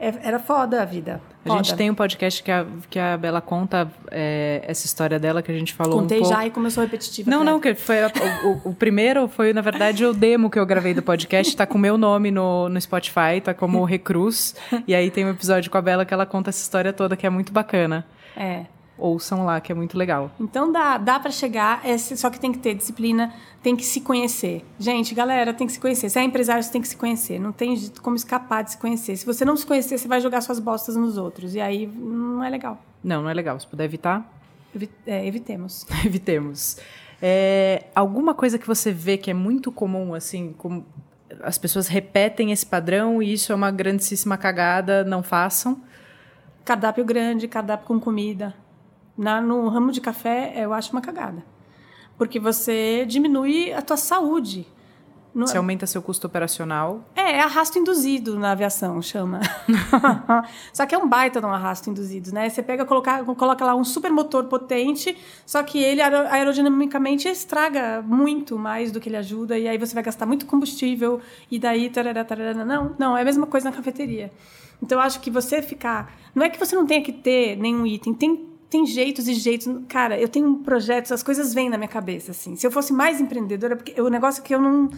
é, 0.00 0.12
era 0.22 0.38
foda 0.40 0.82
a 0.82 0.84
vida. 0.84 1.20
Foda. 1.44 1.60
A 1.60 1.62
gente 1.62 1.76
tem 1.76 1.90
um 1.90 1.94
podcast 1.94 2.42
que 2.42 2.50
a, 2.50 2.66
que 2.90 2.98
a 2.98 3.16
Bela 3.16 3.40
conta 3.40 3.88
é, 4.10 4.64
essa 4.66 4.86
história 4.86 5.18
dela 5.18 5.42
que 5.42 5.52
a 5.52 5.54
gente 5.54 5.72
falou 5.72 6.00
Contei 6.00 6.18
um 6.18 6.22
pouco. 6.22 6.34
já 6.34 6.46
e 6.46 6.50
começou 6.50 6.82
repetitiva. 6.82 7.30
Não, 7.30 7.44
não, 7.44 7.60
que 7.60 7.74
foi 7.74 8.02
a, 8.02 8.10
o, 8.44 8.70
o, 8.70 8.74
primeiro 8.74 9.28
foi, 9.28 9.52
na 9.52 9.60
verdade, 9.60 10.04
o 10.04 10.12
demo 10.12 10.50
que 10.50 10.58
eu 10.58 10.66
gravei 10.66 10.94
do 10.94 11.02
podcast. 11.02 11.54
Tá 11.56 11.66
com 11.66 11.78
o 11.78 11.80
meu 11.80 11.96
nome 11.96 12.30
no, 12.30 12.68
no 12.68 12.80
Spotify, 12.80 13.40
tá 13.42 13.54
como 13.54 13.84
Recruz. 13.84 14.56
e 14.88 14.94
aí 14.94 15.10
tem 15.10 15.24
um 15.24 15.30
episódio 15.30 15.70
com 15.70 15.78
a 15.78 15.82
Bela 15.82 16.04
que 16.04 16.12
ela 16.12 16.26
conta 16.26 16.50
essa 16.50 16.62
história 16.62 16.92
toda, 16.92 17.16
que 17.16 17.26
é 17.26 17.30
muito 17.30 17.52
bacana. 17.52 18.04
É 18.36 18.64
ouçam 18.96 19.44
lá, 19.44 19.60
que 19.60 19.72
é 19.72 19.74
muito 19.74 19.98
legal. 19.98 20.30
Então 20.38 20.70
dá, 20.70 20.96
dá 20.98 21.18
para 21.18 21.30
chegar, 21.30 21.80
é, 21.84 21.96
só 21.98 22.30
que 22.30 22.38
tem 22.38 22.52
que 22.52 22.58
ter 22.58 22.74
disciplina, 22.74 23.34
tem 23.62 23.74
que 23.74 23.84
se 23.84 24.00
conhecer. 24.00 24.64
Gente, 24.78 25.14
galera, 25.14 25.52
tem 25.52 25.66
que 25.66 25.72
se 25.72 25.80
conhecer. 25.80 26.08
Se 26.08 26.18
é 26.18 26.22
empresário, 26.22 26.62
você 26.62 26.70
tem 26.70 26.80
que 26.80 26.88
se 26.88 26.96
conhecer. 26.96 27.38
Não 27.38 27.52
tem 27.52 27.76
como 28.02 28.16
escapar 28.16 28.62
de 28.62 28.72
se 28.72 28.78
conhecer. 28.78 29.16
Se 29.16 29.26
você 29.26 29.44
não 29.44 29.56
se 29.56 29.66
conhecer, 29.66 29.98
você 29.98 30.08
vai 30.08 30.20
jogar 30.20 30.40
suas 30.40 30.58
bostas 30.58 30.96
nos 30.96 31.16
outros. 31.16 31.54
E 31.54 31.60
aí 31.60 31.86
não 31.86 32.42
é 32.42 32.50
legal. 32.50 32.78
Não, 33.02 33.22
não 33.22 33.30
é 33.30 33.34
legal. 33.34 33.58
Se 33.58 33.66
puder 33.66 33.84
evitar. 33.84 34.30
Evi 34.74 34.90
é, 35.06 35.26
evitemos. 35.26 35.86
evitemos. 36.04 36.78
É, 37.22 37.86
alguma 37.94 38.34
coisa 38.34 38.58
que 38.58 38.66
você 38.66 38.92
vê 38.92 39.16
que 39.16 39.30
é 39.30 39.34
muito 39.34 39.72
comum, 39.72 40.14
assim, 40.14 40.54
como 40.58 40.84
as 41.42 41.58
pessoas 41.58 41.88
repetem 41.88 42.52
esse 42.52 42.66
padrão 42.66 43.22
e 43.22 43.32
isso 43.32 43.52
é 43.52 43.54
uma 43.54 43.70
grandíssima 43.70 44.36
cagada, 44.36 45.04
não 45.04 45.22
façam. 45.22 45.80
Cardápio 46.64 47.04
grande, 47.04 47.48
cardápio 47.48 47.86
com 47.86 48.00
comida. 48.00 48.54
Na, 49.16 49.40
no 49.40 49.68
ramo 49.68 49.92
de 49.92 50.00
café, 50.00 50.52
eu 50.56 50.72
acho 50.72 50.92
uma 50.92 51.00
cagada. 51.00 51.44
Porque 52.18 52.38
você 52.38 53.04
diminui 53.06 53.72
a 53.72 53.82
tua 53.82 53.96
saúde. 53.96 54.66
Não... 55.34 55.48
Você 55.48 55.56
aumenta 55.56 55.84
seu 55.84 56.00
custo 56.00 56.28
operacional. 56.28 57.04
É, 57.14 57.38
é 57.38 57.40
arrasto 57.40 57.76
induzido 57.76 58.38
na 58.38 58.52
aviação, 58.52 59.02
chama. 59.02 59.40
só 60.72 60.86
que 60.86 60.94
é 60.94 60.98
um 60.98 61.08
baita 61.08 61.40
de 61.40 61.46
um 61.46 61.52
arrasto 61.52 61.90
induzido, 61.90 62.32
né? 62.32 62.48
Você 62.48 62.62
pega, 62.62 62.84
coloca, 62.84 63.24
coloca 63.34 63.64
lá 63.64 63.74
um 63.74 63.82
super 63.82 64.12
motor 64.12 64.44
potente, 64.44 65.16
só 65.44 65.60
que 65.64 65.82
ele 65.82 66.00
aerodinamicamente 66.00 67.26
estraga 67.26 68.00
muito 68.00 68.56
mais 68.56 68.92
do 68.92 69.00
que 69.00 69.08
ele 69.08 69.16
ajuda, 69.16 69.58
e 69.58 69.66
aí 69.66 69.76
você 69.76 69.92
vai 69.92 70.04
gastar 70.04 70.24
muito 70.24 70.46
combustível, 70.46 71.20
e 71.50 71.58
daí... 71.58 71.90
Tarará, 71.90 72.24
tarará, 72.24 72.64
não, 72.64 72.94
não, 72.96 73.16
é 73.16 73.22
a 73.22 73.24
mesma 73.24 73.46
coisa 73.46 73.70
na 73.70 73.76
cafeteria. 73.76 74.32
Então, 74.80 74.98
eu 74.98 75.02
acho 75.02 75.20
que 75.20 75.30
você 75.30 75.60
ficar... 75.60 76.14
Não 76.32 76.44
é 76.44 76.48
que 76.48 76.58
você 76.58 76.76
não 76.76 76.86
tenha 76.86 77.02
que 77.02 77.12
ter 77.12 77.56
nenhum 77.56 77.84
item, 77.84 78.14
tem 78.14 78.53
tem 78.74 78.84
jeitos 78.84 79.28
e 79.28 79.34
jeitos. 79.34 79.68
Cara, 79.88 80.18
eu 80.18 80.28
tenho 80.28 80.56
projetos, 80.56 81.12
as 81.12 81.22
coisas 81.22 81.54
vêm 81.54 81.70
na 81.70 81.78
minha 81.78 81.88
cabeça, 81.88 82.32
assim. 82.32 82.56
Se 82.56 82.66
eu 82.66 82.72
fosse 82.72 82.92
mais 82.92 83.20
empreendedora, 83.20 83.76
porque 83.76 84.00
o 84.00 84.08
negócio 84.08 84.42
é 84.42 84.44
que 84.44 84.52
eu 84.52 84.60
não 84.60 84.90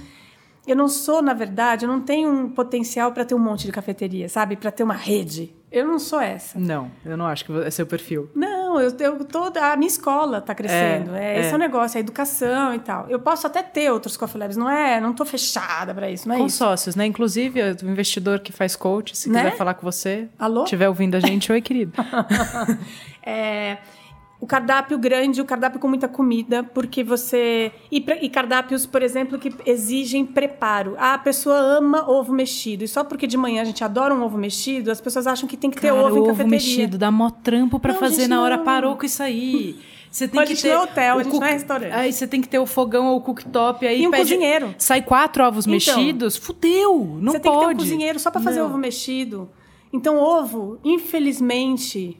eu 0.66 0.74
não 0.74 0.88
sou, 0.88 1.20
na 1.22 1.34
verdade, 1.34 1.84
eu 1.84 1.88
não 1.88 2.00
tenho 2.00 2.28
um 2.28 2.48
potencial 2.48 3.12
para 3.12 3.24
ter 3.24 3.34
um 3.34 3.38
monte 3.38 3.66
de 3.66 3.72
cafeteria, 3.72 4.28
sabe? 4.30 4.56
Para 4.56 4.70
ter 4.70 4.82
uma 4.82 4.94
rede. 4.94 5.54
Eu 5.70 5.86
não 5.86 5.98
sou 5.98 6.20
essa. 6.20 6.58
Não, 6.58 6.90
eu 7.04 7.16
não 7.16 7.26
acho 7.26 7.44
que 7.44 7.52
é 7.52 7.70
seu 7.70 7.86
perfil. 7.86 8.30
Não, 8.34 8.80
eu, 8.80 8.90
eu 8.98 9.24
toda 9.24 9.72
a 9.72 9.76
minha 9.76 9.88
escola 9.88 10.38
está 10.38 10.54
crescendo. 10.54 11.14
É, 11.14 11.36
é, 11.36 11.40
Esse 11.40 11.52
é 11.52 11.54
o 11.54 11.58
negócio, 11.58 11.98
a 11.98 12.00
educação 12.00 12.72
e 12.74 12.78
tal. 12.78 13.06
Eu 13.08 13.18
posso 13.18 13.46
até 13.46 13.62
ter 13.62 13.90
outros 13.90 14.16
coffee 14.16 14.38
labs, 14.38 14.56
não 14.56 14.70
é? 14.70 15.00
Não 15.00 15.10
estou 15.10 15.26
fechada 15.26 15.92
para 15.92 16.08
isso, 16.08 16.28
não 16.28 16.36
é 16.36 16.38
com 16.38 16.46
isso. 16.46 16.58
sócios, 16.58 16.94
né? 16.94 17.04
Inclusive, 17.04 17.60
o 17.60 17.88
investidor 17.88 18.38
que 18.40 18.52
faz 18.52 18.76
coach, 18.76 19.16
se 19.16 19.28
né? 19.28 19.44
quiser 19.44 19.56
falar 19.56 19.74
com 19.74 19.82
você, 19.82 20.28
Alô? 20.38 20.62
estiver 20.64 20.88
ouvindo 20.88 21.16
a 21.16 21.20
gente, 21.20 21.50
oi, 21.50 21.60
querido. 21.60 21.92
é, 23.22 23.78
o 24.40 24.46
cardápio 24.46 24.98
grande, 24.98 25.40
o 25.40 25.44
cardápio 25.44 25.80
com 25.80 25.88
muita 25.88 26.08
comida, 26.08 26.62
porque 26.62 27.02
você. 27.02 27.72
E, 27.90 28.04
e, 28.20 28.28
cardápios, 28.28 28.84
por 28.84 29.02
exemplo, 29.02 29.38
que 29.38 29.52
exigem 29.64 30.26
preparo. 30.26 30.94
Ah, 30.98 31.14
a 31.14 31.18
pessoa 31.18 31.56
ama 31.56 32.08
ovo 32.08 32.32
mexido. 32.32 32.84
E 32.84 32.88
só 32.88 33.02
porque 33.02 33.26
de 33.26 33.36
manhã 33.36 33.62
a 33.62 33.64
gente 33.64 33.82
adora 33.82 34.14
um 34.14 34.22
ovo 34.22 34.36
mexido, 34.36 34.90
as 34.90 35.00
pessoas 35.00 35.26
acham 35.26 35.48
que 35.48 35.56
tem 35.56 35.70
que 35.70 35.80
ter 35.80 35.88
Cara, 35.88 36.06
ovo 36.06 36.18
em 36.18 36.30
ovo 36.30 36.46
mexido, 36.46 36.98
dá 36.98 37.10
mó 37.10 37.30
trampo 37.30 37.80
para 37.80 37.94
fazer 37.94 38.28
na 38.28 38.42
hora, 38.42 38.58
não... 38.58 38.64
parou 38.64 38.96
com 38.96 39.06
isso 39.06 39.22
aí. 39.22 39.76
Você 40.10 40.28
tem 40.28 40.40
Mas 40.40 40.48
que 40.48 40.62
ter. 40.62 40.68
É 40.68 40.78
hotel, 40.78 41.18
a 41.18 41.22
gente 41.22 41.32
cook... 41.32 41.40
não 41.40 41.48
é 41.48 41.52
restaurante. 41.52 41.92
Aí 41.92 42.12
você 42.12 42.26
tem 42.26 42.40
que 42.40 42.48
ter 42.48 42.58
o 42.58 42.64
fogão 42.64 43.08
ou 43.08 43.18
o 43.18 43.20
cooktop. 43.20 43.86
Aí 43.86 44.02
e 44.02 44.08
um 44.08 44.10
pede... 44.10 44.22
cozinheiro. 44.22 44.74
Sai 44.78 45.02
quatro 45.02 45.44
ovos 45.44 45.66
então, 45.66 45.74
mexidos, 45.74 46.36
fudeu! 46.36 47.18
Não 47.20 47.32
você 47.32 47.40
pode. 47.40 47.40
Você 47.40 47.40
tem 47.40 47.52
que 47.52 47.58
ter 47.58 47.66
um 47.66 47.76
cozinheiro 47.76 48.18
só 48.18 48.30
para 48.30 48.40
fazer 48.40 48.60
não. 48.60 48.66
ovo 48.66 48.78
mexido. 48.78 49.50
Então, 49.92 50.18
ovo, 50.18 50.78
infelizmente, 50.84 52.18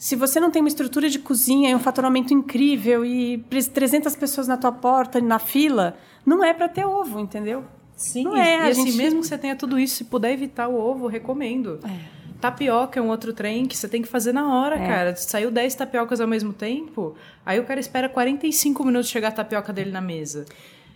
se 0.00 0.16
você 0.16 0.40
não 0.40 0.50
tem 0.50 0.62
uma 0.62 0.68
estrutura 0.68 1.10
de 1.10 1.18
cozinha 1.18 1.68
e 1.68 1.74
um 1.74 1.78
faturamento 1.78 2.32
incrível 2.32 3.04
e 3.04 3.36
300 3.74 4.16
pessoas 4.16 4.48
na 4.48 4.56
tua 4.56 4.72
porta, 4.72 5.20
na 5.20 5.38
fila, 5.38 5.94
não 6.24 6.42
é 6.42 6.54
para 6.54 6.70
ter 6.70 6.86
ovo, 6.86 7.20
entendeu? 7.20 7.62
Sim, 7.94 8.24
não 8.24 8.34
é. 8.34 8.68
E 8.68 8.70
assim, 8.70 8.86
gente... 8.86 8.96
mesmo 8.96 9.20
que 9.20 9.26
você 9.26 9.36
tenha 9.36 9.54
tudo 9.54 9.78
isso, 9.78 9.96
se 9.96 10.04
puder 10.04 10.32
evitar 10.32 10.68
o 10.68 10.74
ovo, 10.74 11.06
recomendo. 11.06 11.80
É. 11.84 12.38
Tapioca 12.40 12.98
é 12.98 13.02
um 13.02 13.10
outro 13.10 13.34
trem 13.34 13.66
que 13.66 13.76
você 13.76 13.86
tem 13.86 14.00
que 14.00 14.08
fazer 14.08 14.32
na 14.32 14.54
hora, 14.54 14.76
é. 14.76 14.86
cara. 14.86 15.16
Saiu 15.16 15.50
10 15.50 15.74
tapiocas 15.74 16.18
ao 16.18 16.26
mesmo 16.26 16.54
tempo, 16.54 17.14
aí 17.44 17.60
o 17.60 17.64
cara 17.66 17.78
espera 17.78 18.08
45 18.08 18.82
minutos 18.82 19.10
chegar 19.10 19.28
a 19.28 19.32
tapioca 19.32 19.70
dele 19.70 19.90
na 19.90 20.00
mesa. 20.00 20.46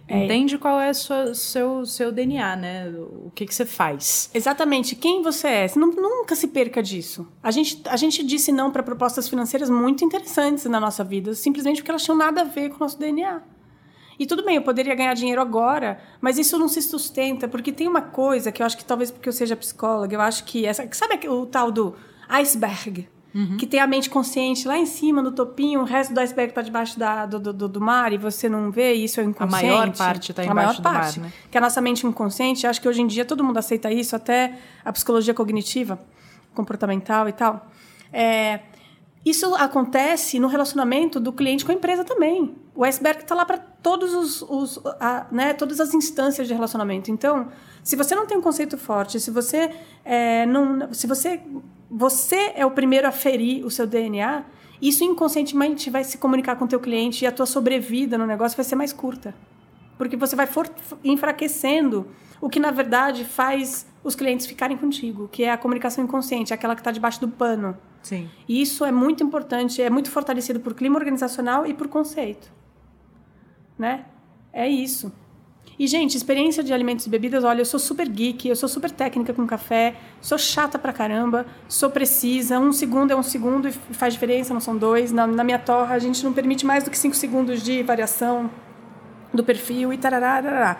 É. 0.06 0.24
Entende 0.24 0.58
qual 0.58 0.78
é 0.78 0.90
o 0.90 0.94
seu, 0.94 1.34
seu, 1.34 1.86
seu 1.86 2.12
DNA, 2.12 2.56
né? 2.56 2.88
O 2.90 3.30
que, 3.34 3.46
que 3.46 3.54
você 3.54 3.64
faz. 3.64 4.30
Exatamente. 4.34 4.94
Quem 4.94 5.22
você 5.22 5.48
é. 5.48 5.68
Você 5.68 5.78
não, 5.78 5.90
nunca 5.90 6.36
se 6.36 6.48
perca 6.48 6.82
disso. 6.82 7.26
A 7.42 7.50
gente, 7.50 7.80
a 7.86 7.96
gente 7.96 8.22
disse 8.22 8.52
não 8.52 8.70
para 8.70 8.82
propostas 8.82 9.28
financeiras 9.28 9.70
muito 9.70 10.04
interessantes 10.04 10.66
na 10.66 10.78
nossa 10.78 11.02
vida, 11.02 11.34
simplesmente 11.34 11.76
porque 11.76 11.90
elas 11.90 12.02
tinham 12.02 12.18
nada 12.18 12.42
a 12.42 12.44
ver 12.44 12.68
com 12.68 12.76
o 12.76 12.80
nosso 12.80 12.98
DNA. 12.98 13.42
E 14.18 14.26
tudo 14.26 14.44
bem, 14.44 14.56
eu 14.56 14.62
poderia 14.62 14.94
ganhar 14.94 15.14
dinheiro 15.14 15.40
agora, 15.40 15.98
mas 16.20 16.38
isso 16.38 16.58
não 16.58 16.68
se 16.68 16.80
sustenta, 16.82 17.48
porque 17.48 17.72
tem 17.72 17.88
uma 17.88 18.02
coisa 18.02 18.52
que 18.52 18.62
eu 18.62 18.66
acho 18.66 18.76
que 18.76 18.84
talvez 18.84 19.10
porque 19.10 19.28
eu 19.28 19.32
seja 19.32 19.56
psicóloga, 19.56 20.14
eu 20.14 20.20
acho 20.20 20.44
que 20.44 20.66
essa. 20.66 20.86
Sabe 20.92 21.28
o 21.28 21.46
tal 21.46 21.72
do 21.72 21.96
iceberg? 22.28 23.08
Uhum. 23.34 23.56
que 23.56 23.66
tem 23.66 23.80
a 23.80 23.86
mente 23.86 24.08
consciente 24.08 24.68
lá 24.68 24.78
em 24.78 24.86
cima, 24.86 25.20
no 25.20 25.32
topinho, 25.32 25.80
o 25.80 25.84
resto 25.84 26.14
do 26.14 26.20
iceberg 26.20 26.52
está 26.52 26.62
debaixo 26.62 26.96
da, 26.96 27.26
do, 27.26 27.52
do, 27.52 27.68
do, 27.68 27.80
mar 27.80 28.12
e 28.12 28.16
você 28.16 28.48
não 28.48 28.70
vê, 28.70 28.92
isso 28.92 29.20
é 29.20 29.24
inconsciente. 29.24 29.66
A 29.66 29.76
maior 29.76 29.96
parte 29.96 30.30
está 30.30 30.44
embaixo 30.44 30.80
do 30.80 30.82
parte, 30.84 31.18
mar, 31.18 31.26
né? 31.26 31.32
Que 31.50 31.58
a 31.58 31.60
nossa 31.60 31.80
mente 31.80 32.06
inconsciente, 32.06 32.64
acho 32.64 32.80
que 32.80 32.88
hoje 32.88 33.02
em 33.02 33.08
dia 33.08 33.24
todo 33.24 33.42
mundo 33.42 33.58
aceita 33.58 33.90
isso, 33.90 34.14
até 34.14 34.56
a 34.84 34.92
psicologia 34.92 35.34
cognitiva, 35.34 35.98
comportamental 36.54 37.28
e 37.28 37.32
tal. 37.32 37.66
É, 38.12 38.60
isso 39.24 39.52
acontece 39.56 40.38
no 40.38 40.46
relacionamento 40.46 41.18
do 41.18 41.32
cliente 41.32 41.64
com 41.64 41.72
a 41.72 41.74
empresa 41.74 42.04
também. 42.04 42.54
O 42.72 42.84
iceberg 42.84 43.22
está 43.22 43.34
lá 43.34 43.44
para 43.44 43.58
todos 43.58 44.14
os, 44.14 44.42
os 44.42 44.86
a, 45.00 45.26
né, 45.32 45.54
todas 45.54 45.80
as 45.80 45.92
instâncias 45.92 46.46
de 46.46 46.54
relacionamento. 46.54 47.10
Então, 47.10 47.48
se 47.82 47.96
você 47.96 48.14
não 48.14 48.26
tem 48.26 48.36
um 48.36 48.40
conceito 48.42 48.78
forte, 48.78 49.18
se 49.18 49.30
você 49.30 49.70
é, 50.04 50.46
não, 50.46 50.92
se 50.92 51.06
você 51.06 51.40
você 51.90 52.52
é 52.54 52.64
o 52.64 52.70
primeiro 52.70 53.06
a 53.06 53.12
ferir 53.12 53.64
o 53.64 53.70
seu 53.70 53.86
DNA, 53.86 54.44
isso 54.80 55.04
inconscientemente 55.04 55.90
vai 55.90 56.04
se 56.04 56.18
comunicar 56.18 56.56
com 56.56 56.64
o 56.64 56.68
teu 56.68 56.80
cliente 56.80 57.24
e 57.24 57.26
a 57.26 57.32
tua 57.32 57.46
sobrevida 57.46 58.18
no 58.18 58.26
negócio 58.26 58.56
vai 58.56 58.64
ser 58.64 58.74
mais 58.74 58.92
curta. 58.92 59.34
Porque 59.96 60.16
você 60.16 60.34
vai 60.34 60.48
enfraquecendo 61.04 62.08
o 62.40 62.48
que, 62.48 62.58
na 62.58 62.70
verdade, 62.70 63.24
faz 63.24 63.86
os 64.02 64.14
clientes 64.14 64.44
ficarem 64.44 64.76
contigo, 64.76 65.28
que 65.28 65.44
é 65.44 65.52
a 65.52 65.56
comunicação 65.56 66.04
inconsciente, 66.04 66.52
aquela 66.52 66.74
que 66.74 66.80
está 66.80 66.90
debaixo 66.90 67.20
do 67.20 67.28
pano. 67.28 67.76
Sim. 68.02 68.28
E 68.46 68.60
isso 68.60 68.84
é 68.84 68.92
muito 68.92 69.24
importante, 69.24 69.80
é 69.80 69.88
muito 69.88 70.10
fortalecido 70.10 70.60
por 70.60 70.74
clima 70.74 70.98
organizacional 70.98 71.64
e 71.64 71.72
por 71.72 71.88
conceito. 71.88 72.52
Né? 73.78 74.04
É 74.52 74.68
isso. 74.68 75.10
E, 75.78 75.86
gente, 75.86 76.16
experiência 76.16 76.62
de 76.62 76.72
alimentos 76.72 77.06
e 77.06 77.10
bebidas, 77.10 77.42
olha, 77.42 77.60
eu 77.60 77.64
sou 77.64 77.80
super 77.80 78.08
geek, 78.08 78.48
eu 78.48 78.54
sou 78.54 78.68
super 78.68 78.90
técnica 78.90 79.32
com 79.32 79.46
café, 79.46 79.96
sou 80.20 80.38
chata 80.38 80.78
pra 80.78 80.92
caramba, 80.92 81.46
sou 81.68 81.90
precisa, 81.90 82.58
um 82.58 82.72
segundo 82.72 83.10
é 83.10 83.16
um 83.16 83.22
segundo 83.22 83.68
e 83.68 83.72
faz 83.72 84.14
diferença, 84.14 84.54
não 84.54 84.60
são 84.60 84.76
dois. 84.76 85.10
Na, 85.10 85.26
na 85.26 85.42
minha 85.42 85.58
torra, 85.58 85.94
a 85.94 85.98
gente 85.98 86.24
não 86.24 86.32
permite 86.32 86.64
mais 86.64 86.84
do 86.84 86.90
que 86.90 86.98
cinco 86.98 87.16
segundos 87.16 87.62
de 87.62 87.82
variação 87.82 88.50
do 89.32 89.42
perfil 89.42 89.92
e 89.92 89.98
tarará, 89.98 90.40
tarará. 90.40 90.78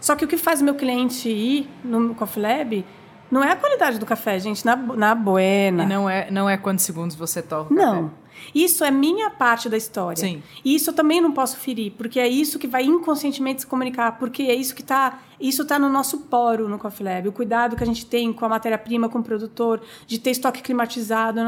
Só 0.00 0.14
que 0.14 0.24
o 0.24 0.28
que 0.28 0.36
faz 0.36 0.60
o 0.60 0.64
meu 0.64 0.74
cliente 0.74 1.28
ir 1.28 1.68
no 1.82 2.14
Coffee 2.14 2.42
Lab 2.42 2.84
não 3.30 3.42
é 3.42 3.50
a 3.50 3.56
qualidade 3.56 3.98
do 3.98 4.06
café, 4.06 4.38
gente, 4.38 4.64
na, 4.64 4.76
na 4.76 5.14
buena. 5.14 5.82
E 5.82 5.86
não 5.86 6.08
é, 6.08 6.30
não 6.30 6.48
é 6.48 6.56
quantos 6.56 6.84
segundos 6.84 7.16
você 7.16 7.42
torra 7.42 7.66
Não. 7.70 8.04
Café. 8.04 8.25
Isso 8.54 8.84
é 8.84 8.90
minha 8.90 9.30
parte 9.30 9.68
da 9.68 9.76
história. 9.76 10.16
Sim. 10.16 10.42
E 10.64 10.74
isso 10.74 10.90
eu 10.90 10.94
também 10.94 11.20
não 11.20 11.32
posso 11.32 11.56
ferir, 11.56 11.92
porque 11.92 12.18
é 12.18 12.28
isso 12.28 12.58
que 12.58 12.66
vai 12.66 12.84
inconscientemente 12.84 13.62
se 13.62 13.66
comunicar, 13.66 14.18
porque 14.18 14.44
é 14.44 14.54
isso 14.54 14.74
que 14.74 14.82
está 14.82 15.20
isso 15.38 15.64
tá 15.66 15.78
no 15.78 15.88
nosso 15.88 16.20
poro 16.20 16.68
no 16.68 16.78
Coffee 16.78 17.04
Lab. 17.04 17.28
O 17.28 17.32
cuidado 17.32 17.76
que 17.76 17.82
a 17.82 17.86
gente 17.86 18.06
tem 18.06 18.32
com 18.32 18.44
a 18.46 18.48
matéria-prima, 18.48 19.08
com 19.08 19.18
o 19.18 19.22
produtor, 19.22 19.82
de 20.06 20.18
ter 20.18 20.30
estoque 20.30 20.62
climatizado. 20.62 21.40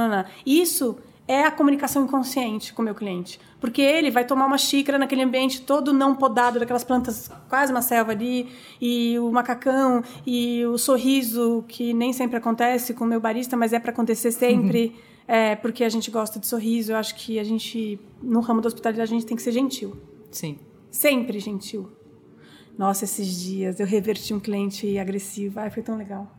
Isso 0.45 0.99
é 1.29 1.45
a 1.45 1.51
comunicação 1.51 2.05
inconsciente 2.05 2.73
com 2.73 2.81
o 2.81 2.85
meu 2.85 2.95
cliente. 2.95 3.39
Porque 3.61 3.83
ele 3.83 4.11
vai 4.11 4.25
tomar 4.25 4.47
uma 4.47 4.57
xícara 4.57 4.99
naquele 4.99 5.23
ambiente 5.23 5.61
todo 5.61 5.93
não 5.93 6.15
podado, 6.15 6.59
daquelas 6.59 6.85
plantas, 6.85 7.31
quase 7.49 7.71
uma 7.71 7.83
selva 7.83 8.13
ali, 8.13 8.49
e 8.81 9.19
o 9.19 9.31
macacão, 9.31 10.03
e 10.27 10.65
o 10.65 10.79
sorriso, 10.79 11.65
que 11.69 11.93
nem 11.93 12.13
sempre 12.13 12.39
acontece 12.39 12.95
com 12.95 13.05
o 13.05 13.07
meu 13.07 13.21
barista, 13.21 13.57
mas 13.57 13.73
é 13.73 13.79
para 13.79 13.91
acontecer 13.91 14.33
sempre. 14.33 14.97
É, 15.29 15.55
porque 15.55 15.85
a 15.85 15.89
gente 15.91 16.11
gosta 16.11 16.41
de 16.41 16.47
sorriso. 16.47 16.93
Eu 16.93 16.97
acho 16.97 17.15
que 17.15 17.39
a 17.39 17.45
gente, 17.45 18.01
no 18.23 18.41
ramo 18.41 18.63
da 18.63 18.69
hospitalidade, 18.69 19.13
a 19.13 19.15
gente 19.15 19.27
tem 19.27 19.37
que 19.37 19.43
ser 19.43 19.53
gentil. 19.53 19.95
Sim. 20.31 20.59
Sempre 20.91 21.39
gentil. 21.39 21.93
Nossa, 22.79 23.05
esses 23.05 23.39
dias 23.39 23.79
eu 23.79 23.87
reverti 23.87 24.33
um 24.33 24.41
cliente 24.41 24.99
agressivo. 24.99 25.61
Ai, 25.61 25.69
foi 25.69 25.83
tão 25.83 25.99
legal. 25.99 26.35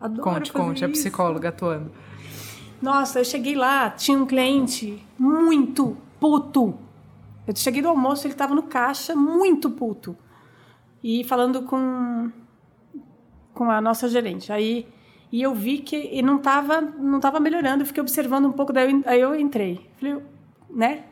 Adoro 0.00 0.22
conte, 0.22 0.52
conte, 0.52 0.76
isso. 0.76 0.86
a 0.86 0.88
psicóloga 0.88 1.50
atuando. 1.50 1.92
Nossa, 2.82 3.20
eu 3.20 3.24
cheguei 3.24 3.54
lá, 3.54 3.90
tinha 3.90 4.18
um 4.18 4.26
cliente 4.26 5.00
muito 5.18 5.96
puto. 6.18 6.74
Eu 7.46 7.54
cheguei 7.54 7.82
do 7.82 7.88
almoço, 7.88 8.26
ele 8.26 8.34
estava 8.34 8.54
no 8.54 8.62
caixa, 8.64 9.14
muito 9.14 9.70
puto. 9.70 10.16
E 11.04 11.22
falando 11.24 11.62
com, 11.62 12.32
com 13.52 13.70
a 13.70 13.80
nossa 13.80 14.08
gerente. 14.08 14.50
Aí 14.50 14.88
e 15.32 15.42
eu 15.42 15.54
vi 15.54 15.78
que 15.78 15.94
ele 15.94 16.22
não 16.22 16.36
estava 16.36 16.80
não 16.80 17.20
tava 17.20 17.38
melhorando, 17.38 17.84
fiquei 17.86 18.00
observando 18.00 18.46
um 18.46 18.52
pouco, 18.52 18.72
daí 18.72 18.90
eu, 18.90 19.02
aí 19.06 19.20
eu 19.20 19.38
entrei. 19.38 19.88
Falei, 19.98 20.18
né? 20.68 21.04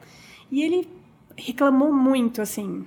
E 0.51 0.62
ele 0.62 0.89
reclamou 1.37 1.93
muito, 1.93 2.43
assim. 2.43 2.85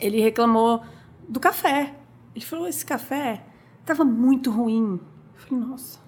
Ele 0.00 0.20
reclamou 0.20 0.82
do 1.28 1.40
café. 1.40 1.94
Ele 2.34 2.44
falou: 2.44 2.68
esse 2.68 2.84
café 2.84 3.44
estava 3.80 4.04
muito 4.04 4.50
ruim. 4.50 5.00
Eu 5.34 5.40
falei: 5.40 5.64
nossa. 5.64 5.98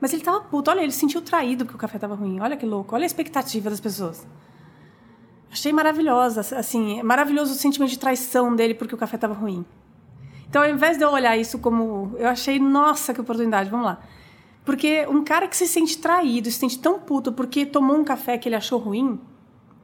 Mas 0.00 0.12
ele 0.12 0.20
estava 0.20 0.40
puto. 0.40 0.70
Olha, 0.70 0.80
ele 0.80 0.92
sentiu 0.92 1.22
traído 1.22 1.64
que 1.64 1.74
o 1.74 1.78
café 1.78 1.96
estava 1.96 2.14
ruim. 2.14 2.40
Olha 2.40 2.56
que 2.56 2.66
louco. 2.66 2.94
Olha 2.94 3.04
a 3.04 3.06
expectativa 3.06 3.70
das 3.70 3.80
pessoas. 3.80 4.26
Achei 5.50 5.72
maravilhosa, 5.72 6.40
assim, 6.58 7.02
maravilhoso 7.02 7.52
o 7.52 7.54
sentimento 7.54 7.90
de 7.90 7.98
traição 7.98 8.54
dele 8.54 8.74
porque 8.74 8.94
o 8.94 8.98
café 8.98 9.16
estava 9.16 9.32
ruim. 9.32 9.64
Então, 10.48 10.62
ao 10.62 10.68
invés 10.68 10.96
de 10.96 11.04
eu 11.04 11.10
olhar 11.10 11.36
isso 11.36 11.58
como. 11.58 12.14
Eu 12.18 12.28
achei, 12.28 12.58
nossa, 12.58 13.12
que 13.12 13.20
oportunidade, 13.20 13.70
vamos 13.70 13.86
lá. 13.86 14.00
Porque 14.64 15.06
um 15.08 15.22
cara 15.22 15.46
que 15.46 15.56
se 15.56 15.66
sente 15.66 15.98
traído, 15.98 16.50
se 16.50 16.58
sente 16.58 16.78
tão 16.78 16.98
puto 16.98 17.32
porque 17.32 17.64
tomou 17.64 17.96
um 17.96 18.04
café 18.04 18.36
que 18.36 18.48
ele 18.48 18.56
achou 18.56 18.78
ruim, 18.80 19.20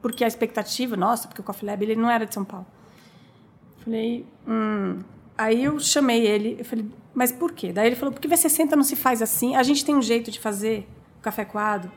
porque 0.01 0.23
a 0.23 0.27
expectativa, 0.27 0.97
nossa, 0.97 1.27
porque 1.27 1.39
o 1.39 1.43
Coffee 1.43 1.69
Lab 1.69 1.81
ele 1.83 1.95
não 1.95 2.09
era 2.09 2.25
de 2.25 2.33
São 2.33 2.43
Paulo. 2.43 2.65
Falei, 3.83 4.25
hum. 4.47 4.99
Aí 5.37 5.63
eu 5.63 5.79
chamei 5.79 6.25
ele, 6.27 6.57
eu 6.59 6.65
falei, 6.65 6.85
mas 7.13 7.31
por 7.31 7.53
quê? 7.53 7.71
Daí 7.71 7.87
ele 7.87 7.95
falou, 7.95 8.13
porque 8.13 8.27
V60 8.27 8.71
não 8.71 8.83
se 8.83 8.95
faz 8.95 9.21
assim. 9.21 9.55
A 9.55 9.63
gente 9.63 9.83
tem 9.85 9.95
um 9.95 10.01
jeito 10.01 10.29
de 10.29 10.39
fazer 10.39 10.87
café 11.21 11.45
coado 11.45 11.89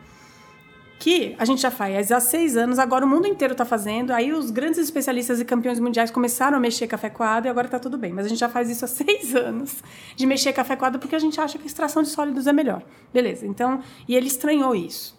que 0.99 1.37
a 1.39 1.45
gente 1.45 1.61
já 1.61 1.71
faz 1.71 2.11
há 2.11 2.21
seis 2.21 2.57
anos, 2.57 2.79
agora 2.79 3.05
o 3.05 3.09
mundo 3.09 3.27
inteiro 3.27 3.53
está 3.53 3.65
fazendo. 3.65 4.13
Aí 4.13 4.33
os 4.33 4.51
grandes 4.51 4.79
especialistas 4.79 5.41
e 5.41 5.45
campeões 5.45 5.79
mundiais 5.79 6.11
começaram 6.11 6.57
a 6.57 6.61
mexer 6.61 6.87
café 6.87 7.11
coado 7.11 7.47
e 7.47 7.51
agora 7.51 7.67
está 7.67 7.79
tudo 7.79 7.99
bem. 7.99 8.13
Mas 8.13 8.27
a 8.27 8.29
gente 8.29 8.39
já 8.39 8.49
faz 8.49 8.71
isso 8.71 8.85
há 8.85 8.89
seis 8.89 9.35
anos 9.35 9.83
de 10.15 10.27
mexer 10.27 10.53
café 10.53 10.75
coado 10.75 10.99
porque 10.99 11.15
a 11.15 11.19
gente 11.19 11.41
acha 11.41 11.59
que 11.59 11.67
extração 11.67 12.03
de 12.03 12.09
sólidos 12.09 12.47
é 12.47 12.53
melhor. 12.53 12.83
Beleza, 13.13 13.47
então. 13.47 13.83
E 14.09 14.17
ele 14.17 14.27
estranhou 14.27 14.75
isso. 14.75 15.19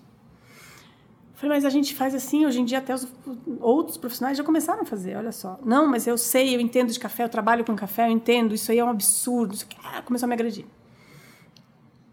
falei, 1.35 1.57
mas 1.57 1.65
a 1.65 1.69
gente 1.69 1.93
faz 1.93 2.15
assim, 2.15 2.45
hoje 2.45 2.59
em 2.59 2.65
dia 2.65 2.79
até 2.79 2.95
os 2.95 3.07
outros 3.59 3.97
profissionais 3.97 4.37
já 4.37 4.43
começaram 4.43 4.81
a 4.81 4.85
fazer, 4.85 5.15
olha 5.15 5.31
só. 5.31 5.59
Não, 5.63 5.87
mas 5.87 6.07
eu 6.07 6.17
sei, 6.17 6.55
eu 6.55 6.59
entendo 6.59 6.91
de 6.91 6.99
café, 6.99 7.23
eu 7.23 7.29
trabalho 7.29 7.63
com 7.63 7.75
café, 7.75 8.07
eu 8.07 8.11
entendo, 8.11 8.55
isso 8.55 8.71
aí 8.71 8.79
é 8.79 8.83
um 8.83 8.89
absurdo. 8.89 9.53
Isso 9.53 9.65
aqui, 9.65 9.77
ah, 9.83 10.01
começou 10.01 10.25
a 10.25 10.27
me 10.27 10.33
agredir. 10.33 10.65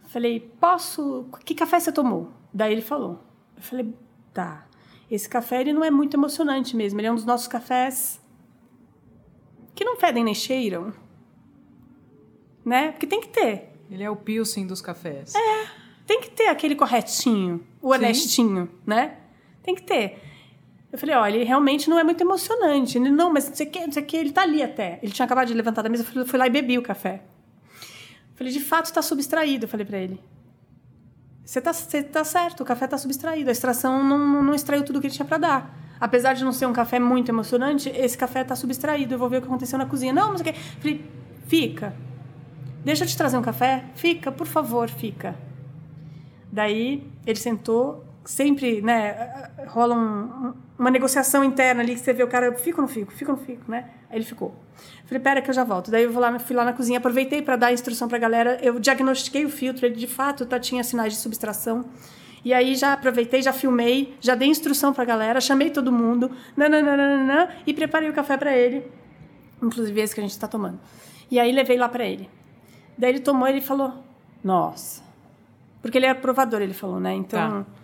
Falei, 0.09 0.39
posso. 0.61 1.27
Que 1.45 1.55
café 1.55 1.81
você 1.81 1.91
tomou? 1.91 2.29
Daí 2.53 2.71
ele 2.71 2.83
falou, 2.83 3.19
eu 3.57 3.63
falei, 3.63 3.95
tá. 4.33 4.67
Esse 5.11 5.29
café 5.29 5.61
ele 5.61 5.73
não 5.73 5.85
é 5.85 5.91
muito 5.91 6.17
emocionante 6.17 6.77
mesmo. 6.77 7.01
Ele 7.01 7.07
é 7.07 7.13
um 7.13 7.15
dos 7.15 7.25
nossos 7.25 7.47
cafés 7.47 8.21
que 9.75 9.85
não 9.85 9.97
fedem 9.97 10.25
nem 10.25 10.35
cheiram. 10.35 10.93
Né? 12.65 12.93
Porque 12.93 13.07
tem 13.07 13.21
que 13.21 13.29
ter. 13.29 13.73
Ele 13.91 14.03
é 14.03 14.11
o 14.11 14.17
pilsen 14.17 14.67
dos 14.67 14.81
cafés. 14.81 15.35
É. 15.35 15.67
Tem 16.07 16.21
que 16.21 16.31
ter 16.31 16.49
aquele 16.49 16.75
corretinho, 16.75 17.65
o 17.81 17.89
Sim. 17.89 17.95
honestinho, 17.95 18.71
né? 18.87 19.19
Tem 19.63 19.75
que 19.75 19.83
ter. 19.83 20.23
Eu 20.93 20.99
falei, 20.99 21.15
olha, 21.17 21.37
ele 21.37 21.45
realmente 21.45 21.89
não 21.89 21.99
é 21.99 22.05
muito 22.05 22.21
emocionante. 22.21 22.99
Ele, 22.99 23.11
não, 23.11 23.33
mas 23.33 23.49
não 23.49 23.57
sei 23.57 23.67
o 23.67 23.71
que, 23.71 23.81
não 23.81 23.93
sei 23.93 24.03
o 24.03 24.07
que, 24.07 24.17
ele 24.17 24.33
tá 24.33 24.43
ali 24.43 24.63
até. 24.63 24.99
Ele 25.03 25.13
tinha 25.13 25.27
acabado 25.27 25.49
de 25.49 25.55
levantar 25.55 25.83
da 25.83 25.89
mesa, 25.89 26.07
eu 26.15 26.27
fui 26.27 26.39
lá 26.39 26.47
e 26.47 26.51
bebi 26.51 26.79
o 26.79 26.83
café. 26.83 27.23
Eu 28.31 28.37
falei, 28.37 28.53
de 28.53 28.61
fato 28.61 28.87
está 28.87 29.03
subtraído, 29.03 29.65
eu 29.65 29.69
falei 29.69 29.87
para 29.87 29.99
ele. 29.99 30.21
Você 31.45 31.61
tá, 31.61 31.73
você 31.73 32.03
tá 32.03 32.25
certo, 32.25 32.63
o 32.63 32.65
café 32.65 32.87
tá 32.87 32.97
subtraído. 32.97 33.51
A 33.51 33.53
extração 33.53 34.03
não, 34.03 34.43
não 34.43 34.55
extraiu 34.55 34.83
tudo 34.83 35.01
que 35.01 35.07
ele 35.07 35.15
tinha 35.15 35.27
para 35.27 35.39
dar. 35.39 35.79
Apesar 36.01 36.33
de 36.33 36.45
não 36.45 36.53
ser 36.53 36.67
um 36.67 36.73
café 36.73 36.99
muito 36.99 37.29
emocionante, 37.29 37.91
esse 37.91 38.17
café 38.17 38.43
tá 38.43 38.57
subtraído. 38.57 39.15
Eu 39.15 39.19
vou 39.19 39.29
ver 39.29 39.39
o 39.39 39.41
que 39.43 39.47
aconteceu 39.47 39.79
na 39.79 39.87
cozinha. 39.87 40.13
Não, 40.13 40.33
mas 40.33 40.41
o 40.41 40.45
que. 40.45 40.53
Falei, 40.53 41.05
fica. 41.47 41.95
Deixa 42.85 43.05
eu 43.05 43.09
te 43.09 43.17
trazer 43.17 43.37
um 43.37 43.43
café? 43.43 43.85
Fica, 43.95 44.33
por 44.33 44.47
favor, 44.47 44.89
fica. 44.89 45.35
Daí 46.51 47.11
ele 47.27 47.39
sentou, 47.39 48.05
sempre, 48.25 48.81
né, 48.81 49.51
rola 49.69 49.95
um, 49.95 50.55
uma 50.79 50.91
negociação 50.91 51.45
interna 51.45 51.83
ali 51.83 51.95
que 51.95 52.01
você 52.01 52.13
vê 52.13 52.23
o 52.23 52.29
cara, 52.29 52.53
fica 52.55 52.81
ou 52.81 52.87
não 52.87 52.89
fico, 52.89 53.13
fica 53.13 53.31
ou 53.31 53.37
não 53.37 53.45
fico, 53.45 53.71
né? 53.71 53.91
Aí 54.11 54.19
ele 54.19 54.25
ficou. 54.25 54.55
Falei, 55.07 55.23
pera 55.23 55.43
que 55.43 55.51
eu 55.51 55.55
já 55.55 55.65
volto. 55.65 55.91
Daí 55.91 56.05
eu 56.05 56.19
lá, 56.19 56.39
fui 56.39 56.57
lá 56.57 56.65
na 56.65 56.73
cozinha, 56.73 56.99
aproveitei 56.99 57.43
para 57.43 57.57
dar 57.57 57.67
a 57.69 57.73
instrução 57.73 58.09
para 58.09 58.17
a 58.17 58.21
galera. 58.21 58.59
Eu 58.63 58.81
diagnostiquei 58.81 59.45
o 59.45 59.51
filtro, 59.51 59.85
ele 59.87 59.95
de 59.95 60.07
fato 60.07 60.47
tá, 60.47 60.59
tinha 60.59 60.83
sinais 60.83 61.13
de 61.13 61.19
subtração. 61.19 61.85
E 62.45 62.53
aí 62.53 62.75
já 62.75 62.93
aproveitei, 62.93 63.41
já 63.43 63.53
filmei, 63.53 64.17
já 64.21 64.35
dei 64.35 64.49
instrução 64.49 64.93
para 64.93 65.03
a 65.03 65.07
galera, 65.07 65.41
chamei 65.41 65.71
todo 65.71 65.91
mundo, 65.91 66.31
nananana, 66.57 67.49
e 67.67 67.73
preparei 67.73 68.11
o 68.11 68.13
café 68.13 68.37
para 68.37 68.55
ele, 68.55 68.87
inclusive 69.63 69.99
esse 69.99 70.15
que 70.15 70.21
a 70.21 70.23
gente 70.23 70.33
está 70.33 70.47
tomando. 70.47 70.79
E 71.31 71.41
aí 71.41 71.51
levei 71.53 71.79
lá 71.79 71.89
para 71.89 72.05
ele. 72.05 72.29
Daí 72.99 73.11
ele 73.11 73.21
tomou 73.21 73.49
ele 73.49 73.63
falou, 73.63 73.95
nossa. 74.43 75.03
Porque 75.81 75.97
ele 75.97 76.05
é 76.07 76.13
provador, 76.13 76.61
ele 76.61 76.75
falou, 76.75 77.01
né? 77.01 77.15
Então... 77.15 77.65
Tá 77.65 77.84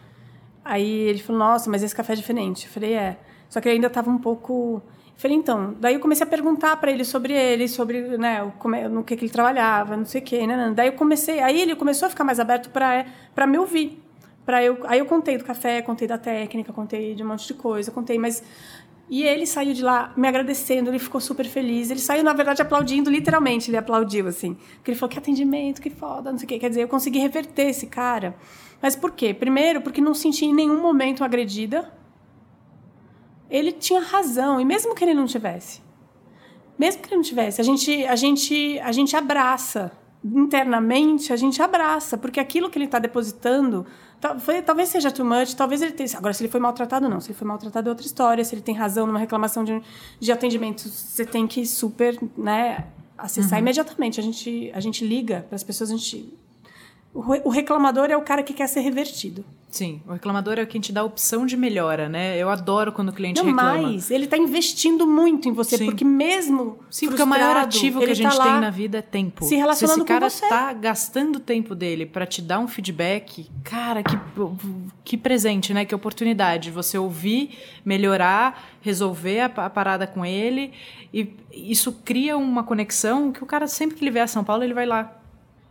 Aí 0.70 0.88
ele 0.88 1.18
falou, 1.18 1.40
nossa, 1.40 1.68
mas 1.68 1.82
esse 1.82 1.92
café 1.92 2.12
é 2.12 2.16
diferente. 2.16 2.66
Eu 2.66 2.72
falei, 2.72 2.92
é. 2.92 3.18
Só 3.48 3.60
que 3.60 3.66
ele 3.68 3.74
ainda 3.74 3.88
estava 3.88 4.08
um 4.08 4.18
pouco... 4.18 4.80
Eu 4.84 5.20
falei, 5.20 5.36
então. 5.36 5.74
Daí 5.80 5.94
eu 5.94 6.00
comecei 6.00 6.24
a 6.24 6.30
perguntar 6.30 6.76
para 6.76 6.92
ele 6.92 7.04
sobre 7.04 7.32
ele, 7.32 7.66
sobre 7.66 8.16
né, 8.16 8.40
o, 8.40 8.88
no 8.88 9.02
que, 9.02 9.16
que 9.16 9.24
ele 9.24 9.32
trabalhava, 9.32 9.96
não 9.96 10.04
sei 10.04 10.20
o 10.20 10.24
quê. 10.24 10.46
Né, 10.46 10.56
né. 10.56 10.72
Daí 10.72 10.86
eu 10.86 10.92
comecei... 10.92 11.40
Aí 11.40 11.60
ele 11.60 11.74
começou 11.74 12.06
a 12.06 12.08
ficar 12.08 12.22
mais 12.22 12.38
aberto 12.38 12.70
para 12.70 13.46
me 13.48 13.58
ouvir. 13.58 14.00
Pra 14.46 14.62
eu, 14.62 14.78
aí 14.84 15.00
eu 15.00 15.06
contei 15.06 15.36
do 15.36 15.44
café, 15.44 15.82
contei 15.82 16.06
da 16.06 16.16
técnica, 16.16 16.72
contei 16.72 17.16
de 17.16 17.24
um 17.24 17.26
monte 17.26 17.48
de 17.48 17.54
coisa, 17.54 17.90
contei, 17.90 18.16
mas... 18.16 18.40
E 19.08 19.24
ele 19.24 19.48
saiu 19.48 19.74
de 19.74 19.82
lá 19.82 20.12
me 20.16 20.28
agradecendo, 20.28 20.88
ele 20.88 21.00
ficou 21.00 21.20
super 21.20 21.46
feliz. 21.46 21.90
Ele 21.90 21.98
saiu, 21.98 22.22
na 22.22 22.32
verdade, 22.32 22.62
aplaudindo, 22.62 23.10
literalmente, 23.10 23.68
ele 23.68 23.76
aplaudiu, 23.76 24.28
assim. 24.28 24.54
Porque 24.76 24.92
ele 24.92 24.98
falou, 24.98 25.10
que 25.10 25.18
atendimento, 25.18 25.82
que 25.82 25.90
foda, 25.90 26.30
não 26.30 26.38
sei 26.38 26.46
o 26.46 26.48
quê. 26.48 26.60
Quer 26.60 26.68
dizer, 26.68 26.82
eu 26.82 26.88
consegui 26.88 27.18
reverter 27.18 27.70
esse 27.70 27.88
cara... 27.88 28.36
Mas 28.82 28.96
por 28.96 29.12
quê? 29.12 29.34
Primeiro, 29.34 29.80
porque 29.80 30.00
não 30.00 30.14
senti 30.14 30.46
em 30.46 30.54
nenhum 30.54 30.80
momento 30.80 31.22
agredida. 31.22 31.92
Ele 33.50 33.72
tinha 33.72 34.00
razão, 34.00 34.60
e 34.60 34.64
mesmo 34.64 34.94
que 34.94 35.04
ele 35.04 35.14
não 35.14 35.26
tivesse, 35.26 35.82
mesmo 36.78 37.02
que 37.02 37.08
ele 37.08 37.16
não 37.16 37.22
tivesse, 37.22 37.60
a 37.60 37.64
gente, 37.64 38.06
a 38.06 38.14
gente, 38.14 38.78
a 38.78 38.92
gente 38.92 39.16
abraça 39.16 39.90
internamente, 40.24 41.32
a 41.32 41.36
gente 41.36 41.60
abraça, 41.60 42.16
porque 42.16 42.38
aquilo 42.38 42.70
que 42.70 42.78
ele 42.78 42.84
está 42.84 42.98
depositando 42.98 43.86
talvez 44.64 44.90
seja 44.90 45.10
too 45.10 45.24
much, 45.24 45.54
talvez 45.54 45.80
ele 45.80 45.92
tenha. 45.92 46.08
Agora, 46.16 46.34
se 46.34 46.42
ele 46.42 46.50
foi 46.50 46.60
maltratado, 46.60 47.08
não. 47.08 47.20
Se 47.20 47.30
ele 47.30 47.38
foi 47.38 47.48
maltratado, 47.48 47.88
é 47.88 47.90
outra 47.90 48.06
história. 48.06 48.44
Se 48.44 48.54
ele 48.54 48.62
tem 48.62 48.74
razão 48.74 49.06
numa 49.06 49.18
reclamação 49.18 49.64
de, 49.64 49.82
de 50.18 50.30
atendimento, 50.30 50.88
você 50.88 51.24
tem 51.24 51.46
que 51.46 51.64
super 51.64 52.18
né, 52.36 52.86
acessar 53.16 53.54
uhum. 53.54 53.64
imediatamente. 53.64 54.20
A 54.20 54.22
gente, 54.22 54.70
a 54.74 54.80
gente 54.80 55.06
liga 55.06 55.46
para 55.48 55.56
as 55.56 55.64
pessoas, 55.64 55.90
a 55.90 55.96
gente 55.96 56.32
o 57.12 57.50
reclamador 57.50 58.11
é 58.11 58.16
o 58.16 58.22
cara 58.22 58.42
que 58.42 58.52
quer 58.52 58.68
ser 58.68 58.80
revertido. 58.80 59.44
Sim, 59.70 60.02
o 60.06 60.12
reclamador 60.12 60.58
é 60.58 60.66
quem 60.66 60.80
te 60.80 60.92
dá 60.92 61.00
a 61.00 61.04
opção 61.04 61.46
de 61.46 61.56
melhora, 61.56 62.08
né? 62.08 62.36
Eu 62.36 62.48
adoro 62.50 62.92
quando 62.92 63.11
o 63.11 63.12
cliente 63.12 63.40
Não 63.40 63.50
reclama. 63.50 63.82
mais, 63.82 64.11
ele 64.11 64.24
está 64.24 64.36
investindo 64.36 65.06
muito 65.06 65.48
em 65.48 65.52
você, 65.52 65.78
Sim. 65.78 65.86
porque 65.86 66.04
mesmo 66.04 66.78
Sim, 66.90 67.06
porque 67.06 67.22
o 67.22 67.26
maior 67.26 67.56
ativo 67.56 68.00
que 68.00 68.11
a 68.11 68.14
gente 68.14 68.36
tá 68.36 68.42
tem 68.42 68.61
na 68.61 68.70
vida 68.70 68.98
é 68.98 69.02
tempo. 69.02 69.44
Se 69.44 69.54
relacionando 69.54 69.94
Se 69.94 70.00
esse 70.00 70.08
cara 70.08 70.26
está 70.26 70.72
gastando 70.72 71.36
o 71.36 71.40
tempo 71.40 71.76
dele 71.76 72.04
para 72.04 72.26
te 72.26 72.42
dar 72.42 72.58
um 72.58 72.66
feedback, 72.66 73.48
cara, 73.62 74.02
que, 74.02 74.18
que 75.04 75.16
presente, 75.16 75.72
né? 75.72 75.84
Que 75.84 75.94
oportunidade. 75.94 76.70
Você 76.72 76.98
ouvir, 76.98 77.56
melhorar, 77.84 78.70
resolver 78.80 79.40
a, 79.40 79.48
parada 79.48 80.04
com 80.04 80.26
ele. 80.26 80.72
E 81.14 81.32
isso 81.52 81.92
cria 82.04 82.36
uma 82.36 82.64
conexão 82.64 83.30
que 83.30 83.42
o 83.42 83.46
cara, 83.46 83.68
sempre 83.68 83.96
que 83.96 84.02
ele 84.02 84.11
vê 84.11 84.20
a 84.20 84.26
São 84.26 84.42
Paulo, 84.42 84.64
ele 84.64 84.74
vai 84.74 84.86
lá 84.86 85.19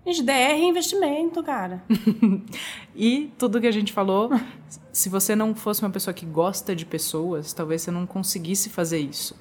Gente, 0.06 0.24
DR 0.24 0.32
é 0.32 0.64
investimento, 0.64 1.44
cara. 1.44 1.84
e 2.96 3.32
tudo 3.38 3.60
que 3.60 3.68
a 3.68 3.72
gente 3.72 3.92
falou, 3.92 4.32
se 4.92 5.10
você 5.10 5.36
não 5.36 5.54
fosse 5.54 5.82
uma 5.82 5.90
pessoa 5.90 6.14
que 6.14 6.26
gosta 6.26 6.76
de 6.76 6.86
pessoas, 6.86 7.54
talvez 7.54 7.82
você 7.82 7.92
não 7.92 8.06
conseguisse 8.06 8.70
fazer 8.70 9.00
isso. 9.00 9.36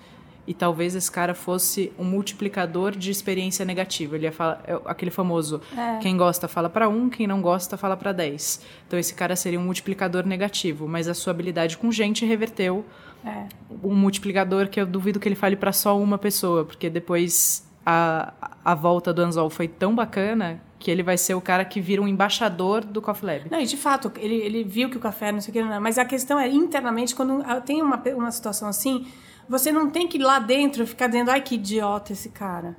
E 0.46 0.54
talvez 0.54 0.94
esse 0.94 1.10
cara 1.10 1.34
fosse 1.34 1.92
um 1.98 2.04
multiplicador 2.04 2.92
de 2.92 3.10
experiência 3.10 3.66
negativa. 3.66 4.16
Ele 4.16 4.24
ia 4.24 4.32
falar, 4.32 4.62
é 4.66 4.80
aquele 4.86 5.10
famoso, 5.10 5.60
é. 5.76 5.98
quem 5.98 6.16
gosta 6.16 6.48
fala 6.48 6.70
para 6.70 6.88
um, 6.88 7.10
quem 7.10 7.26
não 7.26 7.42
gosta 7.42 7.76
fala 7.76 7.96
para 7.96 8.12
dez. 8.12 8.62
Então 8.86 8.98
esse 8.98 9.12
cara 9.12 9.36
seria 9.36 9.60
um 9.60 9.64
multiplicador 9.64 10.26
negativo, 10.26 10.88
mas 10.88 11.06
a 11.06 11.12
sua 11.12 11.32
habilidade 11.32 11.76
com 11.76 11.92
gente 11.92 12.24
reverteu 12.24 12.82
é. 13.22 13.46
um 13.84 13.94
multiplicador 13.94 14.68
que 14.68 14.80
eu 14.80 14.86
duvido 14.86 15.20
que 15.20 15.28
ele 15.28 15.34
fale 15.34 15.54
para 15.54 15.70
só 15.70 15.98
uma 16.00 16.16
pessoa, 16.16 16.64
porque 16.64 16.88
depois 16.88 17.67
a, 17.90 18.34
a 18.62 18.74
volta 18.74 19.14
do 19.14 19.22
Anzol 19.22 19.48
foi 19.48 19.66
tão 19.66 19.94
bacana 19.94 20.60
que 20.78 20.90
ele 20.90 21.02
vai 21.02 21.16
ser 21.16 21.32
o 21.32 21.40
cara 21.40 21.64
que 21.64 21.80
vira 21.80 22.02
um 22.02 22.06
embaixador 22.06 22.84
do 22.84 23.00
Coffee 23.00 23.26
Lab. 23.26 23.50
Não, 23.50 23.58
e 23.58 23.64
de 23.64 23.78
fato, 23.78 24.12
ele, 24.18 24.34
ele 24.34 24.62
viu 24.62 24.90
que 24.90 24.98
o 24.98 25.00
café 25.00 25.32
não 25.32 25.40
sei 25.40 25.50
o 25.50 25.52
que, 25.54 25.62
não, 25.62 25.80
mas 25.80 25.96
a 25.96 26.04
questão 26.04 26.38
é, 26.38 26.46
internamente, 26.48 27.14
quando 27.14 27.42
tem 27.62 27.80
uma, 27.80 27.96
uma 28.14 28.30
situação 28.30 28.68
assim, 28.68 29.06
você 29.48 29.72
não 29.72 29.88
tem 29.88 30.06
que 30.06 30.18
ir 30.18 30.22
lá 30.22 30.38
dentro 30.38 30.86
ficar 30.86 31.06
dizendo, 31.06 31.30
ai, 31.30 31.40
que 31.40 31.54
idiota 31.54 32.12
esse 32.12 32.28
cara. 32.28 32.76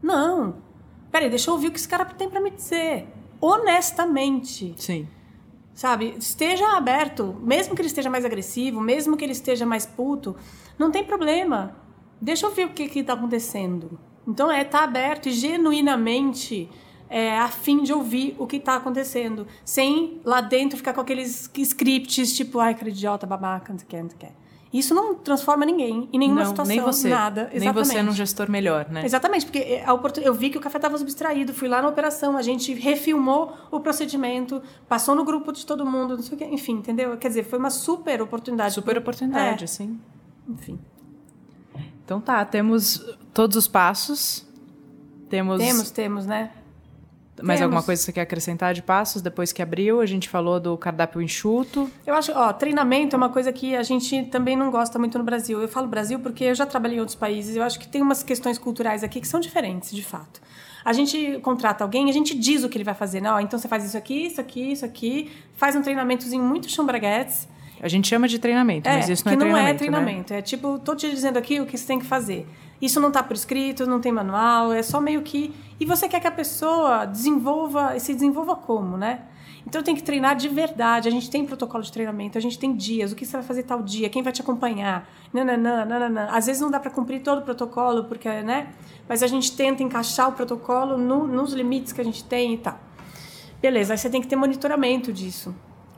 Não. 0.00 0.54
Peraí, 1.10 1.28
deixa 1.28 1.50
eu 1.50 1.54
ouvir 1.54 1.66
o 1.66 1.70
que 1.72 1.78
esse 1.78 1.88
cara 1.88 2.04
tem 2.04 2.30
para 2.30 2.40
me 2.40 2.50
dizer. 2.50 3.08
Honestamente. 3.40 4.74
Sim. 4.76 5.08
Sabe? 5.74 6.14
Esteja 6.16 6.76
aberto. 6.76 7.36
Mesmo 7.42 7.74
que 7.74 7.80
ele 7.80 7.88
esteja 7.88 8.08
mais 8.08 8.24
agressivo, 8.24 8.80
mesmo 8.80 9.16
que 9.16 9.24
ele 9.24 9.32
esteja 9.32 9.66
mais 9.66 9.84
puto, 9.84 10.36
não 10.78 10.92
tem 10.92 11.02
problema. 11.02 11.74
Deixa 12.20 12.46
eu 12.46 12.52
ver 12.52 12.66
o 12.66 12.70
que 12.70 13.00
está 13.00 13.14
acontecendo. 13.14 13.98
Então 14.26 14.50
é 14.50 14.62
estar 14.62 14.78
tá 14.78 14.84
aberto 14.84 15.28
e 15.28 15.32
genuinamente 15.32 16.68
é, 17.12 17.38
a 17.38 17.48
fim 17.48 17.82
de 17.82 17.92
ouvir 17.92 18.34
o 18.38 18.46
que 18.46 18.56
está 18.56 18.76
acontecendo, 18.76 19.46
sem 19.64 20.20
lá 20.24 20.40
dentro 20.40 20.78
ficar 20.78 20.94
com 20.94 21.00
aqueles 21.00 21.50
scripts 21.54 22.34
tipo, 22.34 22.58
ai, 22.58 22.74
que 22.74 22.88
idiota, 22.88 23.26
babaca, 23.26 23.72
não 23.72 23.78
sei 23.78 23.86
o 23.86 23.90
que, 23.90 24.02
não 24.02 24.08
sei 24.08 24.16
o 24.16 24.20
que. 24.20 24.42
Isso 24.72 24.94
não 24.94 25.14
transforma 25.14 25.66
ninguém 25.66 26.08
em 26.10 26.18
nenhuma 26.18 26.40
não, 26.40 26.48
situação, 26.48 26.74
nem 26.74 26.82
você, 26.82 27.10
nada. 27.10 27.42
Exatamente. 27.52 27.62
Nem 27.62 27.72
você 27.72 28.02
num 28.02 28.12
gestor 28.12 28.50
melhor, 28.50 28.88
né? 28.88 29.04
Exatamente, 29.04 29.44
porque 29.44 29.58
é, 29.58 29.84
eu 30.22 30.32
vi 30.32 30.48
que 30.48 30.56
o 30.56 30.60
café 30.62 30.78
estava 30.78 30.96
subtraído, 30.96 31.52
fui 31.52 31.68
lá 31.68 31.82
na 31.82 31.88
operação, 31.88 32.38
a 32.38 32.42
gente 32.42 32.72
refilmou 32.72 33.52
o 33.70 33.80
procedimento, 33.80 34.62
passou 34.88 35.14
no 35.14 35.24
grupo 35.24 35.52
de 35.52 35.66
todo 35.66 35.84
mundo, 35.84 36.16
não 36.16 36.22
sei 36.22 36.34
o 36.34 36.38
que, 36.38 36.44
enfim, 36.46 36.72
entendeu? 36.72 37.14
Quer 37.18 37.28
dizer, 37.28 37.44
foi 37.44 37.58
uma 37.58 37.68
super 37.68 38.22
oportunidade. 38.22 38.72
Super 38.72 38.96
oportunidade, 38.96 39.64
é. 39.64 39.66
sim. 39.66 40.00
Enfim. 40.48 40.78
Então 42.04 42.20
tá, 42.20 42.44
temos 42.44 43.04
todos 43.32 43.56
os 43.56 43.66
passos. 43.66 44.46
Temos. 45.28 45.58
Temos, 45.58 45.90
temos, 45.90 46.26
né? 46.26 46.50
mais 47.42 47.58
Temos. 47.58 47.62
alguma 47.62 47.82
coisa 47.82 48.00
que 48.00 48.04
você 48.06 48.12
quer 48.12 48.20
acrescentar 48.22 48.74
de 48.74 48.82
passos 48.82 49.22
depois 49.22 49.52
que 49.52 49.62
abriu? 49.62 50.00
A 50.00 50.06
gente 50.06 50.28
falou 50.28 50.60
do 50.60 50.76
cardápio 50.76 51.20
enxuto. 51.20 51.90
Eu 52.06 52.14
acho, 52.14 52.32
ó, 52.32 52.52
treinamento 52.52 53.16
é 53.16 53.18
uma 53.18 53.28
coisa 53.28 53.52
que 53.52 53.74
a 53.74 53.82
gente 53.82 54.24
também 54.24 54.56
não 54.56 54.70
gosta 54.70 54.98
muito 54.98 55.18
no 55.18 55.24
Brasil. 55.24 55.60
Eu 55.60 55.68
falo 55.68 55.86
Brasil 55.86 56.18
porque 56.20 56.44
eu 56.44 56.54
já 56.54 56.66
trabalhei 56.66 56.98
em 56.98 57.00
outros 57.00 57.16
países. 57.16 57.56
Eu 57.56 57.62
acho 57.62 57.78
que 57.78 57.88
tem 57.88 58.02
umas 58.02 58.22
questões 58.22 58.58
culturais 58.58 59.02
aqui 59.02 59.20
que 59.20 59.28
são 59.28 59.40
diferentes, 59.40 59.90
de 59.90 60.02
fato. 60.02 60.40
A 60.84 60.92
gente 60.92 61.38
contrata 61.40 61.84
alguém, 61.84 62.10
a 62.10 62.12
gente 62.12 62.36
diz 62.36 62.64
o 62.64 62.68
que 62.68 62.76
ele 62.76 62.84
vai 62.84 62.94
fazer. 62.94 63.20
Não, 63.20 63.40
então 63.40 63.58
você 63.58 63.68
faz 63.68 63.84
isso 63.84 63.96
aqui, 63.96 64.26
isso 64.26 64.40
aqui, 64.40 64.72
isso 64.72 64.84
aqui. 64.84 65.30
Faz 65.54 65.74
um 65.74 65.82
treinamentozinho 65.82 66.42
muito 66.42 66.68
chambraguetes. 66.68 67.48
A 67.82 67.88
gente 67.88 68.06
chama 68.06 68.28
de 68.28 68.38
treinamento, 68.38 68.88
é, 68.88 68.94
mas 68.94 69.08
isso 69.08 69.24
não 69.26 69.32
é 69.32 69.36
treinamento. 69.36 69.64
não 69.64 69.68
é 69.68 69.74
treinamento. 69.74 70.32
Né? 70.32 70.38
É 70.38 70.42
tipo, 70.42 70.78
tô 70.78 70.94
te 70.94 71.10
dizendo 71.10 71.36
aqui 71.36 71.60
o 71.60 71.66
que 71.66 71.76
você 71.76 71.84
tem 71.84 71.98
que 71.98 72.06
fazer. 72.06 72.46
Isso 72.80 73.00
não 73.00 73.08
está 73.08 73.24
por 73.24 73.34
escrito, 73.34 73.84
não 73.86 74.00
tem 74.00 74.12
manual, 74.12 74.72
é 74.72 74.84
só 74.84 75.00
meio 75.00 75.20
que. 75.22 75.52
E 75.80 75.84
você 75.84 76.08
quer 76.08 76.20
que 76.20 76.26
a 76.28 76.30
pessoa 76.30 77.04
desenvolva, 77.04 77.98
se 77.98 78.14
desenvolva 78.14 78.54
como, 78.54 78.96
né? 78.96 79.22
Então 79.66 79.82
tem 79.82 79.96
que 79.96 80.02
treinar 80.02 80.36
de 80.36 80.48
verdade. 80.48 81.08
A 81.08 81.10
gente 81.10 81.28
tem 81.28 81.44
protocolo 81.44 81.82
de 81.82 81.90
treinamento, 81.90 82.38
a 82.38 82.40
gente 82.40 82.56
tem 82.56 82.72
dias, 82.72 83.10
o 83.10 83.16
que 83.16 83.26
você 83.26 83.32
vai 83.32 83.42
fazer 83.42 83.64
tal 83.64 83.82
dia, 83.82 84.08
quem 84.08 84.22
vai 84.22 84.32
te 84.32 84.40
acompanhar. 84.40 85.08
Nananã, 85.32 85.84
nananã. 85.84 86.28
Às 86.30 86.46
vezes 86.46 86.62
não 86.62 86.70
dá 86.70 86.78
para 86.78 86.90
cumprir 86.90 87.20
todo 87.20 87.40
o 87.40 87.42
protocolo, 87.42 88.04
porque, 88.04 88.28
né? 88.28 88.68
Mas 89.08 89.24
a 89.24 89.26
gente 89.26 89.56
tenta 89.56 89.82
encaixar 89.82 90.28
o 90.28 90.32
protocolo 90.32 90.96
no, 90.96 91.26
nos 91.26 91.52
limites 91.52 91.92
que 91.92 92.00
a 92.00 92.04
gente 92.04 92.22
tem 92.22 92.54
e 92.54 92.58
tal. 92.58 92.78
Beleza, 93.60 93.94
aí 93.94 93.98
você 93.98 94.08
tem 94.08 94.20
que 94.20 94.28
ter 94.28 94.36
monitoramento 94.36 95.12
disso 95.12 95.52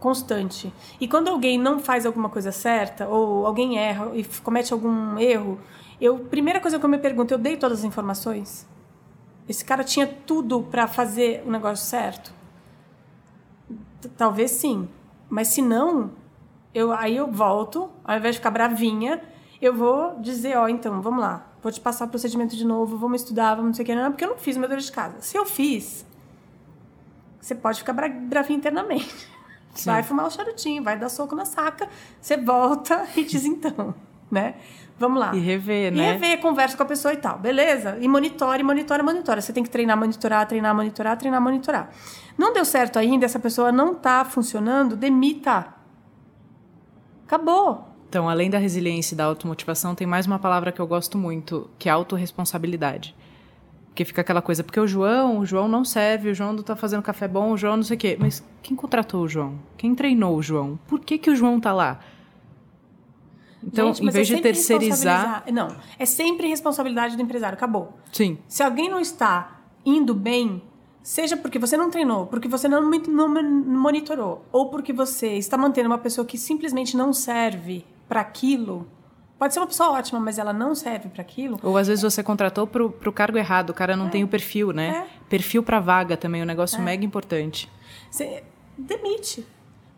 constante. 0.05 0.71
E 1.01 1.09
quando 1.09 1.29
alguém 1.29 1.57
não 1.57 1.79
faz 1.81 2.05
alguma 2.05 2.29
coisa 2.29 2.53
certa, 2.53 3.09
ou 3.09 3.47
alguém 3.47 3.79
erra 3.79 4.11
e 4.15 4.23
comete 4.43 4.71
algum 4.71 5.19
erro, 5.19 5.59
eu 5.99 6.19
primeira 6.19 6.61
coisa 6.61 6.79
que 6.79 6.85
eu 6.85 6.91
me 6.91 6.99
pergunto, 6.99 7.33
eu 7.33 7.39
dei 7.39 7.57
todas 7.57 7.79
as 7.79 7.85
informações? 7.85 8.69
Esse 9.49 9.65
cara 9.65 9.83
tinha 9.83 10.07
tudo 10.07 10.63
para 10.63 10.87
fazer 10.87 11.43
o 11.47 11.51
negócio 11.51 11.87
certo? 11.87 12.35
Talvez 14.15 14.51
sim, 14.51 14.87
mas 15.31 15.49
se 15.49 15.63
não, 15.63 16.11
eu 16.75 16.93
aí 16.93 17.17
eu 17.17 17.33
volto, 17.33 17.89
ao 18.05 18.19
invés 18.19 18.35
de 18.35 18.41
ficar 18.41 18.51
bravinha, 18.51 19.23
eu 19.59 19.75
vou 19.75 20.21
dizer, 20.21 20.55
ó, 20.59 20.69
então, 20.69 21.01
vamos 21.01 21.21
lá, 21.21 21.47
vou 21.63 21.73
te 21.73 21.81
passar 21.81 22.05
o 22.05 22.09
procedimento 22.09 22.55
de 22.55 22.67
novo, 22.67 22.99
vamos 22.99 23.23
estudar, 23.23 23.55
vamos 23.55 23.69
não 23.69 23.75
sei 23.75 23.85
o 23.85 23.87
que, 23.87 23.95
não, 23.95 24.11
porque 24.11 24.25
eu 24.25 24.29
não 24.29 24.37
fiz 24.37 24.59
meu 24.59 24.69
dever 24.69 24.85
de 24.85 24.93
casa. 24.93 25.23
Se 25.23 25.35
eu 25.35 25.47
fiz, 25.47 26.05
você 27.41 27.55
pode 27.55 27.79
ficar 27.79 27.95
bra 27.95 28.07
bravinha 28.07 28.59
internamente. 28.59 29.33
Sim. 29.75 29.91
Vai 29.91 30.03
fumar 30.03 30.27
o 30.27 30.31
charutinho, 30.31 30.83
vai 30.83 30.99
dar 30.99 31.09
soco 31.09 31.35
na 31.35 31.45
saca, 31.45 31.89
você 32.21 32.37
volta 32.37 33.07
e 33.17 33.25
diz 33.25 33.45
então, 33.45 33.95
né? 34.31 34.55
Vamos 34.99 35.19
lá. 35.19 35.35
E 35.35 35.41
rever, 35.41 35.93
né? 35.93 36.11
E 36.11 36.13
rever, 36.13 36.41
conversa 36.41 36.77
com 36.77 36.85
a 36.85 36.87
pessoa 36.87 37.13
e 37.13 37.17
tal. 37.17 37.37
Beleza? 37.39 37.99
E 38.01 38.07
monitore, 38.07 38.63
monitore, 38.63 39.03
monitore. 39.03 39.43
Você 39.43 39.53
tem 39.53 39.65
que 39.65 39.71
treinar, 39.71 39.99
monitorar, 39.99 40.47
treinar, 40.47 40.75
monitorar, 40.75 41.17
treinar, 41.19 41.41
monitorar. 41.41 41.91
Não 42.39 42.53
deu 42.53 42.65
certo 42.65 42.99
ainda, 42.99 43.27
essa 43.27 43.41
pessoa 43.41 43.73
não 43.73 43.93
está 43.93 44.25
funcionando, 44.25 44.97
demita. 44.97 45.75
Acabou. 47.27 47.89
Então, 48.09 48.29
além 48.29 48.49
da 48.49 48.59
resiliência 48.59 49.15
e 49.15 49.19
da 49.19 49.25
automotivação, 49.25 49.95
tem 49.95 50.07
mais 50.07 50.27
uma 50.27 50.39
palavra 50.39 50.71
que 50.71 50.81
eu 50.81 50.87
gosto 50.87 51.19
muito, 51.19 51.69
que 51.77 51.89
é 51.89 51.93
autorresponsabilidade. 51.93 53.15
Porque 53.95 54.05
fica 54.05 54.23
aquela 54.23 54.43
coisa, 54.43 54.65
porque 54.65 54.81
o 54.81 54.89
João, 54.89 55.39
o 55.39 55.47
João 55.47 55.69
não 55.69 55.85
serve, 55.85 56.29
o 56.29 56.35
João 56.35 56.53
não 56.53 56.65
tá 56.65 56.75
fazendo 56.75 57.01
café 57.01 57.29
bom, 57.29 57.53
o 57.53 57.57
João 57.57 57.77
não 57.77 57.85
sei 57.85 57.97
o 57.97 58.01
quê. 58.01 58.17
Mas 58.19 58.45
quem 58.61 58.77
contratou 58.77 59.23
o 59.23 59.29
João? 59.29 59.57
Quem 59.77 59.95
treinou 59.95 60.37
o 60.37 60.43
João? 60.43 60.77
Por 60.89 60.99
que, 60.99 61.17
que 61.17 61.31
o 61.31 61.37
João 61.37 61.61
tá 61.61 61.73
lá? 61.73 62.01
Então, 63.63 63.95
Gente, 63.95 64.05
em 64.05 64.11
vez 64.11 64.29
é 64.29 64.35
de 64.35 64.43
terceirizar. 64.43 65.45
Não, 65.53 65.77
é 65.97 66.05
sempre 66.05 66.49
responsabilidade 66.49 67.15
do 67.15 67.23
empresário. 67.23 67.57
Acabou. 67.57 67.97
Sim. 68.13 68.37
Se 68.49 68.65
alguém 68.65 68.91
não 68.91 68.99
está 68.99 69.61
indo 69.87 70.13
bem, 70.13 70.61
seja 71.01 71.37
porque 71.37 71.61
você 71.61 71.77
não 71.77 71.89
treinou, 71.89 72.27
porque 72.27 72.49
você 72.49 72.67
não, 72.67 72.91
não 72.91 73.29
monitorou, 73.81 74.45
ou 74.51 74.71
porque 74.71 74.93
você 74.93 75.35
está 75.35 75.57
mantendo 75.57 75.87
uma 75.87 75.99
pessoa 75.99 76.27
que 76.27 76.37
simplesmente 76.37 76.97
não 76.97 77.13
serve 77.13 77.85
para 78.09 78.21
aquilo. 78.21 78.89
Pode 79.45 79.53
ser 79.53 79.61
uma 79.61 79.67
pessoa 79.67 79.91
ótima, 79.91 80.19
mas 80.19 80.39
ela 80.39 80.55
não 80.55 80.75
serve 80.75 81.11
para 81.11 81.21
aquilo. 81.21 81.61
Ou 81.63 81.77
às 81.77 81.87
vezes 81.87 82.03
você 82.03 82.23
contratou 82.23 82.67
para 82.67 82.83
o 82.83 83.13
cargo 83.13 83.37
errado, 83.37 83.69
o 83.69 83.75
cara 83.75 83.95
não 83.95 84.07
é. 84.07 84.09
tem 84.09 84.25
o 84.25 84.27
perfil, 84.27 84.73
né? 84.73 85.05
É. 85.07 85.29
Perfil 85.29 85.63
para 85.63 85.79
vaga 85.81 86.17
também, 86.17 86.43
um 86.43 86.47
negócio 86.47 86.79
é. 86.79 86.83
mega 86.83 87.05
importante. 87.05 87.71
Você 88.11 88.43
demite. 88.79 89.47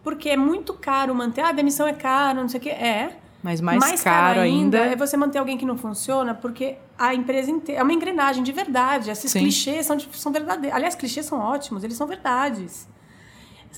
Porque 0.02 0.30
é 0.30 0.36
muito 0.36 0.74
caro 0.74 1.14
manter. 1.14 1.42
Ah, 1.42 1.52
demissão 1.52 1.86
é 1.86 1.92
caro, 1.92 2.40
não 2.40 2.48
sei 2.48 2.58
o 2.58 2.60
quê. 2.60 2.70
É. 2.70 3.16
Mas 3.40 3.60
mais, 3.60 3.78
mais 3.78 4.02
caro, 4.02 4.16
caro 4.16 4.40
ainda, 4.40 4.82
ainda, 4.82 4.92
é 4.94 4.96
você 4.96 5.16
manter 5.16 5.38
alguém 5.38 5.56
que 5.56 5.64
não 5.64 5.78
funciona, 5.78 6.34
porque 6.34 6.74
a 6.98 7.14
empresa 7.14 7.48
inteira 7.48 7.82
é 7.82 7.84
uma 7.84 7.92
engrenagem 7.92 8.42
de 8.42 8.50
verdade. 8.50 9.12
Esses 9.12 9.30
Sim. 9.30 9.38
clichês 9.38 9.86
são, 9.86 9.96
são 10.00 10.32
verdadeiros. 10.32 10.74
Aliás, 10.74 10.96
clichês 10.96 11.24
são 11.24 11.38
ótimos, 11.38 11.84
eles 11.84 11.96
são 11.96 12.08
verdades. 12.08 12.88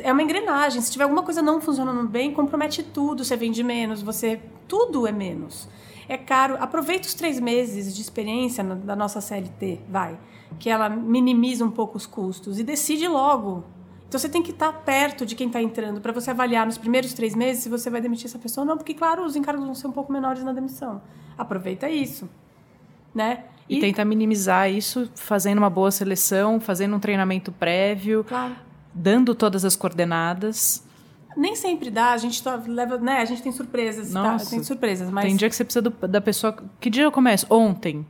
É 0.01 0.12
uma 0.12 0.23
engrenagem. 0.23 0.81
Se 0.81 0.91
tiver 0.91 1.05
alguma 1.05 1.23
coisa 1.23 1.43
não 1.43 1.61
funcionando 1.61 2.07
bem, 2.09 2.33
compromete 2.33 2.83
tudo. 2.83 3.25
Você 3.25 3.37
vende 3.37 3.62
menos, 3.62 4.03
você. 4.03 4.41
Tudo 4.66 5.07
é 5.07 5.12
menos. 5.12 5.69
É 6.09 6.16
caro. 6.16 6.57
Aproveita 6.61 7.07
os 7.07 7.15
três 7.15 7.39
meses 7.41 7.95
de 7.95 8.01
experiência 8.01 8.62
da 8.62 8.97
nossa 8.97 9.20
CLT, 9.20 9.81
vai. 9.89 10.19
Que 10.59 10.70
ela 10.70 10.89
minimiza 10.89 11.65
um 11.65 11.70
pouco 11.70 11.97
os 11.97 12.07
custos 12.07 12.59
e 12.59 12.65
decide 12.65 13.07
logo 13.07 13.65
então 14.09 14.19
você 14.19 14.29
tem 14.29 14.43
que 14.43 14.51
estar 14.51 14.73
perto 14.73 15.27
de 15.27 15.35
quem 15.35 15.49
está 15.49 15.61
entrando 15.61 16.01
para 16.01 16.12
você 16.12 16.31
avaliar 16.31 16.65
nos 16.65 16.79
primeiros 16.79 17.12
três 17.12 17.35
meses 17.35 17.62
se 17.62 17.69
você 17.69 17.91
vai 17.91 18.01
demitir 18.01 18.25
essa 18.25 18.39
pessoa 18.39 18.62
ou 18.62 18.69
não, 18.69 18.77
porque 18.77 18.95
claro 18.95 19.23
os 19.23 19.37
encargos 19.37 19.65
vão 19.65 19.75
ser 19.75 19.87
um 19.87 19.93
pouco 19.93 20.11
menores 20.11 20.43
na 20.43 20.53
demissão. 20.53 21.03
Aproveita 21.37 21.91
isso, 21.91 22.29
né? 23.15 23.45
E, 23.69 23.77
e 23.77 23.81
tenta 23.81 24.03
minimizar 24.07 24.70
isso 24.70 25.11
fazendo 25.15 25.59
uma 25.59 25.69
boa 25.69 25.91
seleção, 25.91 26.59
fazendo 26.59 26.97
um 26.97 26.99
treinamento 26.99 27.53
prévio, 27.53 28.25
claro. 28.25 28.57
Dando 28.94 29.35
todas 29.35 29.65
as 29.65 29.77
coordenadas. 29.77 30.85
Nem 31.36 31.55
sempre 31.55 31.90
dá, 31.90 32.12
a 32.12 32.16
gente 32.16 32.43
leva, 32.66 32.98
né? 32.98 33.19
A 33.20 33.24
gente 33.24 33.43
tem 33.43 33.52
surpresas, 33.52 34.12
tá? 34.12 34.23
Nossa, 34.23 34.47
tá? 34.47 34.51
tem 34.51 34.62
surpresas, 34.62 35.10
mas 35.10 35.24
tem 35.24 35.36
dia 35.36 35.48
que 35.48 35.55
você 35.55 35.65
precisa 35.65 35.82
do, 35.82 35.90
da 35.90 36.20
pessoa. 36.20 36.56
Que 36.81 36.90
dia 36.90 37.05
eu 37.05 37.12
começo? 37.12 37.47
Ontem. 37.48 38.05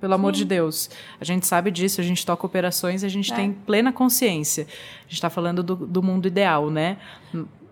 Pelo 0.00 0.14
amor 0.14 0.32
de 0.32 0.44
Deus. 0.44 0.90
A 1.20 1.24
gente 1.24 1.46
sabe 1.46 1.70
disso, 1.70 2.00
a 2.00 2.04
gente 2.04 2.24
toca 2.26 2.44
operações 2.44 3.02
e 3.02 3.06
a 3.06 3.08
gente 3.08 3.32
é. 3.32 3.36
tem 3.36 3.52
plena 3.52 3.92
consciência. 3.92 4.64
A 4.64 5.02
gente 5.02 5.14
está 5.14 5.30
falando 5.30 5.62
do, 5.62 5.74
do 5.74 6.02
mundo 6.02 6.28
ideal, 6.28 6.70
né? 6.70 6.98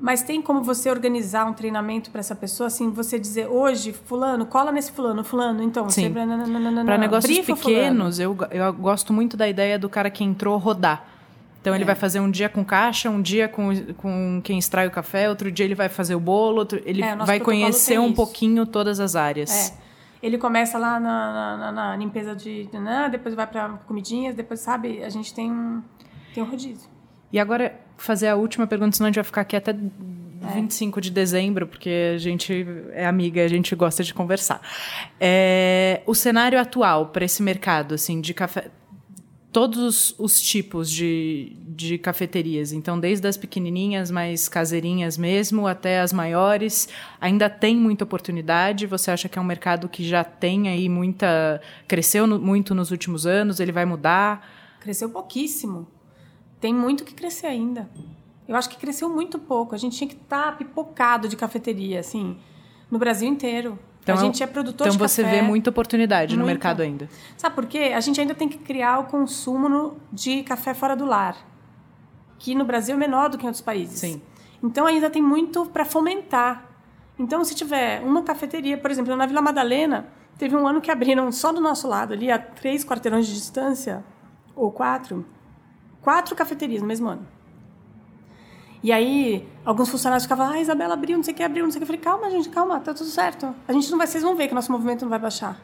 Mas 0.01 0.23
tem 0.23 0.41
como 0.41 0.63
você 0.63 0.91
organizar 0.91 1.47
um 1.47 1.53
treinamento 1.53 2.11
para 2.11 2.21
essa 2.21 2.35
pessoa, 2.35 2.67
assim, 2.67 2.91
você 2.91 3.19
dizer 3.19 3.47
hoje, 3.47 3.93
fulano, 3.93 4.47
cola 4.47 4.73
nesse 4.73 4.91
fulano, 4.93 5.23
fulano, 5.23 5.63
então. 5.63 5.89
Sim. 5.91 6.13
Para 6.13 6.99
negócios 6.99 7.39
pequenos, 7.41 8.19
eu, 8.19 8.37
eu 8.51 8.73
gosto 8.73 9.13
muito 9.13 9.37
da 9.37 9.49
ideia 9.49 9.79
do 9.79 9.89
cara 9.89 10.11
que 10.11 10.25
entrou 10.25 10.59
rodar. 10.59 11.14
Então 11.65 11.73
é. 11.73 11.79
ele 11.79 11.85
vai 11.87 11.95
fazer 11.95 12.21
um 12.21 12.31
dia 12.31 12.47
com 12.47 12.63
caixa, 12.63 13.09
um 13.09 13.23
dia 13.23 13.49
com, 13.49 13.71
com 13.95 14.39
quem 14.45 14.59
extrai 14.59 14.87
o 14.87 14.91
café, 14.91 15.31
outro 15.31 15.51
dia 15.51 15.65
ele 15.65 15.75
vai 15.75 15.89
fazer 15.89 16.15
o 16.15 16.21
bolo, 16.21 16.59
outro, 16.59 16.79
ele 16.85 17.03
é, 17.03 17.17
vai 17.17 17.41
conhecer 17.41 17.99
um 17.99 18.09
isso. 18.09 18.15
pouquinho 18.15 18.67
todas 18.67 19.01
as 19.01 19.17
áreas. 19.17 19.71
É. 19.71 19.85
Ele 20.23 20.37
começa 20.37 20.77
lá 20.77 21.01
na, 21.01 21.57
na, 21.57 21.73
na 21.73 21.97
limpeza 21.97 22.37
de. 22.37 22.69
Né, 22.71 23.09
depois 23.11 23.35
vai 23.35 23.47
para 23.47 23.71
comidinhas, 23.87 24.35
depois, 24.35 24.61
sabe, 24.61 25.03
a 25.03 25.09
gente 25.09 25.33
tem 25.33 25.51
um, 25.51 25.83
tem 26.35 26.43
um 26.43 26.47
rodízio. 26.47 26.87
E 27.33 27.41
agora, 27.41 27.81
fazer 27.97 28.29
a 28.29 28.37
última 28.37 28.67
pergunta, 28.67 28.95
senão 28.95 29.07
a 29.07 29.09
gente 29.09 29.17
vai 29.17 29.25
ficar 29.25 29.41
aqui 29.41 29.57
até 29.57 29.73
25 29.73 30.99
é. 30.99 31.03
de 31.03 31.11
dezembro, 31.11 31.67
porque 31.67 32.13
a 32.15 32.19
gente 32.19 32.67
é 32.93 33.07
amiga, 33.07 33.43
a 33.43 33.49
gente 33.49 33.75
gosta 33.75 34.05
de 34.05 34.13
conversar. 34.13 34.61
É, 35.19 36.03
o 36.05 36.15
cenário 36.15 36.61
atual 36.61 37.07
para 37.07 37.25
esse 37.25 37.43
mercado, 37.43 37.95
assim, 37.95 38.21
de 38.21 38.35
café 38.35 38.71
todos 39.55 40.13
os 40.19 40.41
tipos 40.41 40.91
de, 40.91 41.57
de 41.61 41.97
cafeterias. 41.97 42.73
Então, 42.73 42.99
desde 42.99 43.29
as 43.29 43.37
pequenininhas, 43.37 44.11
mais 44.11 44.49
caseirinhas 44.49 45.17
mesmo, 45.17 45.69
até 45.69 46.01
as 46.01 46.13
maiores, 46.13 46.89
ainda 47.21 47.49
tem 47.49 47.77
muita 47.77 48.03
oportunidade. 48.03 48.85
Você 48.85 49.13
acha 49.13 49.29
que 49.29 49.39
é 49.39 49.41
um 49.41 49.45
mercado 49.45 49.89
que 49.89 50.03
já 50.03 50.25
tem 50.25 50.69
aí 50.69 50.89
muita. 50.89 51.61
cresceu 51.87 52.27
no, 52.27 52.37
muito 52.37 52.75
nos 52.75 52.91
últimos 52.91 53.29
anos? 53.29 53.61
Ele 53.61 53.71
vai 53.71 53.85
mudar? 53.85 54.45
Cresceu 54.81 55.09
pouquíssimo. 55.09 55.87
Tem 56.61 56.75
muito 56.75 57.05
que 57.05 57.15
crescer 57.15 57.47
ainda. 57.47 57.89
Eu 58.49 58.57
acho 58.57 58.69
que 58.69 58.77
cresceu 58.77 59.09
muito 59.09 59.39
pouco. 59.39 59.73
A 59.73 59.79
gente 59.79 59.97
tinha 59.97 60.09
que 60.09 60.17
estar 60.17 60.51
tá 60.51 60.53
pipocado 60.53 61.29
de 61.29 61.37
cafeteria, 61.37 62.01
assim, 62.01 62.37
no 62.91 62.99
Brasil 62.99 63.29
inteiro. 63.29 63.79
Então, 64.05 64.17
a 64.17 64.19
gente 64.19 64.43
é 64.43 64.47
produtor 64.47 64.87
então 64.87 64.93
de 64.93 64.99
você 64.99 65.23
café. 65.23 65.37
vê 65.37 65.43
muita 65.43 65.71
oportunidade 65.71 66.37
no 66.37 66.45
mercado 66.45 66.83
ainda. 66.83 67.09
Sabe 67.39 67.55
por 67.55 67.65
quê? 67.65 67.93
A 67.97 68.01
gente 68.01 68.21
ainda 68.21 68.35
tem 68.35 68.49
que 68.49 68.59
criar 68.59 68.99
o 68.99 69.05
consumo 69.05 69.97
de 70.13 70.43
café 70.43 70.75
fora 70.75 70.95
do 70.95 71.07
lar, 71.07 71.37
que 72.39 72.55
no 72.55 72.65
Brasil 72.65 72.95
é 72.95 72.99
menor 72.99 73.31
do 73.31 73.39
que 73.39 73.45
em 73.45 73.47
outros 73.47 73.63
países. 73.63 73.99
Sim. 73.99 74.21
Então 74.63 74.87
ainda 74.87 75.09
tem 75.09 75.23
muito 75.23 75.65
para 75.67 75.87
fomentar. 75.87 76.65
Então 77.19 77.43
se 77.45 77.55
tiver 77.55 78.03
uma 78.03 78.23
cafeteria, 78.23 78.77
por 78.77 78.91
exemplo, 78.91 79.17
na 79.17 79.25
Vila 79.25 79.41
Madalena, 79.41 80.07
teve 80.37 80.55
um 80.55 80.67
ano 80.69 80.83
que 80.83 80.91
abriram 80.91 81.33
só 81.33 81.51
do 81.51 81.61
nosso 81.61 81.89
lado, 81.89 82.13
ali 82.13 82.31
a 82.31 82.39
três 82.39 82.85
quarteirões 82.85 83.27
de 83.27 83.33
distância, 83.33 84.05
ou 84.55 84.71
quatro, 84.71 85.25
quatro 86.03 86.37
cafeterias 86.37 86.83
no 86.83 86.89
mesmo 86.89 87.09
ano. 87.09 87.34
E 88.85 88.93
aí, 88.93 89.49
alguns 89.65 89.89
funcionários 89.89 90.25
ficavam, 90.25 90.47
ah, 90.47 90.61
Isabela 90.61 90.93
abriu, 90.93 91.17
não 91.17 91.25
sei 91.25 91.33
o 91.33 91.37
que, 91.39 91.43
abriu, 91.43 91.65
não 91.65 91.71
sei 91.71 91.79
o 91.79 91.81
que. 91.81 91.85
Eu 91.85 91.99
falei, 91.99 92.03
calma, 92.03 92.31
gente, 92.31 92.51
calma, 92.51 92.79
tá 92.81 92.93
tudo 92.93 93.09
certo. 93.09 93.55
A 93.67 93.73
gente 93.73 93.91
não 93.91 93.97
vai, 93.97 94.07
vocês 94.07 94.23
vão 94.23 94.37
ver 94.37 94.47
que 94.47 94.53
nosso 94.55 94.71
movimento 94.71 95.01
não 95.01 95.09
vai 95.09 95.19
baixar. 95.19 95.59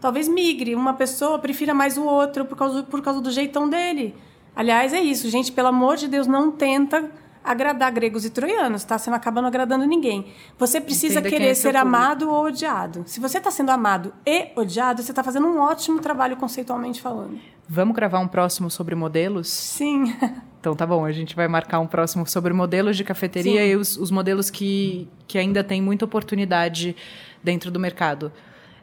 talvez 0.00 0.26
migre. 0.26 0.74
Uma 0.74 0.94
pessoa 0.94 1.38
prefira 1.38 1.72
mais 1.72 1.96
o 1.96 2.02
outro 2.02 2.44
por 2.44 2.58
causa, 2.58 2.82
por 2.82 3.00
causa 3.00 3.20
do 3.20 3.30
jeitão 3.30 3.68
dele. 3.68 4.16
Aliás, 4.56 4.92
é 4.92 5.00
isso, 5.00 5.30
gente, 5.30 5.52
pelo 5.52 5.68
amor 5.68 5.96
de 5.96 6.08
Deus, 6.08 6.26
não 6.26 6.50
tenta 6.50 7.08
agradar 7.44 7.92
gregos 7.92 8.24
e 8.24 8.30
troianos, 8.30 8.82
tá? 8.82 8.98
Você 8.98 9.08
não 9.08 9.16
acaba 9.16 9.40
não 9.40 9.46
agradando 9.46 9.86
ninguém. 9.86 10.32
Você 10.58 10.80
precisa 10.80 11.20
Entenda 11.20 11.30
querer 11.30 11.50
é 11.50 11.54
ser 11.54 11.76
amado 11.76 12.28
ou 12.28 12.46
odiado. 12.46 13.04
Se 13.06 13.20
você 13.20 13.38
está 13.38 13.52
sendo 13.52 13.70
amado 13.70 14.12
e 14.26 14.48
odiado, 14.56 15.00
você 15.00 15.12
está 15.12 15.22
fazendo 15.22 15.46
um 15.46 15.60
ótimo 15.60 16.00
trabalho 16.00 16.36
conceitualmente 16.36 17.00
falando. 17.00 17.38
Vamos 17.68 17.94
gravar 17.94 18.18
um 18.18 18.26
próximo 18.26 18.68
sobre 18.68 18.96
modelos? 18.96 19.48
Sim. 19.48 20.12
Então 20.60 20.76
tá 20.76 20.86
bom, 20.86 21.06
a 21.06 21.10
gente 21.10 21.34
vai 21.34 21.48
marcar 21.48 21.80
um 21.80 21.86
próximo 21.86 22.26
sobre 22.26 22.52
modelos 22.52 22.94
de 22.94 23.02
cafeteria 23.02 23.62
Sim. 23.62 23.66
e 23.66 23.76
os, 23.76 23.96
os, 23.96 24.10
modelos 24.10 24.50
que, 24.50 25.08
que 25.26 25.38
ainda 25.38 25.64
têm 25.64 25.80
muita 25.80 26.04
oportunidade 26.04 26.94
dentro 27.42 27.70
do 27.70 27.80
mercado. 27.80 28.30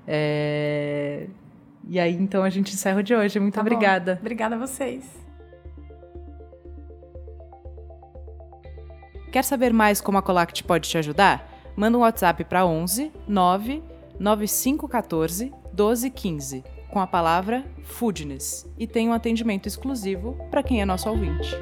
É... 0.08 1.28
E 1.88 2.00
aí, 2.00 2.14
então, 2.14 2.44
a 2.44 2.50
gente 2.50 2.74
encerra 2.74 3.04
de 3.04 3.14
hoje. 3.14 3.40
Muito 3.40 3.54
tá 3.54 3.62
obrigada. 3.62 4.16
Bom. 4.16 4.22
Obrigada 4.22 4.56
a 4.56 4.58
vocês. 4.58 5.06
Quer 9.32 9.44
saber 9.44 9.72
mais 9.72 10.02
como 10.02 10.18
a 10.18 10.22
Colact 10.22 10.64
pode 10.64 10.90
te 10.90 10.98
ajudar? 10.98 11.48
Manda 11.76 11.96
um 11.96 12.02
WhatsApp 12.02 12.44
para 12.44 12.66
11 12.66 13.12
9 13.28 13.84
9514 14.20 15.52
1215 15.72 16.77
com 16.90 17.00
a 17.00 17.08
palavra 17.08 17.66
Foodness 17.84 18.66
e 18.78 18.88
tem 18.88 19.10
um 19.10 19.14
atendimento 19.14 19.68
exclusivo 19.68 20.38
para 20.50 20.64
quem 20.64 20.82
é 20.82 20.86
nosso 20.86 21.10
ouvinte. 21.10 21.56